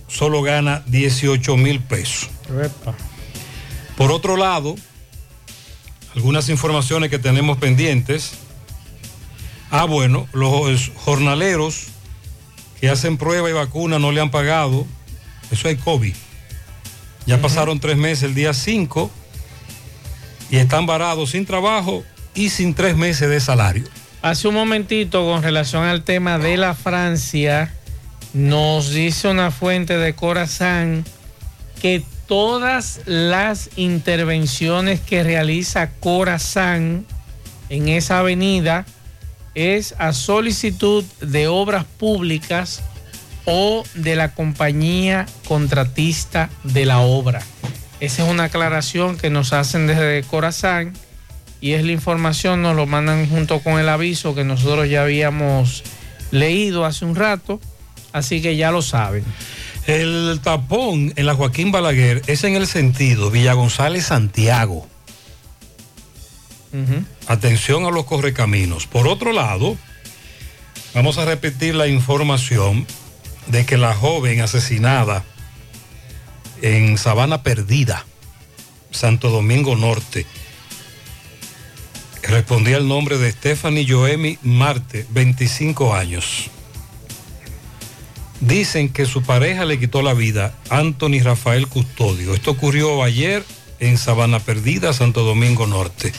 solo 0.09 0.43
gana 0.43 0.83
18 0.87 1.57
mil 1.57 1.81
pesos. 1.81 2.29
Por 3.97 4.13
otro 4.13 4.37
lado, 4.37 4.77
algunas 6.15 6.49
informaciones 6.49 7.11
que 7.11 7.19
tenemos 7.19 7.59
pendientes. 7.59 8.33
Ah, 9.71 9.85
bueno, 9.85 10.29
los 10.33 10.93
jornaleros 10.95 11.87
que 12.81 12.89
hacen 12.89 13.17
prueba 13.17 13.51
y 13.51 13.53
vacuna 13.53 13.99
no 13.99 14.13
le 14.13 14.21
han 14.21 14.31
pagado. 14.31 14.87
Eso 15.51 15.69
hay 15.69 15.77
COVID. 15.77 16.15
Ya 17.27 17.41
pasaron 17.41 17.81
tres 17.81 17.97
meses 17.97 18.25
el 18.25 18.35
día 18.35 18.55
5 18.55 19.11
y 20.51 20.59
están 20.59 20.87
varados 20.87 21.31
sin 21.31 21.45
trabajo 21.45 22.05
y 22.37 22.51
sin 22.51 22.75
tres 22.75 22.97
meses 22.97 23.29
de 23.29 23.41
salario. 23.41 23.85
Hace 24.23 24.47
un 24.47 24.55
momentito, 24.55 25.25
con 25.25 25.43
relación 25.43 25.85
al 25.85 26.05
tema 26.05 26.39
de 26.39 26.57
la 26.57 26.75
Francia, 26.75 27.73
nos 28.35 28.91
dice 28.91 29.29
una 29.29 29.51
fuente 29.51 29.97
de 29.97 30.15
Corazán 30.15 31.05
que 31.81 32.05
todas 32.27 33.01
las 33.07 33.71
intervenciones 33.77 35.01
que 35.01 35.23
realiza 35.23 35.91
Corazán 36.01 37.07
en 37.69 37.89
esa 37.89 38.19
avenida 38.19 38.85
es 39.55 39.95
a 39.99 40.13
solicitud 40.13 41.05
de 41.21 41.49
obras 41.49 41.85
públicas 41.85 42.83
o 43.47 43.85
de 43.95 44.17
la 44.17 44.35
compañía 44.35 45.27
contratista 45.49 46.51
de 46.65 46.85
la 46.85 46.99
obra. 46.99 47.41
Esa 48.01 48.25
es 48.25 48.29
una 48.31 48.45
aclaración 48.45 49.17
que 49.17 49.31
nos 49.31 49.53
hacen 49.53 49.87
desde 49.87 50.23
Corazán 50.25 50.93
y 51.61 51.73
es 51.73 51.85
la 51.85 51.93
información, 51.93 52.63
nos 52.63 52.77
lo 52.77 52.87
mandan 52.87 53.29
junto 53.29 53.61
con 53.61 53.79
el 53.79 53.89
aviso 53.89 54.35
que 54.35 54.45
nosotros 54.45 54.89
ya 54.89 55.03
habíamos 55.03 55.83
leído 56.31 56.85
hace 56.85 57.05
un 57.05 57.15
rato, 57.15 57.61
así 58.13 58.43
que 58.43 58.57
ya 58.57 58.71
lo 58.71 58.83
saben. 58.83 59.25
El 59.87 60.41
tapón 60.43 61.13
en 61.17 61.27
la 61.27 61.35
Joaquín 61.35 61.71
Balaguer 61.71 62.23
es 62.27 62.43
en 62.45 62.57
el 62.57 62.67
sentido 62.67 63.31
Villa 63.31 63.53
González 63.53 64.07
Santiago. 64.07 64.87
Atención 67.27 67.87
a 67.87 67.91
los 67.91 68.05
correcaminos. 68.05 68.87
Por 68.87 69.09
otro 69.09 69.33
lado, 69.33 69.79
vamos 70.95 71.17
a 71.17 71.25
repetir 71.25 71.75
la 71.75 71.87
información 71.87 72.87
de 73.47 73.65
que 73.65 73.79
la 73.79 73.95
joven 73.95 74.43
asesinada 74.43 75.25
en 76.61 76.99
Sabana 76.99 77.43
Perdida, 77.43 78.05
Santo 78.91 79.31
Domingo 79.31 79.77
Norte, 79.77 80.27
respondía 82.29 82.77
el 82.77 82.89
nombre 82.89 83.19
de 83.19 83.31
Stephanie 83.33 83.87
Joemi 83.89 84.39
Marte, 84.43 85.07
25 85.11 85.95
años. 85.95 86.51
Dicen 88.41 88.91
que 88.91 89.07
su 89.07 89.23
pareja 89.23 89.65
le 89.65 89.79
quitó 89.79 90.03
la 90.03 90.13
vida, 90.15 90.55
Anthony 90.69 91.21
Rafael 91.23 91.67
Custodio. 91.69 92.35
Esto 92.35 92.51
ocurrió 92.53 93.03
ayer 93.03 93.43
en 93.81 93.97
Sabana 93.97 94.41
Perdida, 94.41 94.93
Santo 94.93 95.23
Domingo 95.23 95.67
Norte. 95.67 96.13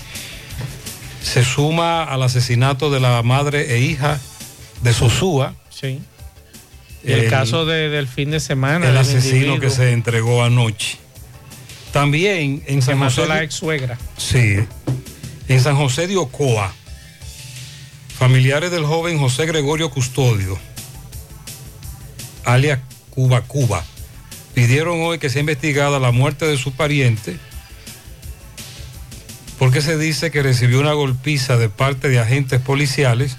Se 1.22 1.44
suma 1.44 2.04
al 2.04 2.24
asesinato 2.24 2.90
de 2.90 3.00
la 3.00 3.22
madre 3.22 3.76
e 3.76 3.82
hija 3.82 4.20
de 4.82 4.94
Sosúa. 4.94 5.54
Sí. 5.70 6.00
El, 7.04 7.30
caso 7.30 7.66
de- 7.66 7.90
del 7.90 8.08
fin 8.08 8.32
de 8.32 8.40
semana. 8.40 8.90
El 8.90 8.98
asesino 8.98 9.36
individuo 9.36 9.60
que 9.60 9.70
se 9.70 9.92
entregó 9.92 10.44
anoche. 10.44 10.98
También 11.94 12.64
en 12.66 12.76
que 12.78 12.82
San 12.82 12.98
mató 12.98 13.22
José. 13.22 13.32
a 13.32 13.36
la 13.36 13.44
ex 13.44 13.54
suegra. 13.56 13.98
Sí. 14.18 14.58
En 15.48 15.62
San 15.62 15.76
José 15.78 16.08
de 16.08 16.18
Ocoa, 16.18 16.74
familiares 18.18 18.70
del 18.72 18.86
joven 18.86 19.18
José 19.18 19.46
Gregorio 19.46 19.90
Custodio, 19.90 20.58
alias 22.44 22.80
Cuba 23.12 23.42
Cuba, 23.42 23.86
pidieron 24.54 25.02
hoy 25.02 25.20
que 25.20 25.30
sea 25.30 25.40
investigada 25.40 26.00
la 26.00 26.12
muerte 26.12 26.46
de 26.46 26.58
su 26.58 26.74
pariente 26.74 27.38
porque 29.58 29.82
se 29.82 29.98
dice 29.98 30.32
que 30.32 30.44
recibió 30.44 30.80
una 30.80 30.94
golpiza 30.94 31.58
de 31.58 31.70
parte 31.70 32.10
de 32.10 32.20
agentes 32.20 32.62
policiales 32.62 33.38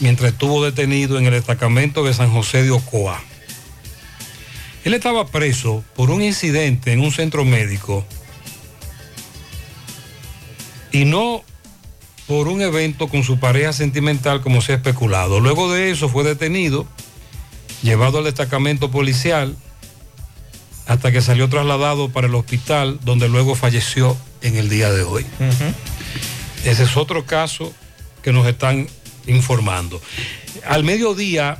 mientras 0.00 0.32
estuvo 0.32 0.64
detenido 0.64 1.18
en 1.18 1.26
el 1.26 1.32
destacamento 1.32 2.04
de 2.04 2.14
San 2.14 2.30
José 2.30 2.62
de 2.62 2.70
Ocoa. 2.70 3.22
Él 4.84 4.92
estaba 4.92 5.26
preso 5.28 5.82
por 5.94 6.10
un 6.10 6.22
incidente 6.22 6.92
en 6.92 7.00
un 7.00 7.10
centro 7.10 7.44
médico 7.44 8.04
y 10.94 11.04
no 11.04 11.42
por 12.28 12.46
un 12.46 12.62
evento 12.62 13.08
con 13.08 13.24
su 13.24 13.40
pareja 13.40 13.72
sentimental 13.72 14.40
como 14.40 14.62
se 14.62 14.72
ha 14.72 14.76
especulado. 14.76 15.40
Luego 15.40 15.70
de 15.70 15.90
eso 15.90 16.08
fue 16.08 16.22
detenido, 16.22 16.86
llevado 17.82 18.18
al 18.18 18.24
destacamento 18.24 18.92
policial 18.92 19.56
hasta 20.86 21.10
que 21.10 21.20
salió 21.20 21.48
trasladado 21.48 22.10
para 22.10 22.28
el 22.28 22.34
hospital 22.36 23.00
donde 23.02 23.28
luego 23.28 23.56
falleció 23.56 24.16
en 24.40 24.56
el 24.56 24.68
día 24.68 24.92
de 24.92 25.02
hoy. 25.02 25.26
Ese 26.64 26.84
es 26.84 26.96
otro 26.96 27.26
caso 27.26 27.74
que 28.22 28.32
nos 28.32 28.46
están 28.46 28.86
informando. 29.26 30.00
Al 30.64 30.84
mediodía, 30.84 31.58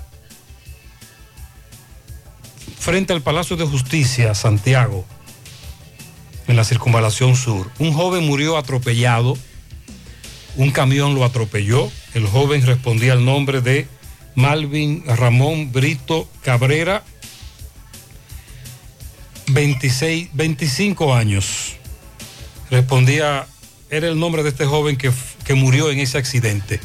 frente 2.78 3.12
al 3.12 3.20
Palacio 3.20 3.56
de 3.56 3.66
Justicia, 3.66 4.32
Santiago, 4.36 5.04
en 6.46 6.56
la 6.56 6.64
circunvalación 6.64 7.36
sur, 7.36 7.70
un 7.78 7.92
joven 7.92 8.26
murió 8.26 8.56
atropellado, 8.56 9.36
un 10.56 10.70
camión 10.70 11.14
lo 11.14 11.24
atropelló, 11.24 11.90
el 12.14 12.26
joven 12.26 12.64
respondía 12.64 13.12
al 13.12 13.24
nombre 13.24 13.60
de 13.60 13.88
Malvin 14.34 15.04
Ramón 15.06 15.72
Brito 15.72 16.28
Cabrera, 16.42 17.02
26, 19.48 20.30
25 20.32 21.14
años. 21.14 21.76
Respondía 22.70 23.46
era 23.90 24.08
el 24.08 24.18
nombre 24.18 24.42
de 24.42 24.48
este 24.48 24.66
joven 24.66 24.96
que, 24.96 25.12
que 25.44 25.54
murió 25.54 25.90
en 25.90 26.00
ese 26.00 26.18
accidente. 26.18 26.80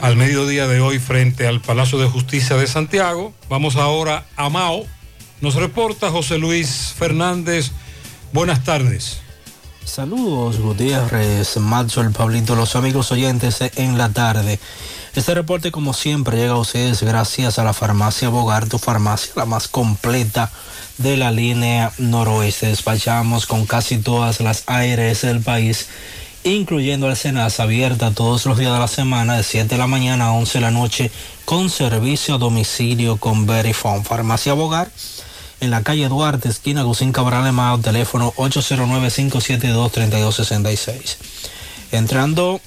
Al 0.00 0.16
mediodía 0.16 0.66
de 0.68 0.80
hoy 0.80 0.98
frente 0.98 1.46
al 1.46 1.60
Palacio 1.60 1.98
de 1.98 2.06
Justicia 2.06 2.56
de 2.56 2.66
Santiago. 2.66 3.32
Vamos 3.48 3.76
ahora 3.76 4.26
a 4.36 4.48
Mao. 4.48 4.84
Nos 5.40 5.54
reporta 5.54 6.10
José 6.10 6.38
Luis 6.38 6.94
Fernández. 6.96 7.72
Buenas 8.30 8.62
tardes. 8.62 9.20
Saludos 9.86 10.60
Gutiérrez, 10.60 11.56
Macho, 11.56 12.02
el 12.02 12.10
Pablito, 12.10 12.54
los 12.54 12.76
amigos 12.76 13.10
oyentes 13.10 13.58
en 13.76 13.96
la 13.96 14.10
tarde. 14.10 14.58
Este 15.14 15.34
reporte 15.34 15.72
como 15.72 15.94
siempre 15.94 16.36
llega 16.36 16.52
a 16.52 16.58
ustedes 16.58 17.02
gracias 17.02 17.58
a 17.58 17.64
la 17.64 17.72
farmacia 17.72 18.28
Bogar, 18.28 18.68
tu 18.68 18.78
farmacia 18.78 19.32
la 19.34 19.46
más 19.46 19.66
completa 19.66 20.50
de 20.98 21.16
la 21.16 21.30
línea 21.30 21.90
noroeste. 21.96 22.66
Despachamos 22.66 23.46
con 23.46 23.64
casi 23.64 23.96
todas 23.96 24.40
las 24.40 24.62
ARS 24.66 25.22
del 25.22 25.40
país, 25.40 25.88
incluyendo 26.44 27.08
el 27.08 27.16
Senas 27.16 27.60
abierta 27.60 28.10
todos 28.10 28.44
los 28.44 28.58
días 28.58 28.74
de 28.74 28.78
la 28.78 28.88
semana 28.88 29.38
de 29.38 29.42
7 29.42 29.68
de 29.68 29.78
la 29.78 29.86
mañana 29.86 30.26
a 30.26 30.32
11 30.32 30.58
de 30.58 30.62
la 30.62 30.70
noche 30.70 31.10
con 31.46 31.70
servicio 31.70 32.34
a 32.34 32.38
domicilio 32.38 33.16
con 33.16 33.46
Verifone. 33.46 34.04
Farmacia 34.04 34.52
Bogar 34.52 34.90
en 35.60 35.70
la 35.70 35.82
calle 35.82 36.08
Duarte, 36.08 36.48
esquina 36.48 36.82
Gusín 36.82 37.12
Cabral 37.12 37.44
de 37.44 37.52
Mao, 37.52 37.78
teléfono 37.78 38.32
809-572-3266. 38.36 41.16
Entrando 41.92 42.60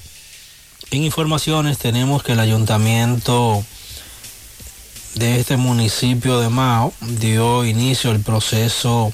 en 0.90 1.04
informaciones, 1.04 1.78
tenemos 1.78 2.22
que 2.22 2.32
el 2.32 2.40
ayuntamiento 2.40 3.64
de 5.14 5.40
este 5.40 5.56
municipio 5.56 6.40
de 6.40 6.48
Mao 6.48 6.92
dio 7.00 7.64
inicio 7.64 8.10
al 8.10 8.20
proceso 8.20 9.12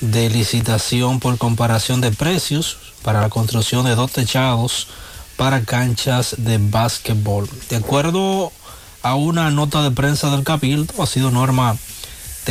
de 0.00 0.30
licitación 0.30 1.20
por 1.20 1.36
comparación 1.36 2.00
de 2.00 2.12
precios 2.12 2.78
para 3.02 3.20
la 3.20 3.28
construcción 3.28 3.84
de 3.84 3.94
dos 3.94 4.12
techados 4.12 4.88
para 5.36 5.62
canchas 5.62 6.36
de 6.38 6.58
básquetbol. 6.58 7.48
De 7.68 7.76
acuerdo 7.76 8.52
a 9.02 9.14
una 9.14 9.50
nota 9.50 9.82
de 9.82 9.90
prensa 9.90 10.30
del 10.30 10.44
Cabildo, 10.44 11.02
ha 11.02 11.06
sido 11.06 11.30
norma 11.30 11.76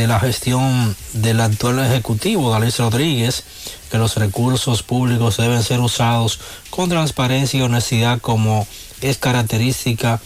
de 0.00 0.06
la 0.06 0.18
gestión 0.18 0.96
del 1.12 1.40
actual 1.40 1.78
ejecutivo, 1.80 2.50
Dalís 2.50 2.78
Rodríguez, 2.78 3.44
que 3.90 3.98
los 3.98 4.16
recursos 4.16 4.82
públicos 4.82 5.36
deben 5.36 5.62
ser 5.62 5.80
usados 5.80 6.40
con 6.70 6.88
transparencia 6.88 7.60
y 7.60 7.62
honestidad 7.62 8.18
como 8.18 8.66
es 9.02 9.18
característica 9.18 10.18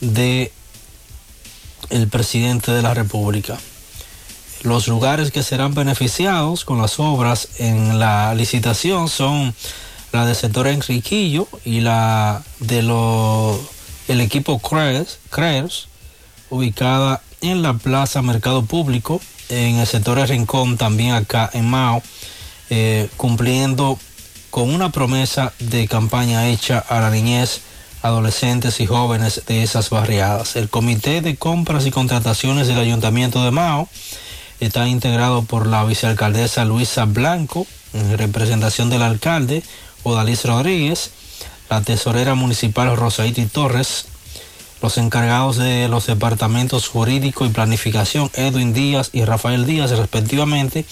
de 0.00 0.50
el 1.90 2.08
presidente 2.08 2.72
de 2.72 2.80
la 2.80 2.94
República. 2.94 3.58
Los 4.62 4.88
lugares 4.88 5.30
que 5.30 5.42
serán 5.42 5.74
beneficiados 5.74 6.64
con 6.64 6.80
las 6.80 6.98
obras 6.98 7.48
en 7.58 7.98
la 7.98 8.34
licitación 8.34 9.10
son 9.10 9.54
la 10.10 10.24
del 10.24 10.36
sector 10.36 10.68
Enriquillo 10.68 11.48
y 11.66 11.80
la 11.80 12.42
de 12.60 12.78
el 14.08 14.20
equipo 14.22 14.58
Creers 14.58 15.88
ubicada 16.48 17.20
en 17.40 17.62
la 17.62 17.74
Plaza 17.74 18.22
Mercado 18.22 18.64
Público, 18.64 19.20
en 19.48 19.76
el 19.76 19.86
sector 19.86 20.18
de 20.18 20.26
Rincón, 20.26 20.76
también 20.76 21.12
acá 21.12 21.50
en 21.52 21.68
Mao, 21.68 22.02
eh, 22.70 23.08
cumpliendo 23.16 23.98
con 24.50 24.74
una 24.74 24.90
promesa 24.90 25.52
de 25.58 25.88
campaña 25.88 26.48
hecha 26.48 26.78
a 26.78 27.00
la 27.00 27.10
niñez, 27.10 27.60
adolescentes 28.02 28.80
y 28.80 28.86
jóvenes 28.86 29.42
de 29.46 29.62
esas 29.62 29.90
barriadas. 29.90 30.56
El 30.56 30.68
Comité 30.68 31.20
de 31.20 31.36
Compras 31.36 31.86
y 31.86 31.90
Contrataciones 31.90 32.68
del 32.68 32.78
Ayuntamiento 32.78 33.44
de 33.44 33.50
Mao 33.50 33.88
está 34.60 34.88
integrado 34.88 35.42
por 35.42 35.66
la 35.66 35.84
vicealcaldesa 35.84 36.64
Luisa 36.64 37.04
Blanco, 37.04 37.66
en 37.92 38.18
representación 38.18 38.90
del 38.90 39.02
alcalde 39.02 39.62
Odalis 40.02 40.44
Rodríguez, 40.44 41.10
la 41.70 41.80
tesorera 41.82 42.34
municipal 42.34 42.96
Rosaiti 42.96 43.46
Torres, 43.46 44.06
los 44.82 44.98
encargados 44.98 45.56
de 45.56 45.88
los 45.88 46.06
departamentos 46.06 46.88
jurídico 46.88 47.46
y 47.46 47.50
planificación, 47.50 48.30
Edwin 48.34 48.72
Díaz 48.72 49.10
y 49.12 49.24
Rafael 49.24 49.66
Díaz, 49.66 49.90
respectivamente, 49.90 50.84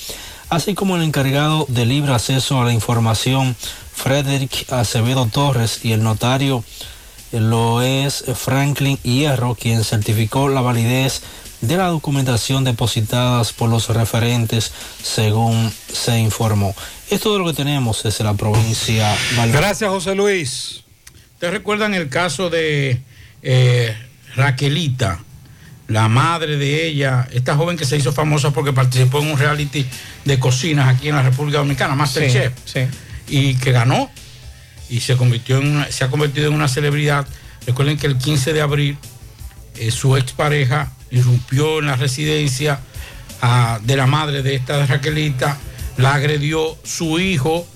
así 0.48 0.74
como 0.74 0.96
el 0.96 1.02
encargado 1.02 1.66
de 1.68 1.86
libre 1.86 2.12
acceso 2.12 2.60
a 2.60 2.64
la 2.64 2.72
información, 2.72 3.56
Frederick 3.94 4.72
Acevedo 4.72 5.26
Torres, 5.26 5.80
y 5.84 5.92
el 5.92 6.02
notario 6.02 6.64
lo 7.32 7.82
es 7.82 8.24
Franklin 8.34 8.98
Hierro, 9.02 9.54
quien 9.54 9.84
certificó 9.84 10.48
la 10.48 10.60
validez 10.60 11.22
de 11.60 11.76
la 11.76 11.88
documentación 11.88 12.64
depositadas 12.64 13.52
por 13.52 13.70
los 13.70 13.88
referentes, 13.88 14.72
según 15.02 15.72
se 15.92 16.18
informó. 16.18 16.74
Esto 17.10 17.34
es 17.34 17.40
lo 17.40 17.46
que 17.46 17.54
tenemos 17.54 18.02
desde 18.02 18.24
la 18.24 18.34
provincia. 18.34 19.16
Gracias, 19.52 19.90
José 19.90 20.14
Luis. 20.14 20.84
¿Te 21.38 21.50
recuerdan 21.50 21.94
el 21.94 22.08
caso 22.08 22.50
de 22.50 23.00
eh, 23.42 23.94
Raquelita, 24.34 25.20
la 25.88 26.08
madre 26.08 26.56
de 26.56 26.86
ella, 26.86 27.28
esta 27.32 27.56
joven 27.56 27.76
que 27.76 27.84
se 27.84 27.96
hizo 27.96 28.12
famosa 28.12 28.50
porque 28.50 28.72
participó 28.72 29.20
en 29.20 29.30
un 29.30 29.38
reality 29.38 29.86
de 30.24 30.38
cocinas 30.38 30.88
aquí 30.94 31.08
en 31.08 31.14
la 31.16 31.22
República 31.22 31.58
Dominicana, 31.58 31.94
Masterchef, 31.94 32.52
y 33.28 33.54
que 33.54 33.72
ganó 33.72 34.10
y 34.88 35.00
se 35.00 35.16
convirtió 35.16 35.58
en 35.58 35.68
una- 35.76 35.90
se 35.90 36.04
ha 36.04 36.08
convertido 36.08 36.48
en 36.48 36.54
una 36.54 36.68
celebridad. 36.68 37.26
Recuerden 37.66 37.96
que 37.98 38.06
el 38.06 38.18
15 38.18 38.52
de 38.52 38.60
abril 38.60 38.98
eh, 39.76 39.90
su 39.90 40.16
expareja 40.16 40.92
irrumpió 41.10 41.78
en 41.80 41.86
la 41.86 41.96
residencia 41.96 42.80
ah, 43.42 43.78
de 43.82 43.96
la 43.96 44.06
madre 44.06 44.42
de 44.42 44.54
esta 44.54 44.84
Raquelita, 44.86 45.56
la 45.98 46.14
agredió 46.14 46.76
su 46.84 47.18
hijo, 47.20 47.66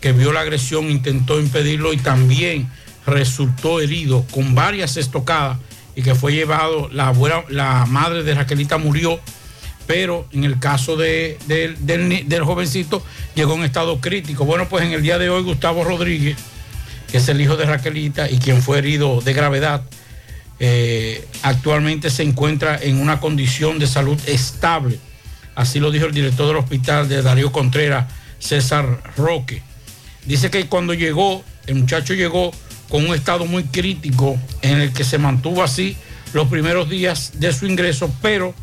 que 0.00 0.12
vio 0.12 0.32
la 0.32 0.40
agresión, 0.40 0.90
intentó 0.90 1.38
impedirlo 1.40 1.92
y 1.92 1.96
también 1.98 2.68
resultó 3.06 3.80
herido 3.80 4.24
con 4.30 4.54
varias 4.54 4.96
estocadas 4.96 5.58
y 5.94 6.02
que 6.02 6.14
fue 6.14 6.32
llevado, 6.32 6.88
la, 6.92 7.08
abuela- 7.08 7.44
la 7.48 7.84
madre 7.86 8.22
de 8.22 8.34
Raquelita 8.34 8.78
murió, 8.78 9.20
pero 9.86 10.26
en 10.32 10.44
el 10.44 10.58
caso 10.58 10.96
de- 10.96 11.38
de- 11.46 11.74
del, 11.80 12.28
del 12.28 12.44
jovencito 12.44 13.04
llegó 13.34 13.54
en 13.54 13.64
estado 13.64 14.00
crítico. 14.00 14.44
Bueno, 14.44 14.68
pues 14.68 14.84
en 14.84 14.92
el 14.92 15.02
día 15.02 15.18
de 15.18 15.28
hoy 15.28 15.42
Gustavo 15.42 15.84
Rodríguez, 15.84 16.36
que 17.10 17.18
es 17.18 17.28
el 17.28 17.40
hijo 17.40 17.56
de 17.56 17.66
Raquelita 17.66 18.30
y 18.30 18.38
quien 18.38 18.62
fue 18.62 18.78
herido 18.78 19.20
de 19.20 19.32
gravedad, 19.34 19.82
eh, 20.60 21.26
actualmente 21.42 22.08
se 22.10 22.22
encuentra 22.22 22.78
en 22.80 23.00
una 23.00 23.20
condición 23.20 23.78
de 23.78 23.86
salud 23.86 24.18
estable. 24.26 24.98
Así 25.54 25.80
lo 25.80 25.90
dijo 25.90 26.06
el 26.06 26.14
director 26.14 26.46
del 26.46 26.56
hospital 26.56 27.08
de 27.08 27.20
Darío 27.20 27.52
Contreras, 27.52 28.06
César 28.38 29.02
Roque. 29.16 29.62
Dice 30.24 30.50
que 30.50 30.66
cuando 30.66 30.94
llegó, 30.94 31.44
el 31.66 31.74
muchacho 31.74 32.14
llegó 32.14 32.52
con 32.92 33.06
un 33.06 33.14
estado 33.14 33.46
muy 33.46 33.64
crítico 33.64 34.38
en 34.60 34.82
el 34.82 34.92
que 34.92 35.02
se 35.02 35.16
mantuvo 35.16 35.62
así 35.62 35.96
los 36.34 36.48
primeros 36.48 36.90
días 36.90 37.32
de 37.36 37.50
su 37.54 37.64
ingreso, 37.64 38.14
pero 38.20 38.54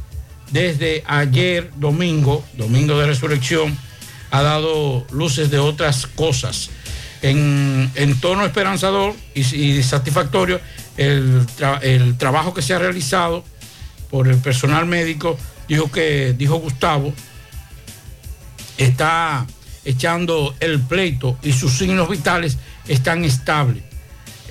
desde 0.51 1.03
ayer 1.07 1.71
domingo, 1.77 2.45
domingo 2.53 2.99
de 2.99 3.07
resurrección, 3.07 3.75
ha 4.29 4.43
dado 4.43 5.07
luces 5.09 5.49
de 5.49 5.57
otras 5.57 6.05
cosas. 6.05 6.69
En, 7.23 7.89
en 7.95 8.21
tono 8.21 8.45
esperanzador 8.45 9.15
y, 9.33 9.81
satisfactorio, 9.81 10.61
el, 10.95 11.43
el 11.81 12.15
trabajo 12.19 12.53
que 12.53 12.61
se 12.61 12.75
ha 12.75 12.79
realizado 12.79 13.43
por 14.11 14.27
el 14.27 14.37
personal 14.37 14.85
médico, 14.85 15.39
dijo 15.67 15.91
que, 15.91 16.35
dijo 16.37 16.57
Gustavo, 16.57 17.15
está 18.77 19.47
echando 19.85 20.53
el 20.59 20.79
pleito 20.79 21.35
y 21.41 21.51
sus 21.51 21.79
signos 21.79 22.07
vitales 22.07 22.59
están 22.87 23.25
estables. 23.25 23.88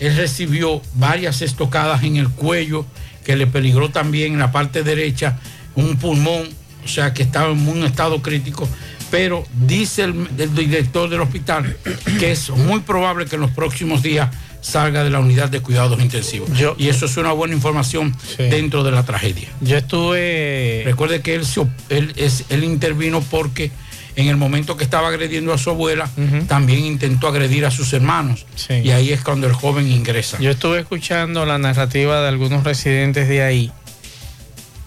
Él 0.00 0.16
recibió 0.16 0.80
varias 0.94 1.42
estocadas 1.42 2.02
en 2.02 2.16
el 2.16 2.28
cuello 2.28 2.86
que 3.24 3.36
le 3.36 3.46
peligró 3.46 3.90
también 3.90 4.34
en 4.34 4.38
la 4.38 4.52
parte 4.52 4.82
derecha 4.82 5.38
un 5.74 5.96
pulmón, 5.96 6.48
o 6.84 6.88
sea 6.88 7.12
que 7.12 7.22
estaba 7.22 7.52
en 7.52 7.68
un 7.68 7.84
estado 7.84 8.22
crítico. 8.22 8.68
Pero 9.10 9.44
dice 9.66 10.04
el, 10.04 10.28
el 10.38 10.54
director 10.54 11.08
del 11.08 11.20
hospital 11.20 11.76
que 12.18 12.32
es 12.32 12.50
muy 12.50 12.80
probable 12.80 13.24
que 13.26 13.36
en 13.36 13.40
los 13.42 13.50
próximos 13.50 14.02
días 14.02 14.28
salga 14.60 15.04
de 15.04 15.10
la 15.10 15.20
unidad 15.20 15.48
de 15.48 15.60
cuidados 15.60 16.00
intensivos. 16.00 16.50
y 16.76 16.88
eso 16.88 17.06
es 17.06 17.16
una 17.16 17.32
buena 17.32 17.54
información 17.54 18.14
dentro 18.36 18.82
de 18.82 18.90
la 18.90 19.04
tragedia. 19.04 19.48
Yo 19.60 19.76
estuve. 19.76 20.82
Recuerde 20.84 21.22
que 21.22 21.34
él, 21.36 21.44
él, 21.88 22.14
él 22.48 22.64
intervino 22.64 23.20
porque 23.20 23.70
en 24.18 24.26
el 24.26 24.36
momento 24.36 24.76
que 24.76 24.82
estaba 24.82 25.06
agrediendo 25.06 25.52
a 25.52 25.58
su 25.58 25.70
abuela, 25.70 26.10
también 26.48 26.84
intentó 26.84 27.28
agredir 27.28 27.64
a 27.64 27.70
sus 27.70 27.92
hermanos. 27.92 28.46
Y 28.68 28.90
ahí 28.90 29.12
es 29.12 29.22
cuando 29.22 29.46
el 29.46 29.52
joven 29.52 29.86
ingresa. 29.86 30.38
Yo 30.40 30.50
estuve 30.50 30.80
escuchando 30.80 31.46
la 31.46 31.58
narrativa 31.58 32.20
de 32.20 32.26
algunos 32.26 32.64
residentes 32.64 33.28
de 33.28 33.42
ahí 33.42 33.72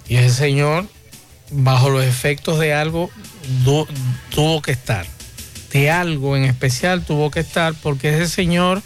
y 0.10 0.18
ese 0.18 0.32
señor, 0.32 0.86
bajo 1.50 1.90
los 1.90 2.04
efectos 2.04 2.60
de 2.60 2.74
algo, 2.74 3.10
tuvo 4.36 4.62
que 4.62 4.74
estar. 4.74 5.06
De 5.72 5.90
algo 5.90 6.36
en 6.36 6.44
especial 6.44 7.06
tuvo 7.06 7.32
que 7.32 7.40
estar 7.40 7.74
porque 7.82 8.10
ese 8.10 8.28
señor, 8.28 8.82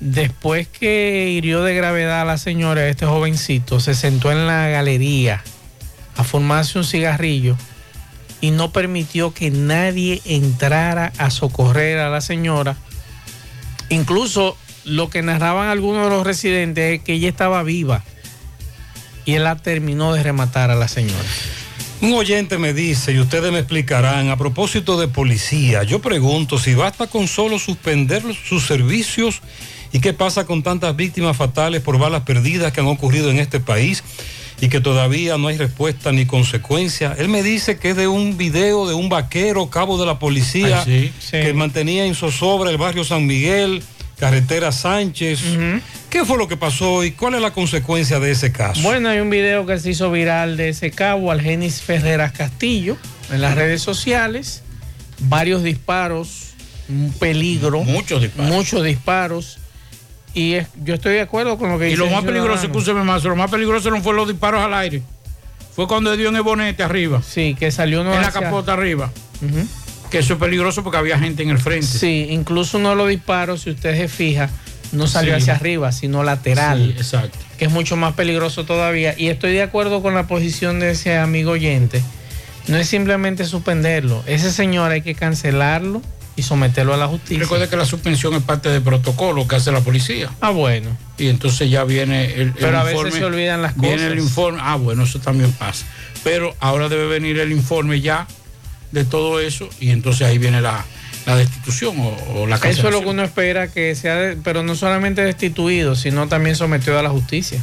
después 0.00 0.66
que 0.66 1.28
hirió 1.30 1.62
de 1.62 1.76
gravedad 1.76 2.22
a 2.22 2.24
la 2.24 2.36
señora, 2.36 2.88
este 2.88 3.06
jovencito, 3.06 3.78
se 3.78 3.94
sentó 3.94 4.32
en 4.32 4.48
la 4.48 4.66
galería 4.66 5.44
a 6.16 6.24
formarse 6.24 6.80
un 6.80 6.84
cigarrillo 6.84 7.56
y 8.42 8.50
no 8.50 8.72
permitió 8.72 9.32
que 9.32 9.50
nadie 9.50 10.20
entrara 10.26 11.14
a 11.16 11.30
socorrer 11.30 11.98
a 11.98 12.10
la 12.10 12.20
señora 12.20 12.76
Incluso 13.92 14.56
lo 14.86 15.10
que 15.10 15.20
narraban 15.20 15.68
algunos 15.68 16.04
de 16.04 16.10
los 16.10 16.26
residentes 16.26 16.98
es 16.98 17.04
que 17.04 17.12
ella 17.12 17.28
estaba 17.28 17.62
viva 17.62 18.02
y 19.26 19.34
él 19.34 19.44
la 19.44 19.56
terminó 19.56 20.14
de 20.14 20.22
rematar 20.22 20.70
a 20.70 20.74
la 20.74 20.88
señora. 20.88 21.28
Un 22.00 22.14
oyente 22.14 22.56
me 22.56 22.72
dice, 22.72 23.12
y 23.12 23.20
ustedes 23.20 23.52
me 23.52 23.58
explicarán, 23.58 24.30
a 24.30 24.38
propósito 24.38 24.98
de 24.98 25.08
policía, 25.08 25.82
yo 25.82 26.00
pregunto 26.00 26.58
si 26.58 26.74
basta 26.74 27.06
con 27.06 27.28
solo 27.28 27.58
suspender 27.58 28.22
sus 28.34 28.66
servicios 28.66 29.42
y 29.92 30.00
qué 30.00 30.14
pasa 30.14 30.46
con 30.46 30.62
tantas 30.62 30.96
víctimas 30.96 31.36
fatales 31.36 31.82
por 31.82 31.98
balas 31.98 32.22
perdidas 32.22 32.72
que 32.72 32.80
han 32.80 32.86
ocurrido 32.86 33.30
en 33.30 33.40
este 33.40 33.60
país 33.60 34.02
y 34.62 34.68
que 34.68 34.80
todavía 34.80 35.36
no 35.38 35.48
hay 35.48 35.56
respuesta 35.58 36.12
ni 36.12 36.24
consecuencia. 36.24 37.16
Él 37.18 37.28
me 37.28 37.42
dice 37.42 37.78
que 37.78 37.90
es 37.90 37.96
de 37.96 38.06
un 38.06 38.36
video 38.36 38.86
de 38.86 38.94
un 38.94 39.08
vaquero, 39.08 39.68
cabo 39.68 39.98
de 39.98 40.06
la 40.06 40.20
policía, 40.20 40.84
Ay, 40.86 41.12
sí. 41.18 41.32
que 41.32 41.52
mantenía 41.52 42.06
en 42.06 42.14
zozobra 42.14 42.70
el 42.70 42.78
barrio 42.78 43.02
San 43.02 43.26
Miguel, 43.26 43.82
carretera 44.20 44.70
Sánchez. 44.70 45.40
¿Qué 46.08 46.24
fue 46.24 46.38
lo 46.38 46.46
que 46.46 46.56
pasó 46.56 47.02
y 47.02 47.10
cuál 47.10 47.34
es 47.34 47.40
la 47.40 47.50
consecuencia 47.50 48.20
de 48.20 48.30
ese 48.30 48.52
caso? 48.52 48.82
Bueno, 48.82 49.08
hay 49.08 49.18
un 49.18 49.30
video 49.30 49.66
que 49.66 49.80
se 49.80 49.90
hizo 49.90 50.12
viral 50.12 50.56
de 50.56 50.68
ese 50.68 50.92
cabo, 50.92 51.32
Algenis 51.32 51.82
Ferreras 51.82 52.30
Castillo, 52.30 52.96
en 53.32 53.40
las 53.40 53.56
redes 53.56 53.82
sociales. 53.82 54.62
Varios 55.18 55.64
disparos, 55.64 56.50
un 56.88 57.12
peligro. 57.18 57.82
Muchos 57.82 58.22
disparos. 58.22 58.54
Muchos 58.54 58.84
disparos. 58.84 59.58
Y 60.34 60.54
es- 60.54 60.66
yo 60.82 60.94
estoy 60.94 61.14
de 61.14 61.20
acuerdo 61.20 61.58
con 61.58 61.70
lo 61.70 61.78
que 61.78 61.86
Y 61.86 61.90
dice 61.90 61.98
lo 61.98 62.06
el 62.06 62.12
más 62.12 62.24
peligroso, 62.24 62.64
escúcheme 62.66 63.02
más, 63.04 63.22
lo 63.24 63.36
más 63.36 63.50
peligroso 63.50 63.90
no 63.90 64.00
fue 64.02 64.14
los 64.14 64.28
disparos 64.28 64.62
al 64.62 64.72
aire. 64.74 65.02
Fue 65.74 65.86
cuando 65.86 66.16
dio 66.16 66.28
en 66.28 66.36
el 66.36 66.42
bonete 66.42 66.82
arriba. 66.82 67.22
Sí, 67.26 67.56
que 67.58 67.70
salió 67.70 68.00
uno 68.02 68.14
En 68.14 68.20
la 68.22 68.30
capota 68.30 68.72
arriba. 68.74 69.10
Que 70.10 70.18
eso 70.18 70.34
es 70.34 70.38
peligroso 70.38 70.82
porque 70.82 70.98
había 70.98 71.18
gente 71.18 71.42
en 71.42 71.48
el 71.50 71.58
frente. 71.58 71.86
Sí, 71.86 72.26
incluso 72.30 72.76
uno 72.78 72.90
de 72.90 72.96
los 72.96 73.08
disparos, 73.08 73.62
si 73.62 73.70
usted 73.70 73.96
se 73.96 74.08
fija, 74.08 74.50
no 74.92 75.06
salió 75.06 75.34
Sí. 75.36 75.40
hacia 75.42 75.54
arriba, 75.54 75.90
sino 75.92 76.22
lateral. 76.22 76.92
Sí, 76.92 76.94
exacto. 76.98 77.38
Que 77.58 77.64
es 77.66 77.70
mucho 77.70 77.96
más 77.96 78.12
peligroso 78.14 78.64
todavía. 78.66 79.14
Y 79.16 79.28
estoy 79.28 79.52
de 79.52 79.62
acuerdo 79.62 80.02
con 80.02 80.14
la 80.14 80.26
posición 80.26 80.80
de 80.80 80.90
ese 80.90 81.16
amigo 81.16 81.52
oyente. 81.52 82.02
No 82.68 82.76
es 82.76 82.88
simplemente 82.88 83.44
suspenderlo. 83.46 84.22
Ese 84.26 84.52
señor 84.52 84.90
hay 84.92 85.00
que 85.00 85.14
cancelarlo 85.14 86.02
y 86.36 86.42
someterlo 86.42 86.94
a 86.94 86.96
la 86.96 87.06
justicia. 87.08 87.38
Recuerde 87.42 87.68
que 87.68 87.76
la 87.76 87.84
suspensión 87.84 88.32
es 88.34 88.42
parte 88.42 88.68
del 88.70 88.82
protocolo 88.82 89.46
que 89.46 89.56
hace 89.56 89.70
la 89.72 89.80
policía. 89.80 90.30
Ah, 90.40 90.50
bueno. 90.50 90.96
Y 91.18 91.28
entonces 91.28 91.70
ya 91.70 91.84
viene 91.84 92.32
el, 92.34 92.40
el 92.40 92.52
Pero 92.52 92.78
a 92.78 92.84
veces 92.84 93.14
se 93.14 93.24
olvidan 93.24 93.60
las 93.62 93.76
Viene 93.76 93.96
cosas. 93.96 94.12
el 94.12 94.18
informe. 94.18 94.58
Ah, 94.62 94.76
bueno, 94.76 95.02
eso 95.04 95.18
también 95.20 95.52
pasa. 95.52 95.84
Pero 96.24 96.54
ahora 96.60 96.88
debe 96.88 97.06
venir 97.06 97.38
el 97.38 97.52
informe 97.52 98.00
ya 98.00 98.26
de 98.92 99.04
todo 99.04 99.40
eso 99.40 99.68
y 99.80 99.90
entonces 99.90 100.26
ahí 100.26 100.38
viene 100.38 100.60
la, 100.60 100.84
la 101.26 101.36
destitución 101.36 101.98
o, 101.98 102.16
o 102.42 102.46
la 102.46 102.56
Eso 102.56 102.68
es 102.68 102.76
lo 102.76 102.82
cancelación. 102.82 103.02
que 103.04 103.08
uno 103.10 103.22
espera 103.24 103.68
que 103.68 103.94
sea, 103.94 104.34
pero 104.42 104.62
no 104.62 104.74
solamente 104.74 105.22
destituido, 105.22 105.94
sino 105.96 106.28
también 106.28 106.56
sometido 106.56 106.98
a 106.98 107.02
la 107.02 107.10
justicia. 107.10 107.60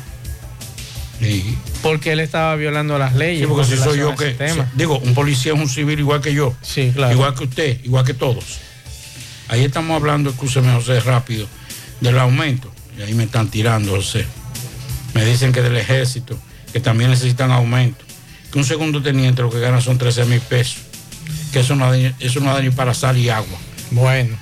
Sí. 1.19 1.57
Porque 1.81 2.13
él 2.13 2.19
estaba 2.19 2.55
violando 2.55 2.97
las 2.97 3.15
leyes. 3.15 3.41
Sí, 3.41 3.47
porque 3.47 3.65
si 3.65 3.77
soy 3.77 3.99
yo 3.99 4.15
que. 4.15 4.35
digo, 4.75 4.99
un 4.99 5.13
policía 5.13 5.53
es 5.53 5.59
un 5.59 5.69
civil 5.69 5.99
igual 5.99 6.21
que 6.21 6.33
yo. 6.33 6.55
Sí, 6.61 6.91
claro. 6.93 7.13
Igual 7.13 7.35
que 7.35 7.43
usted, 7.43 7.79
igual 7.83 8.05
que 8.05 8.13
todos. 8.13 8.59
Ahí 9.49 9.65
estamos 9.65 9.95
hablando, 9.95 10.29
escúcheme, 10.29 10.71
José, 10.73 10.99
rápido, 10.99 11.47
del 12.01 12.19
aumento. 12.19 12.71
Y 12.97 13.01
ahí 13.01 13.13
me 13.13 13.23
están 13.23 13.49
tirando, 13.49 13.95
José. 13.95 14.25
Me 15.13 15.25
dicen 15.25 15.51
que 15.51 15.61
del 15.61 15.75
ejército, 15.75 16.37
que 16.71 16.79
también 16.79 17.09
necesitan 17.09 17.51
aumento. 17.51 18.05
Que 18.51 18.59
un 18.59 18.65
segundo 18.65 19.01
teniente 19.01 19.41
lo 19.41 19.49
que 19.49 19.59
gana 19.59 19.81
son 19.81 19.97
13 19.97 20.25
mil 20.25 20.41
pesos. 20.41 20.83
Que 21.51 21.61
eso 21.61 21.75
no, 21.75 21.93
eso 21.93 22.39
no 22.39 22.53
da 22.53 22.61
ni 22.61 22.69
para 22.69 22.93
sal 22.93 23.17
y 23.17 23.29
agua. 23.29 23.57
Bueno. 23.91 24.37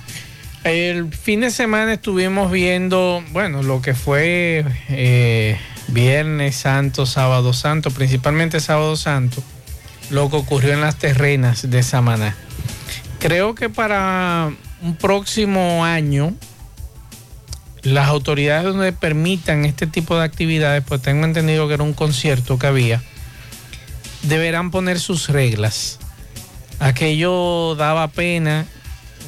El 0.64 1.12
fin 1.12 1.40
de 1.40 1.50
semana 1.50 1.94
estuvimos 1.94 2.50
viendo, 2.50 3.24
bueno, 3.30 3.62
lo 3.62 3.80
que 3.80 3.94
fue 3.94 4.64
eh, 4.90 5.58
Viernes 5.88 6.56
Santo, 6.56 7.06
Sábado 7.06 7.52
Santo, 7.52 7.90
principalmente 7.90 8.60
Sábado 8.60 8.96
Santo, 8.96 9.42
lo 10.10 10.28
que 10.30 10.36
ocurrió 10.36 10.74
en 10.74 10.80
las 10.80 10.96
terrenas 10.96 11.70
de 11.70 11.82
Samaná. 11.82 12.36
Creo 13.18 13.54
que 13.54 13.68
para 13.68 14.52
un 14.82 14.96
próximo 14.96 15.84
año, 15.84 16.34
las 17.82 18.08
autoridades 18.08 18.64
donde 18.64 18.92
permitan 18.92 19.64
este 19.64 19.86
tipo 19.86 20.16
de 20.16 20.24
actividades, 20.24 20.84
pues 20.86 21.02
tengo 21.02 21.24
entendido 21.24 21.66
que 21.68 21.74
era 21.74 21.82
un 21.82 21.94
concierto 21.94 22.58
que 22.58 22.66
había, 22.66 23.02
deberán 24.22 24.70
poner 24.70 25.00
sus 25.00 25.28
reglas. 25.28 25.98
Aquello 26.80 27.74
daba 27.76 28.08
pena, 28.08 28.66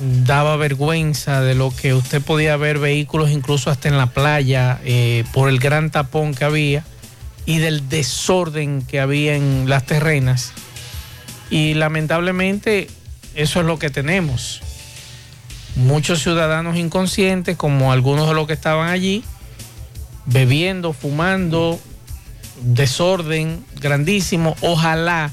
daba 0.00 0.56
vergüenza 0.56 1.40
de 1.40 1.54
lo 1.54 1.74
que 1.74 1.94
usted 1.94 2.22
podía 2.22 2.56
ver 2.56 2.78
vehículos 2.78 3.30
incluso 3.30 3.70
hasta 3.70 3.88
en 3.88 3.98
la 3.98 4.06
playa 4.06 4.80
eh, 4.84 5.24
por 5.32 5.48
el 5.48 5.58
gran 5.58 5.90
tapón 5.90 6.34
que 6.34 6.44
había 6.44 6.84
y 7.46 7.58
del 7.58 7.88
desorden 7.88 8.82
que 8.82 9.00
había 9.00 9.34
en 9.36 9.68
las 9.68 9.84
terrenas. 9.84 10.52
Y 11.50 11.74
lamentablemente 11.74 12.88
eso 13.34 13.60
es 13.60 13.66
lo 13.66 13.78
que 13.78 13.90
tenemos. 13.90 14.62
Muchos 15.76 16.22
ciudadanos 16.22 16.76
inconscientes, 16.76 17.56
como 17.56 17.92
algunos 17.92 18.28
de 18.28 18.34
los 18.34 18.46
que 18.46 18.52
estaban 18.52 18.88
allí, 18.88 19.24
bebiendo, 20.26 20.92
fumando, 20.92 21.80
desorden 22.62 23.64
grandísimo. 23.80 24.56
Ojalá 24.60 25.32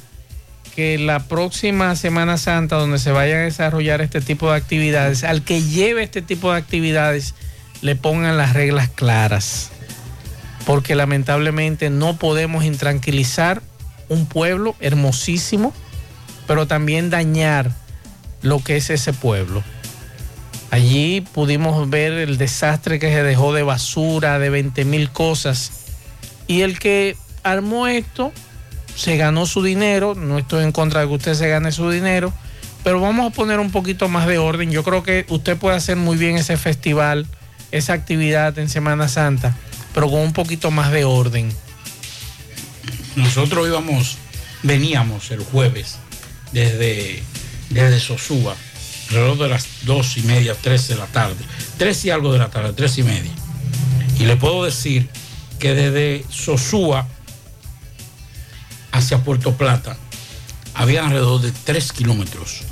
que 0.78 1.00
la 1.00 1.22
próxima 1.28 1.96
Semana 1.96 2.38
Santa, 2.38 2.76
donde 2.76 3.00
se 3.00 3.12
vayan 3.12 3.40
a 3.40 3.44
desarrollar 3.46 4.00
este 4.02 4.22
tipo 4.22 4.52
de 4.52 4.58
actividades, 4.58 5.24
al 5.24 5.42
que 5.42 5.64
lleve 5.64 6.04
este 6.04 6.22
tipo 6.22 6.52
de 6.52 6.60
actividades, 6.60 7.34
le 7.82 7.96
pongan 7.96 8.38
las 8.38 8.54
reglas 8.54 8.88
claras. 8.88 9.72
Porque 10.68 10.94
lamentablemente 10.94 11.90
no 11.90 12.18
podemos 12.18 12.64
intranquilizar 12.64 13.64
un 14.08 14.28
pueblo 14.28 14.76
hermosísimo, 14.80 15.74
pero 16.46 16.68
también 16.68 17.10
dañar 17.10 17.72
lo 18.44 18.64
que 18.64 18.78
es 18.78 18.92
ese 18.92 19.14
pueblo. 19.14 19.64
Allí 20.70 21.22
pudimos 21.22 21.90
ver 21.90 22.14
el 22.14 22.38
desastre 22.38 23.00
que 23.00 23.12
se 23.12 23.24
dejó 23.24 23.52
de 23.52 23.64
basura, 23.64 24.38
de 24.38 24.52
20 24.52 24.86
mil 24.86 25.10
cosas. 25.10 25.72
Y 26.46 26.62
el 26.62 26.78
que 26.78 27.18
armó 27.42 27.88
esto 27.88 28.32
se 28.98 29.16
ganó 29.16 29.46
su 29.46 29.64
dinero. 29.64 30.16
No 30.16 30.40
estoy 30.40 30.64
en 30.64 30.72
contra 30.72 31.02
de 31.02 31.08
que 31.08 31.14
usted 31.14 31.34
se 31.36 31.48
gane 31.48 31.72
su 31.72 31.90
dinero. 31.90 32.34
Pero 32.84 33.00
vamos 33.00 33.32
a 33.32 33.36
poner 33.36 33.60
un 33.60 33.72
poquito 33.72 34.10
más 34.10 34.28
de 34.28 34.40
orden. 34.40 34.72
Yo 34.72 34.84
creo 34.84 35.04
que 35.04 35.26
usted 35.30 35.56
puede 35.58 35.78
hacer 35.78 35.98
muy 35.98 36.18
bien 36.18 36.36
ese 36.38 36.58
festival, 36.58 37.28
esa 37.72 37.94
actividad 37.94 38.58
en 38.58 38.70
Semana 38.70 39.08
Santa, 39.08 39.56
pero 39.94 40.10
con 40.10 40.22
un 40.22 40.34
poquito 40.34 40.72
más 40.72 40.92
de 40.92 41.06
orden. 41.06 41.50
Nosotros 43.16 43.68
íbamos, 43.68 44.18
veníamos 44.64 45.32
el 45.32 45.40
jueves 45.40 45.98
desde, 46.54 47.22
desde 47.70 48.00
Sosúa, 48.00 48.56
alrededor 49.10 49.38
de 49.38 49.48
las 49.50 49.68
dos 49.84 50.18
y 50.18 50.22
media, 50.22 50.56
tres 50.60 50.88
de 50.88 50.96
la 50.96 51.08
tarde, 51.08 51.44
tres 51.78 52.04
y 52.06 52.10
algo 52.10 52.32
de 52.32 52.40
la 52.40 52.50
tarde, 52.50 52.74
tres 52.74 52.98
y 52.98 53.04
media. 53.04 53.32
Y 54.20 54.26
le 54.26 54.38
puedo 54.38 54.64
decir 54.64 55.10
que 55.60 55.74
desde 55.74 56.24
Sosúa 56.30 57.08
hacia 59.08 59.24
Puerto 59.24 59.54
Plata 59.54 59.96
había 60.74 61.06
alrededor 61.06 61.40
de 61.40 61.54
tres 61.64 61.94
kilómetros 61.94 62.64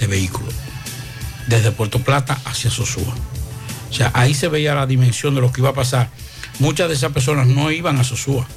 de 0.00 0.08
vehículos, 0.08 0.52
desde 1.46 1.70
Puerto 1.70 2.00
Plata 2.00 2.40
hacia 2.44 2.72
Sosúa. 2.72 3.14
O 3.88 3.92
sea, 3.92 4.10
ahí 4.14 4.34
se 4.34 4.48
veía 4.48 4.74
la 4.74 4.88
dimensión 4.88 5.32
de 5.36 5.40
lo 5.40 5.52
que 5.52 5.60
iba 5.60 5.70
a 5.70 5.74
pasar. 5.74 6.10
Muchas 6.58 6.88
de 6.88 6.94
esas 6.94 7.12
personas 7.12 7.46
no 7.46 7.70
iban 7.70 8.00
a 8.00 8.04
Sosúa, 8.04 8.48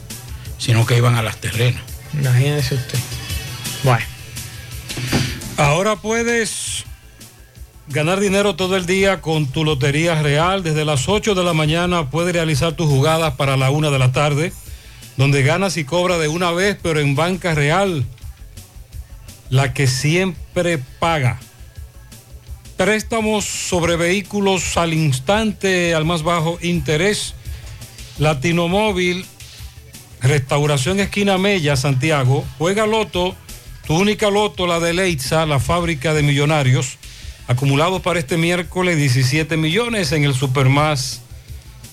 sino 0.57 0.87
que 0.87 0.97
iban 0.97 1.13
a 1.13 1.21
las 1.21 1.37
terrenas. 1.37 1.83
Imagínese 2.13 2.73
usted. 2.73 2.99
Bueno. 3.83 4.03
Ahora 5.57 5.97
puedes 5.97 6.83
ganar 7.89 8.19
dinero 8.19 8.55
todo 8.55 8.75
el 8.75 8.87
día 8.87 9.21
con 9.21 9.45
tu 9.45 9.63
Lotería 9.63 10.19
Real. 10.23 10.63
Desde 10.63 10.83
las 10.83 11.07
8 11.07 11.35
de 11.35 11.43
la 11.43 11.53
mañana 11.53 12.09
puedes 12.09 12.33
realizar 12.33 12.73
tus 12.73 12.87
jugadas 12.87 13.35
para 13.35 13.55
la 13.55 13.69
1 13.69 13.91
de 13.91 13.99
la 13.99 14.11
tarde, 14.11 14.51
donde 15.17 15.41
ganas 15.43 15.77
y 15.77 15.83
cobras 15.83 16.19
de 16.19 16.27
una 16.27 16.51
vez, 16.51 16.77
pero 16.81 16.99
en 16.99 17.15
banca 17.15 17.55
real, 17.55 18.05
la 19.49 19.73
que 19.73 19.87
siempre 19.87 20.77
paga. 20.99 21.39
Préstamos 22.77 23.45
sobre 23.45 23.95
vehículos 23.95 24.77
al 24.77 24.93
instante, 24.93 25.95
al 25.95 26.05
más 26.05 26.21
bajo 26.21 26.59
interés. 26.61 27.33
Latinomóvil, 28.19 29.25
Restauración 30.21 30.99
Esquina 30.99 31.39
Mella, 31.39 31.75
Santiago. 31.75 32.45
Juega 32.59 32.85
Loto, 32.85 33.35
tu 33.87 33.95
única 33.95 34.29
Loto, 34.29 34.67
la 34.67 34.79
de 34.79 34.93
Leitza, 34.93 35.47
la 35.47 35.59
fábrica 35.59 36.13
de 36.13 36.21
millonarios. 36.21 36.97
Acumulados 37.47 38.01
para 38.01 38.19
este 38.19 38.37
miércoles 38.37 38.97
17 38.97 39.57
millones 39.57 40.11
en 40.11 40.23
el 40.23 40.35
Super 40.35 40.69
Más 40.69 41.21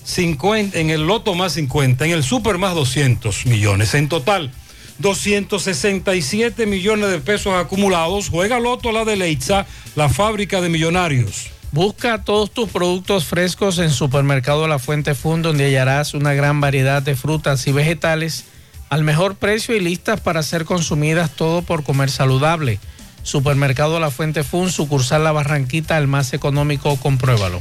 50, 0.05 0.79
en 0.79 0.91
el 0.91 1.07
Loto 1.07 1.35
más 1.35 1.53
50, 1.53 2.05
en 2.05 2.11
el 2.11 2.23
Super 2.23 2.57
Más 2.57 2.75
200 2.75 3.45
millones. 3.47 3.93
En 3.95 4.07
total, 4.07 4.51
267 4.99 6.65
millones 6.65 7.09
de 7.09 7.19
pesos 7.19 7.53
acumulados. 7.53 8.29
Juega 8.29 8.59
Loto, 8.59 8.91
la 8.91 9.03
de 9.03 9.17
Leitza, 9.17 9.65
la 9.95 10.07
fábrica 10.07 10.61
de 10.61 10.69
millonarios. 10.69 11.49
Busca 11.71 12.23
todos 12.23 12.51
tus 12.51 12.69
productos 12.69 13.25
frescos 13.25 13.79
en 13.79 13.89
Supermercado 13.89 14.67
La 14.67 14.79
Fuente 14.79 15.13
Fun, 15.15 15.41
donde 15.41 15.65
hallarás 15.65 16.13
una 16.13 16.33
gran 16.33 16.61
variedad 16.61 17.01
de 17.01 17.15
frutas 17.15 17.67
y 17.67 17.73
vegetales 17.73 18.45
al 18.89 19.03
mejor 19.03 19.35
precio 19.35 19.75
y 19.75 19.81
listas 19.81 20.21
para 20.21 20.43
ser 20.43 20.63
consumidas 20.63 21.31
todo 21.31 21.63
por 21.63 21.83
comer 21.83 22.09
saludable. 22.09 22.79
Supermercado 23.23 23.99
La 23.99 24.11
Fuente 24.11 24.43
Fun, 24.43 24.71
sucursal 24.71 25.23
La 25.23 25.31
Barranquita, 25.31 25.97
el 25.97 26.07
más 26.07 26.31
económico, 26.33 26.95
compruébalo. 26.97 27.59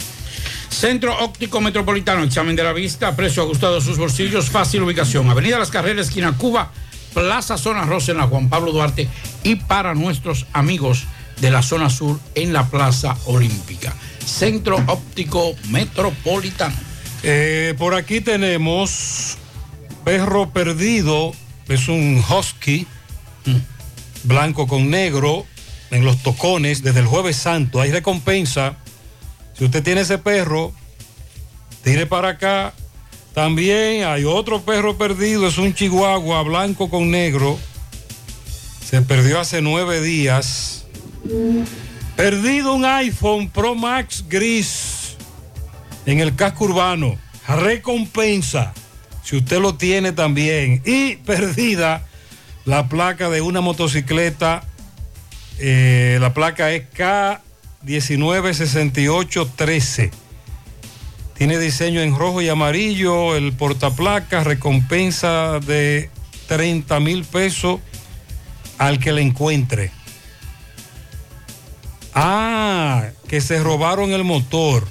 Centro 0.69 1.17
Óptico 1.25 1.61
Metropolitano, 1.61 2.25
examen 2.25 2.57
de 2.57 2.63
la 2.63 2.73
vista, 2.73 3.15
precio 3.17 3.43
ajustado 3.43 3.79
a 3.79 3.81
sus 3.81 3.99
bolsillos, 3.99 4.51
fácil 4.51 4.83
ubicación. 4.83 5.31
Avenida 5.31 5.59
Las 5.59 5.71
Carreras, 5.71 6.09
esquina 6.09 6.37
Cuba, 6.37 6.73
Plaza 7.15 7.57
Zona 7.57 7.85
Rosa 7.85 8.13
en 8.13 8.19
la 8.19 8.27
Juan 8.27 8.49
Pablo 8.49 8.73
Duarte 8.73 9.09
y 9.43 9.57
para 9.57 9.95
nuestros 9.95 10.47
amigos 10.53 11.05
de 11.41 11.51
la 11.51 11.63
zona 11.63 11.91
sur 11.91 12.19
en 12.35 12.53
la 12.53 12.69
Plaza 12.69 13.17
Olímpica. 13.27 13.95
Centro 14.25 14.77
Óptico 14.87 15.55
Metropolitano. 15.71 16.75
Eh, 17.23 17.75
por 17.79 17.95
aquí 17.95 18.21
tenemos 18.21 19.37
Perro 20.05 20.51
Perdido, 20.51 21.33
es 21.69 21.89
un 21.89 22.23
husky 22.29 22.87
blanco 24.25 24.67
con 24.67 24.91
negro 24.91 25.47
en 25.91 26.05
los 26.05 26.23
tocones 26.23 26.83
desde 26.83 27.01
el 27.01 27.07
jueves 27.07 27.37
santo. 27.37 27.81
Hay 27.81 27.91
recompensa. 27.91 28.77
Si 29.57 29.65
usted 29.65 29.83
tiene 29.83 30.01
ese 30.03 30.19
perro, 30.19 30.73
tire 31.83 32.07
para 32.07 32.31
acá. 32.31 32.75
También 33.35 34.05
hay 34.05 34.25
otro 34.25 34.63
perro 34.63 34.97
perdido, 34.97 35.47
es 35.49 35.59
un 35.59 35.75
chihuahua 35.75 36.43
blanco 36.43 36.89
con 36.89 37.11
negro. 37.11 37.59
Se 38.85 39.03
perdió 39.03 39.41
hace 39.41 39.61
nueve 39.61 40.01
días. 40.01 40.85
Perdido 42.17 42.75
un 42.75 42.85
iPhone 42.85 43.49
Pro 43.49 43.75
Max 43.75 44.25
gris 44.29 45.17
en 46.07 46.21
el 46.21 46.37
casco 46.37 46.67
urbano. 46.67 47.19
Recompensa. 47.49 48.73
Si 49.25 49.37
usted 49.37 49.59
lo 49.59 49.75
tiene 49.75 50.13
también. 50.13 50.83
Y 50.85 51.17
perdida 51.17 52.07
la 52.65 52.89
placa 52.89 53.31
de 53.31 53.41
una 53.41 53.61
motocicleta. 53.61 54.63
eh, 55.59 56.19
la 56.21 56.35
placa 56.35 56.71
es 56.73 56.85
K196813. 57.87 60.11
Tiene 61.35 61.59
diseño 61.59 62.01
en 62.01 62.17
rojo 62.17 62.41
y 62.43 62.49
amarillo. 62.49 63.37
El 63.37 63.53
portaplaca 63.53 64.43
recompensa 64.45 65.61
de 65.61 66.11
30 66.49 66.99
mil 67.01 67.25
pesos 67.25 67.81
al 68.79 68.99
que 68.99 69.13
le 69.13 69.21
encuentre. 69.23 69.93
Ah, 72.15 73.11
que 73.29 73.41
se 73.41 73.63
robaron 73.63 74.13
el 74.13 74.25
motor. 74.25 74.89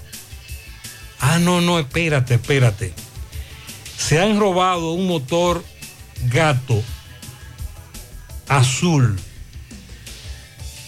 Ah, 1.19 1.39
no, 1.39 1.59
no, 1.61 1.79
espérate, 1.79 2.35
espérate. 2.35 2.93
Se 3.97 4.19
han 4.19 4.39
robado 4.39 4.91
un 4.91 5.07
motor 5.07 5.63
gato 6.29 6.83
azul 8.49 9.17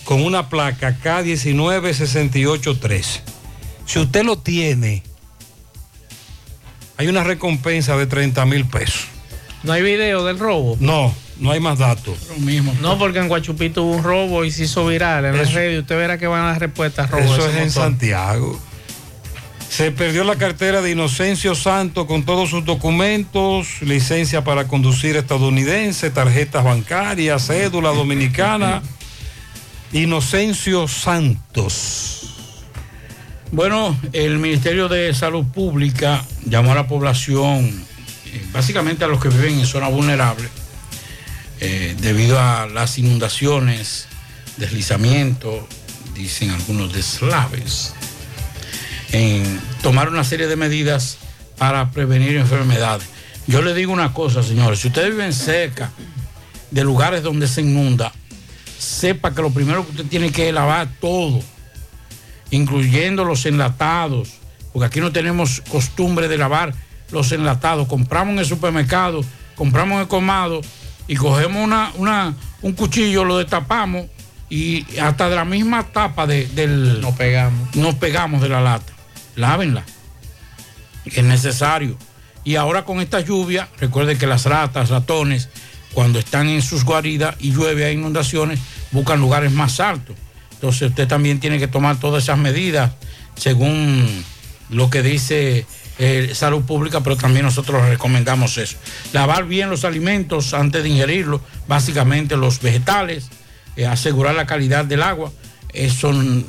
con 0.06 0.24
una 0.24 0.48
placa 0.48 0.98
K196813. 1.04 3.20
Si 3.86 4.00
usted 4.00 4.24
lo 4.24 4.38
tiene, 4.38 5.04
hay 6.98 7.08
una 7.08 7.26
recompensa 7.26 7.98
de 7.98 8.08
30 8.08 8.46
mil 8.46 8.64
pesos. 8.66 9.08
¿No 9.64 9.74
hay 9.74 9.82
video 9.82 10.24
del 10.24 10.40
robo? 10.40 10.78
No, 10.80 11.14
no 11.40 11.52
hay 11.52 11.60
más 11.60 11.80
datos. 11.80 12.18
Lo 12.30 12.38
mismo. 12.38 12.74
No, 12.82 12.98
porque 12.98 13.20
en 13.20 13.28
Guachupito 13.28 13.84
hubo 13.84 13.98
un 13.98 14.04
robo 14.04 14.46
y 14.46 14.52
se 14.52 14.64
hizo 14.66 14.86
viral 14.86 15.26
en 15.26 15.38
las 15.38 15.54
redes. 15.54 15.82
Usted 15.82 15.98
verá 15.98 16.18
que 16.18 16.28
van 16.28 16.46
las 16.46 16.60
respuestas 16.60 17.10
robo. 17.10 17.24
Eso 17.24 17.50
es 17.50 17.56
en. 17.58 17.72
Santiago. 17.72 18.58
Se 19.70 19.92
perdió 19.92 20.24
la 20.24 20.36
cartera 20.36 20.82
de 20.82 20.92
Inocencio 20.92 21.56
Santo 21.56 22.08
con 22.08 22.24
todos 22.24 22.52
sus 22.52 22.64
documentos, 22.64 23.82
licencia 23.82 24.44
para 24.44 24.68
conducir 24.68 25.16
estadounidense, 25.18 26.12
tarjetas 26.12 26.64
bancarias, 26.64 27.48
cédula 27.48 27.90
dominicana. 27.90 28.84
Inocencio 29.96 30.90
Santos. 30.90 32.36
Bueno, 33.54 33.98
el 34.12 34.40
Ministerio 34.40 34.90
de 34.90 35.14
Salud 35.14 35.46
Pública 35.46 36.22
llamó 36.44 36.74
a 36.74 36.76
la 36.76 36.86
población, 36.86 37.64
eh, 38.26 38.46
básicamente 38.52 39.06
a 39.06 39.08
los 39.08 39.22
que 39.22 39.30
viven 39.30 39.58
en 39.58 39.66
zonas 39.66 39.94
vulnerables, 39.94 40.50
eh, 41.62 41.96
debido 42.02 42.38
a 42.38 42.68
las 42.68 42.98
inundaciones, 42.98 44.08
deslizamientos, 44.58 45.64
dicen 46.14 46.50
algunos 46.50 46.92
deslaves, 46.92 47.94
en 49.14 49.62
tomar 49.82 50.10
una 50.10 50.26
serie 50.26 50.48
de 50.48 50.58
medidas 50.58 51.20
para 51.58 51.92
prevenir 51.92 52.36
enfermedades. 52.36 53.08
Yo 53.48 53.62
le 53.62 53.74
digo 53.74 53.94
una 53.94 54.12
cosa, 54.12 54.44
señores, 54.44 54.80
si 54.80 54.90
ustedes 54.90 55.12
viven 55.12 55.32
cerca 55.32 55.90
de 56.70 56.84
lugares 56.84 57.24
donde 57.24 57.48
se 57.48 57.62
inunda, 57.62 58.12
sepa 58.78 59.34
que 59.34 59.42
lo 59.42 59.52
primero 59.52 59.84
que 59.86 59.92
usted 59.92 60.06
tiene 60.06 60.32
que 60.32 60.52
lavar 60.52 60.88
todo 61.00 61.42
incluyendo 62.52 63.26
los 63.26 63.46
enlatados, 63.46 64.30
porque 64.72 64.86
aquí 64.88 65.00
no 65.00 65.12
tenemos 65.12 65.62
costumbre 65.70 66.28
de 66.28 66.38
lavar 66.38 66.74
los 67.12 67.32
enlatados. 67.32 67.88
Compramos 67.88 68.34
en 68.34 68.40
el 68.40 68.46
supermercado, 68.46 69.22
compramos 69.56 69.96
en 69.96 70.02
el 70.02 70.08
colmado 70.08 70.62
y 71.08 71.16
cogemos 71.16 71.64
una, 71.64 71.92
una- 71.96 72.36
un 72.62 72.74
cuchillo, 72.74 73.24
lo 73.26 73.38
destapamos 73.38 74.06
y 74.50 74.86
hasta 75.00 75.30
de 75.30 75.36
la 75.36 75.46
misma 75.46 75.84
tapa 75.84 76.28
de- 76.28 76.48
del... 76.48 77.02
Nos 77.02 77.16
pegamos. 77.16 77.76
Nos 77.76 77.96
pegamos 77.96 78.42
de 78.42 78.50
la 78.50 78.62
lata. 78.62 78.94
Lávenla. 79.36 79.84
Es 81.06 81.24
necesario. 81.24 81.98
Y 82.44 82.56
ahora 82.58 82.86
con 82.86 83.00
esta 83.02 83.20
lluvia, 83.22 83.68
recuerden 83.80 84.18
que 84.18 84.28
las 84.28 84.46
ratas, 84.46 84.90
ratones, 84.90 85.50
cuando 85.96 86.20
están 86.20 86.50
en 86.50 86.62
sus 86.62 86.84
guaridas 86.84 87.38
y 87.40 87.54
llueve, 87.54 87.86
hay 87.86 87.94
inundaciones, 87.94 88.60
buscan 88.92 89.22
lugares 89.22 89.54
más 89.54 89.80
altos. 89.80 90.18
Entonces 90.52 90.90
usted 90.90 91.08
también 91.08 91.40
tiene 91.40 91.58
que 91.58 91.70
tomar 91.70 91.98
todas 91.98 92.24
esas 92.24 92.38
medidas 92.38 92.92
según 93.38 94.06
lo 94.70 94.90
que 94.90 95.02
dice 95.02 95.66
eh, 95.98 96.32
Salud 96.34 96.64
Pública, 96.64 97.00
pero 97.00 97.16
también 97.16 97.46
nosotros 97.46 97.88
recomendamos 97.88 98.58
eso. 98.58 98.76
Lavar 99.14 99.46
bien 99.46 99.70
los 99.70 99.86
alimentos 99.86 100.54
antes 100.54 100.84
de 100.84 100.90
ingerirlos, 100.90 101.40
básicamente 101.66 102.36
los 102.36 102.60
vegetales, 102.60 103.30
eh, 103.78 103.86
asegurar 103.86 104.36
la 104.36 104.46
calidad 104.46 104.84
del 104.84 105.02
agua, 105.02 105.32
eso 105.72 106.12
mm, 106.12 106.44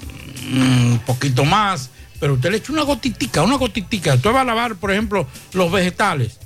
un 0.50 1.00
poquito 1.06 1.44
más, 1.44 1.90
pero 2.18 2.34
usted 2.34 2.50
le 2.50 2.56
echa 2.56 2.72
una 2.72 2.82
gotitica, 2.82 3.44
una 3.44 3.58
gotitica. 3.58 4.14
Usted 4.14 4.30
va 4.34 4.40
a 4.40 4.44
lavar, 4.44 4.74
por 4.74 4.90
ejemplo, 4.90 5.28
los 5.52 5.70
vegetales 5.70 6.40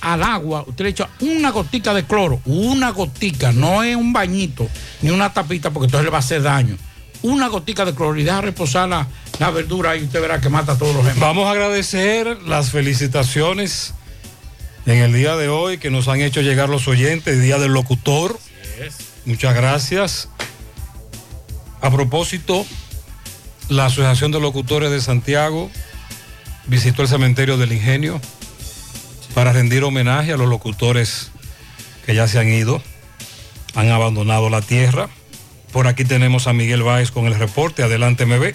al 0.00 0.22
agua, 0.22 0.64
usted 0.66 0.84
le 0.84 0.90
echa 0.90 1.08
una 1.20 1.50
gotica 1.50 1.94
de 1.94 2.04
cloro, 2.04 2.40
una 2.44 2.90
gotica, 2.90 3.52
no 3.52 3.82
es 3.82 3.96
un 3.96 4.12
bañito, 4.12 4.68
ni 5.02 5.10
una 5.10 5.32
tapita, 5.32 5.70
porque 5.70 5.86
entonces 5.86 6.04
le 6.04 6.10
va 6.10 6.18
a 6.18 6.20
hacer 6.20 6.42
daño. 6.42 6.76
Una 7.22 7.48
gotica 7.48 7.84
de 7.84 7.94
cloro 7.94 8.18
y 8.18 8.22
deja 8.22 8.40
reposar 8.40 8.88
la, 8.88 9.08
la 9.38 9.50
verdura 9.50 9.96
y 9.96 10.04
usted 10.04 10.20
verá 10.20 10.40
que 10.40 10.48
mata 10.48 10.72
a 10.72 10.78
todos 10.78 10.94
los 10.94 11.04
gérmenes. 11.04 11.20
Vamos 11.20 11.46
a 11.48 11.50
agradecer 11.50 12.42
las 12.42 12.70
felicitaciones 12.70 13.94
en 14.86 14.98
el 14.98 15.12
día 15.12 15.36
de 15.36 15.48
hoy 15.48 15.78
que 15.78 15.90
nos 15.90 16.08
han 16.08 16.20
hecho 16.20 16.40
llegar 16.40 16.68
los 16.68 16.86
oyentes, 16.88 17.42
Día 17.42 17.58
del 17.58 17.72
Locutor. 17.72 18.38
Muchas 19.24 19.54
gracias. 19.54 20.28
A 21.80 21.90
propósito, 21.90 22.64
la 23.68 23.86
Asociación 23.86 24.32
de 24.32 24.40
Locutores 24.40 24.90
de 24.90 25.00
Santiago 25.00 25.70
visitó 26.66 27.02
el 27.02 27.08
cementerio 27.08 27.56
del 27.56 27.72
Ingenio 27.72 28.20
para 29.38 29.52
rendir 29.52 29.84
homenaje 29.84 30.32
a 30.32 30.36
los 30.36 30.48
locutores 30.48 31.30
que 32.04 32.12
ya 32.12 32.26
se 32.26 32.40
han 32.40 32.48
ido, 32.48 32.82
han 33.76 33.88
abandonado 33.88 34.50
la 34.50 34.62
tierra. 34.62 35.10
Por 35.70 35.86
aquí 35.86 36.04
tenemos 36.04 36.48
a 36.48 36.52
Miguel 36.52 36.82
Báez 36.82 37.12
con 37.12 37.26
el 37.26 37.36
reporte. 37.36 37.84
Adelante, 37.84 38.26
MB. 38.26 38.52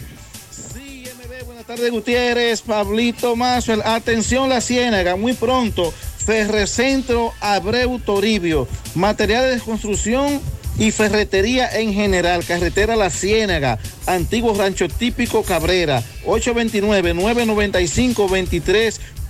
Buenas 1.45 1.65
tardes, 1.65 1.89
Gutiérrez, 1.89 2.64
Pablito 2.64 3.38
Mazo. 3.38 3.81
Atención, 3.85 4.49
la 4.49 4.60
Ciénaga, 4.60 5.15
muy 5.15 5.31
pronto. 5.31 5.93
Ferrecentro 6.18 7.31
Abreu 7.39 7.97
Toribio. 7.99 8.68
Materiales 8.93 9.55
de 9.55 9.61
construcción 9.61 10.41
y 10.77 10.91
ferretería 10.91 11.69
en 11.80 11.93
general. 11.93 12.43
Carretera 12.43 12.97
La 12.97 13.10
Ciénaga. 13.10 13.80
Antiguo 14.05 14.53
Rancho 14.53 14.89
Típico 14.89 15.43
Cabrera. 15.43 16.03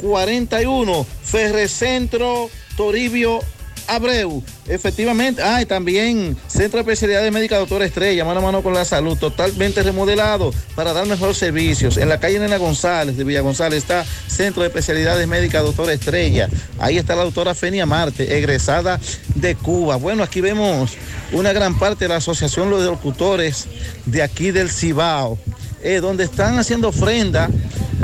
829-995-2341. 0.03 1.05
Ferrecentro 1.23 2.49
Toribio 2.77 3.39
Abreu, 3.87 4.41
efectivamente, 4.67 5.41
ah, 5.43 5.61
y 5.61 5.65
también 5.65 6.37
Centro 6.47 6.77
de 6.77 6.81
Especialidades 6.81 7.31
Médicas 7.33 7.59
Doctora 7.59 7.83
Estrella, 7.85 8.23
mano 8.23 8.39
a 8.39 8.43
mano 8.43 8.63
con 8.63 8.73
la 8.73 8.85
salud, 8.85 9.17
totalmente 9.17 9.83
remodelado 9.83 10.53
para 10.75 10.93
dar 10.93 11.05
mejores 11.05 11.37
servicios. 11.37 11.97
En 11.97 12.07
la 12.07 12.19
calle 12.19 12.39
Nena 12.39 12.57
González 12.57 13.17
de 13.17 13.23
Villa 13.25 13.41
González 13.41 13.79
está 13.79 14.05
Centro 14.27 14.61
de 14.61 14.69
Especialidades 14.69 15.27
Médicas 15.27 15.63
Doctora 15.63 15.91
Estrella. 15.91 16.47
Ahí 16.79 16.97
está 16.97 17.15
la 17.15 17.23
doctora 17.23 17.55
Fenia 17.55 17.85
Marte, 17.85 18.37
egresada 18.37 19.01
de 19.35 19.55
Cuba. 19.55 19.97
Bueno, 19.97 20.23
aquí 20.23 20.39
vemos 20.39 20.91
una 21.33 21.51
gran 21.51 21.77
parte 21.77 22.05
de 22.05 22.09
la 22.09 22.17
Asociación 22.17 22.69
de 22.69 22.85
Locutores 22.85 23.67
de 24.05 24.23
aquí 24.23 24.51
del 24.51 24.69
Cibao. 24.71 25.37
eh, 25.83 25.99
donde 25.99 26.23
están 26.23 26.57
haciendo 26.57 26.87
ofrenda 26.87 27.49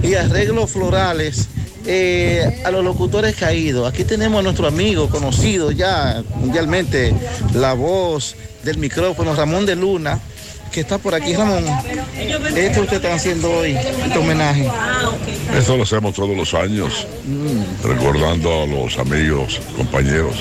y 0.04 0.16
arreglos 0.16 0.72
florales 0.72 1.48
eh, 1.92 2.62
a 2.64 2.70
los 2.70 2.84
locutores 2.84 3.36
caídos. 3.36 3.92
Aquí 3.92 4.04
tenemos 4.04 4.40
a 4.40 4.44
nuestro 4.44 4.68
amigo 4.68 5.10
conocido 5.10 5.72
ya 5.72 6.24
mundialmente, 6.36 7.16
la 7.56 7.74
voz 7.74 8.36
del 8.64 8.78
micrófono, 8.78 9.34
Ramón 9.34 9.66
de 9.66 9.76
Luna, 9.76 10.20
que 10.72 10.82
está 10.82 11.00
por 11.00 11.16
aquí. 11.16 11.34
Ramón, 11.34 11.66
esto 12.56 12.82
usted 12.82 12.98
está 12.98 13.16
haciendo 13.16 13.52
hoy, 13.52 13.72
este 13.72 14.20
homenaje. 14.20 14.70
Esto 15.58 15.78
lo 15.78 15.84
hacemos 15.84 16.14
todos 16.14 16.38
los 16.38 16.54
años, 16.54 17.08
recordando 17.84 18.62
a 18.62 18.68
los 18.68 19.00
amigos, 19.00 19.60
compañeros 19.76 20.36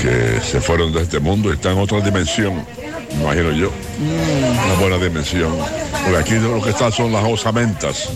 que 0.00 0.40
se 0.40 0.60
fueron 0.60 0.92
de 0.92 1.02
este 1.02 1.20
mundo 1.20 1.50
y 1.50 1.52
están 1.52 1.74
en 1.74 1.78
otra 1.78 2.00
dimensión, 2.00 2.66
me 3.16 3.22
imagino 3.22 3.50
yo. 3.52 3.70
Una 4.64 4.74
buena 4.80 4.96
dimensión. 4.98 5.52
Porque 6.04 6.18
aquí 6.18 6.34
lo 6.34 6.60
que 6.62 6.70
están 6.70 6.90
son 6.92 7.12
las 7.12 7.24
osamentas, 7.24 8.08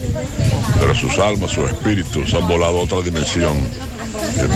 pero 0.81 0.95
sus 0.95 1.19
almas, 1.19 1.51
sus 1.53 1.71
espíritus 1.71 2.35
han 2.35 2.49
volado 2.49 2.81
a 2.81 2.83
otra 2.83 3.01
dimensión 3.03 3.57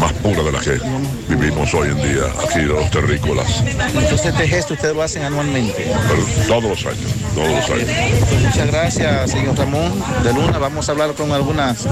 más 0.01 0.13
pura 0.15 0.43
de 0.43 0.53
la 0.53 0.59
que 0.61 0.81
vivimos 1.29 1.73
hoy 1.75 1.89
en 1.91 1.97
día 1.97 2.25
aquí 2.45 2.61
los 2.61 2.91
terrícolas. 2.91 3.63
Entonces 3.95 4.25
este 4.27 4.49
gesto 4.49 4.75
ustedes 4.75 4.95
lo 4.95 5.03
hacen 5.03 5.23
anualmente. 5.23 5.75
Pero 6.09 6.25
todos 6.49 6.65
los 6.65 6.87
años, 6.87 7.11
todos 7.35 7.49
los 7.49 7.71
años. 7.71 7.89
Pues 8.29 8.41
muchas 8.43 8.67
gracias, 8.67 9.31
señor 9.31 9.57
Ramón 9.57 9.93
de 10.25 10.33
Luna. 10.33 10.59
Vamos 10.59 10.89
a 10.89 10.93
hablar 10.93 11.13
con 11.15 11.31
algunas 11.33 11.85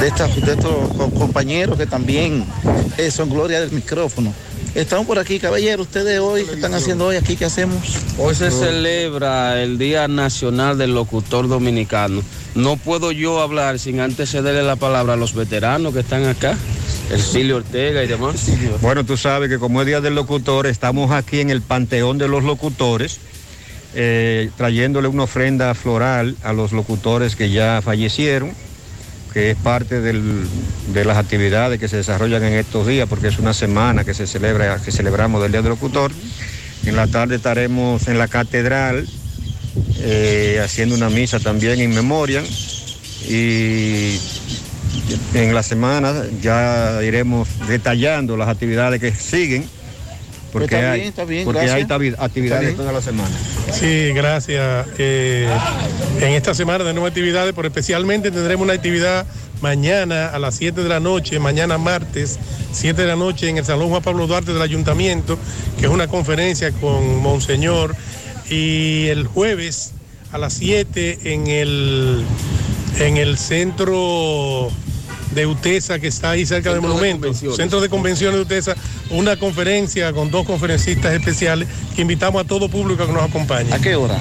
de, 0.00 0.06
estas, 0.06 0.34
de 0.36 0.52
estos 0.52 0.88
co- 0.96 1.10
compañeros 1.10 1.76
que 1.78 1.86
también 1.86 2.44
eh, 2.98 3.10
son 3.10 3.28
gloria 3.30 3.60
del 3.60 3.72
micrófono. 3.72 4.32
Estamos 4.76 5.06
por 5.06 5.18
aquí, 5.18 5.38
caballero. 5.38 5.84
Ustedes 5.84 6.20
hoy, 6.20 6.44
¿qué 6.44 6.52
están 6.52 6.74
haciendo 6.74 7.06
hoy 7.06 7.16
aquí? 7.16 7.34
¿Qué 7.34 7.46
hacemos? 7.46 7.96
Hoy 8.18 8.34
se 8.34 8.50
celebra 8.50 9.62
el 9.62 9.78
Día 9.78 10.06
Nacional 10.06 10.76
del 10.76 10.94
Locutor 10.94 11.48
Dominicano. 11.48 12.20
No 12.54 12.76
puedo 12.76 13.10
yo 13.10 13.40
hablar 13.40 13.78
sin 13.78 14.00
antes 14.00 14.30
cederle 14.30 14.62
la 14.62 14.76
palabra 14.76 15.14
a 15.14 15.16
los 15.16 15.32
veteranos 15.32 15.94
que 15.94 16.00
están 16.00 16.26
acá, 16.26 16.58
Ercilio 17.10 17.56
Ortega 17.56 18.04
y 18.04 18.06
demás. 18.06 18.50
Bueno, 18.82 19.06
tú 19.06 19.16
sabes 19.16 19.48
que 19.48 19.58
como 19.58 19.80
es 19.80 19.86
Día 19.86 20.02
del 20.02 20.14
Locutor, 20.14 20.66
estamos 20.66 21.10
aquí 21.10 21.40
en 21.40 21.48
el 21.48 21.62
Panteón 21.62 22.18
de 22.18 22.28
los 22.28 22.44
Locutores, 22.44 23.18
eh, 23.94 24.50
trayéndole 24.58 25.08
una 25.08 25.22
ofrenda 25.22 25.74
floral 25.74 26.36
a 26.42 26.52
los 26.52 26.72
locutores 26.72 27.34
que 27.34 27.48
ya 27.48 27.80
fallecieron, 27.82 28.52
que 29.36 29.50
es 29.50 29.56
parte 29.58 30.00
del- 30.00 30.46
de 30.94 31.04
las 31.04 31.18
actividades 31.18 31.78
que 31.78 31.88
se 31.88 31.98
desarrollan 31.98 32.42
en 32.42 32.54
estos 32.54 32.86
días, 32.86 33.06
porque 33.06 33.28
es 33.28 33.38
una 33.38 33.52
semana 33.52 34.02
que 34.02 34.14
se 34.14 34.26
celebra, 34.26 34.80
que 34.82 34.90
celebramos 34.90 35.42
del 35.42 35.52
Día 35.52 35.60
del 35.60 35.72
Locutor. 35.72 36.10
En 36.86 36.96
la 36.96 37.06
tarde 37.06 37.36
estaremos 37.36 38.08
en 38.08 38.16
la 38.16 38.28
catedral 38.28 39.06
eh, 39.98 40.58
haciendo 40.64 40.94
una 40.94 41.10
misa 41.10 41.38
también 41.38 41.78
en 41.82 41.94
memoria 41.94 42.42
y 43.28 44.18
en 45.34 45.54
la 45.54 45.62
semana 45.62 46.14
ya 46.40 46.98
iremos 47.02 47.46
detallando 47.68 48.38
las 48.38 48.48
actividades 48.48 49.02
que 49.02 49.12
siguen 49.14 49.68
porque 50.58 50.74
Está 50.74 50.92
hay, 50.92 51.00
bien, 51.00 51.08
está 51.10 51.24
bien, 51.26 51.44
porque 51.44 51.60
hay 51.60 51.82
actividades 51.82 52.24
Está 52.24 52.60
bien. 52.60 52.76
toda 52.76 52.92
la 52.92 53.02
semana. 53.02 53.36
Sí, 53.72 54.12
gracias. 54.14 54.86
Eh, 54.96 55.46
en 56.22 56.32
esta 56.32 56.54
semana 56.54 56.82
tenemos 56.82 57.06
actividades, 57.06 57.52
pero 57.54 57.68
especialmente 57.68 58.30
tendremos 58.30 58.64
una 58.64 58.72
actividad 58.72 59.26
mañana 59.60 60.28
a 60.28 60.38
las 60.38 60.54
7 60.54 60.82
de 60.82 60.88
la 60.88 60.98
noche, 60.98 61.38
mañana 61.38 61.76
martes, 61.76 62.38
7 62.72 63.02
de 63.02 63.06
la 63.08 63.16
noche 63.16 63.50
en 63.50 63.58
el 63.58 63.66
Salón 63.66 63.90
Juan 63.90 64.00
Pablo 64.00 64.26
Duarte 64.26 64.54
del 64.54 64.62
Ayuntamiento, 64.62 65.38
que 65.78 65.84
es 65.84 65.92
una 65.92 66.08
conferencia 66.08 66.72
con 66.72 67.18
Monseñor, 67.18 67.94
y 68.48 69.08
el 69.08 69.26
jueves 69.26 69.92
a 70.32 70.38
las 70.38 70.54
7 70.54 71.18
en 71.34 71.48
el, 71.48 72.24
en 72.98 73.18
el 73.18 73.36
centro 73.36 74.70
de 75.36 75.46
UTESA 75.46 75.98
que 75.98 76.08
está 76.08 76.30
ahí 76.30 76.46
cerca 76.46 76.72
del 76.72 76.80
de 76.80 76.88
monumento, 76.88 77.32
centro 77.34 77.80
de 77.80 77.88
convenciones 77.90 78.36
de 78.36 78.42
UTESA, 78.42 78.74
una 79.10 79.36
conferencia 79.36 80.12
con 80.12 80.30
dos 80.30 80.46
conferencistas 80.46 81.12
especiales 81.12 81.68
que 81.94 82.02
invitamos 82.02 82.42
a 82.42 82.46
todo 82.48 82.68
público 82.68 83.02
a 83.02 83.06
que 83.06 83.12
nos 83.12 83.22
acompañe. 83.22 83.72
¿A 83.72 83.78
qué 83.78 83.94
hora? 83.94 84.18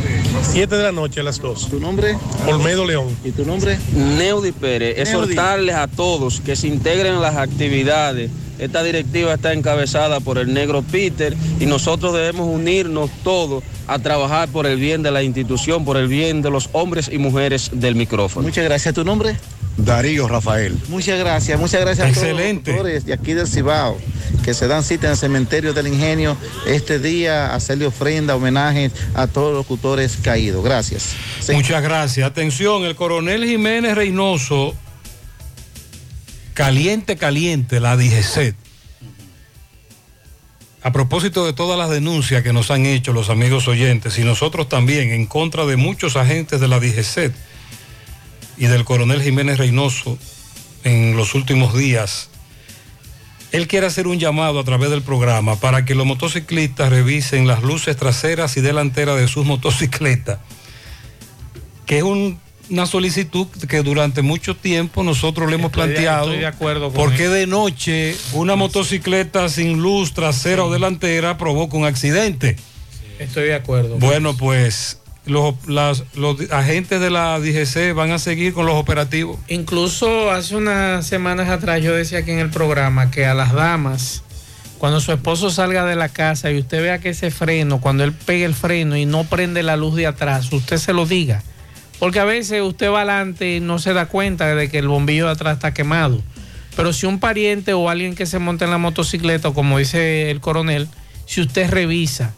7 0.52 0.76
de 0.76 0.84
la 0.84 0.92
noche 0.92 1.22
a 1.22 1.24
las 1.24 1.40
2. 1.40 1.70
¿Tu 1.70 1.80
nombre? 1.80 2.18
Olmedo 2.46 2.86
León. 2.86 3.08
¿Y 3.24 3.32
tu 3.32 3.46
nombre? 3.46 3.80
Neudi 3.94 4.52
Pérez, 4.52 5.00
exhortarles 5.00 5.76
a 5.76 5.88
todos 5.88 6.42
que 6.42 6.56
se 6.58 6.68
integren 6.68 7.16
en 7.16 7.22
las 7.22 7.38
actividades. 7.38 8.30
Esta 8.60 8.84
directiva 8.84 9.34
está 9.34 9.54
encabezada 9.54 10.20
por 10.20 10.38
el 10.38 10.54
negro 10.54 10.82
Peter 10.82 11.36
y 11.60 11.66
nosotros 11.66 12.14
debemos 12.14 12.48
unirnos 12.48 13.10
todos 13.24 13.64
a 13.88 14.00
trabajar 14.00 14.50
por 14.50 14.66
el 14.66 14.80
bien 14.80 15.04
de 15.04 15.12
la 15.12 15.24
institución, 15.24 15.86
por 15.86 15.98
el 15.98 16.08
bien 16.08 16.42
de 16.42 16.50
los 16.50 16.70
hombres 16.74 17.10
y 17.12 17.18
mujeres 17.18 17.70
del 17.74 17.96
micrófono. 17.96 18.48
Muchas 18.48 18.64
gracias. 18.64 18.94
¿Tu 18.94 19.04
nombre? 19.04 19.36
Darío 19.78 20.28
Rafael. 20.28 20.78
Muchas 20.88 21.20
gracias, 21.20 21.60
muchas 21.60 21.82
gracias 21.82 22.10
a 22.10 22.14
todos 22.14 22.32
los 22.32 23.06
de 23.06 23.14
aquí 23.14 23.34
del 23.34 23.48
Cibao 23.48 23.98
que 24.46 24.54
se 24.54 24.68
dan 24.68 24.84
cita 24.84 25.08
en 25.08 25.14
el 25.14 25.18
cementerio 25.18 25.74
del 25.74 25.88
Ingenio 25.88 26.38
este 26.68 27.00
día 27.00 27.48
a 27.48 27.56
hacerle 27.56 27.88
ofrenda, 27.88 28.36
homenaje 28.36 28.92
a 29.16 29.26
todos 29.26 29.54
los 29.54 29.66
locutores 29.66 30.18
caídos. 30.22 30.64
Gracias. 30.64 31.16
Muchas 31.52 31.82
gracias. 31.82 32.28
Atención, 32.28 32.84
el 32.84 32.96
coronel 32.96 33.44
Jiménez 33.44 33.96
Reynoso, 33.96 34.76
caliente, 36.56 37.18
caliente, 37.18 37.80
la 37.80 37.96
DGCET. 37.98 38.56
A 40.82 40.92
propósito 40.92 41.46
de 41.46 41.54
todas 41.54 41.78
las 41.78 41.90
denuncias 41.90 42.44
que 42.44 42.54
nos 42.54 42.72
han 42.72 42.86
hecho 42.86 43.12
los 43.12 43.30
amigos 43.30 43.68
oyentes 43.68 44.18
y 44.20 44.24
nosotros 44.24 44.70
también 44.70 45.12
en 45.12 45.26
contra 45.28 45.66
de 45.66 45.76
muchos 45.78 46.16
agentes 46.16 46.60
de 46.62 46.68
la 46.68 46.80
DGCET 46.80 47.34
y 48.58 48.68
del 48.68 48.86
coronel 48.86 49.22
Jiménez 49.22 49.58
Reynoso 49.58 50.18
en 50.84 51.18
los 51.18 51.36
últimos 51.36 51.76
días, 51.76 52.30
él 53.52 53.68
quiere 53.68 53.88
hacer 53.88 54.08
un 54.08 54.20
llamado 54.20 54.60
a 54.60 54.64
través 54.64 54.90
del 54.92 55.02
programa 55.02 55.56
para 55.60 55.84
que 55.86 55.96
los 55.96 56.06
motociclistas 56.06 56.90
revisen 56.90 57.48
las 57.48 57.64
luces 57.64 57.98
traseras 57.98 58.56
y 58.56 58.62
delanteras 58.62 59.18
de 59.20 59.28
sus 59.28 59.46
motocicletas 59.46 60.40
que 61.86 61.98
es 61.98 62.04
un- 62.04 62.40
una 62.70 62.86
solicitud 62.86 63.48
que 63.68 63.82
durante 63.84 64.22
mucho 64.22 64.56
tiempo 64.56 65.04
nosotros 65.04 65.50
le 65.50 65.56
hemos 65.56 65.68
Estoy 65.72 65.88
de- 65.90 65.94
planteado. 65.94 66.26
estoy 66.28 66.40
de 66.40 66.48
acuerdo 66.48 66.86
con 66.88 66.94
¿Por 66.94 67.14
qué 67.16 67.24
eso. 67.26 67.34
de 67.34 67.48
noche 67.48 68.16
una 68.34 68.56
motocicleta 68.56 69.50
sin 69.50 69.82
luz 69.82 70.14
trasera 70.14 70.64
o 70.64 70.72
delantera 70.72 71.38
provoca 71.38 71.78
un 71.78 71.86
accidente? 71.86 72.56
Estoy 73.20 73.46
de 73.46 73.56
acuerdo. 73.56 73.98
Bueno, 73.98 74.36
pues 74.36 75.00
los, 75.26 75.56
las- 75.68 76.04
los 76.16 76.38
agentes 76.52 77.00
de 77.00 77.10
la 77.10 77.40
DGC 77.40 77.94
van 77.94 78.12
a 78.12 78.20
seguir 78.20 78.54
con 78.54 78.66
los 78.66 78.76
operativos. 78.76 79.38
Incluso 79.48 80.32
hace 80.32 80.56
unas 80.56 81.06
semanas 81.08 81.50
atrás 81.50 81.82
yo 81.82 81.94
decía 81.96 82.20
aquí 82.20 82.32
en 82.32 82.40
el 82.40 82.50
programa 82.50 83.10
que 83.12 83.26
a 83.26 83.34
las 83.34 83.54
damas, 83.54 84.24
cuando 84.78 85.00
su 85.00 85.12
esposo 85.14 85.50
salga 85.50 85.86
de 85.86 85.96
la 85.96 86.10
casa 86.10 86.52
y 86.52 86.60
usted 86.60 86.82
vea 86.82 87.00
que 87.00 87.10
ese 87.10 87.32
freno, 87.32 87.80
cuando 87.80 88.04
él 88.04 88.12
pegue 88.12 88.44
el 88.46 88.54
freno 88.54 88.98
y 88.98 89.06
no 89.06 89.24
prende 89.24 89.64
la 89.64 89.78
luz 89.78 89.96
de 89.96 90.06
atrás, 90.08 90.52
usted 90.52 90.78
se 90.78 90.94
lo 90.94 91.06
diga. 91.06 91.42
Porque 92.00 92.20
a 92.20 92.26
veces 92.26 92.62
usted 92.62 92.92
va 92.92 93.02
adelante 93.02 93.56
y 93.56 93.60
no 93.60 93.80
se 93.80 93.94
da 93.94 94.08
cuenta 94.08 94.54
de 94.54 94.70
que 94.70 94.80
el 94.80 94.88
bombillo 94.88 95.26
de 95.26 95.32
atrás 95.32 95.56
está 95.56 95.74
quemado. 95.74 96.22
Pero 96.76 96.92
si 96.92 97.06
un 97.06 97.20
pariente 97.20 97.74
o 97.74 97.90
alguien 97.90 98.16
que 98.16 98.26
se 98.26 98.40
monta 98.40 98.66
en 98.66 98.72
la 98.72 98.78
motocicleta, 98.78 99.52
como 99.52 99.78
dice 99.78 100.30
el 100.30 100.42
coronel, 100.42 100.90
si 101.26 101.42
usted 101.42 101.70
revisa, 101.70 102.34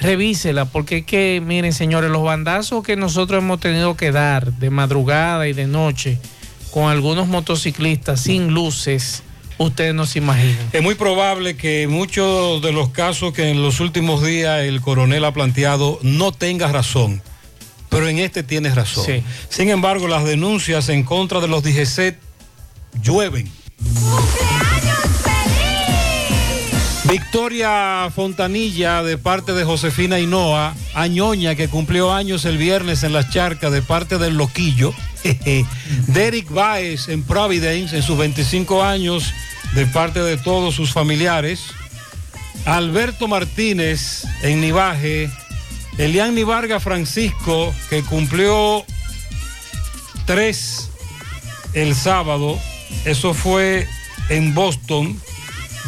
revísela, 0.00 0.64
porque 0.64 0.98
es 0.98 1.04
que, 1.04 1.42
miren 1.44 1.72
señores, 1.72 2.10
los 2.10 2.22
bandazos 2.22 2.82
que 2.82 2.96
nosotros 2.96 3.42
hemos 3.42 3.60
tenido 3.60 3.96
que 3.96 4.10
dar 4.10 4.52
de 4.54 4.70
madrugada 4.70 5.48
y 5.48 5.52
de 5.52 5.66
noche 5.66 6.18
con 6.70 6.90
algunos 6.90 7.28
motociclistas 7.28 8.20
sin 8.20 8.54
luces, 8.54 9.22
ustedes 9.58 9.94
no 9.94 10.06
se 10.06 10.18
imaginan. 10.18 10.70
Es 10.72 10.82
muy 10.82 10.94
probable 10.94 11.56
que 11.56 11.88
muchos 11.88 12.62
de 12.62 12.72
los 12.72 12.90
casos 12.90 13.32
que 13.32 13.50
en 13.50 13.62
los 13.62 13.80
últimos 13.80 14.24
días 14.24 14.62
el 14.62 14.80
coronel 14.80 15.24
ha 15.24 15.32
planteado 15.32 15.98
no 16.02 16.32
tenga 16.32 16.70
razón, 16.70 17.22
pero 17.88 18.08
en 18.08 18.18
este 18.18 18.42
tienes 18.42 18.74
razón. 18.74 19.04
Sí. 19.04 19.22
Sin 19.48 19.70
embargo, 19.70 20.08
las 20.08 20.24
denuncias 20.24 20.88
en 20.88 21.04
contra 21.04 21.40
de 21.40 21.48
los 21.48 21.62
DGC 21.62 22.16
llueven. 23.02 23.50
Victoria 27.08 28.10
Fontanilla 28.14 29.02
de 29.02 29.16
parte 29.16 29.52
de 29.54 29.64
Josefina 29.64 30.18
Hinoa, 30.18 30.74
Añoña 30.92 31.54
que 31.54 31.68
cumplió 31.68 32.12
años 32.12 32.44
el 32.44 32.58
viernes 32.58 33.02
en 33.02 33.14
las 33.14 33.30
charcas 33.30 33.72
de 33.72 33.80
parte 33.80 34.18
del 34.18 34.36
Loquillo, 34.36 34.92
Derek 36.08 36.50
Baez 36.50 37.08
en 37.08 37.22
Providence 37.22 37.96
en 37.96 38.02
sus 38.02 38.18
25 38.18 38.82
años 38.82 39.32
de 39.74 39.86
parte 39.86 40.20
de 40.20 40.36
todos 40.36 40.74
sus 40.74 40.92
familiares, 40.92 41.62
Alberto 42.66 43.26
Martínez 43.26 44.24
en 44.42 44.60
Nivaje, 44.60 45.30
Elian 45.98 46.34
Vargas 46.46 46.82
Francisco 46.82 47.74
que 47.90 48.02
cumplió 48.02 48.84
tres 50.26 50.90
el 51.74 51.94
sábado, 51.94 52.58
eso 53.04 53.34
fue 53.34 53.86
en 54.28 54.54
Boston 54.54 55.20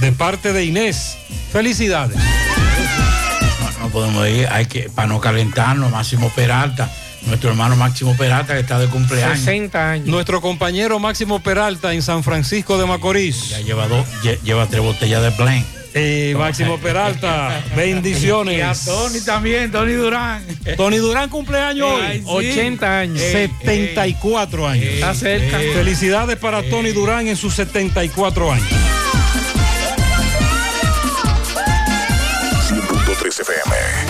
de 0.01 0.13
parte 0.13 0.53
de 0.53 0.65
Inés. 0.65 1.17
Felicidades. 1.53 2.17
No, 2.17 3.87
no 3.87 3.89
podemos 3.91 4.27
ir, 4.29 4.47
hay 4.51 4.67
que, 4.67 4.91
para 4.91 5.09
no 5.09 5.21
calentarnos, 5.21 5.91
Máximo 5.91 6.31
Peralta, 6.35 6.91
nuestro 7.23 7.51
hermano 7.51 7.77
Máximo 7.77 8.17
Peralta 8.17 8.55
que 8.55 8.61
está 8.61 8.79
de 8.79 8.87
cumpleaños. 8.89 9.39
60 9.41 9.91
años. 9.91 10.07
Nuestro 10.09 10.41
compañero 10.41 10.99
Máximo 10.99 11.41
Peralta 11.41 11.93
en 11.93 12.03
San 12.03 12.23
Francisco 12.23 12.79
de 12.79 12.87
Macorís. 12.87 13.49
Ya 13.51 13.61
lleva, 13.61 13.87
dos, 13.89 14.07
lle- 14.23 14.41
lleva 14.43 14.67
tres 14.67 14.83
botellas 14.83 15.23
de 15.23 15.31
Plain. 15.33 15.65
Eh, 15.93 16.35
Máximo 16.39 16.79
Peralta, 16.79 17.65
bendiciones. 17.75 18.59
Y 18.59 18.61
a 18.61 18.75
Tony 18.75 19.21
también, 19.21 19.73
Tony 19.73 19.93
Durán. 19.93 20.43
Tony 20.77 20.99
Durán 20.99 21.29
cumpleaños 21.29 21.91
hoy. 21.91 22.03
Ay, 22.03 22.19
sí. 22.21 22.25
80 22.27 22.99
años. 22.99 23.21
74 23.21 24.69
años. 24.69 24.85
Está 24.85 25.15
cerca. 25.15 25.59
Felicidades 25.59 26.37
para 26.37 26.63
Tony 26.63 26.93
Durán 26.93 27.27
en 27.27 27.37
sus 27.37 27.55
74 27.55 28.53
años. 28.53 28.69
100.3 32.69 33.41
FM. 33.41 34.10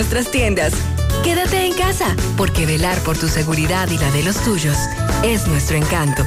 nuestras 0.00 0.30
tiendas. 0.30 0.72
Quédate 1.22 1.66
en 1.66 1.74
casa, 1.74 2.16
porque 2.38 2.64
velar 2.64 2.96
por 3.00 3.18
tu 3.18 3.28
seguridad 3.28 3.86
y 3.90 3.98
la 3.98 4.10
de 4.12 4.22
los 4.22 4.42
tuyos 4.42 4.74
es 5.22 5.46
nuestro 5.46 5.76
encanto. 5.76 6.24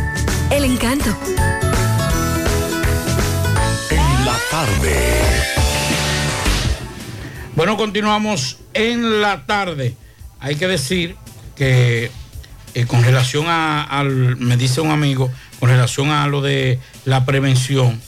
El 0.52 0.64
encanto. 0.64 1.10
En 3.90 4.26
la 4.26 4.38
tarde. 4.52 4.96
Bueno, 7.56 7.76
continuamos 7.76 8.60
en 8.76 9.22
la 9.22 9.48
tarde. 9.48 9.96
Hay 10.40 10.56
que 10.56 10.68
decir 10.68 11.16
que 11.56 12.12
eh, 12.76 12.86
con 12.86 13.04
relación 13.04 13.48
a, 13.48 13.82
al, 13.82 14.38
me 14.38 14.56
dice 14.56 14.82
un 14.82 14.92
amigo, 14.92 15.32
con 15.60 15.70
relación 15.70 16.12
a 16.12 16.28
lo 16.28 16.44
de 16.44 16.80
la 17.06 17.26
prevención, 17.26 18.00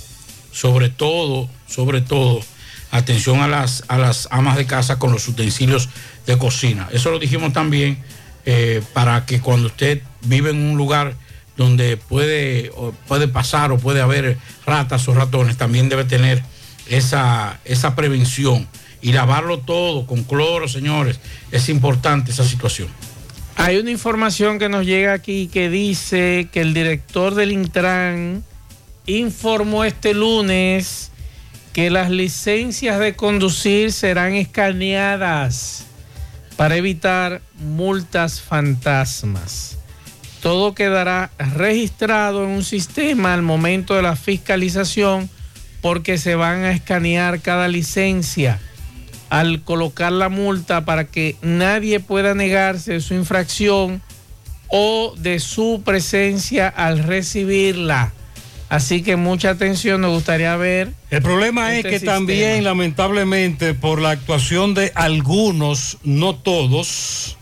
sobre 0.51 0.89
todo, 0.89 1.49
sobre 1.67 2.01
todo, 2.01 2.41
atención 2.91 3.41
a 3.41 3.47
las, 3.47 3.83
a 3.87 3.97
las 3.97 4.27
amas 4.31 4.55
de 4.57 4.65
casa 4.65 4.99
con 4.99 5.11
los 5.11 5.27
utensilios 5.27 5.89
de 6.25 6.37
cocina. 6.37 6.87
Eso 6.91 7.11
lo 7.11 7.19
dijimos 7.19 7.53
también 7.53 7.99
eh, 8.45 8.81
para 8.93 9.25
que 9.25 9.39
cuando 9.39 9.67
usted 9.67 10.01
vive 10.21 10.51
en 10.51 10.57
un 10.57 10.77
lugar 10.77 11.15
donde 11.57 11.97
puede, 11.97 12.71
puede 13.07 13.27
pasar 13.27 13.71
o 13.71 13.77
puede 13.77 14.01
haber 14.01 14.37
ratas 14.65 15.07
o 15.07 15.13
ratones, 15.13 15.57
también 15.57 15.89
debe 15.89 16.03
tener 16.03 16.43
esa, 16.87 17.59
esa 17.65 17.95
prevención 17.95 18.67
y 19.01 19.13
lavarlo 19.13 19.59
todo 19.59 20.05
con 20.05 20.23
cloro, 20.23 20.67
señores. 20.67 21.19
Es 21.51 21.69
importante 21.69 22.31
esa 22.31 22.43
situación. 22.43 22.87
Hay 23.55 23.77
una 23.77 23.91
información 23.91 24.59
que 24.59 24.67
nos 24.67 24.85
llega 24.85 25.13
aquí 25.13 25.47
que 25.47 25.69
dice 25.69 26.49
que 26.51 26.61
el 26.61 26.73
director 26.73 27.35
del 27.35 27.51
Intran 27.51 28.43
informó 29.05 29.85
este 29.85 30.13
lunes 30.13 31.11
que 31.75 31.89
las 31.89 32.09
licencias 32.09 32.99
de 32.99 33.17
conducir 33.17 33.91
serán 33.91 34.33
escaneadas 34.35 35.83
para 36.55 36.77
evitar 36.77 37.41
multas 37.55 38.39
fantasmas. 38.39 39.77
Todo 40.41 40.73
quedará 40.73 41.31
registrado 41.37 42.45
en 42.45 42.51
un 42.51 42.63
sistema 42.63 43.33
al 43.33 43.41
momento 43.41 43.93
de 43.93 44.03
la 44.03 44.15
fiscalización 44.15 45.29
porque 45.81 46.17
se 46.17 46.35
van 46.35 46.63
a 46.63 46.71
escanear 46.71 47.41
cada 47.41 47.67
licencia 47.67 48.57
al 49.29 49.61
colocar 49.61 50.13
la 50.13 50.29
multa 50.29 50.85
para 50.85 51.03
que 51.03 51.35
nadie 51.41 51.99
pueda 51.99 52.35
negarse 52.35 52.93
de 52.93 53.01
su 53.01 53.15
infracción 53.15 54.01
o 54.69 55.13
de 55.17 55.41
su 55.41 55.81
presencia 55.83 56.69
al 56.69 56.99
recibirla. 56.99 58.13
Así 58.67 59.03
que 59.03 59.15
mucha 59.15 59.51
atención, 59.51 60.01
nos 60.01 60.11
gustaría 60.11 60.55
ver. 60.57 60.91
El 61.11 61.21
problema 61.21 61.75
este 61.75 61.79
es 61.79 61.93
que 61.93 61.99
sistema. 61.99 62.13
también, 62.15 62.63
lamentablemente, 62.63 63.73
por 63.73 64.01
la 64.01 64.11
actuación 64.11 64.73
de 64.73 64.91
algunos, 64.95 65.99
no 66.03 66.35
todos, 66.35 67.37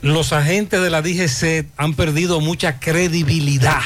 los 0.00 0.32
agentes 0.32 0.80
de 0.80 0.90
la 0.90 1.02
DGC 1.02 1.66
han 1.76 1.94
perdido 1.94 2.40
mucha 2.40 2.78
credibilidad. 2.78 3.80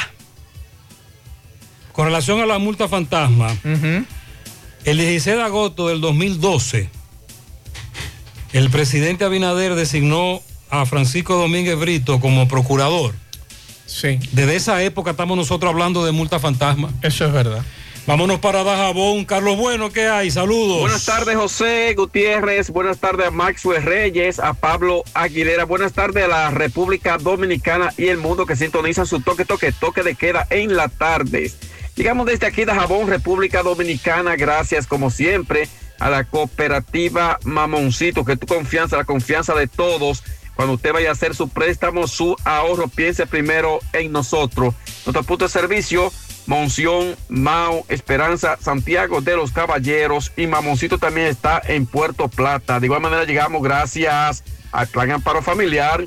Con 1.93 2.07
relación 2.07 2.41
a 2.41 2.47
la 2.47 2.59
multa 2.59 2.89
fantasma, 2.89 3.57
el 4.85 4.99
16 4.99 5.37
de 5.37 5.43
agosto 5.43 5.89
del 5.89 6.03
2012, 6.03 6.91
el 8.53 8.71
presidente 8.71 9.25
Abinader 9.25 9.75
designó 9.75 10.43
a 10.69 10.85
Francisco 10.85 11.37
Domínguez 11.37 11.79
Brito 11.79 12.21
como 12.21 12.49
procurador. 12.49 13.15
Sí. 13.87 14.19
Desde 14.33 14.57
esa 14.57 14.83
época 14.83 15.13
estamos 15.13 15.37
nosotros 15.37 15.71
hablando 15.71 16.05
de 16.05 16.13
multa 16.13 16.39
fantasma. 16.39 16.91
Eso 17.03 17.25
es 17.25 17.33
verdad. 17.33 17.63
Vámonos 18.07 18.39
para 18.39 18.63
Dajabón. 18.63 19.25
Carlos 19.25 19.57
Bueno, 19.57 19.91
¿qué 19.91 20.07
hay? 20.07 20.31
Saludos. 20.31 20.81
Buenas 20.81 21.05
tardes, 21.05 21.35
José 21.35 21.93
Gutiérrez. 21.97 22.71
Buenas 22.71 22.99
tardes 22.99 23.27
a 23.27 23.31
Maxwell 23.33 23.83
Reyes, 23.83 24.39
a 24.39 24.55
Pablo 24.55 25.03
Aguilera. 25.13 25.65
Buenas 25.65 25.93
tardes 25.93 26.25
a 26.25 26.29
la 26.29 26.51
República 26.51 27.19
Dominicana 27.19 27.93
y 27.97 28.07
el 28.07 28.19
mundo 28.19 28.47
que 28.47 28.55
sintoniza 28.55 29.07
su 29.07 29.21
toque, 29.23 29.45
toque, 29.45 29.73
toque 29.73 30.05
de 30.05 30.15
queda 30.15 30.47
en 30.51 30.77
la 30.77 30.89
tarde. 30.89 31.51
Llegamos 31.97 32.27
desde 32.27 32.47
aquí 32.47 32.65
de 32.65 32.75
Jabón, 32.75 33.09
República 33.09 33.65
Dominicana. 33.65 34.37
Gracias, 34.37 34.87
como 34.87 35.11
siempre, 35.11 35.69
a 35.99 36.09
la 36.09 36.23
cooperativa 36.23 37.41
Mamoncito, 37.43 38.25
que 38.25 38.37
tu 38.37 38.47
confianza, 38.47 38.99
la 38.99 39.05
confianza 39.05 39.53
de 39.55 39.67
todos. 39.67 40.23
Cuando 40.57 40.75
usted 40.75 40.95
vaya 40.95 41.11
a 41.11 41.13
hacer 41.13 41.35
su 41.35 41.49
préstamo, 41.49 42.09
su 42.09 42.35
ahorro, 42.45 42.89
piense 42.89 43.27
primero 43.27 43.79
en 43.93 44.11
nosotros. 44.11 44.75
Nuestro 45.05 45.23
punto 45.23 45.45
de 45.45 45.51
servicio, 45.51 46.11
Monción, 46.47 47.15
Mao, 47.29 47.85
Esperanza, 47.89 48.57
Santiago 48.59 49.21
de 49.21 49.37
los 49.37 49.53
Caballeros 49.53 50.33
y 50.35 50.47
Mamoncito 50.47 50.99
también 50.99 51.27
está 51.27 51.61
en 51.67 51.85
Puerto 51.85 52.29
Plata. 52.29 52.81
De 52.81 52.87
igual 52.87 53.03
manera 53.03 53.25
llegamos 53.25 53.63
gracias 53.63 54.45
al 54.73 54.87
Plan 54.89 55.11
Amparo 55.11 55.43
Familiar, 55.43 56.07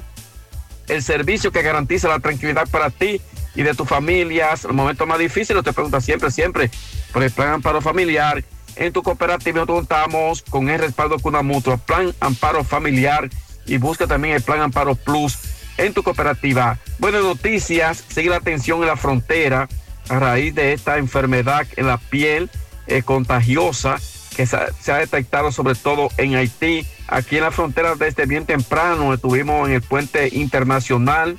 el 0.88 1.04
servicio 1.04 1.52
que 1.52 1.62
garantiza 1.62 2.08
la 2.08 2.20
tranquilidad 2.20 2.68
para 2.70 2.90
ti 2.90 3.22
y 3.54 3.62
de 3.62 3.76
tus 3.76 3.88
familias. 3.88 4.66
El 4.66 4.74
momento 4.74 5.06
más 5.06 5.20
difícil, 5.20 5.62
te 5.62 5.74
pregunta 5.74 6.02
siempre, 6.02 6.32
siempre 6.32 6.72
por 7.14 7.22
el 7.22 7.30
Plan 7.32 7.50
Amparo 7.50 7.82
Familiar. 7.82 8.44
En 8.76 8.94
tu 8.94 9.04
cooperativa 9.04 9.58
nosotros 9.58 9.80
contamos 9.80 10.42
con 10.42 10.70
el 10.70 10.80
respaldo 10.80 11.18
de 11.18 11.28
una 11.28 11.42
mutua, 11.44 11.78
Plan 11.78 12.16
Amparo 12.20 12.64
Familiar 12.64 13.30
y 13.70 13.78
busca 13.78 14.08
también 14.08 14.36
el 14.36 14.42
Plan 14.42 14.62
Amparo 14.62 14.96
Plus 14.96 15.38
en 15.78 15.94
tu 15.94 16.04
cooperativa. 16.04 16.78
Buenas 16.98 17.24
noticias, 17.24 18.04
sigue 18.10 18.30
la 18.30 18.38
atención 18.38 18.82
en 18.82 18.88
la 18.88 18.98
frontera 18.98 19.70
a 20.10 20.20
raíz 20.20 20.56
de 20.56 20.74
esta 20.74 20.98
enfermedad 20.98 21.66
en 21.78 21.88
la 21.88 21.98
piel 21.98 22.50
eh, 22.88 23.04
contagiosa 23.04 23.98
que 24.36 24.46
se, 24.46 24.58
se 24.82 24.92
ha 24.92 24.98
detectado 24.98 25.52
sobre 25.52 25.76
todo 25.76 26.10
en 26.18 26.36
Haití. 26.36 26.86
Aquí 27.08 27.38
en 27.38 27.44
la 27.44 27.52
frontera 27.52 27.96
desde 27.96 28.26
bien 28.26 28.46
temprano 28.46 29.14
estuvimos 29.14 29.68
en 29.68 29.76
el 29.76 29.82
puente 29.82 30.30
internacional 30.36 31.38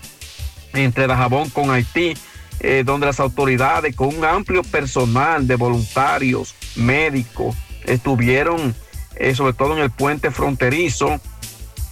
entre 0.72 1.06
Dajabón 1.06 1.50
con 1.50 1.70
Haití, 1.70 2.14
eh, 2.60 2.82
donde 2.84 3.06
las 3.06 3.20
autoridades 3.20 3.96
con 3.96 4.14
un 4.14 4.24
amplio 4.24 4.62
personal 4.62 5.46
de 5.46 5.56
voluntarios, 5.56 6.54
médicos, 6.76 7.56
estuvieron 7.84 8.74
eh, 9.16 9.34
sobre 9.34 9.52
todo 9.52 9.76
en 9.76 9.82
el 9.82 9.90
puente 9.90 10.30
fronterizo 10.30 11.20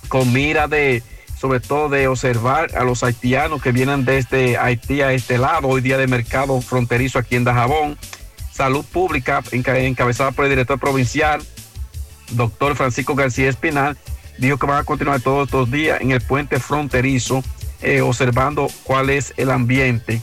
con 0.09 0.33
mira 0.33 0.69
de 0.69 1.03
sobre 1.39 1.61
todo 1.61 1.89
de 1.89 2.09
observar 2.09 2.77
a 2.77 2.83
los 2.83 3.05
haitianos 3.05 3.63
que 3.63 3.71
vienen 3.71 4.05
desde 4.05 4.59
Haití 4.59 5.03
a 5.03 5.13
este 5.13 5.39
lado, 5.39 5.69
hoy 5.69 5.81
día 5.81 5.97
de 5.97 6.09
mercado 6.09 6.61
fronterizo 6.61 7.19
aquí 7.21 7.37
en 7.37 7.45
Dajabón. 7.45 7.97
Salud 8.53 8.85
Pública, 8.85 9.43
enca- 9.53 9.79
encabezada 9.79 10.33
por 10.33 10.47
el 10.47 10.51
director 10.51 10.81
provincial, 10.81 11.41
doctor 12.33 12.75
Francisco 12.75 13.15
García 13.15 13.49
Espinal, 13.49 13.97
dijo 14.39 14.57
que 14.59 14.67
van 14.67 14.79
a 14.79 14.85
continuar 14.85 15.21
todos 15.21 15.47
estos 15.47 15.71
días 15.71 16.01
en 16.01 16.11
el 16.11 16.21
puente 16.21 16.59
fronterizo, 16.59 17.45
eh, 17.83 18.01
observando 18.01 18.69
cuál 18.83 19.11
es 19.11 19.33
el 19.37 19.53
ambiente. 19.53 20.21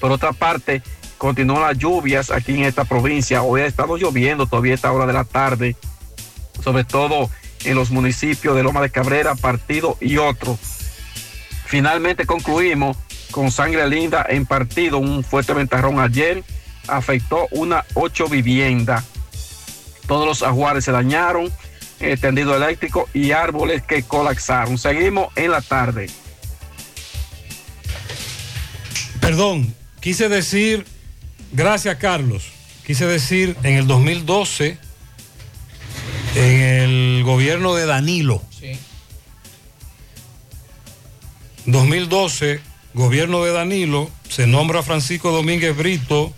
Por 0.00 0.12
otra 0.12 0.32
parte, 0.34 0.82
continúan 1.16 1.62
las 1.62 1.78
lluvias 1.78 2.30
aquí 2.30 2.52
en 2.52 2.64
esta 2.64 2.84
provincia. 2.84 3.40
Hoy 3.42 3.62
ha 3.62 3.66
estado 3.66 3.96
lloviendo 3.96 4.46
todavía 4.46 4.74
esta 4.74 4.92
hora 4.92 5.06
de 5.06 5.14
la 5.14 5.24
tarde, 5.24 5.76
sobre 6.62 6.84
todo 6.84 7.30
en 7.66 7.74
los 7.74 7.90
municipios 7.90 8.56
de 8.56 8.62
Loma 8.62 8.80
de 8.80 8.90
Cabrera, 8.90 9.34
Partido 9.34 9.98
y 10.00 10.16
otros. 10.16 10.58
Finalmente 11.66 12.26
concluimos 12.26 12.96
con 13.30 13.50
sangre 13.50 13.88
linda 13.88 14.24
en 14.28 14.46
partido. 14.46 14.98
Un 14.98 15.24
fuerte 15.24 15.52
ventarrón 15.52 16.00
ayer 16.00 16.44
afectó 16.86 17.48
una 17.50 17.84
ocho 17.94 18.28
viviendas. 18.28 19.04
Todos 20.06 20.26
los 20.26 20.42
ajuares 20.42 20.84
se 20.84 20.92
dañaron, 20.92 21.52
eh, 21.98 22.16
tendido 22.16 22.56
eléctrico 22.56 23.08
y 23.12 23.32
árboles 23.32 23.82
que 23.82 24.04
colapsaron. 24.04 24.78
Seguimos 24.78 25.28
en 25.34 25.50
la 25.50 25.60
tarde. 25.60 26.08
Perdón, 29.20 29.74
quise 30.00 30.28
decir, 30.28 30.86
gracias 31.50 31.96
Carlos, 31.96 32.52
quise 32.86 33.06
decir 33.06 33.56
en 33.64 33.74
el 33.74 33.88
2012, 33.88 34.78
en 36.36 36.60
el 36.60 37.24
gobierno 37.24 37.74
de 37.74 37.86
Danilo. 37.86 38.42
2012, 41.64 42.60
gobierno 42.94 43.42
de 43.42 43.52
Danilo, 43.52 44.10
se 44.28 44.46
nombra 44.46 44.82
Francisco 44.82 45.32
Domínguez 45.32 45.76
Brito, 45.76 46.32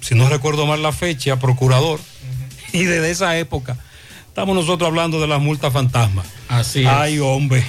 si 0.00 0.14
no 0.14 0.28
recuerdo 0.28 0.64
mal 0.66 0.82
la 0.82 0.92
fecha, 0.92 1.38
procurador. 1.38 2.00
Y 2.72 2.84
desde 2.84 3.10
esa 3.10 3.36
época 3.36 3.76
estamos 4.28 4.56
nosotros 4.56 4.88
hablando 4.88 5.20
de 5.20 5.26
las 5.26 5.40
multas 5.40 5.72
fantasmas. 5.72 6.26
Así 6.48 6.80
es. 6.80 6.86
Ay, 6.86 7.18
hombre. 7.18 7.64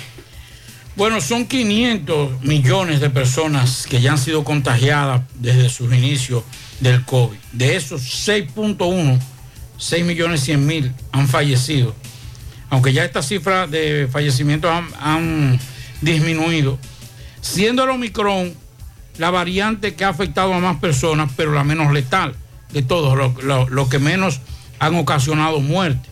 Bueno, 0.95 1.19
son 1.19 1.45
500 1.45 2.41
millones 2.43 3.01
de 3.01 3.09
personas 3.09 3.85
que 3.87 3.99
ya 3.99 4.11
han 4.11 4.17
sido 4.17 4.43
contagiadas 4.45 5.23
desde 5.35 5.69
sus 5.69 5.93
inicios 5.93 6.43
del 6.79 7.03
COVID. 7.03 7.37
De 7.51 7.75
esos 7.75 8.01
6.1, 8.27 9.19
6 9.77 10.05
millones 10.05 10.41
100 10.41 10.65
mil 10.65 10.91
han 11.11 11.27
fallecido. 11.27 11.95
Aunque 12.69 12.93
ya 12.93 13.05
estas 13.05 13.27
cifras 13.27 13.69
de 13.69 14.07
fallecimientos 14.11 14.71
han, 14.99 15.59
disminuido. 16.01 16.77
Siendo 17.41 17.83
el 17.83 17.89
Omicron 17.89 18.53
la 19.17 19.29
variante 19.31 19.95
que 19.95 20.03
ha 20.03 20.09
afectado 20.09 20.53
a 20.53 20.59
más 20.59 20.77
personas, 20.77 21.31
pero 21.37 21.53
la 21.53 21.63
menos 21.63 21.93
letal 21.93 22.35
de 22.73 22.81
todos, 22.81 23.17
lo, 23.43 23.89
que 23.89 23.97
menos 23.99 24.41
han 24.79 24.95
ocasionado 24.95 25.59
muerte 25.61 26.09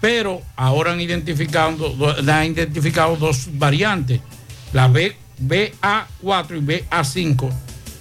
pero 0.00 0.42
ahora 0.56 0.92
han 0.92 1.00
identificado, 1.00 1.88
do- 1.90 2.32
han 2.32 2.44
identificado 2.52 3.16
dos 3.16 3.48
variantes, 3.52 4.20
la 4.74 4.86
B, 4.88 5.16
BA4 5.42 6.58
y 6.58 6.60
BA5, 6.60 7.50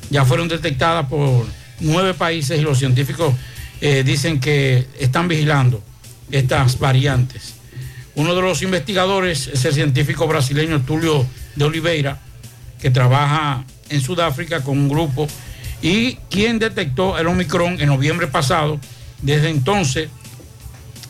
ya 0.09 0.25
fueron 0.25 0.49
detectadas 0.49 1.05
por 1.07 1.45
nueve 1.79 2.13
países 2.13 2.59
y 2.59 2.61
los 2.61 2.77
científicos 2.79 3.33
eh, 3.85 4.01
dicen 4.05 4.39
que 4.39 4.87
están 4.97 5.27
vigilando 5.27 5.83
estas 6.31 6.79
variantes. 6.79 7.55
Uno 8.15 8.33
de 8.33 8.41
los 8.41 8.61
investigadores 8.61 9.47
es 9.47 9.65
el 9.65 9.73
científico 9.73 10.25
brasileño 10.25 10.79
Tulio 10.83 11.25
de 11.57 11.65
Oliveira, 11.65 12.17
que 12.79 12.89
trabaja 12.91 13.65
en 13.89 13.99
Sudáfrica 13.99 14.61
con 14.61 14.77
un 14.77 14.87
grupo 14.87 15.27
y 15.81 16.15
quien 16.29 16.59
detectó 16.59 17.17
el 17.17 17.27
Omicron 17.27 17.81
en 17.81 17.87
noviembre 17.87 18.27
pasado. 18.27 18.79
Desde 19.21 19.49
entonces, 19.49 20.07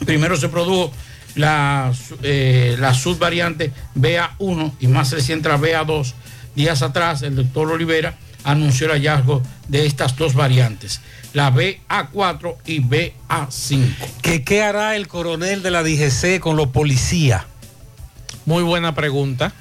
primero 0.04 0.36
se 0.36 0.50
produjo 0.50 0.92
la, 1.36 1.94
eh, 2.24 2.76
subvariante 2.96 3.72
BA1 3.94 4.72
y 4.80 4.88
más 4.88 5.12
reciente 5.12 5.48
la 5.48 5.60
BA2. 5.60 6.16
Días 6.56 6.82
atrás, 6.82 7.22
el 7.22 7.36
doctor 7.36 7.72
Olivera 7.72 8.18
anunció 8.44 8.88
el 8.88 8.94
hallazgo 8.94 9.44
de 9.68 9.86
estas 9.86 10.16
dos 10.18 10.34
variantes, 10.34 11.02
la 11.34 11.52
BA4 11.54 12.56
y 12.66 12.82
BA5. 12.82 13.86
¿Qué, 14.22 14.44
qué 14.44 14.62
hará 14.62 14.96
el 14.96 15.08
coronel 15.08 15.64
de 15.64 15.72
la 15.72 15.84
DGC 15.84 16.40
con 16.40 16.56
los 16.56 16.68
policías? 16.68 17.44
Muy 18.46 18.64
buena 18.64 18.94
pregunta. 18.94 19.54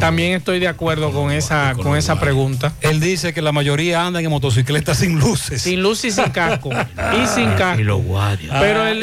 También 0.00 0.32
estoy 0.32 0.58
de 0.58 0.68
acuerdo 0.68 1.12
con 1.12 1.30
esa, 1.30 1.74
con 1.74 1.96
esa 1.96 2.18
pregunta. 2.18 2.72
Él 2.80 2.98
dice 2.98 3.32
que 3.34 3.42
la 3.42 3.52
mayoría 3.52 4.06
andan 4.06 4.24
en 4.24 4.30
motocicletas 4.30 4.98
sin 4.98 5.18
luces. 5.18 5.62
Sin 5.62 5.82
luz 5.82 6.04
y 6.04 6.10
sin 6.10 6.24
casco. 6.30 6.70
y 7.22 7.26
sin 7.26 7.50
casco. 7.52 7.80
Y 7.80 7.84
los 7.84 8.02
guardias. 8.02 8.56
Pero 8.58 8.82
Ah, 8.82 8.90
el, 8.90 9.02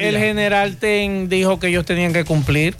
el 0.00 0.18
general 0.18 0.76
Ten 0.76 1.28
dijo 1.28 1.60
que 1.60 1.68
ellos 1.68 1.84
tenían 1.84 2.12
que 2.12 2.24
cumplir 2.24 2.74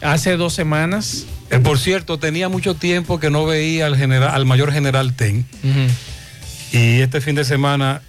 hace 0.00 0.36
dos 0.36 0.54
semanas. 0.54 1.26
Eh, 1.50 1.58
por 1.60 1.78
cierto, 1.78 2.18
tenía 2.18 2.48
mucho 2.48 2.74
tiempo 2.74 3.18
que 3.18 3.30
no 3.30 3.46
veía 3.46 3.86
al, 3.86 3.96
general, 3.96 4.34
al 4.34 4.44
mayor 4.44 4.72
general 4.72 5.14
Ten. 5.14 5.46
Y 6.72 7.00
este 7.00 7.20
fin 7.20 7.34
de 7.34 7.44
semana 7.44 8.02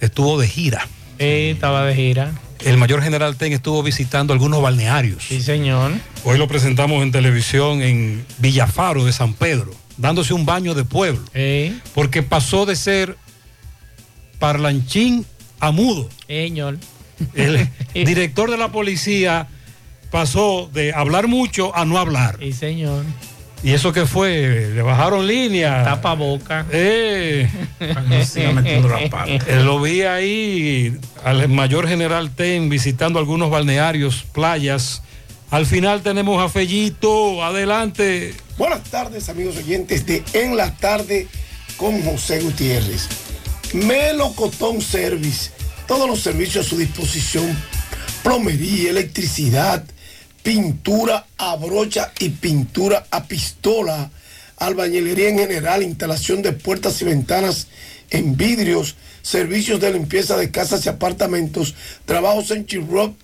estuvo 0.00 0.38
de 0.38 0.46
gira. 0.48 0.86
Sí, 1.18 1.50
estaba 1.50 1.84
de 1.84 1.94
gira. 1.94 2.32
El 2.64 2.76
mayor 2.76 3.02
general 3.02 3.36
Ten 3.36 3.52
estuvo 3.52 3.82
visitando 3.82 4.32
algunos 4.32 4.62
balnearios. 4.62 5.24
Sí, 5.26 5.40
señor. 5.40 5.92
Hoy 6.24 6.38
lo 6.38 6.46
presentamos 6.46 7.02
en 7.02 7.10
televisión 7.10 7.82
en 7.82 8.24
Villafaro 8.38 9.04
de 9.04 9.12
San 9.12 9.34
Pedro, 9.34 9.72
dándose 9.96 10.34
un 10.34 10.46
baño 10.46 10.74
de 10.74 10.84
pueblo. 10.84 11.22
Porque 11.94 12.22
pasó 12.22 12.66
de 12.66 12.76
ser 12.76 13.16
parlanchín 14.38 15.26
a 15.58 15.72
mudo. 15.72 16.08
Señor. 16.26 16.78
El 17.34 17.68
director 17.94 18.50
de 18.50 18.56
la 18.56 18.70
policía 18.70 19.48
pasó 20.10 20.68
de 20.72 20.92
hablar 20.92 21.28
mucho 21.28 21.74
a 21.76 21.84
no 21.84 21.98
hablar. 21.98 22.36
Sí, 22.40 22.52
señor. 22.52 23.04
¿Y 23.62 23.72
eso 23.72 23.92
qué 23.92 24.06
fue? 24.06 24.70
Le 24.74 24.82
bajaron 24.82 25.26
línea. 25.26 25.84
Tapa 25.84 26.14
boca. 26.14 26.66
Eh. 26.70 27.48
Eh, 27.80 29.60
Lo 29.62 29.80
vi 29.80 30.02
ahí 30.02 30.96
al 31.24 31.48
mayor 31.48 31.86
general 31.86 32.30
Ten 32.30 32.68
visitando 32.70 33.18
algunos 33.18 33.50
balnearios, 33.50 34.24
playas. 34.32 35.02
Al 35.50 35.66
final 35.66 36.02
tenemos 36.02 36.42
a 36.42 36.48
Fellito. 36.48 37.44
Adelante. 37.44 38.34
Buenas 38.56 38.82
tardes, 38.84 39.28
amigos 39.28 39.56
oyentes 39.56 40.06
de 40.06 40.22
En 40.32 40.56
la 40.56 40.74
Tarde 40.76 41.28
con 41.76 42.02
José 42.02 42.40
Gutiérrez. 42.40 43.08
Melocotón 43.72 44.80
Service, 44.80 45.50
todos 45.86 46.08
los 46.08 46.20
servicios 46.20 46.66
a 46.66 46.68
su 46.68 46.76
disposición, 46.76 47.56
plomería, 48.22 48.90
electricidad, 48.90 49.84
pintura 50.42 51.26
a 51.38 51.56
brocha 51.56 52.12
y 52.18 52.30
pintura 52.30 53.06
a 53.10 53.24
pistola, 53.24 54.10
albañilería 54.56 55.28
en 55.28 55.38
general, 55.38 55.82
instalación 55.82 56.42
de 56.42 56.52
puertas 56.52 57.00
y 57.02 57.04
ventanas 57.04 57.66
en 58.10 58.36
vidrios, 58.36 58.96
servicios 59.22 59.80
de 59.80 59.92
limpieza 59.92 60.36
de 60.36 60.50
casas 60.50 60.84
y 60.86 60.88
apartamentos, 60.88 61.74
trabajos 62.06 62.50
en 62.50 62.66
chirrop, 62.66 63.14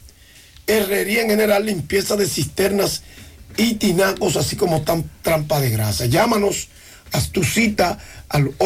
herrería 0.67 1.23
en 1.23 1.31
general, 1.31 1.65
limpieza 1.67 2.17
de 2.17 2.27
cisternas 2.27 3.03
y 3.57 3.75
tinacos, 3.75 4.37
así 4.37 4.57
como 4.57 4.85
tam- 4.85 5.05
trampa 5.23 5.61
de 5.61 5.71
grasa. 5.71 6.07
Llámanos, 6.07 6.69
haz 7.13 7.31
tu 7.31 7.43
cita 7.45 7.99
al 8.29 8.57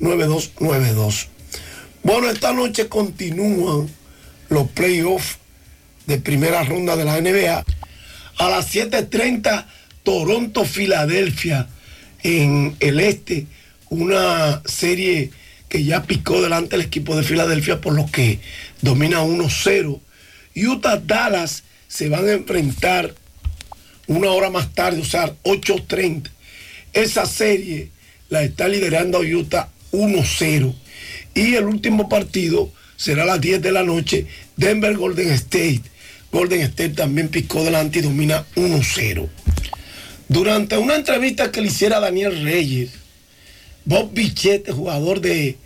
849-362-9292. 0.00 1.26
Bueno, 2.02 2.30
esta 2.30 2.52
noche 2.52 2.88
continúan 2.88 3.88
los 4.48 4.68
playoffs 4.70 5.38
de 6.06 6.18
primera 6.18 6.62
ronda 6.64 6.96
de 6.96 7.04
la 7.04 7.20
NBA. 7.20 7.64
A 8.38 8.50
las 8.50 8.74
7.30, 8.74 9.66
Toronto, 10.02 10.64
Filadelfia, 10.64 11.68
en 12.22 12.76
el 12.80 13.00
este, 13.00 13.46
una 13.88 14.62
serie 14.64 15.30
que 15.68 15.84
ya 15.84 16.02
picó 16.02 16.40
delante 16.42 16.76
el 16.76 16.82
equipo 16.82 17.16
de 17.16 17.22
Filadelfia, 17.22 17.80
por 17.80 17.94
lo 17.94 18.06
que 18.10 18.40
domina 18.82 19.22
1-0. 19.22 20.00
Utah, 20.56 20.96
Dallas 20.96 21.64
se 21.88 22.08
van 22.08 22.26
a 22.28 22.32
enfrentar 22.32 23.14
una 24.06 24.30
hora 24.30 24.50
más 24.50 24.72
tarde, 24.74 25.00
o 25.00 25.04
sea, 25.04 25.32
8.30. 25.42 26.30
Esa 26.92 27.26
serie 27.26 27.90
la 28.28 28.42
está 28.42 28.68
liderando 28.68 29.20
Utah 29.20 29.68
1-0. 29.92 30.74
Y 31.34 31.54
el 31.54 31.64
último 31.64 32.08
partido 32.08 32.72
será 32.96 33.24
a 33.24 33.26
las 33.26 33.40
10 33.40 33.60
de 33.60 33.72
la 33.72 33.82
noche, 33.82 34.26
Denver 34.56 34.96
Golden 34.96 35.30
State. 35.32 35.82
Golden 36.32 36.60
State 36.62 36.90
también 36.90 37.28
picó 37.28 37.64
delante 37.64 38.00
y 38.00 38.02
domina 38.02 38.44
1-0. 38.56 39.28
Durante 40.28 40.76
una 40.76 40.96
entrevista 40.96 41.52
que 41.52 41.60
le 41.60 41.68
hiciera 41.68 42.00
Daniel 42.00 42.42
Reyes, 42.42 42.90
Bob 43.84 44.12
Bichette, 44.12 44.72
jugador 44.72 45.20
de 45.20 45.56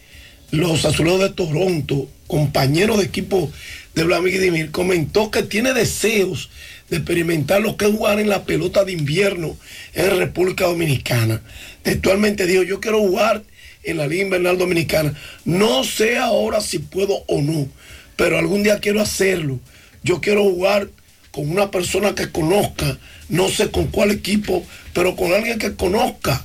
los 0.50 0.84
Azulejos 0.84 1.20
de 1.20 1.30
Toronto, 1.30 2.08
compañero 2.26 2.96
de 2.96 3.04
equipo 3.04 3.50
de 3.94 4.04
Vladimir, 4.04 4.70
comentó 4.70 5.30
que 5.30 5.42
tiene 5.42 5.72
deseos 5.72 6.50
de 6.90 6.98
experimentar 6.98 7.62
lo 7.62 7.76
que 7.76 7.86
es 7.86 7.92
jugar 7.92 8.20
en 8.20 8.28
la 8.28 8.44
pelota 8.44 8.84
de 8.84 8.92
invierno 8.92 9.56
en 9.94 10.18
República 10.18 10.66
Dominicana. 10.66 11.40
Textualmente 11.82 12.46
dijo, 12.46 12.62
yo 12.62 12.80
quiero 12.80 12.98
jugar 12.98 13.42
en 13.82 13.96
la 13.96 14.06
Liga 14.06 14.24
Invernal 14.24 14.58
Dominicana. 14.58 15.14
No 15.44 15.84
sé 15.84 16.18
ahora 16.18 16.60
si 16.60 16.78
puedo 16.78 17.24
o 17.26 17.40
no, 17.40 17.68
pero 18.16 18.38
algún 18.38 18.62
día 18.62 18.80
quiero 18.80 19.00
hacerlo. 19.00 19.60
Yo 20.02 20.20
quiero 20.20 20.44
jugar 20.44 20.88
con 21.30 21.50
una 21.50 21.70
persona 21.70 22.14
que 22.14 22.30
conozca, 22.30 22.98
no 23.28 23.48
sé 23.48 23.70
con 23.70 23.86
cuál 23.86 24.10
equipo, 24.10 24.64
pero 24.92 25.16
con 25.16 25.32
alguien 25.32 25.58
que 25.58 25.74
conozca. 25.74 26.44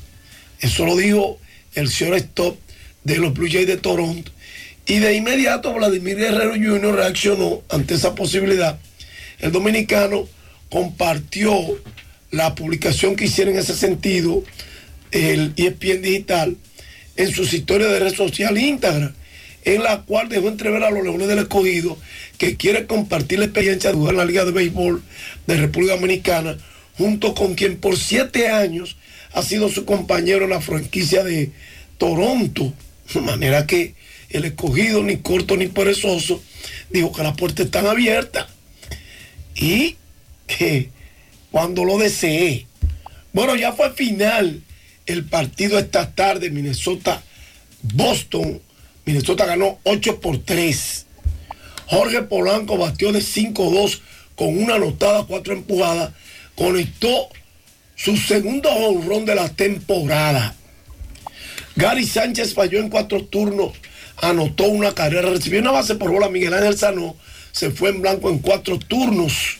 Eso 0.60 0.86
lo 0.86 0.96
dijo 0.96 1.40
el 1.74 1.90
señor 1.90 2.16
Stop 2.16 2.58
de 3.04 3.18
los 3.18 3.34
Blue 3.34 3.50
Jays 3.50 3.68
de 3.68 3.78
Toronto. 3.78 4.32
Y 4.88 5.00
de 5.00 5.16
inmediato 5.16 5.74
Vladimir 5.74 6.18
Guerrero 6.18 6.52
Jr. 6.52 6.96
reaccionó 6.96 7.64
ante 7.70 7.96
esa 7.96 8.14
posibilidad. 8.14 8.78
El 9.40 9.52
dominicano 9.52 10.28
compartió 10.70 11.52
la 12.32 12.54
publicación 12.54 13.16
que 13.16 13.26
hicieron 13.26 13.56
en 13.56 13.62
ese 13.62 13.76
sentido, 13.76 14.44
el 15.12 15.54
ESPN 15.56 16.02
Digital, 16.02 16.58
en 17.16 17.32
sus 17.32 17.54
historias 17.54 17.92
de 17.92 18.00
red 18.00 18.14
social 18.14 18.58
íntegra, 18.58 19.14
en 19.64 19.84
la 19.84 20.02
cual 20.02 20.30
dejó 20.30 20.50
entrever 20.50 20.84
a 20.84 20.92
los 20.92 21.04
Leones 21.04 21.28
del 21.28 21.40
Escogido 21.40 21.98
que 22.38 22.56
quiere 22.56 22.88
compartir 22.88 23.40
la 23.40 23.46
experiencia 23.46 23.90
de 23.90 23.96
jugar 23.96 24.14
en 24.14 24.20
la 24.20 24.26
Liga 24.26 24.46
de 24.46 24.52
Béisbol 24.52 25.04
de 25.48 25.58
República 25.58 25.96
Dominicana, 25.96 26.58
junto 26.98 27.34
con 27.34 27.56
quien 27.56 27.78
por 27.78 27.98
siete 27.98 28.50
años 28.50 28.98
ha 29.34 29.42
sido 29.42 29.70
su 29.70 29.86
compañero 29.86 30.46
en 30.46 30.52
la 30.52 30.62
franquicia 30.62 31.24
de 31.24 31.52
Toronto. 31.98 32.74
De 33.14 33.22
manera 33.22 33.68
que 33.68 33.96
el 34.30 34.46
escogido, 34.46 35.04
ni 35.04 35.18
corto 35.18 35.58
ni 35.58 35.68
perezoso, 35.68 36.42
dijo 36.90 37.12
que 37.12 37.24
las 37.24 37.38
puertas 37.38 37.68
están 37.68 37.86
abiertas 37.86 38.48
y 39.56 39.98
que 40.48 40.90
cuando 41.52 41.86
lo 41.86 41.98
desee. 41.98 42.68
Bueno, 43.34 43.56
ya 43.56 43.74
fue 43.74 43.94
final 43.94 44.62
el 45.06 45.26
partido 45.26 45.78
esta 45.80 46.14
tarde, 46.14 46.50
Minnesota-Boston. 46.50 48.62
Minnesota 49.06 49.46
ganó 49.46 49.80
8 49.84 50.20
por 50.20 50.40
3. 50.40 51.05
Jorge 51.88 52.24
Polanco 52.24 52.78
batió 52.78 53.12
de 53.12 53.20
5-2 53.20 54.00
con 54.36 54.58
una 54.58 54.76
anotada, 54.76 55.26
cuatro 55.26 55.54
empujadas. 55.54 56.12
Conectó 56.56 57.30
su 57.96 58.18
segundo 58.18 58.70
home 58.70 59.06
run 59.06 59.26
de 59.26 59.36
la 59.36 59.50
temporada. 59.50 60.56
Gary 61.76 62.06
Sánchez 62.06 62.54
falló 62.54 62.80
en 62.80 62.90
cuatro 62.90 63.24
turnos, 63.26 63.74
anotó 64.18 64.66
una 64.66 64.94
carrera, 64.94 65.30
recibió 65.30 65.60
una 65.60 65.72
base 65.72 65.96
por 65.96 66.12
bola. 66.12 66.30
Miguel 66.30 66.54
Ángel 66.54 66.78
Sanó 66.78 67.16
se 67.52 67.72
fue 67.72 67.90
en 67.90 68.02
blanco 68.02 68.30
en 68.30 68.40
cuatro 68.40 68.80
turnos. 68.80 69.58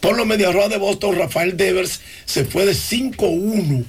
Por 0.00 0.16
los 0.16 0.26
Mediarrojas 0.26 0.70
de 0.70 0.78
Boston, 0.78 1.16
Rafael 1.16 1.56
Devers 1.56 2.00
se 2.24 2.44
fue 2.44 2.66
de 2.66 2.72
5-1. 2.72 3.84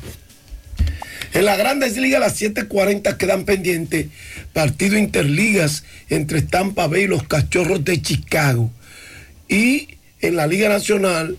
En 1.34 1.46
las 1.46 1.58
grandes 1.58 1.98
ligas, 1.98 2.20
las 2.20 2.40
7:40 2.40 3.18
quedan 3.18 3.46
pendientes 3.46 4.08
partido 4.54 4.98
interligas 4.98 5.84
entre 6.10 6.44
Tampa 6.44 6.88
Bay 6.88 7.04
y 7.04 7.08
los 7.08 7.24
Cachorros 7.24 7.84
de 7.84 8.02
Chicago. 8.02 8.72
Y 9.50 9.98
en 10.22 10.36
la 10.36 10.48
Liga 10.48 10.70
Nacional, 10.70 11.38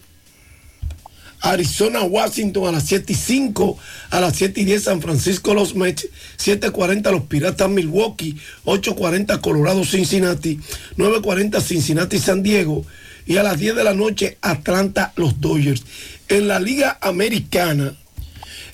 Arizona, 1.40 2.02
Washington 2.02 2.68
a 2.68 2.72
las 2.72 2.84
7 2.84 3.12
y 3.12 3.16
5, 3.16 3.78
a 4.10 4.20
las 4.20 4.36
7 4.36 4.62
y 4.62 4.64
10 4.64 4.82
San 4.82 5.02
Francisco, 5.02 5.54
los 5.54 5.74
Mets, 5.74 6.08
7.40 6.38 7.10
los 7.10 7.24
Piratas 7.24 7.68
Milwaukee, 7.68 8.36
8.40 8.64 9.40
Colorado, 9.40 9.84
Cincinnati, 9.84 10.58
9.40 10.96 11.60
Cincinnati, 11.60 12.18
San 12.18 12.42
Diego 12.42 12.84
y 13.26 13.36
a 13.36 13.42
las 13.42 13.58
10 13.58 13.76
de 13.76 13.84
la 13.84 13.94
noche 13.94 14.38
Atlanta, 14.40 15.12
los 15.16 15.40
Dodgers. 15.40 15.84
En 16.28 16.48
la 16.48 16.58
Liga 16.58 16.98
Americana 17.00 17.94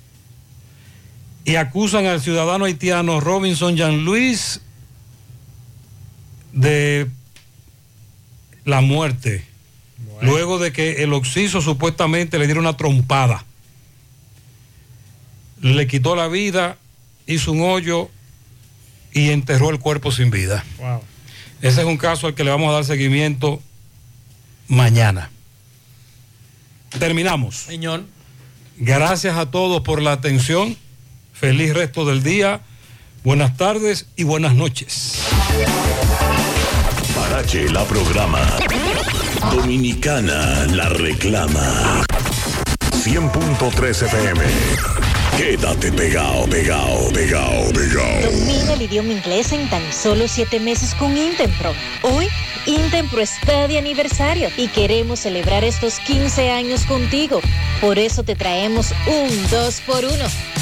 Y 1.46 1.56
acusan 1.56 2.06
al 2.06 2.22
ciudadano 2.22 2.66
haitiano 2.66 3.20
Robinson 3.20 3.76
Jean 3.76 4.06
Luis 4.06 4.62
de 6.54 7.10
la 8.64 8.80
muerte, 8.80 9.44
luego 10.22 10.60
de 10.60 10.72
que 10.72 11.04
el 11.04 11.12
oxiso 11.12 11.62
supuestamente 11.62 12.40
le 12.40 12.46
diera 12.46 12.62
una 12.62 12.78
trompada. 12.78 13.44
Le 15.60 15.88
quitó 15.88 16.16
la 16.16 16.28
vida, 16.28 16.78
hizo 17.26 17.52
un 17.52 17.62
hoyo 17.62 18.10
y 19.12 19.32
enterró 19.32 19.70
el 19.70 19.80
cuerpo 19.80 20.12
sin 20.12 20.30
vida. 20.30 20.64
Ese 21.64 21.80
es 21.80 21.88
un 21.88 21.96
caso 21.96 22.28
al 22.28 22.36
que 22.36 22.44
le 22.44 22.52
vamos 22.52 22.70
a 22.70 22.74
dar 22.74 22.84
seguimiento 22.84 23.62
mañana. 24.68 25.32
Terminamos. 27.00 27.56
Señor. 27.56 28.04
Gracias 28.76 29.38
a 29.38 29.50
todos 29.50 29.82
por 29.82 30.02
la 30.02 30.12
atención. 30.12 30.76
Feliz 31.34 31.74
resto 31.74 32.04
del 32.04 32.22
día. 32.22 32.60
Buenas 33.24 33.56
tardes 33.56 34.08
y 34.18 34.24
buenas 34.24 34.56
noches. 34.56 35.20
Parache 37.16 37.70
la 37.70 37.86
programa. 37.86 38.46
Dominicana 39.50 40.66
la 40.66 40.90
reclama. 40.90 42.04
100.3 42.92 43.90
FM. 43.90 45.03
Quédate 45.38 45.92
pegado, 45.92 46.48
pegado, 46.48 47.12
pegado, 47.12 47.74
pegado. 47.74 48.32
Domina 48.32 48.74
el 48.74 48.84
idioma 48.84 49.14
inglés 49.14 49.52
en 49.52 49.68
tan 49.70 49.82
solo 49.92 50.28
siete 50.28 50.60
meses 50.60 50.94
con 50.94 51.18
Intempro. 51.18 51.74
Hoy, 52.04 52.28
Intempro 52.68 53.20
está 53.20 53.68
de 53.68 53.80
aniversario 53.80 54.50
y 54.58 54.68
queremos 54.68 55.22
celebrar 55.22 55.64
estos 55.64 56.00
15 56.00 56.52
años 56.52 56.86
contigo. 56.86 57.42
Por 57.82 57.98
eso 57.98 58.24
te 58.24 58.36
traemos 58.36 58.94
un 59.08 59.50
2 59.50 59.82
por 59.82 60.06
1 60.06 60.14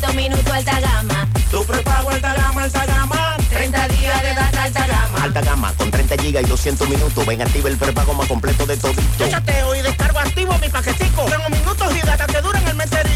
Con 0.00 0.14
200 0.14 0.14
minutos 0.14 0.54
alta 0.54 0.80
gama. 0.80 1.28
Tu 1.50 1.64
prepago 1.64 2.10
alta 2.10 2.34
gama, 2.34 2.62
alta 2.62 2.86
gama. 2.86 3.36
30 3.50 3.88
días 3.88 4.22
de 4.22 4.34
data 4.34 4.62
alta 4.62 4.86
gama. 4.86 5.22
Alta 5.24 5.40
gama 5.40 5.72
con 5.76 5.90
30 5.90 6.22
gigas 6.22 6.44
y 6.44 6.46
200 6.46 6.88
minutos. 6.88 7.26
Ven, 7.26 7.42
activa 7.42 7.68
el 7.68 7.76
prepago 7.76 8.14
más 8.14 8.28
completo 8.28 8.64
de 8.66 8.76
todito. 8.76 9.02
Yo 9.18 9.28
chateo 9.28 9.74
y 9.74 9.82
descargo 9.82 10.20
activo 10.20 10.56
mi 10.58 10.68
paquetico. 10.68 11.24
Tengo 11.24 11.48
minutos 11.50 11.96
y 11.96 12.06
data 12.06 12.26
que 12.26 12.40
duran 12.40 12.68
el 12.68 12.76
meserito. 12.76 13.07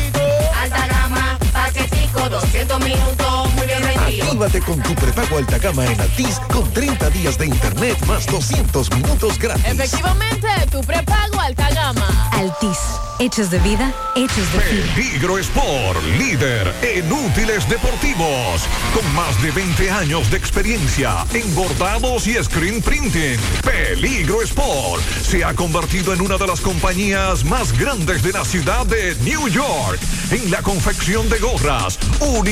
Alta 2.62 2.78
gama, 2.78 2.78
paquetico, 2.78 2.78
200 2.78 2.80
minutos. 2.80 3.54
Muy 3.54 3.66
bien 3.66 3.82
rendido. 3.82 4.24
Actívate 4.24 4.60
con 4.60 4.82
tu 4.82 4.94
prepago 4.94 5.38
alta 5.38 5.58
gama 5.58 5.86
en 5.86 6.00
Altis 6.00 6.40
con 6.52 6.70
30 6.72 7.10
días 7.10 7.38
de 7.38 7.46
internet 7.46 7.98
más 8.06 8.26
200 8.26 8.90
minutos 8.92 9.38
gratis. 9.38 9.64
Efectivamente, 9.66 10.48
tu 10.70 10.80
prepago 10.82 11.40
alta 11.40 11.68
gama. 11.70 12.30
Altis. 12.32 12.78
Hechos 13.18 13.50
de 13.50 13.58
vida, 13.60 13.92
hechos 14.16 14.52
de 14.52 14.60
fin. 14.60 14.82
Peligro 14.96 15.38
Sport, 15.38 16.02
líder 16.18 16.74
en 16.82 17.12
útiles 17.12 17.68
deportivos, 17.68 18.62
con 18.92 19.14
más 19.14 19.40
de 19.40 19.52
20 19.52 19.90
años 19.90 20.28
de 20.28 20.38
experiencia 20.38 21.24
en 21.32 21.54
bordados 21.54 22.26
y 22.26 22.34
screen 22.42 22.82
printing. 22.82 23.38
Peligro 23.62 24.42
Sport 24.42 25.02
se 25.22 25.44
ha 25.44 25.54
convertido 25.54 26.12
en 26.12 26.20
una 26.20 26.36
de 26.36 26.48
las 26.48 26.60
compañías 26.60 27.44
más 27.44 27.78
grandes 27.78 28.24
de 28.24 28.32
la 28.32 28.44
ciudad 28.44 28.86
de 28.86 29.14
New 29.20 29.46
York 29.48 30.00
en 30.32 30.50
la 30.50 30.60
confección 30.62 31.28
de 31.28 31.38
gorras, 31.38 32.00
uniformes 32.18 32.51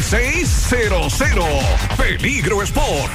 809-971-9600. 0.00 1.96
Peligro 1.96 2.62
Sport. 2.62 3.10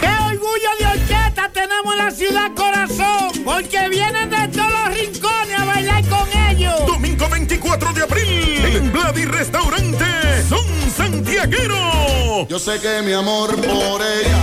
¡Qué 0.00 0.06
orgullo 0.06 0.68
de 0.78 0.86
orquesta 0.86 1.50
tenemos 1.52 1.92
en 1.92 1.98
la 1.98 2.10
ciudad 2.10 2.52
corazón! 2.54 3.30
Porque 3.44 3.88
vienen 3.88 4.30
de 4.30 4.48
todos 4.48 4.70
los 4.70 4.94
rincones 4.94 5.58
a 5.58 5.64
bailar 5.64 6.04
con 6.08 6.28
ellos. 6.50 6.86
Domingo 6.86 7.28
24 7.28 7.92
de 7.94 8.02
abril, 8.02 8.64
en 8.64 8.92
Vladi 8.92 9.24
Restaurante, 9.24 10.04
son 10.48 10.64
santiaguero. 10.96 12.46
Yo 12.48 12.58
sé 12.58 12.78
que 12.80 13.02
mi 13.02 13.12
amor 13.12 13.56
por 13.56 14.02
ella. 14.02 14.38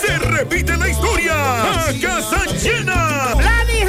Se 0.00 0.18
repite 0.18 0.76
la 0.76 0.88
historia 0.88 1.86
a 1.88 1.92
casa 2.00 2.44
llena. 2.62 3.34
Vladi 3.36 3.79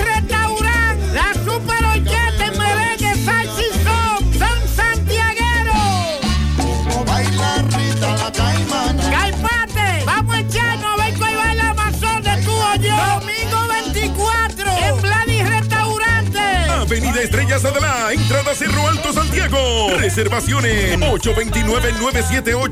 Reservaciones. 19.97 20.95
829 20.97 21.91
978 21.99 22.69